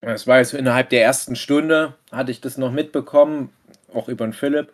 Das 0.00 0.26
war 0.26 0.38
jetzt 0.38 0.54
innerhalb 0.54 0.88
der 0.90 1.02
ersten 1.02 1.36
Stunde, 1.36 1.94
hatte 2.10 2.30
ich 2.30 2.40
das 2.40 2.56
noch 2.56 2.72
mitbekommen, 2.72 3.52
auch 3.92 4.08
über 4.08 4.26
den 4.26 4.32
Philipp. 4.32 4.72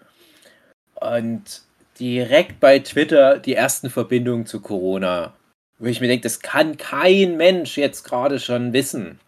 Und 0.94 1.62
direkt 1.98 2.60
bei 2.60 2.78
Twitter 2.78 3.38
die 3.38 3.54
ersten 3.54 3.90
Verbindungen 3.90 4.46
zu 4.46 4.60
Corona. 4.60 5.34
Wo 5.78 5.86
ich 5.86 6.00
mir 6.00 6.08
denke, 6.08 6.22
das 6.22 6.40
kann 6.40 6.76
kein 6.76 7.36
Mensch 7.36 7.76
jetzt 7.76 8.04
gerade 8.04 8.38
schon 8.38 8.72
wissen. 8.72 9.18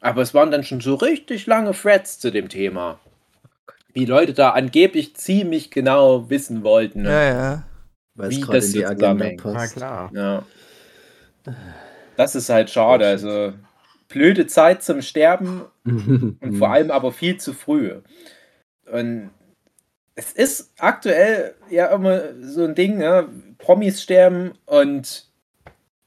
Aber 0.00 0.22
es 0.22 0.34
waren 0.34 0.50
dann 0.50 0.64
schon 0.64 0.80
so 0.80 0.96
richtig 0.96 1.46
lange 1.46 1.72
Threads 1.72 2.18
zu 2.18 2.30
dem 2.30 2.48
Thema. 2.48 3.00
Wie 3.94 4.04
Leute 4.06 4.32
da 4.32 4.50
angeblich 4.50 5.14
ziemlich 5.16 5.70
genau 5.70 6.30
wissen 6.30 6.62
wollten. 6.64 7.04
Ja, 7.04 7.22
ja. 7.24 7.62
Weil 8.14 8.30
Wie 8.30 8.34
es 8.36 8.40
gerade 8.42 8.58
das 8.58 8.66
in 8.68 8.72
die 8.72 8.86
Agenda 8.86 9.30
passt. 9.36 9.76
klar. 9.76 10.10
Ja. 10.14 10.44
Das 12.16 12.34
ist 12.34 12.48
halt 12.48 12.70
schade. 12.70 13.06
Also 13.06 13.52
blöde 14.08 14.46
Zeit 14.46 14.82
zum 14.82 15.02
Sterben 15.02 15.62
und 15.84 16.56
vor 16.58 16.70
allem 16.70 16.90
aber 16.90 17.12
viel 17.12 17.38
zu 17.38 17.52
früh. 17.54 18.00
Und 18.90 19.30
es 20.14 20.32
ist 20.32 20.72
aktuell 20.78 21.54
ja 21.70 21.86
immer 21.86 22.20
so 22.42 22.64
ein 22.64 22.74
Ding, 22.74 22.98
ne? 22.98 23.28
Promis 23.58 24.02
sterben 24.02 24.52
und 24.66 25.30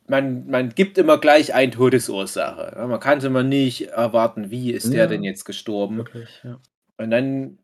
man, 0.08 0.46
man 0.48 0.70
gibt 0.70 1.00
immer 1.00 1.18
gleich 1.18 1.56
eine 1.56 1.72
Todesursache. 1.72 2.76
Man 2.88 3.00
kann 3.00 3.18
es 3.18 3.24
immer 3.24 3.42
nicht 3.42 3.88
erwarten, 3.88 4.52
wie 4.52 4.72
ist 4.72 4.94
der 4.94 5.06
Ja. 5.06 5.08
denn 5.08 5.24
jetzt 5.24 5.46
gestorben. 5.46 5.98
Wirklich, 5.98 6.42
ja. 6.44 6.60
Und 6.98 7.10
dann 7.10 7.58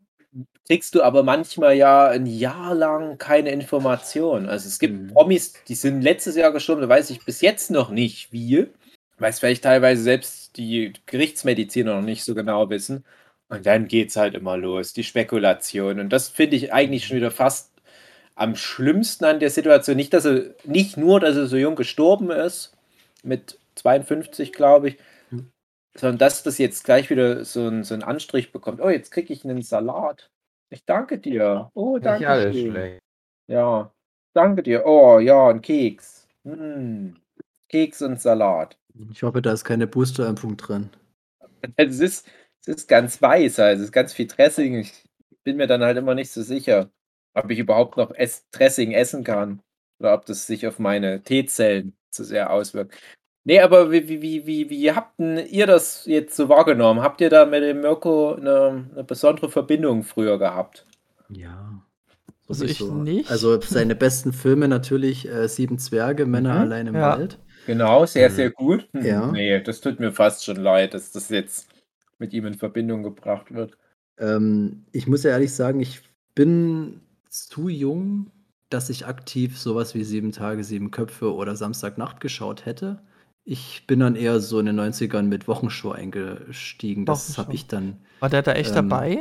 kriegst 0.66 0.94
du 0.94 1.02
aber 1.02 1.22
manchmal 1.22 1.74
ja 1.76 2.08
ein 2.08 2.26
Jahr 2.26 2.74
lang 2.74 3.18
keine 3.18 3.50
Information. 3.50 4.48
Also 4.48 4.68
es 4.68 4.78
gibt 4.78 5.00
Mhm. 5.00 5.08
Promis, 5.08 5.54
die 5.68 5.74
sind 5.74 6.02
letztes 6.02 6.36
Jahr 6.36 6.52
gestorben, 6.52 6.82
da 6.82 6.88
weiß 6.88 7.10
ich 7.10 7.24
bis 7.24 7.40
jetzt 7.40 7.70
noch 7.70 7.90
nicht 7.90 8.32
wie. 8.32 8.66
Weil 9.18 9.30
es 9.30 9.38
vielleicht 9.40 9.64
teilweise 9.64 10.02
selbst 10.02 10.56
die 10.56 10.92
Gerichtsmediziner 11.06 11.94
noch 11.96 12.02
nicht 12.02 12.24
so 12.24 12.34
genau 12.34 12.70
wissen. 12.70 13.04
Und 13.48 13.66
dann 13.66 13.86
geht 13.88 14.08
es 14.10 14.16
halt 14.16 14.34
immer 14.34 14.56
los, 14.56 14.92
die 14.94 15.04
Spekulation. 15.04 16.00
Und 16.00 16.10
das 16.10 16.28
finde 16.28 16.56
ich 16.56 16.72
eigentlich 16.72 17.06
schon 17.06 17.18
wieder 17.18 17.30
fast 17.30 17.70
am 18.34 18.56
schlimmsten 18.56 19.24
an 19.26 19.40
der 19.40 19.50
Situation. 19.50 19.96
Nicht, 19.96 20.14
dass 20.14 20.24
er, 20.24 20.54
nicht 20.64 20.96
nur, 20.96 21.20
dass 21.20 21.36
er 21.36 21.46
so 21.46 21.56
jung 21.56 21.76
gestorben 21.76 22.30
ist, 22.30 22.72
mit 23.22 23.58
52, 23.76 24.52
glaube 24.52 24.90
ich, 24.90 24.96
Mhm. 24.96 24.98
Sondern 25.96 26.18
dass 26.18 26.42
das 26.42 26.58
jetzt 26.58 26.84
gleich 26.84 27.10
wieder 27.10 27.44
so, 27.44 27.68
ein, 27.68 27.84
so 27.84 27.94
einen 27.94 28.02
Anstrich 28.02 28.52
bekommt. 28.52 28.80
Oh, 28.80 28.88
jetzt 28.88 29.10
kriege 29.10 29.32
ich 29.32 29.44
einen 29.44 29.62
Salat. 29.62 30.30
Ich 30.70 30.84
danke 30.84 31.18
dir. 31.18 31.70
Oh, 31.74 31.94
Nicht 31.94 32.06
danke. 32.06 32.28
alles 32.28 32.58
schlecht. 32.58 33.02
Ja, 33.46 33.92
danke 34.34 34.62
dir. 34.62 34.86
Oh, 34.86 35.18
ja, 35.18 35.48
ein 35.48 35.60
Keks. 35.60 36.28
Mm. 36.44 37.10
Keks 37.68 38.02
und 38.02 38.20
Salat. 38.20 38.78
Ich 39.10 39.22
hoffe, 39.22 39.42
da 39.42 39.52
ist 39.52 39.64
keine 39.64 39.86
Boosterimpfung 39.86 40.56
drin. 40.56 40.90
Es 41.76 42.00
ist, 42.00 42.28
es 42.62 42.68
ist 42.68 42.88
ganz 42.88 43.22
weiß, 43.22 43.60
also 43.60 43.82
es 43.82 43.86
ist 43.86 43.92
ganz 43.92 44.12
viel 44.12 44.26
Dressing. 44.26 44.80
Ich 44.80 45.04
bin 45.44 45.56
mir 45.56 45.68
dann 45.68 45.82
halt 45.82 45.96
immer 45.96 46.16
nicht 46.16 46.32
so 46.32 46.42
sicher, 46.42 46.90
ob 47.34 47.48
ich 47.50 47.60
überhaupt 47.60 47.96
noch 47.96 48.10
Ess 48.10 48.48
Dressing 48.50 48.90
essen 48.90 49.22
kann 49.22 49.62
oder 50.00 50.12
ob 50.14 50.26
das 50.26 50.48
sich 50.48 50.66
auf 50.66 50.80
meine 50.80 51.22
T-Zellen 51.22 51.96
zu 52.10 52.24
sehr 52.24 52.50
auswirkt. 52.50 53.00
Nee, 53.44 53.60
aber 53.60 53.90
wie, 53.90 54.08
wie, 54.08 54.22
wie, 54.22 54.46
wie, 54.46 54.70
wie 54.70 54.92
habt 54.92 55.18
denn 55.18 55.38
ihr 55.48 55.66
das 55.66 56.06
jetzt 56.06 56.36
so 56.36 56.48
wahrgenommen? 56.48 57.02
Habt 57.02 57.20
ihr 57.20 57.28
da 57.30 57.44
mit 57.44 57.62
dem 57.62 57.80
Mirko 57.80 58.34
eine, 58.34 58.86
eine 58.92 59.04
besondere 59.04 59.50
Verbindung 59.50 60.04
früher 60.04 60.38
gehabt? 60.38 60.86
Ja. 61.28 61.82
Also 62.48 62.64
ich 62.64 62.78
sowieso. 62.78 62.94
nicht. 63.02 63.30
Also 63.30 63.60
seine 63.60 63.94
besten 63.96 64.32
Filme 64.32 64.68
natürlich 64.68 65.28
äh, 65.28 65.48
Sieben 65.48 65.78
Zwerge, 65.78 66.26
Männer 66.26 66.54
Mhm. 66.54 66.60
allein 66.60 66.86
im 66.86 66.94
Ja. 66.94 67.18
Wald. 67.18 67.38
Genau, 67.66 68.06
sehr, 68.06 68.28
Mhm. 68.30 68.34
sehr 68.34 68.50
gut. 68.50 68.88
Hm, 68.92 69.04
Ja. 69.04 69.32
Nee, 69.32 69.60
das 69.60 69.80
tut 69.80 69.98
mir 69.98 70.12
fast 70.12 70.44
schon 70.44 70.56
leid, 70.56 70.94
dass 70.94 71.10
das 71.12 71.28
jetzt 71.28 71.68
mit 72.18 72.32
ihm 72.32 72.46
in 72.46 72.54
Verbindung 72.54 73.02
gebracht 73.02 73.52
wird. 73.52 73.76
Ähm, 74.18 74.84
ich 74.92 75.08
muss 75.08 75.24
ja 75.24 75.30
ehrlich 75.32 75.52
sagen, 75.54 75.80
ich 75.80 76.00
bin 76.36 77.00
zu 77.28 77.68
jung, 77.68 78.30
dass 78.70 78.88
ich 78.90 79.06
aktiv 79.06 79.58
sowas 79.58 79.94
wie 79.96 80.04
Sieben 80.04 80.30
Tage, 80.32 80.62
Sieben 80.62 80.90
Köpfe 80.92 81.34
oder 81.34 81.56
Samstagnacht 81.56 82.20
geschaut 82.20 82.66
hätte. 82.66 83.02
Ich 83.44 83.86
bin 83.86 84.00
dann 84.00 84.14
eher 84.14 84.40
so 84.40 84.60
in 84.60 84.66
den 84.66 84.76
90ern 84.76 85.22
mit 85.22 85.48
Wochenshow 85.48 85.90
eingestiegen. 85.90 87.06
Das 87.06 87.38
habe 87.38 87.54
ich 87.54 87.66
dann. 87.66 87.96
War 88.20 88.28
der 88.28 88.42
da 88.42 88.52
echt 88.52 88.70
Ähm, 88.70 88.74
dabei? 88.88 89.18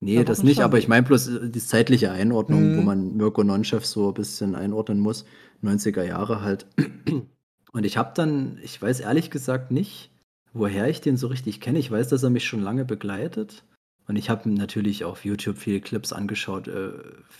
Nee, 0.00 0.22
das 0.22 0.42
nicht, 0.42 0.60
aber 0.60 0.78
ich 0.78 0.86
meine 0.86 1.06
bloß 1.06 1.28
äh, 1.28 1.50
die 1.50 1.60
zeitliche 1.60 2.12
Einordnung, 2.12 2.76
wo 2.76 2.80
Mhm. 2.80 2.84
man 2.86 3.16
Mirko 3.16 3.42
Nonchef 3.42 3.84
so 3.84 4.08
ein 4.08 4.14
bisschen 4.14 4.54
einordnen 4.54 5.00
muss. 5.00 5.24
90er 5.62 6.04
Jahre 6.04 6.42
halt. 6.42 6.66
Und 7.72 7.84
ich 7.84 7.96
habe 7.96 8.12
dann, 8.14 8.58
ich 8.62 8.80
weiß 8.80 9.00
ehrlich 9.00 9.30
gesagt 9.30 9.70
nicht, 9.70 10.10
woher 10.52 10.88
ich 10.88 11.00
den 11.00 11.16
so 11.16 11.26
richtig 11.26 11.60
kenne. 11.60 11.78
Ich 11.78 11.90
weiß, 11.90 12.08
dass 12.08 12.22
er 12.22 12.30
mich 12.30 12.44
schon 12.46 12.62
lange 12.62 12.84
begleitet. 12.84 13.64
Und 14.06 14.16
ich 14.16 14.30
habe 14.30 14.48
natürlich 14.48 15.04
auf 15.04 15.24
YouTube 15.24 15.58
viele 15.58 15.80
Clips 15.80 16.12
angeschaut, 16.12 16.68
äh, 16.68 16.90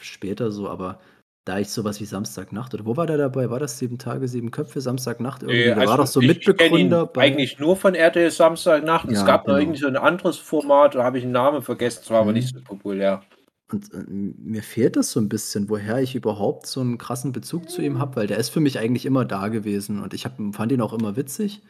später 0.00 0.50
so, 0.50 0.68
aber 0.68 1.00
da 1.48 1.58
ich 1.58 1.70
sowas 1.70 2.00
wie 2.00 2.04
Samstagnacht, 2.04 2.74
oder 2.74 2.84
wo 2.86 2.96
war 2.96 3.06
der 3.06 3.16
dabei? 3.16 3.50
War 3.50 3.58
das 3.58 3.78
sieben 3.78 3.98
Tage, 3.98 4.28
sieben 4.28 4.50
Köpfe, 4.50 4.80
Samstagnacht 4.80 5.42
irgendwie? 5.42 5.60
Äh, 5.62 5.64
der 5.74 5.76
war 5.78 5.82
also 5.82 5.96
doch 6.02 6.06
so 6.06 6.20
ich- 6.20 6.28
ich 6.30 6.36
Mitbegründer 6.46 7.02
ihn 7.02 7.08
bei. 7.12 7.22
Eigentlich 7.22 7.58
nur 7.58 7.76
von 7.76 7.94
RTL 7.94 8.30
Samstagnacht. 8.30 9.08
es 9.08 9.20
Ja, 9.20 9.26
gab 9.26 9.46
noch 9.46 9.54
genau. 9.54 9.58
irgendwie 9.64 9.80
so 9.80 9.86
ein 9.88 9.96
anderes 9.96 10.36
Format, 10.36 10.94
da 10.94 11.02
habe 11.04 11.18
ich 11.18 11.24
den 11.24 11.32
Namen 11.32 11.62
vergessen, 11.62 12.00
das 12.02 12.10
war 12.10 12.20
aber 12.20 12.30
Mhm. 12.30 12.36
nicht 12.36 12.54
so 12.54 12.60
populär. 12.62 13.22
Und 13.70 13.92
äh, 13.92 14.04
mir 14.08 14.62
fehlt 14.62 14.96
das 14.96 15.10
so 15.10 15.20
ein 15.20 15.28
bisschen, 15.28 15.68
woher 15.68 16.00
ich 16.00 16.14
überhaupt 16.14 16.66
so 16.66 16.80
einen 16.80 16.96
krassen 16.96 17.32
Bezug 17.32 17.68
zu 17.68 17.82
ihm 17.82 17.98
habe, 17.98 18.16
weil 18.16 18.26
der 18.26 18.38
ist 18.38 18.48
für 18.50 18.60
mich 18.60 18.78
eigentlich 18.78 19.04
immer 19.04 19.24
da 19.26 19.48
gewesen 19.48 20.02
und 20.02 20.14
ich 20.14 20.24
hab, 20.24 20.36
fand 20.52 20.72
ihn 20.72 20.80
auch 20.80 20.92
immer 20.92 21.16
witzig. 21.16 21.60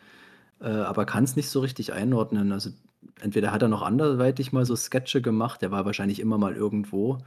äh, 0.61 0.67
aber 0.69 1.05
kann 1.07 1.23
es 1.23 1.37
nicht 1.37 1.49
so 1.51 1.61
richtig 1.61 1.93
einordnen. 1.93 2.51
Also 2.51 2.71
entweder 3.21 3.53
hat 3.53 3.63
er 3.63 3.69
noch 3.69 3.83
anderweitig 3.83 4.51
mal 4.53 4.65
so 4.65 4.75
Sketche 4.75 5.23
gemacht, 5.23 5.63
der 5.63 5.71
war 5.71 5.85
wahrscheinlich 5.85 6.19
immer 6.19 6.37
mal 6.37 6.57
irgendwo, 6.57 7.19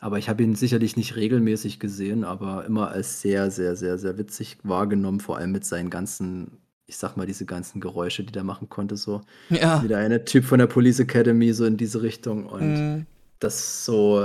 aber 0.00 0.18
ich 0.18 0.28
habe 0.28 0.42
ihn 0.42 0.54
sicherlich 0.54 0.96
nicht 0.96 1.16
regelmäßig 1.16 1.80
gesehen, 1.80 2.24
aber 2.24 2.64
immer 2.66 2.90
als 2.90 3.20
sehr, 3.20 3.50
sehr, 3.50 3.76
sehr, 3.76 3.98
sehr 3.98 4.18
witzig 4.18 4.58
wahrgenommen, 4.62 5.20
vor 5.20 5.36
allem 5.38 5.52
mit 5.52 5.64
seinen 5.64 5.90
ganzen, 5.90 6.58
ich 6.86 6.96
sag 6.96 7.16
mal, 7.16 7.26
diese 7.26 7.44
ganzen 7.46 7.80
Geräusche, 7.80 8.22
die 8.24 8.32
der 8.32 8.44
machen 8.44 8.68
konnte, 8.68 8.96
so 8.96 9.20
Ja. 9.50 9.82
wie 9.82 9.88
der 9.88 9.98
eine 9.98 10.24
Typ 10.24 10.44
von 10.44 10.58
der 10.58 10.66
Police 10.68 11.00
Academy, 11.00 11.52
so 11.52 11.64
in 11.64 11.76
diese 11.76 12.02
Richtung 12.02 12.46
und 12.46 12.62
Mhm. 12.62 13.06
das 13.40 13.84
so 13.84 14.22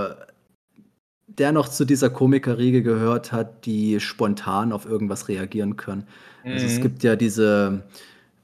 der 1.28 1.52
noch 1.52 1.68
zu 1.70 1.86
dieser 1.86 2.10
Komikerriege 2.10 2.84
gehört 2.84 3.32
hat, 3.32 3.66
die 3.66 4.00
spontan 4.00 4.72
auf 4.72 4.86
irgendwas 4.86 5.30
reagieren 5.30 5.78
können. 5.78 6.06
Also 6.52 6.68
es 6.68 6.78
Mhm. 6.78 6.82
gibt 6.82 7.04
ja 7.04 7.16
diese, 7.16 7.84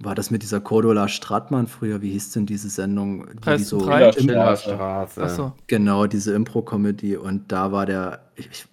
war 0.02 0.16
das 0.16 0.32
mit 0.32 0.44
dieser 0.44 0.62
Cordula 0.62 1.08
Stratmann 1.10 1.68
früher, 1.68 2.02
wie 2.02 2.12
hieß 2.12 2.32
denn 2.32 2.46
diese 2.46 2.70
Sendung? 2.70 3.28
Die 3.34 3.40
Preis 3.40 3.68
so 3.68 3.80
Schillerstraße. 3.82 5.22
Achso. 5.24 5.54
genau, 5.68 6.08
diese 6.08 6.34
Impro-Comedy 6.34 7.18
und 7.18 7.52
da 7.52 7.72
war 7.72 7.86
der, 7.86 8.30
ich, 8.36 8.48
ich- 8.50 8.66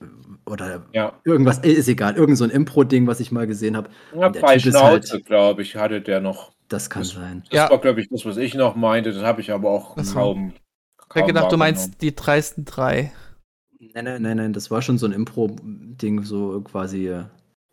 oder 0.46 0.84
Ja. 0.92 1.12
irgendwas, 1.24 1.58
äh, 1.64 1.70
ist 1.72 1.88
egal, 1.88 2.14
irgend 2.16 2.38
so 2.38 2.44
ein 2.44 2.50
Impro-Ding, 2.50 3.06
was 3.08 3.18
ich 3.20 3.32
mal 3.32 3.46
gesehen 3.48 3.76
habe. 3.76 3.88
Ja, 4.14 4.28
Der 4.28 4.40
bei 4.40 4.56
Typ 4.56 4.66
ist 4.66 4.78
Schnauze, 4.78 5.12
halt- 5.14 5.26
glaube 5.26 5.62
ich, 5.62 5.74
hatte 5.76 6.00
der 6.00 6.20
noch. 6.20 6.52
Das 6.68 6.90
kann 6.90 7.02
Das- 7.02 7.10
sein. 7.10 7.42
Das 7.50 7.56
Ja. 7.56 7.70
war, 7.70 7.78
glaube 7.80 8.00
ich, 8.00 8.08
das, 8.08 8.24
was 8.24 8.36
ich 8.36 8.54
noch 8.54 8.76
meinte. 8.76 9.12
Das 9.12 9.22
habe 9.22 9.40
ich 9.40 9.50
aber 9.52 9.70
auch 9.70 9.96
Ach 9.98 10.04
so. 10.04 10.14
kaum. 10.14 10.48
Ich 10.54 11.00
hab 11.00 11.08
kaum 11.10 11.26
gedacht, 11.26 11.50
du 11.52 11.56
meinst 11.56 12.00
die 12.02 12.14
dreisten 12.14 12.64
drei. 12.64 13.12
Nein, 13.94 14.04
nein, 14.04 14.22
nein, 14.22 14.36
nein, 14.36 14.52
das 14.52 14.70
war 14.70 14.82
schon 14.82 14.98
so 14.98 15.06
ein 15.06 15.12
Impro-Ding, 15.12 16.22
so 16.22 16.60
quasi, 16.62 17.08
äh, 17.08 17.24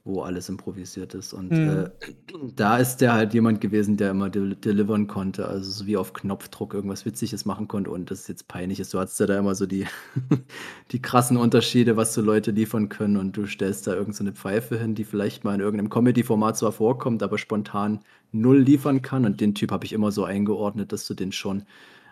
wo 0.06 0.22
alles 0.22 0.50
improvisiert 0.50 1.14
ist. 1.14 1.34
Und 1.34 1.52
Hm. 1.52 1.68
äh, 1.68 1.90
da 2.56 2.78
ist 2.78 2.98
der 2.98 3.14
halt 3.14 3.34
jemand 3.34 3.62
gewesen, 3.62 3.96
der 3.98 4.12
immer 4.12 4.30
del 4.30 4.56
delivern 4.56 5.08
konnte, 5.08 5.48
also 5.48 5.72
so 5.72 5.86
wie 5.88 5.96
auf 5.98 6.14
Knopfdruck 6.14 6.74
irgendwas 6.74 7.06
Witziges 7.06 7.46
machen 7.46 7.68
konnte 7.70 7.90
und 7.92 8.12
das 8.12 8.28
jetzt 8.28 8.48
peinlich 8.50 8.80
ist. 8.82 8.94
Du 8.94 9.00
hattest 9.00 9.20
ja 9.20 9.26
da 9.28 9.38
immer 9.40 9.56
so 9.56 9.66
die, 9.66 9.86
die 10.92 11.02
krassen 11.02 11.38
Unterschiede, 11.38 11.96
was 11.98 12.14
so 12.14 12.22
Leute 12.22 12.52
liefern 12.52 12.90
können 12.90 13.18
und 13.18 13.38
du 13.38 13.46
stellst 13.46 13.88
da 13.88 13.94
irgend 13.96 14.16
so 14.16 14.24
eine 14.24 14.34
Pfeife 14.34 14.78
hin, 14.78 14.96
die 14.96 15.06
vielleicht 15.06 15.44
mal 15.46 15.56
in 15.56 15.62
irgendeinem 15.62 15.90
Comedy-Format 15.90 16.58
zwar 16.58 16.72
vorkommt, 16.74 17.24
aber 17.24 17.38
spontan 17.38 18.00
null 18.32 18.60
liefern 18.60 19.02
kann 19.02 19.26
und 19.26 19.40
den 19.42 19.56
Typ 19.56 19.72
habe 19.72 19.86
ich 19.86 19.94
immer 19.94 20.12
so 20.12 20.24
eingeordnet, 20.26 20.92
dass 20.92 21.08
du 21.08 21.14
den 21.14 21.32
schon 21.32 21.64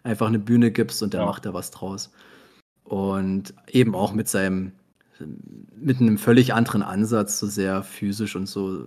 einfach 0.04 0.28
eine 0.28 0.40
Bühne 0.40 0.72
gibst 0.72 1.04
und 1.04 1.14
der 1.14 1.22
Ja. 1.22 1.26
macht 1.26 1.46
da 1.46 1.54
was 1.54 1.72
draus. 1.72 2.12
Und 2.84 3.54
eben 3.68 3.96
auch 3.96 4.14
mit 4.14 4.28
seinem, 4.28 4.74
mit 5.76 6.00
einem 6.00 6.18
völlig 6.18 6.54
anderen 6.54 6.84
Ansatz, 6.84 7.40
so 7.40 7.48
sehr 7.48 7.84
physisch 7.84 8.36
und 8.36 8.48
so, 8.48 8.86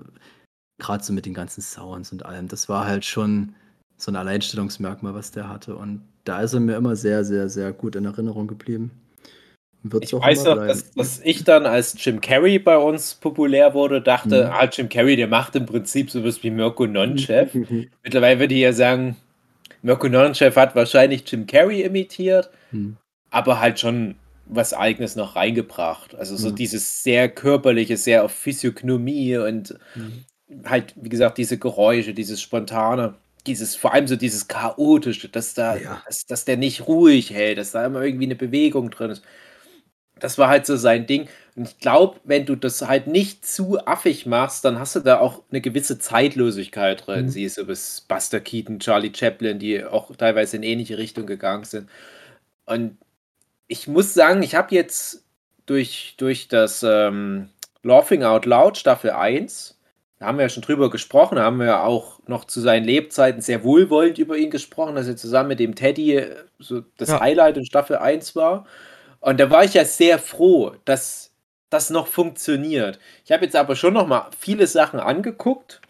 gerade 0.79 1.03
so 1.05 1.13
mit 1.13 1.27
den 1.27 1.35
ganzen 1.35 1.61
Sounds 1.63 2.13
und 2.13 2.25
allem. 2.25 2.49
Das 2.49 2.69
war 2.69 2.87
halt 2.87 3.05
schon 3.05 3.55
so 3.97 4.11
ein 4.11 4.17
Alleinstellungsmerkmal, 4.17 5.15
was 5.15 5.31
der 5.31 5.49
hatte. 5.49 5.77
Und 5.77 6.03
da 6.25 6.41
ist 6.43 6.53
er 6.55 6.61
mir 6.61 6.77
immer 6.77 6.97
sehr, 6.97 7.25
sehr, 7.25 7.49
sehr 7.49 7.73
gut 7.73 7.97
in 7.97 8.05
Erinnerung 8.05 8.47
geblieben. 8.47 8.91
Wird's 9.83 10.07
Ich 10.09 10.15
auch 10.15 10.23
weiß 10.25 10.45
noch, 10.45 10.57
dass, 10.57 10.91
dass 10.93 11.21
ich 11.21 11.45
dann, 11.45 11.67
als 11.67 11.95
Jim 12.03 12.21
Carrey 12.23 12.59
bei 12.59 12.77
uns 12.79 13.15
populär 13.15 13.75
wurde, 13.75 14.01
dachte, 14.01 14.47
Mhm. 14.47 14.51
ah, 14.53 14.65
Jim 14.73 14.89
Carrey, 14.89 15.15
der 15.17 15.29
macht 15.29 15.55
im 15.57 15.67
Prinzip 15.67 16.11
sowas 16.11 16.43
wie 16.43 16.51
Mirko 16.51 16.87
Nonchef. 16.87 17.55
Mittlerweile 18.03 18.41
würde 18.41 18.55
ich 18.55 18.63
ja 18.63 18.73
sagen, 18.73 19.17
Mirko 19.83 20.09
Nonchef 20.09 20.57
hat 20.57 20.75
wahrscheinlich 20.75 21.31
Jim 21.31 21.47
Carrey 21.47 21.83
imitiert, 21.83 22.49
Hm. 22.71 22.97
aber 23.31 23.61
halt 23.61 23.79
schon 23.79 24.15
was 24.47 24.75
Eigenes 24.75 25.17
noch 25.17 25.37
reingebracht. 25.37 26.15
Also 26.15 26.37
so 26.37 26.49
Ja. 26.49 26.55
dieses 26.55 27.03
sehr 27.03 27.29
körperliche, 27.29 27.97
sehr 27.97 28.25
auf 28.25 28.33
Physiognomie 28.33 29.37
und 29.39 29.75
Mhm. 29.95 30.25
halt, 30.67 30.95
wie 30.97 31.09
gesagt, 31.09 31.39
diese 31.39 31.59
Geräusche, 31.59 32.15
dieses 32.15 32.41
Spontane, 32.43 33.15
dieses, 33.47 33.77
vor 33.77 33.93
allem 33.95 34.07
so 34.07 34.17
dieses 34.17 34.49
Chaotische, 34.49 35.29
dass 35.29 35.55
da, 35.55 35.77
Ja. 35.77 36.03
dass, 36.07 36.27
dass 36.27 36.45
der 36.45 36.57
nicht 36.57 36.87
ruhig 36.89 37.31
hält, 37.31 37.59
dass 37.59 37.73
da 37.73 37.85
immer 37.87 38.03
irgendwie 38.03 38.25
eine 38.27 38.37
Bewegung 38.37 38.91
drin 38.91 39.11
ist. 39.11 39.23
Das 40.21 40.39
war 40.39 40.49
halt 40.49 40.65
so 40.67 40.77
sein 40.77 41.07
Ding. 41.07 41.29
Und 41.57 41.69
ich 41.69 41.79
glaube, 41.79 42.21
wenn 42.25 42.47
du 42.47 42.55
das 42.57 42.83
halt 42.83 43.07
nicht 43.09 43.45
zu 43.47 43.85
affig 43.87 44.27
machst, 44.27 44.65
dann 44.65 44.79
hast 44.79 44.95
du 44.97 45.01
da 45.01 45.19
auch 45.19 45.43
eine 45.51 45.61
gewisse 45.61 45.99
Zeitlosigkeit 45.99 47.07
drin. 47.07 47.27
Mhm. 47.27 47.31
Siehst 47.31 47.59
du, 47.59 47.65
bis 47.67 48.01
Buster 48.03 48.41
Keaton, 48.41 48.79
Charlie 48.81 49.13
Chaplin, 49.15 49.59
die 49.59 49.85
auch 49.85 50.15
teilweise 50.17 50.57
in 50.57 50.63
ähnliche 50.63 50.99
Richtung 50.99 51.27
gegangen 51.27 51.65
sind. 51.65 51.89
Und 52.67 52.99
ich 53.69 53.89
muss 53.89 54.15
sagen, 54.15 54.43
ich 54.43 54.55
habe 54.55 54.75
jetzt 54.75 55.25
durch, 55.67 56.15
durch 56.19 56.49
das 56.49 56.83
ähm, 56.83 57.49
Laughing 57.83 58.23
Out 58.23 58.47
Loud 58.47 58.77
Staffel 58.79 59.11
1, 59.11 59.79
da 60.19 60.27
haben 60.27 60.39
wir 60.39 60.45
ja 60.45 60.49
schon 60.49 60.63
drüber 60.63 60.91
gesprochen, 60.91 61.37
da 61.37 61.45
haben 61.45 61.59
wir 61.59 61.67
ja 61.67 61.83
auch 61.85 62.21
noch 62.27 62.45
zu 62.45 62.61
seinen 62.61 62.85
Lebzeiten 62.85 63.43
sehr 63.43 63.65
wohlwollend 63.65 64.19
über 64.19 64.37
ihn 64.37 64.51
gesprochen, 64.51 64.95
dass 64.95 65.07
er 65.09 65.17
zusammen 65.17 65.49
mit 65.51 65.61
dem 65.61 65.75
Teddy 65.75 66.17
äh, 66.17 66.37
so 66.59 66.83
das 66.99 67.09
Ja. 67.11 67.21
Highlight 67.21 67.57
in 67.57 67.65
Staffel 67.67 67.97
1 67.97 68.37
war. 68.37 68.67
Und 69.21 69.41
da 69.41 69.51
war 69.51 69.65
ich 69.65 69.75
ja 69.75 69.85
sehr 69.85 70.19
froh, 70.19 70.73
dass 70.85 71.33
das 71.71 71.91
noch 71.91 72.07
funktioniert. 72.07 72.99
Ich 73.25 73.33
habe 73.33 73.45
jetzt 73.45 73.57
aber 73.57 73.75
schon 73.77 73.95
noch 73.95 74.07
mal 74.07 74.31
viele 74.39 74.67
Sachen 74.67 75.01
angeguckt. 75.01 75.81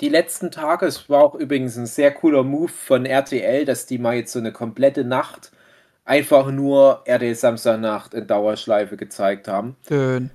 Die 0.00 0.08
letzten 0.08 0.50
Tage. 0.50 0.86
Es 0.86 1.08
war 1.10 1.22
auch 1.22 1.34
übrigens 1.34 1.76
ein 1.76 1.86
sehr 1.86 2.12
cooler 2.12 2.42
Move 2.42 2.68
von 2.68 3.06
RTL, 3.06 3.64
dass 3.64 3.86
die 3.86 3.98
mal 3.98 4.14
jetzt 4.16 4.32
so 4.32 4.38
eine 4.38 4.52
komplette 4.52 5.04
Nacht 5.04 5.52
einfach 6.10 6.50
nur 6.50 7.02
RTL 7.04 7.36
Samstagnacht 7.36 8.14
in 8.14 8.26
Dauerschleife 8.26 8.96
gezeigt 8.96 9.46
haben. 9.46 9.76
Schön. 9.86 10.30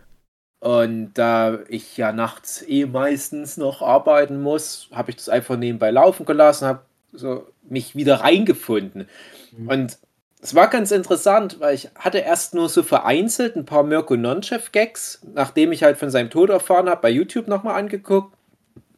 Und 0.61 1.13
da 1.15 1.59
ich 1.67 1.97
ja 1.97 2.13
nachts 2.13 2.63
eh 2.65 2.85
meistens 2.85 3.57
noch 3.57 3.81
arbeiten 3.81 4.41
muss, 4.41 4.87
habe 4.93 5.11
ich 5.11 5.17
das 5.17 5.27
einfach 5.27 5.57
nebenbei 5.57 5.91
laufen 5.91 6.25
gelassen, 6.25 6.65
habe 6.65 6.79
so 7.11 7.45
mich 7.67 7.93
wieder 7.93 8.21
reingefunden. 8.21 9.09
Mhm. 9.51 9.67
Und 9.67 9.97
es 10.41 10.55
war 10.55 10.69
ganz 10.69 10.91
interessant, 10.91 11.59
weil 11.59 11.75
ich 11.75 11.89
hatte 11.95 12.19
erst 12.19 12.53
nur 12.53 12.69
so 12.69 12.81
vereinzelt 12.81 13.57
ein 13.57 13.65
paar 13.65 13.83
Mirko 13.83 14.15
Nonchef-Gags, 14.15 15.23
nachdem 15.33 15.73
ich 15.73 15.83
halt 15.83 15.97
von 15.97 16.09
seinem 16.09 16.29
Tod 16.29 16.51
erfahren 16.51 16.87
habe, 16.87 17.01
bei 17.01 17.09
YouTube 17.09 17.49
nochmal 17.49 17.77
angeguckt 17.77 18.33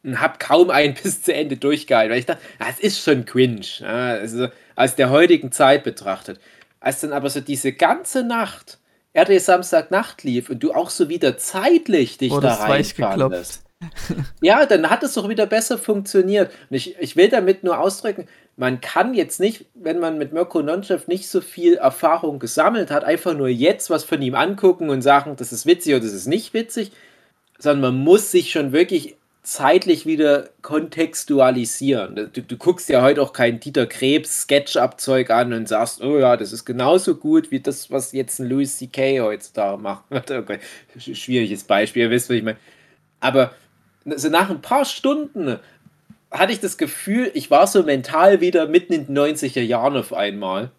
und 0.04 0.20
habe 0.20 0.38
kaum 0.38 0.70
einen 0.70 0.94
bis 1.02 1.22
zu 1.22 1.34
Ende 1.34 1.56
durchgehalten, 1.56 2.12
weil 2.12 2.20
ich 2.20 2.26
dachte, 2.26 2.42
ja, 2.60 2.66
es 2.70 2.78
ist 2.78 3.02
schon 3.02 3.24
cringe, 3.24 3.66
also 3.84 4.46
aus 4.76 4.94
der 4.94 5.10
heutigen 5.10 5.50
Zeit 5.50 5.82
betrachtet. 5.82 6.38
Als 6.80 7.00
dann 7.00 7.12
aber 7.12 7.30
so 7.30 7.40
diese 7.40 7.72
ganze 7.72 8.22
Nacht 8.22 8.78
RTL 9.12 9.40
Samstagnacht 9.40 10.22
lief 10.22 10.50
und 10.50 10.62
du 10.62 10.72
auch 10.72 10.90
so 10.90 11.08
wieder 11.08 11.36
zeitlich 11.38 12.18
dich 12.18 12.30
Wurde 12.30 12.48
da 12.48 12.68
weich 12.68 12.98
reinfandest. 12.98 13.64
Ja, 14.40 14.66
dann 14.66 14.90
hat 14.90 15.04
es 15.04 15.14
doch 15.14 15.28
wieder 15.28 15.46
besser 15.46 15.78
funktioniert. 15.78 16.50
Und 16.68 16.76
ich, 16.76 16.98
ich 16.98 17.14
will 17.14 17.28
damit 17.28 17.62
nur 17.62 17.78
ausdrücken, 17.78 18.26
man 18.56 18.80
kann 18.80 19.14
jetzt 19.14 19.38
nicht, 19.38 19.66
wenn 19.74 20.00
man 20.00 20.18
mit 20.18 20.32
Mirko 20.32 20.62
Nonchef 20.62 21.06
nicht 21.06 21.28
so 21.28 21.40
viel 21.40 21.74
Erfahrung 21.74 22.40
gesammelt 22.40 22.90
hat, 22.90 23.04
einfach 23.04 23.34
nur 23.34 23.48
jetzt 23.48 23.88
was 23.88 24.02
von 24.02 24.20
ihm 24.20 24.34
angucken 24.34 24.90
und 24.90 25.02
sagen, 25.02 25.36
das 25.36 25.52
ist 25.52 25.64
witzig 25.64 25.94
oder 25.94 26.02
das 26.04 26.12
ist 26.12 26.26
nicht 26.26 26.54
witzig, 26.54 26.90
sondern 27.58 27.94
man 27.94 28.02
muss 28.02 28.32
sich 28.32 28.50
schon 28.50 28.72
wirklich 28.72 29.16
zeitlich 29.48 30.04
wieder 30.04 30.50
kontextualisieren. 30.60 32.30
Du, 32.34 32.42
du 32.42 32.56
guckst 32.58 32.90
ja 32.90 33.00
heute 33.00 33.22
auch 33.22 33.32
kein 33.32 33.60
Dieter 33.60 33.86
Krebs 33.86 34.42
Sketch-Abzeug 34.42 35.30
an 35.30 35.54
und 35.54 35.66
sagst, 35.66 36.02
oh 36.02 36.18
ja, 36.18 36.36
das 36.36 36.52
ist 36.52 36.66
genauso 36.66 37.14
gut 37.14 37.50
wie 37.50 37.60
das, 37.60 37.90
was 37.90 38.12
jetzt 38.12 38.40
ein 38.40 38.48
Louis 38.50 38.76
C.K. 38.76 39.22
heutzutage 39.22 39.80
macht. 39.80 40.04
Okay, 40.30 40.58
schwieriges 40.98 41.64
Beispiel, 41.64 42.02
ihr 42.02 42.10
wisst, 42.10 42.28
was 42.28 42.36
ich 42.36 42.42
meine. 42.42 42.58
Aber 43.20 43.52
so 44.04 44.28
nach 44.28 44.50
ein 44.50 44.60
paar 44.60 44.84
Stunden 44.84 45.58
hatte 46.30 46.52
ich 46.52 46.60
das 46.60 46.76
Gefühl, 46.76 47.30
ich 47.32 47.50
war 47.50 47.66
so 47.66 47.82
mental 47.82 48.42
wieder 48.42 48.68
mitten 48.68 48.92
in 48.92 49.06
den 49.06 49.16
90er 49.16 49.62
Jahren 49.62 49.96
auf 49.96 50.12
einmal. 50.12 50.70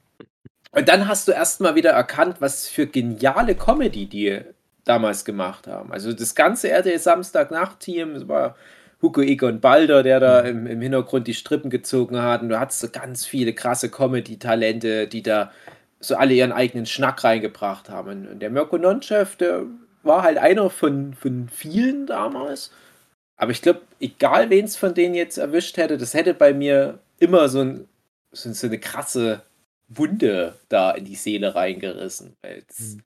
Und 0.72 0.88
dann 0.88 1.08
hast 1.08 1.28
du 1.28 1.32
erstmal 1.32 1.74
wieder 1.74 1.90
erkannt, 1.90 2.36
was 2.40 2.68
für 2.68 2.86
geniale 2.86 3.56
Comedy 3.56 4.06
die 4.06 4.42
damals 4.90 5.24
gemacht 5.24 5.68
haben. 5.68 5.92
Also 5.92 6.12
das 6.14 6.34
ganze 6.34 6.70
RTL 6.70 6.98
Samstagnacht-Team, 6.98 8.16
es 8.16 8.28
war 8.28 8.56
Hugo 9.02 9.22
Egon 9.22 9.62
Balder, 9.62 10.04
der 10.04 10.20
da 10.20 10.40
im, 10.42 10.68
im 10.68 10.82
Hintergrund 10.82 11.28
die 11.28 11.34
Strippen 11.34 11.70
gezogen 11.70 12.22
hat. 12.22 12.42
Und 12.42 12.50
du 12.50 12.60
hattest 12.60 12.80
so 12.80 12.90
ganz 12.90 13.26
viele 13.26 13.54
krasse 13.54 13.90
Comedy-Talente, 13.90 15.08
die 15.08 15.22
da 15.22 15.52
so 16.00 16.16
alle 16.16 16.34
ihren 16.34 16.52
eigenen 16.52 16.86
Schnack 16.86 17.24
reingebracht 17.24 17.90
haben. 17.90 18.28
Und 18.28 18.40
der 18.40 18.50
Mirko 18.50 18.78
Nonchef, 18.78 19.36
der 19.36 19.66
war 20.04 20.24
halt 20.24 20.38
einer 20.38 20.70
von, 20.70 21.14
von 21.14 21.50
vielen 21.50 22.08
damals. 22.08 22.72
Aber 23.38 23.52
ich 23.52 23.62
glaube, 23.62 23.82
egal 24.00 24.50
wen 24.50 24.66
es 24.66 24.76
von 24.76 24.94
denen 24.94 25.14
jetzt 25.14 25.38
erwischt 25.38 25.78
hätte, 25.78 25.98
das 25.98 26.14
hätte 26.14 26.34
bei 26.34 26.54
mir 26.54 27.00
immer 27.20 27.48
so, 27.48 27.62
ein, 27.62 27.88
so, 28.32 28.52
so 28.52 28.68
eine 28.68 28.80
krasse 28.80 29.44
Wunde 29.88 30.56
da 30.68 30.92
in 30.92 31.06
die 31.06 31.16
Seele 31.16 31.56
reingerissen. 31.56 32.36
Weil 32.42 32.64
das, 32.68 32.98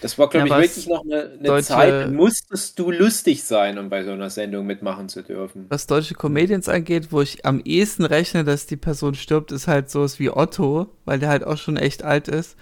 das 0.00 0.18
war, 0.18 0.28
glaube 0.28 0.48
Ja, 0.48 0.58
ich, 0.60 0.70
wirklich 0.70 0.86
noch 0.88 1.04
eine, 1.04 1.30
eine 1.38 1.42
deutsche- 1.42 1.66
Zeit, 1.68 2.10
musstest 2.10 2.78
du 2.78 2.90
lustig 2.90 3.44
sein, 3.44 3.78
um 3.78 3.88
bei 3.88 4.02
so 4.04 4.10
einer 4.12 4.30
Sendung 4.30 4.66
mitmachen 4.66 5.08
zu 5.08 5.22
dürfen. 5.22 5.66
Was 5.68 5.86
deutsche 5.86 6.14
Comedians 6.14 6.68
angeht, 6.68 7.12
wo 7.12 7.20
ich 7.20 7.44
am 7.46 7.60
ehesten 7.64 8.04
rechne, 8.04 8.42
dass 8.44 8.66
die 8.66 8.76
Person 8.76 9.14
stirbt, 9.14 9.52
ist 9.52 9.68
halt 9.68 9.90
sowas 9.90 10.18
wie 10.18 10.30
Otto, 10.30 10.88
weil 11.04 11.18
der 11.20 11.28
halt 11.28 11.44
auch 11.44 11.56
schon 11.58 11.76
echt 11.76 12.02
alt 12.02 12.26
ist. 12.28 12.56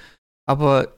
Aber 0.46 0.88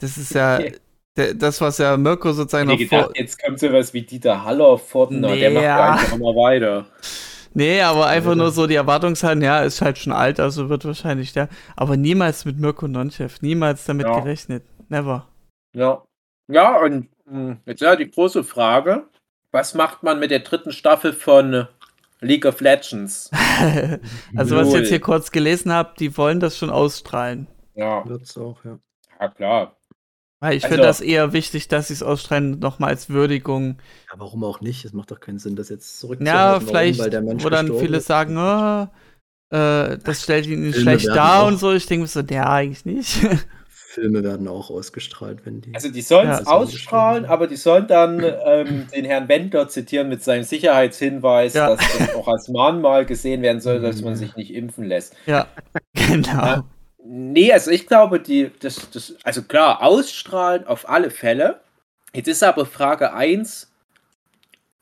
das 0.00 0.18
ist 0.18 0.34
ja 0.34 0.56
Okay. 0.58 0.74
der, 1.16 1.34
das, 1.34 1.60
was 1.60 1.78
ja 1.78 1.96
Mirko 1.96 2.32
sozusagen 2.32 2.68
Ich 2.68 2.72
noch 2.72 2.90
gedacht, 2.90 3.06
vor. 3.06 3.16
jetzt 3.16 3.42
kommt 3.42 3.58
sowas 3.60 3.94
wie 3.94 4.02
Dieter 4.02 4.44
Haller 4.44 4.76
Fortner, 4.78 5.36
der 5.36 5.50
macht 5.50 5.62
Nee, 5.62 5.64
ja 5.64 5.92
einfach 5.92 6.12
immer 6.16 6.34
weiter. 6.34 6.86
Nee, 7.56 7.80
aber 7.82 8.06
einfach 8.08 8.34
nur 8.34 8.50
so 8.50 8.66
die 8.66 8.74
Erwartungshaltung, 8.74 9.42
ja, 9.44 9.60
ist 9.62 9.80
halt 9.80 9.96
schon 9.96 10.12
alt, 10.12 10.40
also 10.40 10.68
wird 10.68 10.84
wahrscheinlich 10.84 11.32
der. 11.32 11.48
Aber 11.76 11.96
niemals 11.96 12.44
mit 12.44 12.58
Mirko 12.58 12.88
Nonchef, 12.88 13.40
niemals 13.42 13.84
damit 13.84 14.06
gerechnet. 14.08 14.64
Never. 14.88 15.28
Ja. 15.74 16.02
Ja, 16.48 16.80
und 16.80 17.08
mh, 17.26 17.58
jetzt 17.66 17.80
ja 17.80 17.96
die 17.96 18.10
große 18.10 18.44
Frage: 18.44 19.04
Was 19.50 19.74
macht 19.74 20.02
man 20.02 20.18
mit 20.18 20.30
der 20.30 20.40
dritten 20.40 20.72
Staffel 20.72 21.12
von 21.12 21.66
League 22.20 22.46
of 22.46 22.60
Legends? 22.60 23.30
also, 24.36 24.56
was 24.56 24.68
ich 24.68 24.74
jetzt 24.74 24.88
hier 24.88 25.00
kurz 25.00 25.30
gelesen 25.30 25.72
habe, 25.72 25.94
die 25.98 26.16
wollen 26.16 26.40
das 26.40 26.56
schon 26.58 26.70
ausstrahlen. 26.70 27.46
Ja, 27.74 28.06
Wird's 28.08 28.36
auch, 28.38 28.64
ja. 28.64 28.78
ja 29.20 29.28
klar. 29.28 29.76
Weil 30.40 30.56
ich 30.56 30.64
Also- 30.64 30.74
finde 30.74 30.86
das 30.86 31.00
eher 31.00 31.32
wichtig, 31.32 31.68
dass 31.68 31.88
sie 31.88 31.94
es 31.94 32.02
ausstrahlen, 32.02 32.58
nochmal 32.58 32.90
als 32.90 33.08
Würdigung. 33.08 33.78
Ja, 34.12 34.18
warum 34.18 34.44
auch 34.44 34.60
nicht? 34.60 34.84
Es 34.84 34.92
macht 34.92 35.10
doch 35.10 35.20
keinen 35.20 35.38
Sinn, 35.38 35.56
das 35.56 35.70
jetzt 35.70 35.94
Ja, 35.94 36.00
zurückzuhalten. 36.00 36.36
Warum? 36.52 36.66
vielleicht, 36.68 36.98
Weil 37.00 37.10
der 37.10 37.22
Mensch 37.22 37.44
wo 37.44 37.48
dann 37.48 37.78
viele 37.78 37.96
ist? 37.96 38.06
sagen, 38.06 38.36
oh, 38.36 38.86
äh, 39.56 39.98
das 39.98 40.22
stellt 40.22 40.46
ihn 40.46 40.72
Filme 40.72 40.98
schlecht 40.98 41.08
dar 41.08 41.46
und 41.46 41.56
so. 41.58 41.72
Ich 41.72 41.86
denke 41.86 42.02
mir 42.02 42.08
so, 42.08 42.20
ja, 42.20 42.50
eigentlich 42.52 42.84
nicht. 42.84 43.26
Filme 43.94 44.22
werden 44.24 44.48
auch 44.48 44.70
ausgestrahlt, 44.70 45.46
wenn 45.46 45.60
die. 45.60 45.74
Also 45.74 45.88
die 45.90 46.02
sollen 46.02 46.28
es 46.28 46.40
Ja. 46.40 46.46
ausstrahlen, 46.46 47.24
aber 47.26 47.46
die 47.46 47.56
sollen 47.56 47.86
dann 47.86 48.22
ähm, 48.44 48.86
den 48.94 49.04
Herrn 49.04 49.28
Wendler 49.28 49.68
zitieren 49.68 50.08
mit 50.08 50.22
seinem 50.22 50.42
Sicherheitshinweis, 50.44 51.54
Ja. 51.54 51.68
dass 51.70 51.80
das 51.98 52.14
auch 52.14 52.28
als 52.28 52.48
Mahnmal 52.48 53.06
gesehen 53.06 53.42
werden 53.42 53.60
soll, 53.60 53.80
dass 53.80 54.02
man 54.02 54.14
Mhm. 54.14 54.16
sich 54.18 54.36
nicht 54.36 54.52
impfen 54.54 54.84
lässt. 54.84 55.14
ja, 55.26 55.46
genau. 55.94 56.28
Ja. 56.44 56.64
Nee, 57.06 57.52
also 57.52 57.70
ich 57.70 57.86
glaube, 57.86 58.18
die, 58.18 58.50
das, 58.60 58.90
das, 58.90 59.14
also 59.24 59.42
klar, 59.42 59.82
ausstrahlen 59.82 60.66
auf 60.66 60.88
alle 60.88 61.10
Fälle. 61.10 61.60
Jetzt 62.14 62.28
ist 62.28 62.42
aber 62.42 62.64
Frage 62.66 63.12
1, 63.12 63.70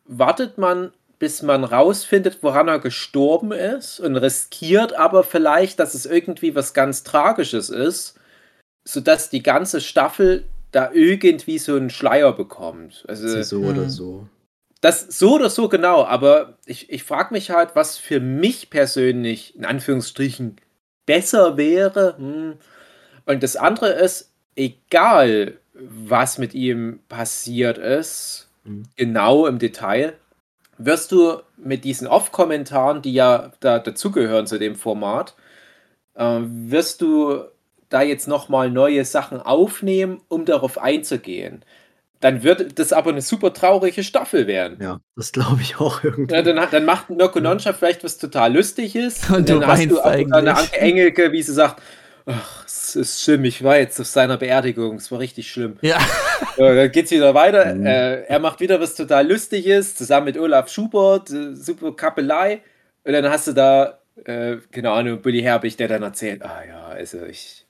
wartet 0.06 0.58
man, 0.58 0.92
bis 1.18 1.42
man 1.42 1.64
rausfindet, 1.64 2.38
woran 2.42 2.68
er 2.68 2.78
gestorben 2.78 3.52
ist 3.52 4.00
und 4.00 4.16
riskiert 4.16 4.92
aber 4.94 5.22
vielleicht, 5.24 5.78
dass 5.78 5.94
es 5.94 6.06
irgendwie 6.06 6.54
was 6.54 6.74
ganz 6.74 7.02
Tragisches 7.04 7.70
ist, 7.70 8.18
sodass 8.84 9.30
die 9.30 9.42
ganze 9.42 9.80
Staffel 9.80 10.44
da 10.72 10.90
irgendwie 10.92 11.58
so 11.58 11.76
einen 11.76 11.90
Schleier 11.90 12.32
bekommt. 12.32 13.04
Also 13.08 13.42
so 13.42 13.60
Mhm. 13.60 13.68
oder 13.68 13.88
so. 13.88 14.28
das 14.80 15.02
so 15.02 15.34
oder 15.34 15.50
so 15.50 15.68
genau, 15.68 16.04
aber 16.04 16.58
ich, 16.66 16.90
ich 16.90 17.04
frage 17.04 17.32
mich 17.34 17.50
halt, 17.50 17.76
was 17.76 17.98
für 17.98 18.18
mich 18.20 18.70
persönlich 18.70 19.54
in 19.54 19.64
Anführungsstrichen 19.64 20.56
besser 21.06 21.56
wäre. 21.56 22.16
Hm. 22.16 22.54
Und 23.26 23.42
das 23.42 23.54
andere 23.56 23.90
ist, 23.90 24.32
egal 24.56 25.58
was 25.74 26.38
mit 26.38 26.54
ihm 26.54 27.00
passiert 27.08 27.78
ist, 27.78 28.48
Mhm. 28.64 28.84
genau 28.96 29.46
im 29.46 29.58
Detail, 29.58 30.14
wirst 30.78 31.10
du 31.12 31.40
mit 31.56 31.84
diesen 31.84 32.06
Off-Kommentaren, 32.06 33.02
die 33.02 33.12
ja 33.12 33.52
da 33.60 33.78
dazugehören 33.78 34.46
zu 34.46 34.58
dem 34.58 34.74
Format, 34.76 35.34
äh, 36.14 36.40
wirst 36.42 37.02
du 37.02 37.44
da 37.92 38.02
jetzt 38.02 38.28
nochmal 38.28 38.70
neue 38.70 39.04
Sachen 39.04 39.40
aufnehmen, 39.40 40.20
um 40.28 40.44
darauf 40.44 40.78
einzugehen. 40.78 41.64
Dann 42.20 42.44
wird 42.44 42.78
das 42.78 42.92
aber 42.92 43.10
eine 43.10 43.20
super 43.20 43.52
traurige 43.52 44.04
Staffel 44.04 44.46
werden. 44.46 44.78
Ja, 44.80 45.00
das 45.16 45.32
glaube 45.32 45.60
ich 45.60 45.80
auch 45.80 46.04
irgendwie. 46.04 46.32
Ja, 46.32 46.42
dann, 46.42 46.60
hat- 46.60 46.72
dann 46.72 46.84
macht 46.84 47.10
Mirko 47.10 47.40
Noncha 47.40 47.72
vielleicht 47.72 48.04
was 48.04 48.16
total 48.18 48.54
Lustiges. 48.54 49.28
Und 49.30 49.48
du 49.48 49.58
dann 49.58 49.66
hast 49.66 49.90
du 49.90 50.00
aber 50.00 50.10
eine 50.10 50.32
eigentlich. 50.34 50.54
Anke 50.56 50.78
Engelke, 50.78 51.32
wie 51.32 51.42
sie 51.42 51.52
sagt, 51.52 51.82
ach, 52.26 52.64
es 52.64 52.94
ist 52.94 53.22
schlimm, 53.24 53.44
ich 53.44 53.64
war 53.64 53.76
jetzt 53.78 53.98
auf 54.00 54.06
seiner 54.06 54.36
Beerdigung, 54.36 54.96
es 54.96 55.10
war 55.10 55.18
richtig 55.18 55.50
schlimm. 55.50 55.76
Ja, 55.82 55.98
Ja, 56.58 56.74
dann 56.74 56.92
geht's 56.92 57.10
wieder 57.10 57.34
weiter. 57.34 57.74
Mhm. 57.74 57.86
Äh, 57.86 58.22
er 58.24 58.38
macht 58.38 58.60
wieder 58.60 58.80
was 58.80 58.94
total 58.94 59.26
Lustiges, 59.28 59.96
zusammen 59.96 60.26
mit 60.26 60.38
Olaf 60.38 60.68
Schubert, 60.68 61.30
äh, 61.30 61.54
super 61.56 61.96
Kappelei. 61.96 62.60
Und 63.04 63.14
dann 63.14 63.28
hast 63.30 63.48
du 63.48 63.52
da, 63.52 63.98
äh, 64.26 64.58
keine 64.70 64.90
Ahnung, 64.92 65.22
Bully 65.22 65.40
Herbig, 65.42 65.76
der 65.76 65.88
dann 65.88 66.02
erzählt, 66.04 66.42
ah 66.42 66.60
ja, 66.68 66.84
also 66.86 67.24
ich, 67.24 67.64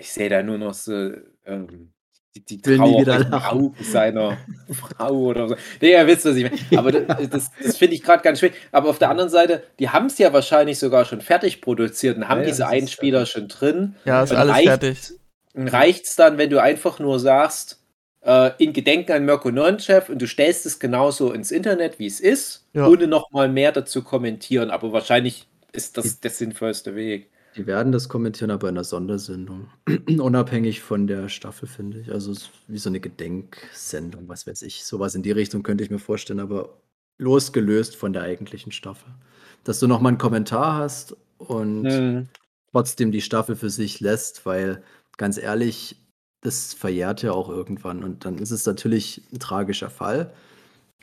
ich 0.00 0.12
sehe 0.12 0.28
da 0.28 0.42
nur 0.42 0.58
noch 0.58 0.74
so 0.74 1.12
ähm, 1.46 1.92
die, 2.36 2.60
die 2.62 2.70
lachen. 3.04 3.32
Augen 3.34 3.76
seiner 3.84 4.38
Frau 4.70 5.10
oder 5.12 5.48
so. 5.48 5.56
Nee, 5.80 5.92
ihr 5.92 6.06
wisst, 6.06 6.24
was 6.24 6.36
ich 6.36 6.44
meine. 6.50 6.78
Aber 6.78 6.92
das, 6.92 7.28
das, 7.28 7.50
das 7.62 7.76
finde 7.76 7.94
ich 7.96 8.02
gerade 8.02 8.22
ganz 8.22 8.38
schwierig. 8.38 8.54
Aber 8.72 8.88
auf 8.88 8.98
der 8.98 9.10
anderen 9.10 9.30
Seite, 9.30 9.64
die 9.78 9.88
haben 9.88 10.06
es 10.06 10.16
ja 10.18 10.32
wahrscheinlich 10.32 10.78
sogar 10.78 11.04
schon 11.04 11.20
fertig 11.20 11.60
produziert 11.60 12.16
und 12.16 12.28
haben 12.28 12.40
Ja, 12.42 12.46
diese 12.46 12.66
Einspieler 12.68 13.26
schon 13.26 13.48
drin. 13.48 13.96
ja, 14.04 14.22
ist 14.22 14.30
Und 14.30 14.36
alles 14.38 14.54
reicht- 14.54 14.66
fertig. 14.68 14.98
Reicht 15.54 16.04
es 16.06 16.14
dann, 16.16 16.38
wenn 16.38 16.48
du 16.50 16.62
einfach 16.62 17.00
nur 17.00 17.18
sagst, 17.18 17.82
äh, 18.24 18.52
in 18.58 18.72
Gedenken 18.72 19.10
an 19.12 19.24
Mirko 19.24 19.50
Nonchef 19.50 20.08
und 20.08 20.22
du 20.22 20.28
stellst 20.28 20.64
es 20.66 20.78
genauso 20.78 21.32
ins 21.32 21.50
Internet, 21.50 21.98
wie 21.98 22.06
es 22.06 22.20
ist, 22.20 22.68
Ja. 22.72 22.86
ohne 22.86 23.08
nochmal 23.08 23.48
mehr 23.48 23.72
dazu 23.72 24.04
kommentieren. 24.04 24.70
Aber 24.70 24.92
wahrscheinlich 24.92 25.48
ist 25.72 25.96
das 25.98 26.20
der 26.20 26.30
sinnvollste 26.30 26.94
Weg. 26.94 27.30
Die 27.60 27.66
werden 27.66 27.92
das 27.92 28.08
kommentieren, 28.08 28.50
aber 28.50 28.70
in 28.70 28.76
einer 28.78 28.84
Sondersendung. 28.84 29.68
Unabhängig 30.18 30.80
von 30.80 31.06
der 31.06 31.28
Staffel, 31.28 31.68
finde 31.68 32.00
ich. 32.00 32.10
Also 32.10 32.32
es 32.32 32.38
ist 32.38 32.50
wie 32.68 32.78
so 32.78 32.88
eine 32.88 33.00
Gedenksendung, 33.00 34.30
was 34.30 34.46
weiß 34.46 34.62
ich. 34.62 34.82
Sowas 34.86 35.14
in 35.14 35.22
die 35.22 35.30
Richtung 35.30 35.62
könnte 35.62 35.84
ich 35.84 35.90
mir 35.90 35.98
vorstellen, 35.98 36.40
aber 36.40 36.80
losgelöst 37.18 37.96
von 37.96 38.14
der 38.14 38.22
eigentlichen 38.22 38.72
Staffel. 38.72 39.12
Dass 39.62 39.78
du 39.78 39.86
nochmal 39.86 40.12
einen 40.12 40.18
Kommentar 40.18 40.78
hast 40.78 41.14
und 41.36 41.84
Hm. 41.84 42.28
trotzdem 42.72 43.12
die 43.12 43.20
Staffel 43.20 43.56
für 43.56 43.68
sich 43.68 44.00
lässt, 44.00 44.46
weil 44.46 44.82
ganz 45.18 45.36
ehrlich, 45.36 45.96
das 46.40 46.72
verjährt 46.72 47.20
ja 47.20 47.32
auch 47.32 47.50
irgendwann 47.50 48.02
und 48.02 48.24
dann 48.24 48.38
ist 48.38 48.52
es 48.52 48.64
natürlich 48.64 49.20
ein 49.34 49.38
tragischer 49.38 49.90
Fall. 49.90 50.32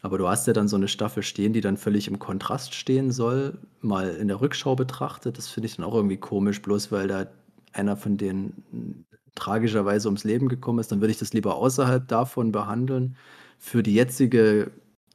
Aber 0.02 0.18
du 0.18 0.28
hast 0.28 0.48
ja 0.48 0.54
dann 0.54 0.68
so 0.68 0.76
eine 0.76 0.88
Staffel 0.88 1.24
stehen, 1.24 1.54
die 1.54 1.62
dann 1.62 1.78
völlig 1.78 2.08
im 2.08 2.20
Kontrast 2.20 2.76
stehen 2.76 3.12
soll, 3.12 3.58
mal 3.82 4.10
in 4.16 4.28
der 4.28 4.42
Rückschau 4.42 4.76
betrachtet. 4.76 5.38
Das 5.38 5.48
finde 5.48 5.68
ich 5.68 5.76
dann 5.76 5.86
auch 5.86 5.96
irgendwie 5.96 6.18
komisch, 6.18 6.62
bloß 6.62 6.92
weil 6.92 7.08
da 7.08 7.28
einer 7.74 7.98
von 7.98 8.18
denen 8.18 9.06
tragischerweise 9.36 10.08
ums 10.08 10.24
Leben 10.24 10.50
gekommen 10.50 10.80
ist. 10.80 10.92
Dann 10.92 11.02
würde 11.02 11.12
ich 11.12 11.20
das 11.20 11.34
lieber 11.34 11.56
außerhalb 11.56 12.08
davon 12.08 12.52
behandeln. 12.52 13.16
Für 13.60 13.84
die 13.84 13.94
jetzige, 13.94 14.72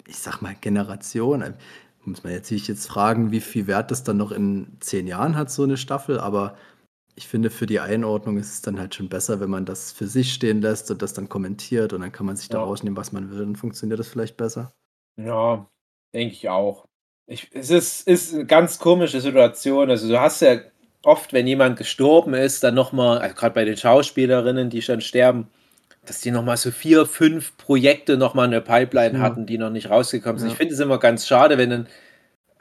ich 0.07 0.19
sag 0.19 0.41
mal, 0.43 0.55
Generation, 0.61 1.43
äh, 1.43 1.55
muss 2.05 2.25
man 2.25 2.43
sich 2.43 2.67
jetzt 2.69 2.89
fragen, 2.89 3.31
wie 3.31 3.41
viel 3.41 3.67
Wert 3.69 3.91
das 3.93 4.03
dann 4.05 4.17
noch 4.17 4.33
in 4.33 4.67
zehn 4.81 5.07
Jahren 5.07 5.37
hat, 5.37 5.51
so 5.51 5.63
eine 5.63 5.77
Staffel. 5.77 6.19
Aber 6.19 6.57
ich 7.15 7.29
finde, 7.29 7.51
für 7.51 7.67
die 7.67 7.81
Einordnung 7.81 8.39
ist 8.39 8.53
es 8.53 8.63
dann 8.63 8.79
halt 8.81 8.95
schon 8.95 9.09
besser, 9.09 9.41
wenn 9.41 9.51
man 9.51 9.65
das 9.67 9.93
für 9.93 10.07
sich 10.07 10.33
stehen 10.33 10.63
lässt 10.63 10.91
und 10.91 11.03
das 11.03 11.13
dann 11.13 11.29
kommentiert 11.29 11.93
und 11.93 12.01
dann 12.01 12.13
kann 12.13 12.27
man 12.27 12.37
sich 12.37 12.49
da 12.49 12.59
Ja. 12.59 12.65
rausnehmen, 12.65 12.97
was 12.97 13.13
man 13.13 13.31
will. 13.31 13.39
Dann 13.41 13.57
funktioniert 13.57 14.01
das 14.01 14.09
vielleicht 14.09 14.37
besser. 14.37 14.73
Ja, 15.17 15.67
denke 16.15 16.35
ich 16.35 16.49
auch. 16.49 16.87
Ich, 17.27 17.49
es 17.53 17.71
ist, 17.71 18.07
ist 18.09 18.35
eine 18.35 18.47
ganz 18.47 18.79
komische 18.79 19.21
Situation. 19.21 19.91
Also 19.91 20.09
du 20.09 20.19
hast 20.21 20.41
ja 20.41 20.59
oft, 21.03 21.33
wenn 21.33 21.47
jemand 21.47 21.77
gestorben 21.79 22.35
ist, 22.35 22.63
dann 22.65 22.75
nochmal, 22.75 23.19
also 23.19 23.35
gerade 23.35 23.55
bei 23.55 23.65
den 23.65 23.77
Schauspielerinnen, 23.77 24.71
die 24.71 24.83
schon 24.83 25.01
sterben, 25.01 25.49
dass 26.07 26.21
die 26.21 26.31
nochmal 26.31 26.57
so 26.57 26.71
vier, 26.71 27.07
fünf 27.07 27.57
Projekte 27.59 28.17
nochmal 28.17 28.47
in 28.47 28.51
der 28.53 28.61
Pipeline 28.61 29.19
Ja. 29.19 29.23
hatten, 29.25 29.47
die 29.47 29.59
noch 29.59 29.71
nicht 29.71 29.91
rausgekommen 29.91 30.39
sind. 30.39 30.49
Ja. 30.49 30.53
Ich 30.53 30.59
finde 30.59 30.75
es 30.75 30.81
immer 30.81 30.99
ganz 30.99 31.27
schade, 31.27 31.59
wenn 31.59 31.71
dann 31.71 31.87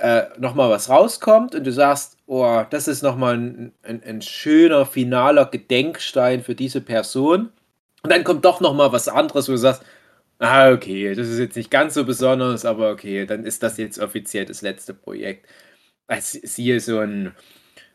äh, 0.02 0.28
nochmal 0.40 0.70
was 0.70 0.90
rauskommt 0.90 1.56
und 1.56 1.66
du 1.66 1.72
sagst, 1.72 2.18
oh, 2.28 2.64
das 2.70 2.88
ist 2.88 3.04
nochmal 3.04 3.36
ein, 3.38 3.74
ein, 3.84 4.04
ein 4.04 4.22
schöner, 4.22 4.86
finaler 4.86 5.46
Gedenkstein 5.48 6.44
für 6.44 6.56
diese 6.56 6.82
Person. 6.82 7.52
Und 8.04 8.12
dann 8.12 8.24
kommt 8.24 8.46
doch 8.46 8.62
nochmal 8.62 8.92
was 8.92 9.08
anderes, 9.08 9.48
wo 9.48 9.54
du 9.54 9.58
sagst, 9.58 9.84
Ah, 10.40 10.72
okay, 10.72 11.14
das 11.16 11.28
ist 11.30 11.40
jetzt 11.40 11.56
nicht 11.56 11.72
ganz 11.72 11.94
so 11.94 12.04
besonders, 12.06 12.66
aber 12.66 12.92
okay, 12.92 13.26
dann 13.28 13.46
ist 13.46 13.64
das 13.64 13.78
jetzt 13.78 14.00
offiziell 14.00 14.46
das 14.46 14.62
letzte 14.64 14.94
Projekt. 14.94 15.48
Als 16.08 16.32
siehe 16.34 16.80
so 16.82 17.00
ein, 17.00 17.34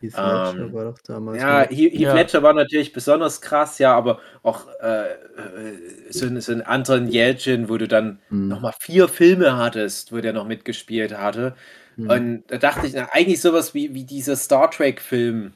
Heath 0.00 0.18
Ähm, 0.18 0.72
war 0.72 0.84
doch 0.84 0.98
damals. 1.02 1.42
ja? 1.42 1.62
Heath 1.68 1.92
Ja. 1.92 2.12
Ledger 2.12 2.42
war 2.42 2.54
natürlich 2.54 2.92
besonders 2.92 3.40
krass, 3.40 3.78
ja, 3.78 3.94
aber 3.96 4.20
auch 4.42 4.66
äh, 4.80 5.12
äh, 5.14 6.12
so, 6.12 6.26
ein- 6.26 6.40
so 6.40 6.52
ein 6.52 6.62
Anton 6.62 7.08
Yelchin, 7.12 7.68
wo 7.68 7.76
du 7.78 7.88
dann 7.88 8.20
Hm, 8.30 8.50
nochmal 8.50 8.72
vier 8.80 9.08
Filme 9.08 9.56
hattest, 9.56 10.12
wo 10.12 10.20
der 10.20 10.32
noch 10.32 10.46
mitgespielt 10.46 11.16
hatte. 11.18 11.56
Hm. 11.97 12.10
Und 12.10 12.44
da 12.48 12.59
dachte 12.59 12.86
ich, 12.86 12.94
na, 12.94 13.09
eigentlich 13.12 13.40
sowas 13.40 13.74
wie, 13.74 13.94
wie 13.94 14.05
dieser 14.05 14.36
Star 14.36 14.70
Trek-Film, 14.70 15.52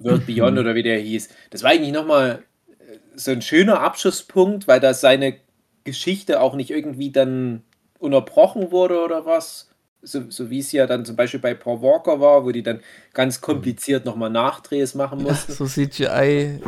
World 0.00 0.26
Beyond 0.26 0.58
oder 0.58 0.74
wie 0.74 0.82
der 0.82 0.98
hieß. 0.98 1.28
Das 1.50 1.62
war 1.62 1.70
eigentlich 1.70 1.92
nochmal 1.92 2.42
so 3.14 3.30
ein 3.30 3.42
schöner 3.42 3.80
Abschlusspunkt, 3.80 4.68
weil 4.68 4.80
da 4.80 4.94
seine 4.94 5.36
Geschichte 5.84 6.40
auch 6.40 6.54
nicht 6.54 6.70
irgendwie 6.70 7.10
dann 7.10 7.62
unterbrochen 7.98 8.70
wurde 8.70 9.02
oder 9.02 9.26
was. 9.26 9.68
So, 10.04 10.28
so 10.30 10.50
wie 10.50 10.58
es 10.58 10.72
ja 10.72 10.86
dann 10.86 11.04
zum 11.04 11.14
Beispiel 11.14 11.38
bei 11.38 11.54
Paul 11.54 11.80
Walker 11.80 12.20
war, 12.20 12.44
wo 12.44 12.50
die 12.50 12.64
dann 12.64 12.80
ganz 13.12 13.40
kompliziert 13.40 14.04
nochmal 14.04 14.30
Nachdrehs 14.30 14.94
machen 14.96 15.20
Ja, 15.20 15.26
mussten. 15.26 15.52
so 15.52 15.64
CGI. 15.64 16.60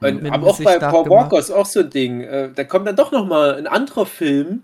Und, 0.00 0.30
aber 0.30 0.46
auch 0.46 0.58
bei 0.62 0.78
Paul. 0.78 1.10
Walker 1.10 1.38
ist 1.38 1.50
auch 1.50 1.66
so 1.66 1.80
ein 1.80 1.90
Ding. 1.90 2.22
Äh, 2.22 2.52
da 2.54 2.64
kommt 2.64 2.86
dann 2.86 2.96
doch 2.96 3.12
nochmal 3.12 3.56
ein 3.56 3.66
anderer 3.66 4.06
Film, 4.06 4.62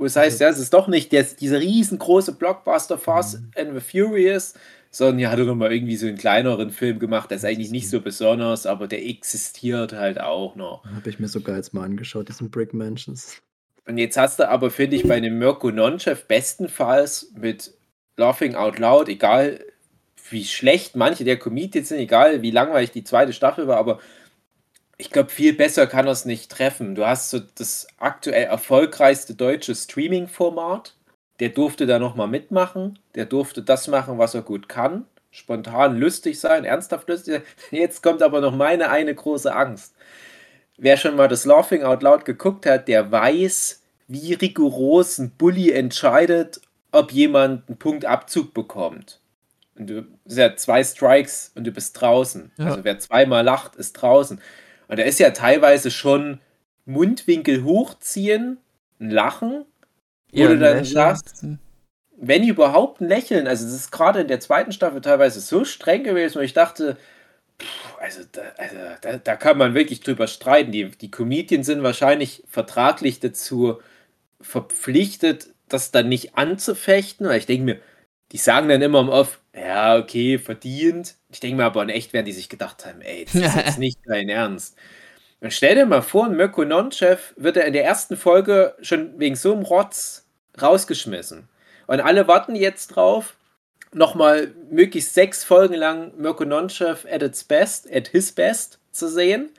wo 0.00 0.06
es 0.06 0.16
heißt, 0.16 0.40
ja, 0.40 0.48
es 0.48 0.58
ist 0.58 0.72
doch 0.72 0.88
nicht 0.88 1.12
der, 1.12 1.24
dieser 1.24 1.60
riesengroße 1.60 2.32
Blockbuster 2.32 2.96
Fast 2.96 3.42
and 3.54 3.74
the 3.74 3.80
Furious, 3.80 4.54
sondern 4.90 5.18
hier 5.18 5.30
hat 5.30 5.38
er 5.38 5.44
nochmal 5.44 5.74
irgendwie 5.74 5.96
so 5.96 6.06
einen 6.06 6.16
kleineren 6.16 6.70
Film 6.70 6.98
gemacht, 6.98 7.30
der 7.30 7.36
ist 7.36 7.44
eigentlich 7.44 7.70
nicht 7.70 7.90
so 7.90 8.00
besonders, 8.00 8.64
aber 8.64 8.88
der 8.88 9.06
existiert 9.06 9.92
halt 9.92 10.18
auch 10.18 10.56
noch. 10.56 10.86
Habe 10.86 11.10
ich 11.10 11.18
mir 11.18 11.28
sogar 11.28 11.56
jetzt 11.56 11.74
mal 11.74 11.84
angeschaut, 11.84 12.30
diesen 12.30 12.50
Brick 12.50 12.72
Mansions. 12.72 13.42
Und 13.86 13.98
jetzt 13.98 14.16
hast 14.16 14.38
du 14.38 14.48
aber, 14.48 14.70
finde 14.70 14.96
ich, 14.96 15.06
bei 15.06 15.16
einem 15.16 15.38
Mirko 15.38 15.70
Nonchef 15.70 16.24
bestenfalls 16.24 17.30
mit 17.36 17.74
Laughing 18.16 18.54
Out 18.54 18.78
Loud, 18.78 19.10
egal 19.10 19.60
wie 20.30 20.44
schlecht 20.44 20.96
manche 20.96 21.24
der 21.24 21.38
Comedians 21.38 21.90
sind, 21.90 21.98
egal 21.98 22.40
wie 22.40 22.52
langweilig 22.52 22.90
die 22.90 23.04
zweite 23.04 23.34
Staffel 23.34 23.66
war, 23.66 23.76
aber 23.76 24.00
ich 25.00 25.10
glaube, 25.10 25.30
viel 25.30 25.54
besser 25.54 25.86
kann 25.86 26.06
er 26.06 26.12
es 26.12 26.26
nicht 26.26 26.50
treffen. 26.50 26.94
Du 26.94 27.06
hast 27.06 27.30
so 27.30 27.40
das 27.54 27.86
aktuell 27.98 28.44
erfolgreichste 28.44 29.34
deutsche 29.34 29.74
Streaming-Format. 29.74 30.94
Der 31.40 31.48
durfte 31.48 31.86
da 31.86 31.98
nochmal 31.98 32.28
mitmachen. 32.28 32.98
Der 33.14 33.24
durfte 33.24 33.62
das 33.62 33.88
machen, 33.88 34.18
was 34.18 34.34
er 34.34 34.42
gut 34.42 34.68
kann. 34.68 35.06
Spontan 35.30 35.98
lustig 35.98 36.38
sein, 36.38 36.66
ernsthaft 36.66 37.08
lustig 37.08 37.34
sein. 37.34 37.42
Jetzt 37.70 38.02
kommt 38.02 38.22
aber 38.22 38.42
noch 38.42 38.54
meine 38.54 38.90
eine 38.90 39.14
große 39.14 39.54
Angst. 39.54 39.94
Wer 40.76 40.98
schon 40.98 41.16
mal 41.16 41.28
das 41.28 41.46
Laughing 41.46 41.82
Out 41.82 42.02
Loud 42.02 42.26
geguckt 42.26 42.66
hat, 42.66 42.86
der 42.86 43.10
weiß, 43.10 43.82
wie 44.06 44.34
rigoros 44.34 45.16
ein 45.16 45.30
Bully 45.30 45.70
entscheidet, 45.70 46.60
ob 46.92 47.10
jemand 47.10 47.68
einen 47.68 47.78
Punkt 47.78 48.04
Abzug 48.04 48.52
bekommt. 48.52 49.20
Und 49.78 49.88
du 49.88 50.06
sind 50.26 50.38
ja 50.38 50.56
zwei 50.56 50.84
Strikes 50.84 51.52
und 51.54 51.64
du 51.64 51.70
bist 51.70 51.98
draußen. 51.98 52.52
Ja. 52.58 52.66
Also 52.66 52.84
wer 52.84 52.98
zweimal 52.98 53.42
lacht, 53.42 53.76
ist 53.76 53.94
draußen. 53.94 54.42
Und 54.90 54.98
da 54.98 55.04
ist 55.04 55.20
ja 55.20 55.30
teilweise 55.30 55.92
schon 55.92 56.40
Mundwinkel 56.84 57.62
hochziehen, 57.62 58.58
ein 58.98 59.10
Lachen, 59.10 59.64
wo 60.32 60.48
du 60.48 60.58
dann 60.58 60.84
sagst, 60.84 61.46
wenn 62.16 62.42
überhaupt 62.42 63.00
ein 63.00 63.06
Lächeln. 63.06 63.46
Also 63.46 63.66
das 63.66 63.74
ist 63.74 63.92
gerade 63.92 64.22
in 64.22 64.26
der 64.26 64.40
zweiten 64.40 64.72
Staffel 64.72 65.00
teilweise 65.00 65.38
so 65.40 65.64
streng 65.64 66.02
gewesen, 66.02 66.34
wo 66.34 66.40
ich 66.40 66.54
dachte, 66.54 66.96
pff, 67.62 67.98
also, 68.00 68.22
da, 68.32 68.42
also 68.58 68.76
da, 69.00 69.16
da 69.18 69.36
kann 69.36 69.58
man 69.58 69.74
wirklich 69.74 70.00
drüber 70.00 70.26
streiten. 70.26 70.72
Die, 70.72 70.90
die 70.90 71.10
Comedians 71.10 71.66
sind 71.66 71.84
wahrscheinlich 71.84 72.42
vertraglich 72.48 73.20
dazu 73.20 73.80
verpflichtet, 74.40 75.50
das 75.68 75.92
dann 75.92 76.08
nicht 76.08 76.36
anzufechten. 76.36 77.28
Weil 77.28 77.38
ich 77.38 77.46
denke 77.46 77.64
mir, 77.64 77.80
die 78.32 78.38
sagen 78.38 78.68
dann 78.68 78.82
immer 78.82 79.00
im 79.00 79.08
Off, 79.08 79.39
ja, 79.54 79.98
okay, 79.98 80.38
verdient. 80.38 81.16
Ich 81.30 81.40
denke 81.40 81.56
mir 81.56 81.64
aber 81.64 81.82
in 81.82 81.88
echt 81.88 82.12
werden 82.12 82.26
die 82.26 82.32
sich 82.32 82.48
gedacht 82.48 82.86
haben, 82.86 83.00
ey, 83.00 83.24
das 83.24 83.34
ist 83.34 83.56
jetzt 83.56 83.78
nicht 83.78 83.98
dein 84.04 84.28
Ernst. 84.28 84.76
Und 85.40 85.52
stell 85.52 85.74
dir 85.74 85.86
mal 85.86 86.02
vor, 86.02 86.26
ein 86.26 86.36
Mirko 86.36 86.64
Nonchef 86.64 87.34
wird 87.36 87.56
er 87.56 87.64
in 87.64 87.72
der 87.72 87.84
ersten 87.84 88.16
Folge 88.16 88.74
schon 88.82 89.18
wegen 89.18 89.36
so 89.36 89.52
einem 89.52 89.62
Rotz 89.62 90.26
rausgeschmissen. 90.60 91.48
Und 91.86 92.00
alle 92.00 92.28
warten 92.28 92.54
jetzt 92.54 92.88
drauf, 92.88 93.36
nochmal 93.92 94.54
möglichst 94.70 95.14
sechs 95.14 95.42
Folgen 95.42 95.74
lang 95.74 96.12
Mirko 96.16 96.44
Nonchef 96.44 97.06
at 97.10 97.22
its 97.22 97.42
best, 97.42 97.90
at 97.92 98.08
his 98.08 98.32
best 98.32 98.78
zu 98.92 99.08
sehen. 99.08 99.50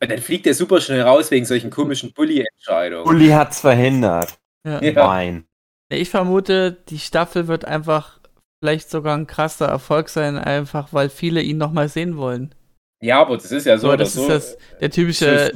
Und 0.00 0.10
dann 0.10 0.18
fliegt 0.18 0.46
er 0.46 0.54
super 0.54 0.80
schnell 0.80 1.00
raus 1.00 1.30
wegen 1.30 1.46
solchen 1.46 1.70
komischen 1.70 2.12
Bully-Entscheidungen. 2.12 3.08
Uli 3.08 3.28
hat's 3.28 3.60
verhindert. 3.60 4.38
Ja. 4.64 4.82
Ja. 4.82 4.92
Nein. 4.92 5.46
Ich 5.88 6.10
vermute, 6.10 6.72
die 6.88 6.98
Staffel 6.98 7.48
wird 7.48 7.64
einfach 7.64 8.20
vielleicht 8.60 8.90
sogar 8.90 9.16
ein 9.16 9.26
krasser 9.26 9.66
Erfolg 9.66 10.08
sein, 10.08 10.38
einfach 10.38 10.92
weil 10.92 11.08
viele 11.10 11.42
ihn 11.42 11.58
nochmal 11.58 11.88
sehen 11.88 12.16
wollen. 12.16 12.54
Ja, 13.02 13.20
aber 13.20 13.36
das 13.36 13.52
ist 13.52 13.66
ja 13.66 13.76
so, 13.78 13.88
So, 13.88 13.92
oder 13.92 13.98
das 13.98 14.14
so. 14.14 14.22
ist 14.22 14.28
das, 14.28 14.58
der 14.80 14.88
das 14.88 14.94
typische, 14.96 15.52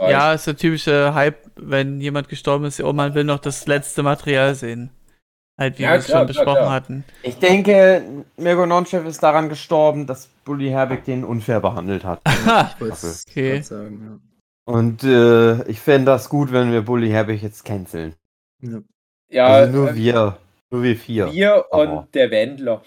ja, 0.00 0.32
ist 0.32 0.46
der 0.46 0.56
typische 0.56 1.14
Hype, 1.14 1.50
wenn 1.56 2.00
jemand 2.00 2.28
gestorben 2.28 2.64
ist, 2.64 2.80
oh, 2.80 2.92
man 2.92 3.14
will 3.14 3.24
noch 3.24 3.40
das 3.40 3.66
letzte 3.66 4.02
Material 4.02 4.54
sehen. 4.54 4.90
Halt, 5.58 5.78
wie 5.78 5.82
Ja, 5.82 5.90
wir 5.90 5.98
es 5.98 6.08
schon 6.10 6.26
klar, 6.26 6.26
besprochen 6.26 6.56
klar. 6.62 6.70
hatten. 6.70 7.04
Ich 7.22 7.38
denke, 7.38 8.24
Mirko 8.36 8.66
Nonchef 8.66 9.04
ist 9.06 9.22
daran 9.22 9.48
gestorben, 9.48 10.06
dass 10.06 10.28
Bully 10.44 10.68
Herbig 10.70 11.04
den 11.04 11.24
unfair 11.24 11.60
behandelt 11.60 12.04
hat. 12.04 12.22
Ha! 12.26 12.70
Ich 12.74 12.80
wollte 12.80 13.06
es 13.06 13.24
Okay. 13.28 13.60
sagen, 13.60 14.20
Und 14.66 15.02
äh, 15.04 15.64
ich 15.68 15.80
fände 15.80 16.06
das 16.12 16.28
gut, 16.28 16.52
wenn 16.52 16.72
wir 16.72 16.82
Bully 16.82 17.10
Herbig 17.10 17.42
jetzt 17.42 17.64
canceln. 17.64 18.14
ja. 18.62 18.80
ja. 19.30 19.46
ja 19.46 19.46
also 19.48 19.72
nur 19.72 19.90
äh, 19.90 19.94
wir. 19.94 20.38
Nur 20.70 20.82
wir 20.82 20.96
vier. 20.96 21.32
Wir 21.32 21.64
Aber- 21.70 22.00
und 22.02 22.14
der 22.14 22.30
Wendler. 22.30 22.82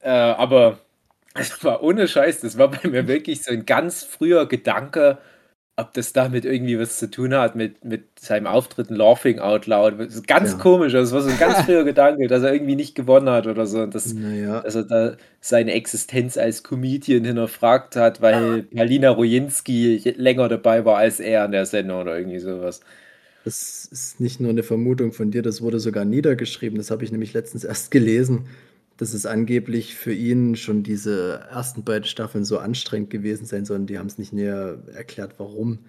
Äh, 0.00 0.10
aber 0.10 0.78
das 1.34 1.62
war 1.64 1.82
ohne 1.82 2.06
Scheiß, 2.08 2.40
das 2.40 2.58
war 2.58 2.70
bei 2.70 2.88
mir 2.88 3.08
wirklich 3.08 3.42
so 3.42 3.52
ein 3.52 3.66
ganz 3.66 4.04
früher 4.04 4.46
Gedanke, 4.46 5.18
ob 5.76 5.92
das 5.94 6.12
damit 6.12 6.44
irgendwie 6.44 6.78
was 6.78 6.98
zu 7.00 7.10
tun 7.10 7.34
hat 7.34 7.56
mit, 7.56 7.84
mit 7.84 8.20
seinem 8.20 8.46
Auftritt 8.46 8.90
in 8.90 8.96
Laughing 8.96 9.40
Out 9.40 9.66
Loud. 9.66 9.98
Das 9.98 10.14
ist 10.14 10.28
ganz 10.28 10.52
Ja. 10.52 10.58
komisch, 10.58 10.92
das 10.92 11.10
war 11.12 11.20
so 11.22 11.30
ein 11.30 11.38
ganz 11.38 11.62
früher 11.62 11.82
Gedanke, 11.84 12.28
dass 12.28 12.44
er 12.44 12.52
irgendwie 12.52 12.76
nicht 12.76 12.94
gewonnen 12.94 13.28
hat 13.28 13.48
oder 13.48 13.66
so. 13.66 13.80
Und 13.80 13.92
das, 13.94 14.14
Naja, 14.14 14.60
dass 14.60 14.76
er 14.76 14.84
da 14.84 15.16
seine 15.40 15.72
Existenz 15.72 16.36
als 16.38 16.62
Comedian 16.62 17.24
hinterfragt 17.24 17.96
hat, 17.96 18.20
weil 18.22 18.62
Palina 18.64 19.10
Rojinski 19.10 20.14
länger 20.16 20.48
dabei 20.48 20.84
war 20.84 20.98
als 20.98 21.18
er 21.18 21.44
in 21.46 21.52
der 21.52 21.66
Sendung 21.66 22.02
oder 22.02 22.16
irgendwie 22.18 22.38
sowas. 22.38 22.80
Das 23.44 23.84
ist 23.86 24.20
nicht 24.20 24.40
nur 24.40 24.50
eine 24.50 24.62
Vermutung 24.62 25.12
von 25.12 25.30
dir, 25.30 25.42
das 25.42 25.60
wurde 25.62 25.80
sogar 25.80 26.04
niedergeschrieben. 26.04 26.78
Das 26.78 26.90
habe 26.90 27.04
ich 27.04 27.12
nämlich 27.12 27.34
letztens 27.34 27.64
erst 27.64 27.90
gelesen, 27.90 28.46
dass 28.96 29.12
es 29.14 29.26
angeblich 29.26 29.94
für 29.96 30.14
ihn 30.14 30.56
schon 30.56 30.82
diese 30.82 31.40
ersten 31.50 31.84
beiden 31.84 32.04
Staffeln 32.06 32.44
so 32.44 32.58
anstrengend 32.58 33.10
gewesen 33.10 33.46
sein 33.46 33.64
sollen. 33.66 33.86
Die 33.86 33.98
haben 33.98 34.06
es 34.06 34.18
nicht 34.18 34.32
näher 34.32 34.78
erklärt, 34.94 35.34
warum. 35.38 35.80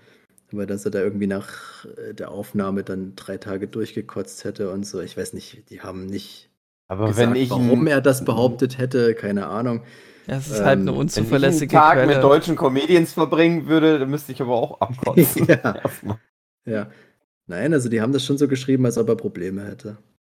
Aber 0.51 0.65
dass 0.65 0.85
er 0.85 0.91
da 0.91 1.01
irgendwie 1.01 1.27
nach 1.27 1.85
äh, 1.85 2.13
der 2.13 2.31
Aufnahme 2.31 2.83
dann 2.83 3.15
drei 3.15 3.37
Tage 3.37 3.67
durchgekotzt 3.67 4.43
hätte 4.45 4.71
und 4.71 4.85
so. 4.85 5.01
Ich 5.01 5.17
weiß 5.17 5.33
nicht, 5.33 5.69
die 5.69 5.81
haben 5.81 6.05
nicht 6.07 6.49
Aber 6.87 7.07
gesagt, 7.07 7.35
wenn 7.35 7.35
ich 7.35 7.49
warum 7.49 7.87
er 7.87 8.01
das 8.01 8.25
behauptet 8.25 8.77
hätte, 8.79 9.15
keine 9.15 9.47
Ahnung. 9.47 9.83
Ja, 10.27 10.37
es 10.37 10.49
ist 10.49 10.63
halt 10.63 10.81
Ähm, 10.81 10.87
eine 10.87 10.91
wenn 10.91 11.01
ich 11.03 11.15
wenn 11.15 11.25
ich 11.25 11.33
einen 11.45 11.45
unzuverlässige 11.45 11.67
Tag 11.67 11.91
Quelle. 11.91 12.05
mit 12.05 12.23
deutschen 12.23 12.55
Comedians 12.55 13.13
verbringen 13.13 13.67
würde, 13.67 13.99
dann 13.99 14.09
müsste 14.09 14.31
ich 14.31 14.41
aber 14.41 14.55
auch 14.55 14.81
abkotzen. 14.81 15.47
Ja. 15.47 15.81
Ja. 16.67 16.89
Nein, 17.47 17.73
also 17.73 17.89
die 17.89 18.01
haben 18.01 18.11
das 18.13 18.23
schon 18.25 18.37
so 18.37 18.47
geschrieben, 18.47 18.85
als 18.85 18.97
ob 18.97 19.07
er 19.09 19.15
Probleme 19.15 19.63
hätte. 19.65 19.97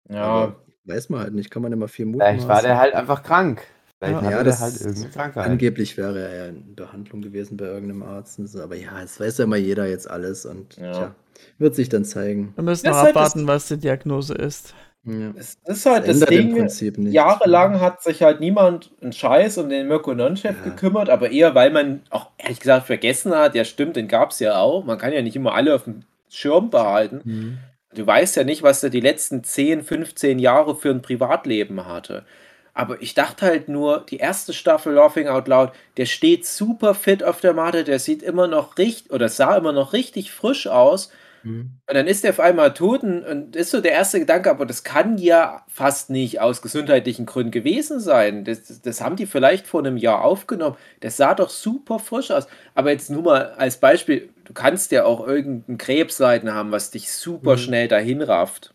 Ja, 0.10 0.24
Aber 0.24 0.56
weiß 0.86 1.10
man 1.10 1.20
halt 1.22 1.34
nicht, 1.34 1.50
kann 1.52 1.62
man 1.62 1.72
immer 1.72 1.88
viel 1.88 2.06
Mut 2.06 2.22
Vielleicht 2.22 2.48
war 2.48 2.62
der 2.62 2.78
halt 2.80 2.94
einfach 2.94 3.24
krank. 3.24 3.62
Vielleicht 4.00 4.22
Ja, 4.24 4.30
Ja, 4.30 4.36
der 4.38 4.44
das 4.44 4.62
halt 4.62 4.80
irgendeine 4.82 5.10
Krankheit. 5.10 5.46
Angeblich 5.46 5.98
wäre 5.98 6.20
er 6.20 6.36
ja 6.36 6.46
in 6.48 6.76
Behandlung 6.76 7.22
gewesen 7.22 7.58
bei 7.58 7.66
irgendeinem 7.66 8.04
Arzt. 8.04 8.40
und 8.40 8.48
so. 8.48 8.62
Aber 8.62 8.76
ja, 8.76 9.02
es 9.04 9.20
weiß 9.20 9.38
ja 9.38 9.46
immer 9.46 9.56
jeder 9.56 9.88
jetzt 9.88 10.10
alles 10.10 10.46
und 10.46 10.78
Ja. 10.78 10.92
tja, 10.92 11.16
wird 11.58 11.76
sich 11.76 11.90
dann 11.90 12.06
zeigen. 12.06 12.54
Wir 12.56 12.64
müssen 12.64 12.86
Das 12.86 12.96
noch 12.98 13.04
halt 13.04 13.16
das- 13.16 13.26
abwarten, 13.32 13.48
was 13.48 13.68
die 13.68 13.78
Diagnose 13.78 14.34
ist. 14.34 14.74
Ja. 15.08 15.32
es 15.38 15.60
ist 15.66 15.86
halt 15.86 16.08
das 16.08 16.22
im 16.22 16.56
Ding. 16.56 17.12
Jahrelang 17.12 17.80
hat 17.80 18.02
sich 18.02 18.24
halt 18.24 18.40
niemand 18.40 18.92
einen 19.02 19.14
Scheiß 19.14 19.60
um 19.60 19.70
den 19.70 19.88
Mirko 19.88 20.16
Nonchef 20.16 20.56
Ja. 20.58 20.64
gekümmert, 20.72 21.10
aber 21.12 21.30
eher, 21.30 21.54
weil 21.54 21.70
man 21.70 22.02
auch 22.10 22.32
ehrlich 22.40 22.60
gesagt 22.60 22.88
vergessen 22.88 23.32
hat, 23.36 23.54
ja 23.54 23.66
stimmt, 23.66 23.98
den 23.98 24.08
gab 24.08 24.32
es 24.32 24.40
ja 24.40 24.58
auch. 24.58 24.84
Man 24.84 24.98
kann 24.98 25.14
ja 25.14 25.22
nicht 25.22 25.36
immer 25.36 25.54
alle 25.54 25.76
auf 25.76 25.84
dem 25.84 26.02
Schirm 26.36 26.70
behalten. 26.70 27.22
Mhm. 27.24 27.58
Du 27.94 28.06
weißt 28.06 28.36
ja 28.36 28.44
nicht, 28.44 28.62
was 28.62 28.84
er 28.84 28.90
die 28.90 29.00
letzten 29.00 29.44
10, 29.44 29.84
15 29.84 30.40
Jahre 30.40 30.76
für 30.76 30.90
ein 30.90 31.02
Privatleben 31.02 31.86
hatte. 31.86 32.26
Aber 32.74 33.02
ich 33.02 33.14
dachte 33.14 33.46
halt 33.46 33.70
nur, 33.70 34.06
die 34.10 34.18
erste 34.18 34.52
Staffel 34.52 34.94
Laughing 34.94 35.30
Out 35.30 35.48
Loud, 35.48 35.72
der 35.96 36.06
steht 36.06 36.46
super 36.46 36.94
fit 36.94 37.24
auf 37.24 37.40
der 37.40 37.54
Matte, 37.54 37.86
der 37.86 38.00
sieht 38.00 38.22
immer 38.22 38.48
noch 38.48 38.78
richtig, 38.78 39.14
oder 39.14 39.30
sah 39.30 39.56
immer 39.56 39.72
noch 39.72 39.94
richtig 39.94 40.32
frisch 40.32 40.68
aus. 40.68 41.10
Mhm. 41.46 41.78
Und 41.88 41.96
dann 41.96 42.08
ist 42.08 42.24
er 42.26 42.32
auf 42.32 42.40
einmal 42.40 42.74
tot 42.74 43.04
und, 43.04 43.24
und 43.24 43.56
ist 43.56 43.70
so 43.72 43.80
der 43.80 43.92
erste 43.92 44.20
Gedanke, 44.20 44.50
aber 44.50 44.66
das 44.66 44.84
kann 44.84 45.18
ja 45.20 45.64
fast 45.68 46.10
nicht 46.10 46.42
aus 46.42 46.62
gesundheitlichen 46.64 47.26
Gründen 47.28 47.52
gewesen 47.52 48.00
sein. 48.00 48.44
Das, 48.46 48.82
das 48.82 49.02
haben 49.02 49.16
die 49.16 49.28
vielleicht 49.28 49.68
vor 49.68 49.82
einem 49.82 49.98
Jahr 49.98 50.24
aufgenommen. 50.24 50.76
Das 51.02 51.18
sah 51.18 51.36
doch 51.36 51.52
super 51.52 52.00
frisch 52.00 52.32
aus. 52.32 52.48
Aber 52.74 52.92
jetzt 52.92 53.12
nur 53.12 53.22
mal 53.22 53.52
als 53.54 53.78
Beispiel, 53.78 54.30
du 54.46 54.54
kannst 54.54 54.92
ja 54.92 55.06
auch 55.06 55.26
irgendein 55.28 55.78
Krebsleiden 55.78 56.52
haben, 56.54 56.72
was 56.72 56.90
dich 56.92 57.12
super 57.12 57.54
Mhm. 57.54 57.58
schnell 57.60 57.88
dahin 57.88 58.22
rafft. 58.24 58.74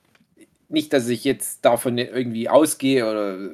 Nicht, 0.69 0.93
dass 0.93 1.09
ich 1.09 1.25
jetzt 1.25 1.65
davon 1.65 1.99
irgendwie 1.99 2.49
ausgehe 2.49 3.05
oder 3.11 3.37
äh, 3.37 3.51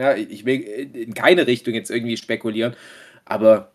ja, 0.00 0.14
ich 0.16 0.44
will 0.44 0.60
in 0.60 1.14
keine 1.14 1.46
Richtung 1.46 1.74
jetzt 1.74 1.90
irgendwie 1.90 2.16
spekulieren, 2.16 2.74
aber 3.24 3.70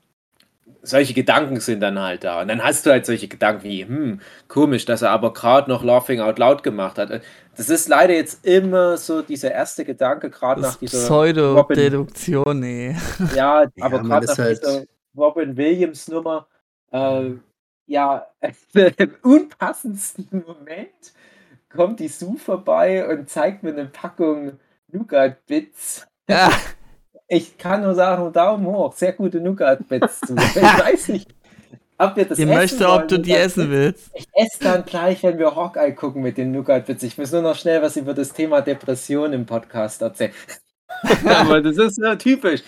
solche 0.81 1.14
Gedanken 1.14 1.60
sind 1.60 1.80
dann 1.80 1.99
halt 1.99 2.23
da. 2.23 2.41
Und 2.41 2.49
dann 2.49 2.64
hast 2.64 2.85
du 2.85 2.91
halt 2.91 3.06
solche 3.06 3.27
Gedanken 3.27 3.64
wie, 3.64 3.85
hm, 3.85 4.22
komisch, 4.48 4.85
dass 4.85 5.02
er 5.02 5.11
aber 5.11 5.34
gerade 5.34 5.69
noch 5.69 5.84
Laughing 5.84 6.19
Out 6.19 6.40
Loud 6.40 6.64
gemacht 6.64 6.98
hat. 6.98 7.22
Das 7.56 7.69
ist 7.69 7.88
leider 7.88 8.14
jetzt 8.14 8.45
immer 8.45 8.98
so 8.98 9.22
dieser 9.22 9.52
erste 9.52 9.85
Gedanke, 9.85 10.30
gerade 10.30 10.61
nach 10.61 10.76
dieser 10.76 11.06
Pseudo-Deduktion, 11.06 12.60
nee. 12.60 12.95
ja, 13.35 13.64
Ja, 13.76 13.85
aber 13.85 13.98
man 13.99 14.07
gerade 14.07 14.26
ist 14.26 14.38
nach 14.38 14.45
halt- 14.45 14.61
dieser 14.61 14.84
Robin 15.15 15.56
Williams 15.56 16.07
Nummer, 16.07 16.48
äh, 16.91 17.31
ja, 17.85 18.27
im 18.73 19.15
unpassendsten 19.22 20.44
Moment 20.45 21.14
kommt 21.69 21.99
die 21.99 22.07
Sue 22.07 22.38
vorbei 22.38 23.07
und 23.07 23.30
zeigt 23.30 23.64
mir 23.64 23.72
eine 23.72 23.85
Packung 23.85 24.60
Nougat 24.91 25.45
Bits. 25.45 26.07
Ja, 26.30 26.49
Ich 27.34 27.57
kann 27.57 27.81
nur 27.81 27.95
sagen, 27.95 28.31
Daumen 28.31 28.68
hoch, 28.68 28.93
sehr 28.93 29.11
gute 29.11 29.41
Nougat 29.41 29.88
Bits. 29.89 30.19
zu. 30.22 30.35
Ich 30.55 30.55
weiß 30.55 31.07
nicht, 31.07 31.34
ob 31.97 32.15
wir 32.15 32.26
das 32.26 32.38
ich 32.38 32.45
essen 32.45 32.53
möchte, 32.53 32.88
ob 32.88 33.07
du 33.07 33.18
die 33.18 33.31
essen 33.31 33.72
willst. 33.72 34.11
Ich 34.14 34.27
esse 34.34 34.64
dann 34.64 34.85
gleich, 34.85 35.23
wenn 35.23 35.39
wir 35.39 35.55
Hawkeye 35.55 35.93
gucken 35.93 36.22
mit 36.22 36.38
den 36.38 36.51
Nougat 36.51 36.85
Bits. 36.85 37.01
Ich 37.01 37.18
muss 37.18 37.31
nur 37.31 37.41
noch 37.41 37.55
schnell 37.55 37.81
was 37.81 37.97
über 37.97 38.14
das 38.14 38.34
Thema 38.34 38.61
Depression 38.61 39.34
im 39.34 39.47
Podcast 39.47 40.03
erzählen. 40.03 40.31
Aber 41.26 41.60
das 41.60 41.77
ist 41.77 41.97
ja 41.97 42.15
typisch. 42.15 42.61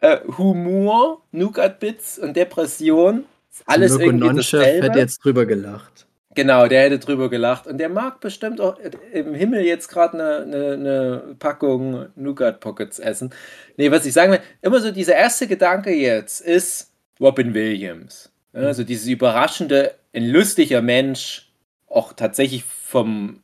Äh, 0.00 0.18
Humor, 0.38 1.22
Nougat 1.32 1.80
Bits 1.80 2.20
und 2.20 2.36
Depression, 2.36 3.24
alles 3.66 3.90
Mirko 3.92 4.04
irgendwie 4.04 4.26
Nonchef 4.28 4.60
dasselbe. 4.60 4.86
hätte 4.86 4.98
jetzt 5.00 5.24
drüber 5.24 5.46
gelacht. 5.46 6.06
Genau, 6.34 6.66
der 6.66 6.82
hätte 6.82 6.98
drüber 6.98 7.30
gelacht. 7.30 7.66
Und 7.66 7.78
der 7.78 7.88
mag 7.88 8.20
bestimmt 8.20 8.60
auch 8.60 8.78
im 9.12 9.34
Himmel 9.34 9.64
jetzt 9.64 9.88
gerade 9.88 10.14
eine, 10.14 10.42
eine, 10.42 10.72
eine 10.72 11.34
Packung 11.38 12.06
Nougat 12.16 12.60
Pockets 12.60 12.98
essen. 12.98 13.32
Nee, 13.76 13.90
was 13.90 14.04
ich 14.04 14.12
sagen 14.12 14.32
will, 14.32 14.40
immer 14.60 14.80
so 14.80 14.90
dieser 14.90 15.14
erste 15.14 15.46
Gedanke 15.46 15.92
jetzt 15.92 16.40
ist 16.40 16.92
Robin 17.20 17.54
Williams. 17.54 18.30
Also 18.52 18.84
dieses 18.84 19.08
überraschende, 19.08 19.94
ein 20.14 20.28
lustiger 20.28 20.80
Mensch, 20.80 21.50
auch 21.88 22.12
tatsächlich 22.12 22.62
vom, 22.64 23.42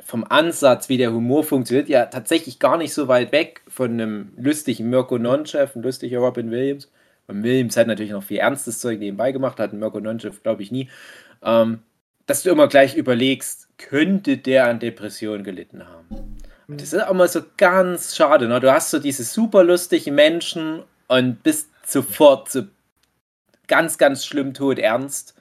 vom 0.00 0.24
Ansatz, 0.24 0.90
wie 0.90 0.98
der 0.98 1.12
Humor 1.12 1.44
funktioniert, 1.44 1.88
ja 1.88 2.06
tatsächlich 2.06 2.58
gar 2.58 2.76
nicht 2.76 2.92
so 2.92 3.08
weit 3.08 3.32
weg 3.32 3.62
von 3.68 3.92
einem 3.92 4.32
lustigen 4.36 4.90
Mirko 4.90 5.16
Nonchef, 5.16 5.74
ein 5.74 5.82
lustiger 5.82 6.18
Robin 6.18 6.50
Williams. 6.50 6.90
Und 7.26 7.42
Williams 7.42 7.76
hat 7.78 7.86
natürlich 7.86 8.12
noch 8.12 8.22
viel 8.22 8.36
ernstes 8.36 8.80
Zeug 8.80 8.98
nebenbei 8.98 9.32
gemacht, 9.32 9.58
hat 9.58 9.72
Mirko 9.72 10.00
Nonchef, 10.00 10.42
glaube 10.42 10.62
ich, 10.62 10.70
nie. 10.70 10.90
Ähm, 11.42 11.80
dass 12.26 12.42
du 12.42 12.50
immer 12.50 12.68
gleich 12.68 12.96
überlegst, 12.96 13.68
könnte 13.78 14.38
der 14.38 14.66
an 14.66 14.80
Depressionen 14.80 15.44
gelitten 15.44 15.86
haben. 15.86 16.38
Und 16.66 16.80
das 16.80 16.92
ist 16.92 17.02
auch 17.02 17.12
mal 17.12 17.28
so 17.28 17.42
ganz 17.56 18.16
schade. 18.16 18.48
Ne? 18.48 18.60
Du 18.60 18.72
hast 18.72 18.90
so 18.90 18.98
diese 18.98 19.24
super 19.24 19.64
lustigen 19.64 20.14
Menschen 20.14 20.82
und 21.08 21.42
bist 21.42 21.68
sofort 21.84 22.50
so 22.50 22.62
ganz, 23.66 23.98
ganz 23.98 24.24
schlimm 24.24 24.54
tot 24.54 24.78
ernst, 24.78 25.34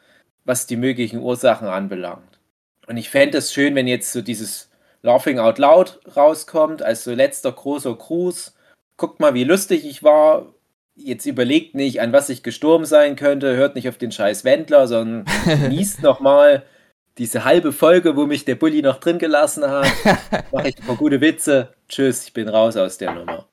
was 0.45 0.67
die 0.67 0.75
möglichen 0.75 1.19
Ursachen 1.19 1.67
anbelangt. 1.67 2.39
Und 2.87 2.97
ich 2.97 3.09
fände 3.09 3.37
es 3.37 3.53
schön, 3.53 3.75
wenn 3.75 3.87
jetzt 3.87 4.11
so 4.11 4.21
dieses 4.21 4.69
Laughing 5.01 5.39
Out 5.39 5.57
Loud 5.57 5.99
rauskommt, 6.15 6.81
als 6.81 7.03
so 7.03 7.13
letzter 7.13 7.51
großer 7.51 7.95
Gruß. 7.95 8.55
Guckt 8.97 9.19
mal, 9.19 9.33
wie 9.33 9.43
lustig 9.45 9.85
ich 9.85 10.03
war. 10.03 10.52
Jetzt 10.95 11.25
überlegt 11.25 11.73
nicht, 11.75 12.01
an 12.01 12.13
was 12.13 12.29
ich 12.29 12.43
gestorben 12.43 12.85
sein 12.85 13.15
könnte, 13.15 13.55
hört 13.55 13.75
nicht 13.75 13.89
auf 13.89 13.97
den 13.97 14.11
scheiß 14.11 14.43
Wendler, 14.45 14.87
sondern 14.87 15.25
genießt 15.45 16.03
nochmal 16.03 16.63
diese 17.17 17.45
halbe 17.45 17.71
Folge, 17.71 18.15
wo 18.15 18.25
mich 18.25 18.45
der 18.45 18.55
Bulli 18.55 18.81
noch 18.81 18.99
drin 18.99 19.17
gelassen 19.19 19.63
hat. 19.67 19.87
Mache 20.51 20.69
ich 20.69 20.77
ein 20.79 20.85
paar 20.85 20.95
gute 20.95 21.19
Witze. 21.21 21.73
Tschüss, 21.89 22.25
ich 22.25 22.33
bin 22.33 22.47
raus 22.47 22.77
aus 22.77 22.97
der 22.97 23.13
Nummer. 23.13 23.47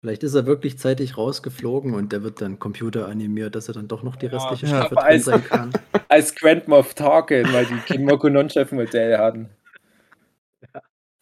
Vielleicht 0.00 0.22
ist 0.22 0.34
er 0.34 0.46
wirklich 0.46 0.78
zeitig 0.78 1.16
rausgeflogen 1.18 1.94
und 1.94 2.12
der 2.12 2.22
wird 2.22 2.40
dann 2.40 2.60
computeranimiert, 2.60 3.54
dass 3.56 3.66
er 3.68 3.74
dann 3.74 3.88
doch 3.88 4.04
noch 4.04 4.14
die 4.14 4.26
restliche 4.26 4.66
Ja, 4.66 4.86
Staffel 4.86 4.96
drin 4.96 5.06
als- 5.06 5.24
sein 5.24 5.44
kann. 5.44 5.72
Als 6.08 6.34
Grand 6.34 6.68
Moff 6.68 6.94
Tarkin, 6.94 7.52
weil 7.52 7.66
die 7.66 7.76
kein 7.86 8.04
Moko 8.04 8.28
Non-Chef 8.30 8.72
Modell 8.72 9.18
hatten. 9.18 9.50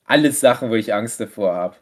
Alles 0.04 0.38
Sachen, 0.40 0.70
wo 0.70 0.74
ich 0.74 0.94
Angst 0.94 1.18
davor 1.20 1.54
habe. 1.54 1.76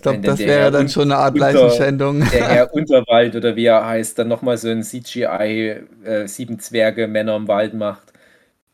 Ich 0.00 0.02
glaube, 0.02 0.20
das 0.20 0.38
wäre 0.38 0.70
dann 0.70 0.88
schon 0.88 1.12
eine 1.12 1.16
Art 1.16 1.34
unter- 1.34 1.52
Leichenschändung. 1.52 2.20
Der 2.32 2.48
Herr 2.48 2.72
Unterwald 2.74 3.36
oder 3.36 3.54
wie 3.54 3.66
er 3.66 3.84
heißt, 3.86 4.18
dann 4.18 4.28
nochmal 4.28 4.56
so 4.56 4.68
ein 4.68 4.82
CGI 4.82 5.76
äh, 6.04 6.26
Sieben 6.26 6.58
Zwerge 6.58 7.06
Männer 7.06 7.36
im 7.36 7.48
Wald 7.48 7.74
macht 7.74 8.12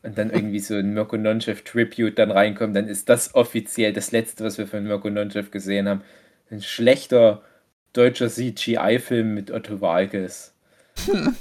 und 0.03 0.17
dann 0.17 0.29
irgendwie 0.29 0.59
so 0.59 0.75
ein 0.75 0.93
Mirko 0.93 1.17
Nonchef 1.17 1.63
Tribute 1.63 2.17
dann 2.17 2.31
reinkommt, 2.31 2.75
dann 2.75 2.87
ist 2.87 3.09
das 3.09 3.35
offiziell 3.35 3.91
das 3.91 4.11
letzte, 4.11 4.45
was 4.45 4.57
wir 4.57 4.67
von 4.67 4.83
Mirko 4.83 5.09
Nonchef 5.09 5.51
gesehen 5.51 5.89
haben. 5.89 6.01
Ein 6.49 6.61
schlechter 6.61 7.41
deutscher 7.93 8.29
CGI-Film 8.29 9.33
mit 9.33 9.51
Otto 9.51 9.81
Walkes. 9.81 10.53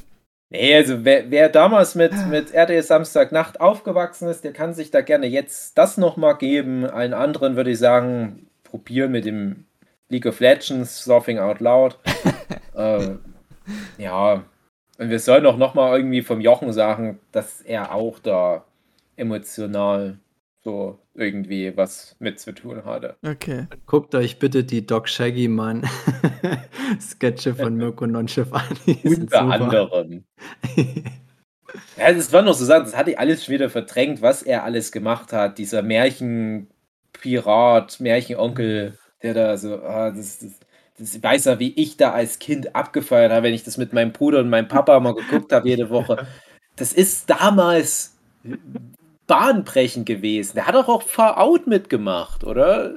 Nee, 0.48 0.76
also 0.76 1.04
wer, 1.04 1.28
wer 1.30 1.48
damals 1.48 1.96
mit, 1.96 2.12
mit 2.30 2.54
RTL 2.54 2.80
Samstagnacht 2.80 3.60
aufgewachsen 3.60 4.28
ist, 4.28 4.44
der 4.44 4.52
kann 4.52 4.74
sich 4.74 4.92
da 4.92 5.00
gerne 5.00 5.26
jetzt 5.26 5.76
das 5.76 5.96
nochmal 5.98 6.36
geben. 6.38 6.86
Allen 6.86 7.14
anderen 7.14 7.56
würde 7.56 7.72
ich 7.72 7.80
sagen, 7.80 8.46
probieren 8.62 9.10
mit 9.10 9.24
dem 9.24 9.64
League 10.09 10.27
of 10.27 10.41
Legends, 10.41 11.05
Surfing 11.05 11.39
Out 11.39 11.61
Loud. 11.61 11.99
äh, 12.74 13.16
ja, 13.99 14.45
und 14.99 15.11
wir 15.11 15.19
sollen 15.19 15.47
auch 15.47 15.57
nochmal 15.57 15.99
irgendwie 15.99 16.23
vom 16.23 16.41
Jochen 16.41 16.73
sagen, 16.73 17.19
dass 17.33 17.61
er 17.61 17.95
auch 17.95 18.19
da 18.19 18.65
emotional 19.16 20.19
so 20.62 20.99
irgendwie 21.15 21.77
was 21.77 22.16
mit 22.19 22.41
zu 22.41 22.53
tun 22.53 22.85
hatte. 22.85 23.16
Okay. 23.24 23.66
Guckt 23.87 24.15
euch 24.15 24.39
bitte 24.39 24.65
die 24.65 24.85
Doc 24.85 25.09
Shaggy 25.09 25.49
Mann 25.49 25.89
Sketche 27.01 27.55
von 27.55 27.77
Mirko 27.77 28.07
Nonchef 28.07 28.53
an. 28.53 28.77
Unter 29.05 29.43
anderem. 29.43 30.24
Ja, 31.99 32.12
das 32.12 32.33
war 32.33 32.43
noch 32.43 32.55
so 32.55 32.65
Sachen, 32.65 32.85
das 32.85 32.97
hatte 32.97 33.11
ich 33.11 33.19
alles 33.19 33.45
schon 33.45 33.53
wieder 33.53 33.69
verdrängt, 33.69 34.23
was 34.23 34.43
er 34.43 34.65
alles 34.65 34.93
gemacht 34.93 35.33
hat. 35.33 35.59
Dieser 35.59 35.83
Märchenpirat, 35.83 38.01
Märchenonkel, 38.01 38.97
der 39.22 39.34
da 39.34 39.56
so, 39.59 39.76
ah, 39.82 40.10
das, 40.10 40.38
das, 40.40 40.52
das 40.98 41.22
weiß 41.22 41.47
ja, 41.47 41.59
wie 41.59 41.72
ich 41.74 41.97
da 41.97 42.12
als 42.12 42.38
Kind 42.38 42.74
abgefeiert 42.74 43.32
habe, 43.32 43.44
wenn 43.44 43.55
ich 43.55 43.64
das 43.64 43.76
mit 43.78 43.93
meinem 43.93 44.12
Bruder 44.12 44.40
und 44.40 44.51
meinem 44.51 44.68
Papa 44.68 44.98
mal 45.01 45.14
geguckt 45.14 45.52
habe 45.52 45.68
jede 45.68 45.90
Woche. 45.90 46.26
Das 46.78 46.93
ist 46.93 47.30
damals 47.30 48.18
bahnbrechend 49.26 50.06
gewesen. 50.06 50.55
Der 50.55 50.66
hat 50.66 50.74
doch 50.74 50.88
auch 50.88 51.02
Far 51.02 51.38
Out 51.40 51.66
mitgemacht, 51.66 52.44
oder? 52.44 52.94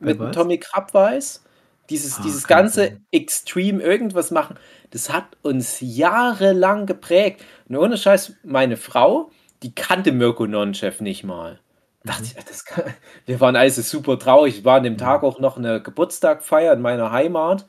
Mit 0.00 0.20
dem 0.20 0.28
was? 0.28 0.36
Tommy 0.36 0.58
Krabweis. 0.58 1.42
Dieses, 1.90 2.18
Ah, 2.18 2.22
dieses 2.22 2.46
ganze 2.46 2.80
sein. 2.88 3.06
Extreme 3.12 3.82
irgendwas 3.82 4.30
machen, 4.30 4.56
das 4.90 5.12
hat 5.12 5.26
uns 5.42 5.78
jahrelang 5.80 6.86
geprägt. 6.86 7.44
Und 7.68 7.76
ohne 7.76 7.98
Scheiß, 7.98 8.34
meine 8.44 8.76
Frau, 8.78 9.30
die 9.62 9.74
kannte 9.74 10.12
Mirko 10.12 10.46
Nonchef 10.46 11.00
nicht 11.00 11.24
mal. 11.24 11.60
Dachte 12.06 12.24
Mhm. 12.24 12.36
ich, 12.38 12.44
das 12.44 12.64
kann, 12.64 12.84
wir 13.26 13.40
waren 13.40 13.56
also 13.56 13.82
super 13.82 14.18
traurig. 14.18 14.58
Ich 14.58 14.64
war 14.64 14.76
an 14.76 14.82
dem 14.84 14.98
Tag 14.98 15.22
auch 15.22 15.38
noch 15.40 15.56
eine 15.56 15.82
Geburtstagfeier 15.82 16.72
in 16.74 16.82
meiner 16.82 17.10
Heimat. 17.12 17.66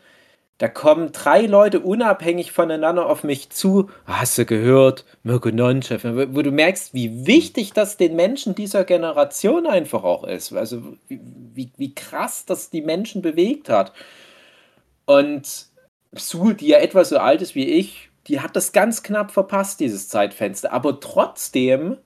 Da 0.60 0.70
kommen 0.70 1.12
drei 1.14 1.42
Leute 1.48 1.82
unabhängig 1.82 2.52
voneinander 2.54 3.08
auf 3.08 3.24
mich 3.24 3.50
zu. 3.52 3.90
Hast 4.06 4.38
du 4.38 4.46
gehört? 4.46 5.06
Mirko 5.24 5.50
Nonchef. 5.50 6.04
Wo 6.04 6.42
du 6.42 6.52
merkst, 6.52 6.94
wie 6.94 7.26
wichtig 7.26 7.74
das 7.74 7.98
den 7.98 8.16
Menschen 8.16 8.56
dieser 8.56 8.84
Generation 8.84 9.66
einfach 9.68 10.04
auch 10.04 10.24
ist. 10.24 10.54
Also 10.54 10.98
wie, 11.08 11.20
wie, 11.54 11.72
wie 11.78 11.96
krass 11.96 12.46
das 12.46 12.70
die 12.70 12.82
Menschen 12.82 13.22
bewegt 13.22 13.70
hat. 13.70 13.94
Und 15.06 15.68
Sue, 16.14 16.54
die 16.56 16.68
ja 16.68 16.78
etwa 16.80 17.04
so 17.04 17.18
alt 17.18 17.42
ist 17.42 17.56
wie 17.56 17.68
ich, 17.68 18.10
die 18.28 18.40
hat 18.40 18.56
das 18.56 18.72
ganz 18.72 19.04
knapp 19.04 19.32
verpasst, 19.32 19.80
dieses 19.80 20.08
Zeitfenster. 20.10 20.72
Aber 20.74 21.00
trotzdem 21.00 21.98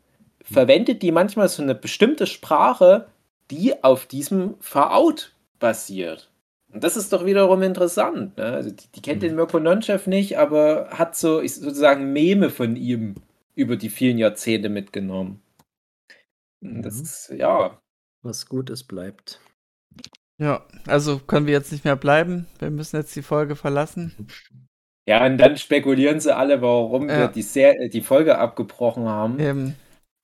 verwendet 0.52 1.02
die 1.02 1.12
manchmal 1.12 1.48
so 1.50 1.62
eine 1.62 1.76
bestimmte 1.76 2.28
Sprache, 2.28 3.08
die 3.52 3.84
auf 3.84 4.06
diesem 4.06 4.56
Far-Out 4.60 5.34
basiert. 5.60 6.30
Und 6.72 6.84
das 6.84 6.96
ist 6.98 7.12
doch 7.14 7.26
wiederum 7.26 7.64
interessant. 7.64 8.38
Ne? 8.38 8.44
Also 8.46 8.70
die, 8.72 8.88
die 8.96 9.02
kennt 9.02 9.24
den 9.24 9.36
Mirko 9.36 9.60
Nonchef 9.60 10.06
nicht, 10.08 10.38
aber 10.38 10.90
hat 10.92 11.16
so 11.16 11.42
ich, 11.42 11.56
sozusagen 11.56 12.14
Meme 12.14 12.50
von 12.52 12.76
ihm 12.76 13.16
über 13.56 13.76
die 13.76 13.90
vielen 13.90 14.18
Jahrzehnte 14.20 14.70
mitgenommen. 14.70 15.42
Und 16.62 16.84
Das 16.84 16.96
Mhm. 16.98 17.02
ist, 17.04 17.30
ja, 17.36 17.80
Was 18.22 18.48
Gutes 18.48 18.84
bleibt. 18.84 19.40
Ja, 20.38 20.66
also 20.88 21.20
können 21.20 21.48
wir 21.48 21.54
jetzt 21.54 21.72
nicht 21.72 21.86
mehr 21.86 21.96
bleiben. 21.96 22.48
Wir 22.60 22.70
müssen 22.70 22.98
jetzt 22.98 23.16
die 23.16 23.22
Folge 23.22 23.56
verlassen. 23.56 24.28
Ja, 25.08 25.26
und 25.26 25.38
dann 25.38 25.58
spekulieren 25.58 26.20
sie 26.20 26.36
alle, 26.36 26.62
warum 26.62 27.10
Ja. 27.10 27.18
wir 27.18 27.28
die, 27.30 27.42
Ser 27.42 27.90
die 27.90 28.02
Folge 28.02 28.38
abgebrochen 28.38 29.08
haben. 29.08 29.40
Eben. 29.40 29.76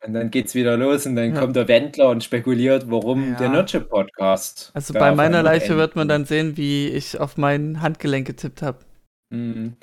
Und 0.05 0.13
dann 0.13 0.29
geht's 0.31 0.53
wieder 0.55 0.77
los 0.77 1.05
und 1.05 1.15
dann 1.15 1.33
Ja. 1.33 1.39
kommt 1.39 1.55
der 1.55 1.67
Wendler 1.67 2.09
und 2.09 2.23
spekuliert, 2.23 2.89
warum 2.89 3.31
Ja. 3.31 3.37
der 3.37 3.49
Notche-Podcast. 3.49 4.71
Also 4.73 4.93
bei 4.93 5.13
meiner 5.15 5.41
Leiche 5.43 5.65
endet. 5.65 5.77
wird 5.79 5.95
man 5.95 6.07
dann 6.07 6.25
sehen, 6.25 6.57
wie 6.57 6.87
ich 6.89 7.19
auf 7.19 7.37
mein 7.37 7.81
Handgelenk 7.81 8.27
getippt 8.27 8.61
habe. 8.61 8.79
Mhm. 9.31 9.73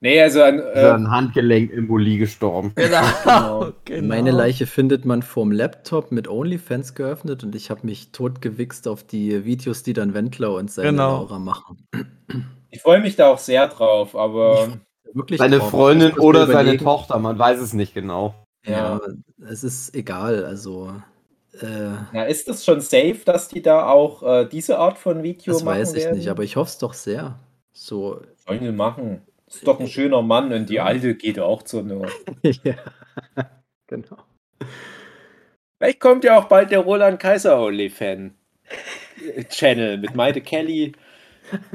Nee, 0.00 0.20
also 0.22 0.42
an, 0.42 0.58
Ist 0.58 0.76
ja 0.76 0.90
äh, 0.90 0.94
ein 0.94 1.10
Handgelenk-Embolie 1.10 2.18
gestorben. 2.18 2.72
Genau. 2.76 3.72
genau. 3.86 4.06
Meine 4.08 4.30
Leiche 4.30 4.66
findet 4.66 5.04
man 5.06 5.22
vorm 5.22 5.50
Laptop 5.52 6.12
mit 6.12 6.28
OnlyFans 6.28 6.94
geöffnet 6.94 7.42
und 7.44 7.54
ich 7.54 7.70
habe 7.70 7.80
mich 7.86 8.12
totgewichst 8.12 8.88
auf 8.88 9.04
die 9.04 9.44
Videos, 9.46 9.82
die 9.82 9.94
dann 9.94 10.12
Wendler 10.14 10.52
und 10.54 10.70
seine 10.70 10.90
Genau. 10.90 11.12
Laura 11.22 11.38
machen. 11.38 11.86
ich 12.70 12.80
freue 12.82 13.00
mich 13.00 13.16
da 13.16 13.28
auch 13.28 13.38
sehr 13.38 13.68
drauf, 13.68 14.14
aber 14.16 14.68
Wirklich 15.14 15.38
Seine 15.38 15.58
drauf. 15.60 15.70
Freundin 15.70 16.12
oder 16.18 16.46
seine. 16.46 16.76
Tochter, 16.76 17.18
man 17.18 17.38
weiß 17.38 17.58
es 17.60 17.72
nicht 17.72 17.94
genau. 17.94 18.34
Ja. 18.66 18.98
Ja, 18.98 19.00
es 19.48 19.64
ist 19.64 19.94
egal. 19.94 20.44
Also, 20.44 20.92
äh, 21.60 21.90
Na, 22.12 22.24
ist 22.24 22.48
das 22.48 22.64
schon 22.64 22.80
safe, 22.80 23.20
dass 23.24 23.48
die 23.48 23.62
da 23.62 23.88
auch 23.88 24.22
äh, 24.22 24.46
diese 24.46 24.78
Art 24.78 24.98
von 24.98 25.22
Video 25.22 25.54
das 25.54 25.62
machen 25.64 25.78
weiß 25.78 25.94
ich 25.94 26.04
werden? 26.04 26.18
nicht, 26.18 26.28
aber 26.28 26.42
ich 26.44 26.56
hoffe 26.56 26.68
es 26.70 26.78
doch 26.78 26.94
sehr. 26.94 27.38
So, 27.72 28.20
Sollen 28.36 28.60
die 28.60 28.72
machen. 28.72 29.22
Ist 29.48 29.66
doch 29.66 29.78
ein 29.80 29.86
schöner 29.88 30.22
Mann 30.22 30.52
und 30.52 30.68
die 30.68 30.80
alte 30.80 31.14
geht 31.14 31.38
auch 31.38 31.62
zur 31.62 31.82
Not. 31.84 32.10
ja, 32.64 32.74
genau. 33.86 34.18
Vielleicht 35.78 36.00
kommt 36.00 36.24
ja 36.24 36.38
auch 36.38 36.46
bald 36.46 36.70
der 36.70 36.80
Roland 36.80 37.20
Kaiser 37.20 37.60
Only-Fan. 37.60 38.34
Channel 39.48 39.98
mit 39.98 40.14
Maite 40.14 40.40
Kelly. 40.40 40.92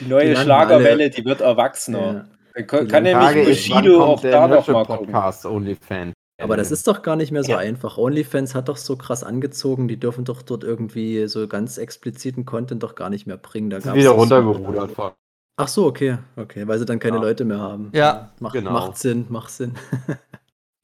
Die 0.00 0.06
neue 0.06 0.22
Die 0.26 0.28
landen 0.32 0.44
Schlagerwelle, 0.44 1.10
die 1.10 1.24
wird 1.24 1.40
erwachsener. 1.40 2.14
Ja. 2.14 2.24
Kann, 2.66 2.86
kann 2.88 3.02
nämlich 3.02 3.46
Bushido 3.46 4.02
auch 4.04 4.20
da 4.22 4.46
der 4.46 4.48
noch 4.48 4.68
mal 4.68 4.84
gucken. 4.86 5.14
OnlyFans? 5.44 6.12
Aber 6.40 6.56
das 6.56 6.70
ist 6.70 6.86
doch 6.86 7.02
gar 7.02 7.16
nicht 7.16 7.30
mehr 7.32 7.44
so 7.44 7.52
Ja. 7.52 7.58
einfach. 7.58 7.96
OnlyFans 7.98 8.54
hat 8.54 8.68
doch 8.68 8.76
so 8.76 8.96
krass 8.96 9.22
angezogen, 9.24 9.88
die 9.88 9.98
dürfen 9.98 10.24
doch 10.24 10.42
dort 10.42 10.64
irgendwie 10.64 11.26
so 11.28 11.46
ganz 11.48 11.78
expliziten 11.78 12.44
Content 12.44 12.82
doch 12.82 12.94
gar 12.94 13.10
nicht 13.10 13.26
mehr 13.26 13.36
bringen. 13.36 13.70
Da 13.70 13.78
gab's 13.78 13.96
wieder 13.96 14.10
so- 14.10 14.16
runtergerudert. 14.16 14.90
von- 14.92 15.12
Ach 15.56 15.68
so, 15.68 15.86
okay, 15.86 16.18
okay, 16.36 16.66
weil 16.66 16.78
sie 16.80 16.84
dann 16.84 16.98
keine 16.98 17.16
Ja. 17.16 17.22
Leute 17.22 17.44
mehr 17.44 17.58
haben. 17.60 17.90
Ja. 17.94 18.32
macht, 18.40 18.54
Genau. 18.54 18.72
macht 18.72 18.98
Sinn, 18.98 19.26
macht 19.28 19.50
Sinn. 19.50 19.74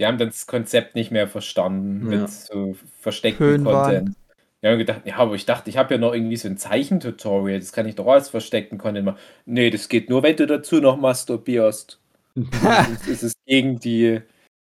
Die 0.00 0.06
haben 0.06 0.16
dann 0.18 0.28
das 0.28 0.46
Konzept 0.46 0.94
nicht 0.94 1.10
mehr 1.10 1.26
verstanden 1.28 2.10
Ja. 2.12 2.18
mit 2.20 2.30
so 2.30 2.74
versteckten 3.00 3.44
Höhenwahn. 3.46 3.84
Content. 3.96 4.16
Haben 4.62 4.78
gedacht, 4.78 5.02
ja, 5.06 5.16
aber 5.16 5.34
ich 5.34 5.46
dachte, 5.46 5.70
ich 5.70 5.78
habe 5.78 5.94
ja 5.94 5.98
noch 5.98 6.12
irgendwie 6.12 6.36
so 6.36 6.46
ein 6.48 6.58
Zeichentutorial, 6.58 7.58
das 7.58 7.72
kann 7.72 7.86
ich 7.86 7.94
doch 7.94 8.06
als 8.06 8.28
versteckten 8.28 8.76
Content 8.76 9.06
machen. 9.06 9.18
Nee, 9.46 9.70
das 9.70 9.88
geht 9.88 10.10
nur, 10.10 10.22
wenn 10.22 10.36
du 10.36 10.46
dazu 10.46 10.80
noch 10.80 10.98
masturbierst. 10.98 11.98
das 12.62 13.08
ist 13.08 13.22
es 13.22 13.32
gegen 13.46 13.78
die 13.80 14.20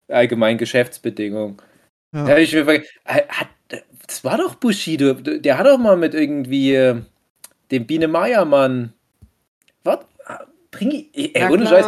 allgemeinen 0.07 0.57
Geschäftsbedingungen. 0.59 1.57
Ja. 2.13 2.23
Da 2.25 2.29
habe 2.31 2.41
ich 2.41 2.53
mir 2.53 2.67
äh, 2.67 2.83
hat, 3.05 3.47
das 4.05 4.23
war 4.23 4.37
doch 4.37 4.55
Bushido, 4.55 5.13
der 5.13 5.57
hat 5.57 5.65
doch 5.65 5.77
mal 5.79 5.97
mit 5.97 6.13
irgendwie 6.13 6.75
äh, 6.75 7.01
dem 7.71 7.85
Biene 7.87 8.07
Meier 8.07 8.45
Mann. 8.45 8.93
Was? 9.83 9.99
Bring 10.69 10.91
ich, 10.91 11.35
ey, 11.35 11.41
Ja, 11.41 11.49
ohne 11.49 11.65
Scheiß, 11.65 11.85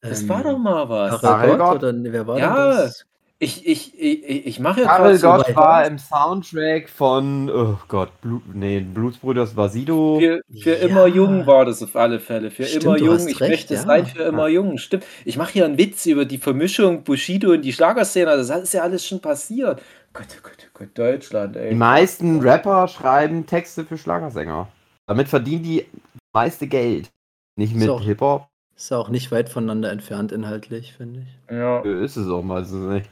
das 0.00 0.22
Ähm, 0.22 0.28
war 0.30 0.42
doch 0.42 0.58
mal 0.58 0.88
was. 0.88 1.20
Gott? 1.20 1.76
oder 1.76 1.92
wer 1.96 2.26
war 2.26 2.38
Ja. 2.38 2.46
denn 2.56 2.76
das? 2.84 3.06
Ich, 3.44 3.66
ich, 3.66 4.00
ich, 4.00 4.46
ich 4.46 4.60
mache 4.60 4.82
ja 4.82 4.86
Karel 4.86 5.16
so 5.16 5.26
Gott 5.26 5.46
bei- 5.48 5.56
war 5.56 5.84
im 5.84 5.98
Soundtrack 5.98 6.88
von, 6.88 7.50
oh 7.50 7.76
Gott, 7.88 8.20
Blut, 8.20 8.42
nee, 8.54 8.78
Blutsbrüders 8.78 9.56
war 9.56 9.68
Sido. 9.68 10.20
Für, 10.20 10.42
für 10.62 10.70
Ja. 10.76 10.76
immer 10.86 11.06
jung 11.08 11.44
war 11.44 11.64
das 11.64 11.82
auf 11.82 11.96
alle 11.96 12.20
Fälle. 12.20 12.52
Für 12.52 12.62
Stimmt, 12.64 12.84
immer 12.84 12.96
jung. 12.98 13.16
Ich 13.26 13.40
recht, 13.40 13.50
möchte 13.50 13.74
ja. 13.74 13.82
sein 13.82 14.06
für 14.06 14.22
immer 14.22 14.46
jung. 14.46 14.78
Stimmt. 14.78 15.04
Ich 15.24 15.36
mache 15.36 15.54
hier 15.54 15.64
einen 15.64 15.76
Witz 15.76 16.06
über 16.06 16.24
die 16.24 16.38
Vermischung 16.38 17.02
Bushido 17.02 17.50
und 17.50 17.62
die 17.62 17.72
Schlagerszene. 17.72 18.26
Das 18.36 18.48
ist 18.48 18.74
ja 18.74 18.82
alles 18.82 19.04
schon 19.04 19.18
passiert. 19.20 19.82
Gott, 20.12 20.26
oh 20.38 20.40
Gott, 20.44 20.52
oh 20.64 20.78
Gott, 20.78 20.88
Deutschland, 20.94 21.56
Die 21.56 21.60
ey. 21.60 21.74
meisten 21.74 22.38
Rapper 22.40 22.86
schreiben 22.86 23.44
Texte 23.46 23.84
für 23.84 23.98
Schlagersänger. 23.98 24.68
Damit 25.08 25.26
verdienen 25.26 25.64
die 25.64 25.86
meiste 26.32 26.68
Geld. 26.68 27.10
Nicht 27.56 27.74
mit 27.74 27.86
So. 27.88 27.98
Hip-Hop. 27.98 28.46
Ist 28.76 28.92
auch 28.92 29.08
nicht 29.08 29.32
weit 29.32 29.48
voneinander 29.48 29.90
entfernt 29.90 30.30
inhaltlich, 30.30 30.92
finde 30.92 31.22
ich. 31.22 31.54
Ja. 31.56 31.80
Ist 31.80 32.16
es 32.16 32.28
auch 32.28 32.42
mal 32.44 32.64
so 32.64 32.76
nicht. 32.76 33.10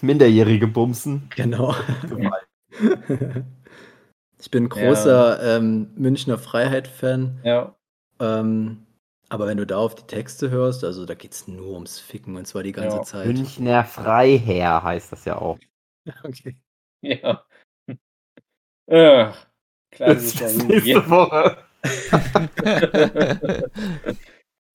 Minderjährige 0.00 0.66
Bumsen. 0.66 1.28
Genau. 1.36 1.74
ich 4.38 4.50
bin 4.50 4.68
großer 4.68 5.56
ähm, 5.56 5.90
Münchner 5.96 6.38
Freiheit-Fan. 6.38 7.40
ja. 7.44 7.74
Ähm, 8.20 8.84
aber 9.30 9.46
wenn 9.46 9.58
du 9.58 9.66
da 9.66 9.76
auf 9.76 9.94
die 9.94 10.04
Texte 10.06 10.50
hörst, 10.50 10.82
also 10.84 11.04
da 11.04 11.14
geht 11.14 11.32
es 11.32 11.46
nur 11.46 11.74
ums 11.74 12.00
Ficken 12.00 12.34
und 12.36 12.46
zwar 12.46 12.62
die 12.62 12.72
ganze 12.72 12.96
Ja. 12.96 13.02
Zeit. 13.02 13.26
Münchner 13.26 13.84
Freiherr 13.84 14.82
heißt 14.82 15.12
das 15.12 15.24
ja 15.24 15.36
auch. 15.38 15.58
Okay. 16.22 16.56
Ja. 17.02 17.44
Ach, 18.90 19.46
Das 19.90 20.34
klassischer 20.34 20.46
ist 20.46 20.66
nächste 20.66 21.10
Woche. 21.10 21.58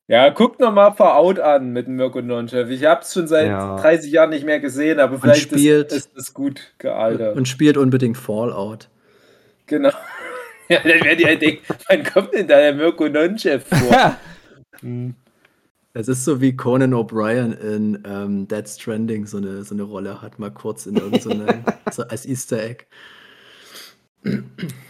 Ja, 0.07 0.29
guckt 0.29 0.59
nochmal 0.59 0.93
Out 0.97 1.39
an 1.39 1.71
mit 1.71 1.87
dem 1.87 1.95
Mirko 1.95 2.21
Nonchef. 2.21 2.69
Ich 2.69 2.83
hab's 2.85 3.13
schon 3.13 3.27
seit 3.27 3.47
Ja. 3.47 3.77
30 3.77 4.11
Jahren 4.11 4.31
nicht 4.31 4.45
mehr 4.45 4.59
gesehen, 4.59 4.99
aber 4.99 5.17
vielleicht 5.19 5.43
spielt- 5.43 5.91
ist, 5.93 6.11
das 6.15 6.33
gut 6.33 6.73
gealtert. 6.77 7.37
Und 7.37 7.47
spielt 7.47 7.77
unbedingt 7.77 8.17
Fallout. 8.17 8.89
genau. 9.65 9.91
Ja, 10.69 10.79
dann 10.79 11.01
werdet 11.03 11.19
ihr 11.19 11.27
halt 11.27 11.41
denken, 11.41 11.61
wann 11.89 12.03
kommt 12.05 12.33
denn 12.33 12.47
da 12.47 12.55
der 12.57 12.73
Mirko 12.73 13.07
Nonchef 13.09 13.65
vor? 13.67 14.15
Hm. 14.79 15.13
Es 15.93 16.07
ist 16.07 16.25
so 16.25 16.41
wie 16.41 16.55
Conan 16.55 16.93
O'Brien 16.93 17.51
in 17.59 18.01
ähm, 18.07 18.47
Dead 18.47 18.67
Stranding 18.67 19.25
so 19.27 19.37
eine, 19.37 19.63
so 19.63 19.75
eine 19.75 19.83
Rolle 19.83 20.21
hat, 20.21 20.39
mal 20.39 20.49
kurz 20.51 20.85
in 20.87 20.95
irgendeinem, 20.95 21.63
so 21.91 22.01
als 22.03 22.25
Easter 22.25 22.63
Egg. 22.63 22.85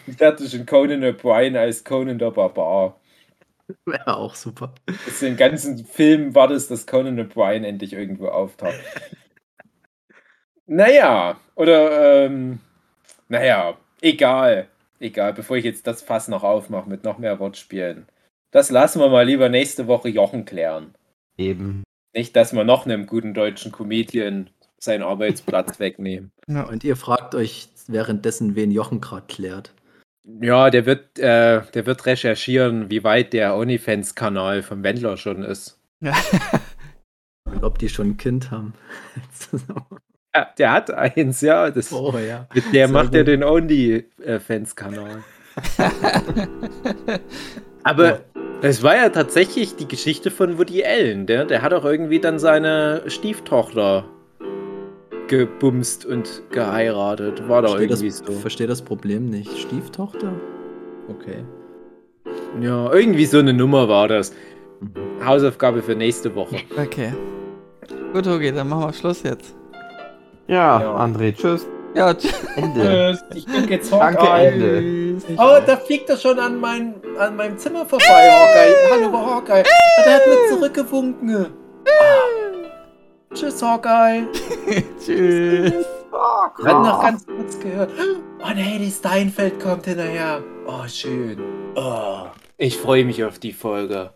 Ich 0.08 0.16
dachte 0.18 0.48
schon 0.48 0.66
Conan 0.66 1.04
O'Brien 1.04 1.58
als 1.58 1.84
Conan 1.84 2.18
der 2.20 2.32
Barbar. 2.32 3.00
Wäre 3.86 4.18
auch 4.18 4.36
super. 4.36 4.74
Das 4.86 5.20
den 5.20 5.38
ganzen 5.38 5.86
Film 5.86 6.36
war 6.36 6.48
das, 6.48 6.68
dass 6.68 6.88
Conan 6.88 7.20
O'Brien 7.20 7.64
endlich 7.64 7.94
irgendwo 7.94 8.28
auftaucht. 8.28 8.80
naja, 10.66 11.40
oder, 11.56 12.26
ähm, 12.26 12.60
naja, 13.30 13.78
egal. 14.02 14.68
Egal, 15.00 15.34
bevor 15.34 15.58
ich 15.58 15.66
jetzt 15.66 15.86
das 15.88 16.02
Fass 16.02 16.28
noch 16.30 16.44
aufmache 16.44 16.90
mit 16.90 17.04
noch 17.04 17.18
mehr 17.18 17.40
Wortspielen. 17.40 18.08
Das 18.52 18.70
lassen 18.70 19.00
wir 19.00 19.10
mal 19.10 19.26
lieber 19.26 19.50
nächste 19.50 19.88
Woche 19.88 20.08
Jochen 20.08 20.46
klären. 20.46 20.94
Eben. 21.38 21.84
Nicht, 22.14 22.36
dass 22.36 22.54
wir 22.54 22.64
noch 22.64 22.86
einem 22.86 23.08
guten 23.08 23.34
deutschen 23.34 23.72
Comedian 23.72 24.50
seinen 24.80 25.04
Arbeitsplatz 25.04 25.80
wegnehmen. 25.80 26.32
Ja. 26.48 26.64
Und 26.64 26.84
ihr 26.84 26.96
fragt 26.96 27.36
euch 27.36 27.70
währenddessen, 27.88 28.56
wen 28.56 28.72
Jochen 28.72 29.02
gerade 29.02 29.26
klärt. 29.28 29.74
Ja, 30.26 30.70
der 30.70 30.86
wird, 30.86 31.20
äh, 31.20 31.62
der 31.74 31.86
wird 31.86 32.06
recherchieren, 32.06 32.90
wie 32.90 33.04
weit 33.04 33.34
der 33.34 33.58
OnlyFans-Kanal 33.58 34.64
vom 34.64 34.84
Wendler 34.84 35.18
schon 35.18 35.44
ist. 35.44 35.82
Und 36.02 37.64
ob 37.64 37.78
die 37.78 37.90
schon 37.90 38.12
ein 38.12 38.18
Kind 38.18 38.52
haben. 38.52 38.74
Ja, 40.34 40.48
der 40.58 40.72
hat 40.72 40.92
eins, 40.92 41.42
ja. 41.42 41.70
Das, 41.70 41.92
oh 41.92 42.18
ja. 42.18 42.48
mit 42.54 42.66
der 42.74 42.88
Sehr 42.88 42.88
macht 42.88 43.14
er 43.14 43.24
gut. 43.24 43.28
den 43.28 43.44
OnlyFans-Kanal. 43.44 45.24
Aber 47.84 48.22
es 48.62 48.82
war 48.82 48.96
ja 48.96 49.10
tatsächlich 49.10 49.76
die 49.76 49.88
Geschichte 49.88 50.32
von 50.32 50.58
Woody 50.58 50.86
Allen. 50.86 51.28
Der, 51.28 51.46
der 51.46 51.62
hat 51.62 51.74
auch 51.74 51.86
irgendwie 51.86 52.20
dann 52.20 52.40
seine 52.40 53.04
Stieftochter 53.08 54.06
gebumst 55.40 56.06
und 56.06 56.42
geheiratet. 56.52 57.48
War 57.48 57.62
Verstehe 57.62 57.84
irgendwie 57.88 58.10
das, 58.10 58.18
so. 58.20 58.32
verstehe 58.34 58.68
das 58.68 58.82
Problem 58.82 59.30
nicht. 59.30 59.58
Stieftochter? 59.58 60.32
Okay. 61.10 61.44
Ja, 62.62 62.92
irgendwie 62.94 63.26
so 63.26 63.40
eine 63.40 63.54
Nummer 63.54 63.88
war 63.90 64.08
das. 64.08 64.34
Mhm. 64.80 65.26
Hausaufgabe 65.26 65.82
für 65.82 65.96
nächste 65.96 66.34
Woche. 66.36 66.58
Okay. 66.78 67.14
Gut, 68.14 68.28
okay, 68.28 68.52
dann 68.52 68.70
machen 68.70 68.84
wir 68.86 68.94
Schluss 68.94 69.24
jetzt. 69.24 69.56
Ja, 70.48 70.80
Ja. 70.82 70.96
André, 71.04 71.36
tschüss. 71.36 71.66
Ja, 71.96 72.14
tschüss. 72.16 72.34
Ende. 72.56 73.20
Ich 73.34 73.46
guck 73.46 73.70
jetzt 73.70 73.92
Danke. 73.92 74.28
Ende. 74.28 75.18
Oh, 75.38 75.58
da 75.66 75.78
fliegt 75.78 76.10
er 76.10 76.18
schon 76.18 76.38
an, 76.40 76.60
mein, 76.60 76.96
an 77.18 77.36
meinem 77.36 77.58
Zimmer 77.58 77.86
vorbei, 77.86 78.06
Hawkeye. 78.06 78.74
Hallo, 78.92 79.12
Hawkeye. 79.36 79.64
Der 80.06 80.14
hat 80.16 80.22
mir 80.28 80.56
zurückgewunken. 80.56 81.48
Ah. 81.88 82.33
Tschüss, 83.34 83.62
Hawkeye. 83.62 84.28
tschüss. 85.04 85.74
Oh, 86.12 86.66
hatten 86.66 86.84
noch 86.84 87.02
ganz 87.02 87.26
kurz 87.26 87.60
gehört. 87.60 87.92
Oh 88.40 88.54
nee, 88.54 88.78
die 88.78 88.92
Steinfeld 88.92 89.60
kommt 89.60 89.86
hinterher. 89.86 90.44
Oh, 90.68 90.88
schön. 90.88 91.40
Oh, 91.76 92.28
ich 92.58 92.78
freue 92.78 93.06
mich 93.06 93.24
auf 93.24 93.40
die 93.40 93.54
Folge. 93.54 94.14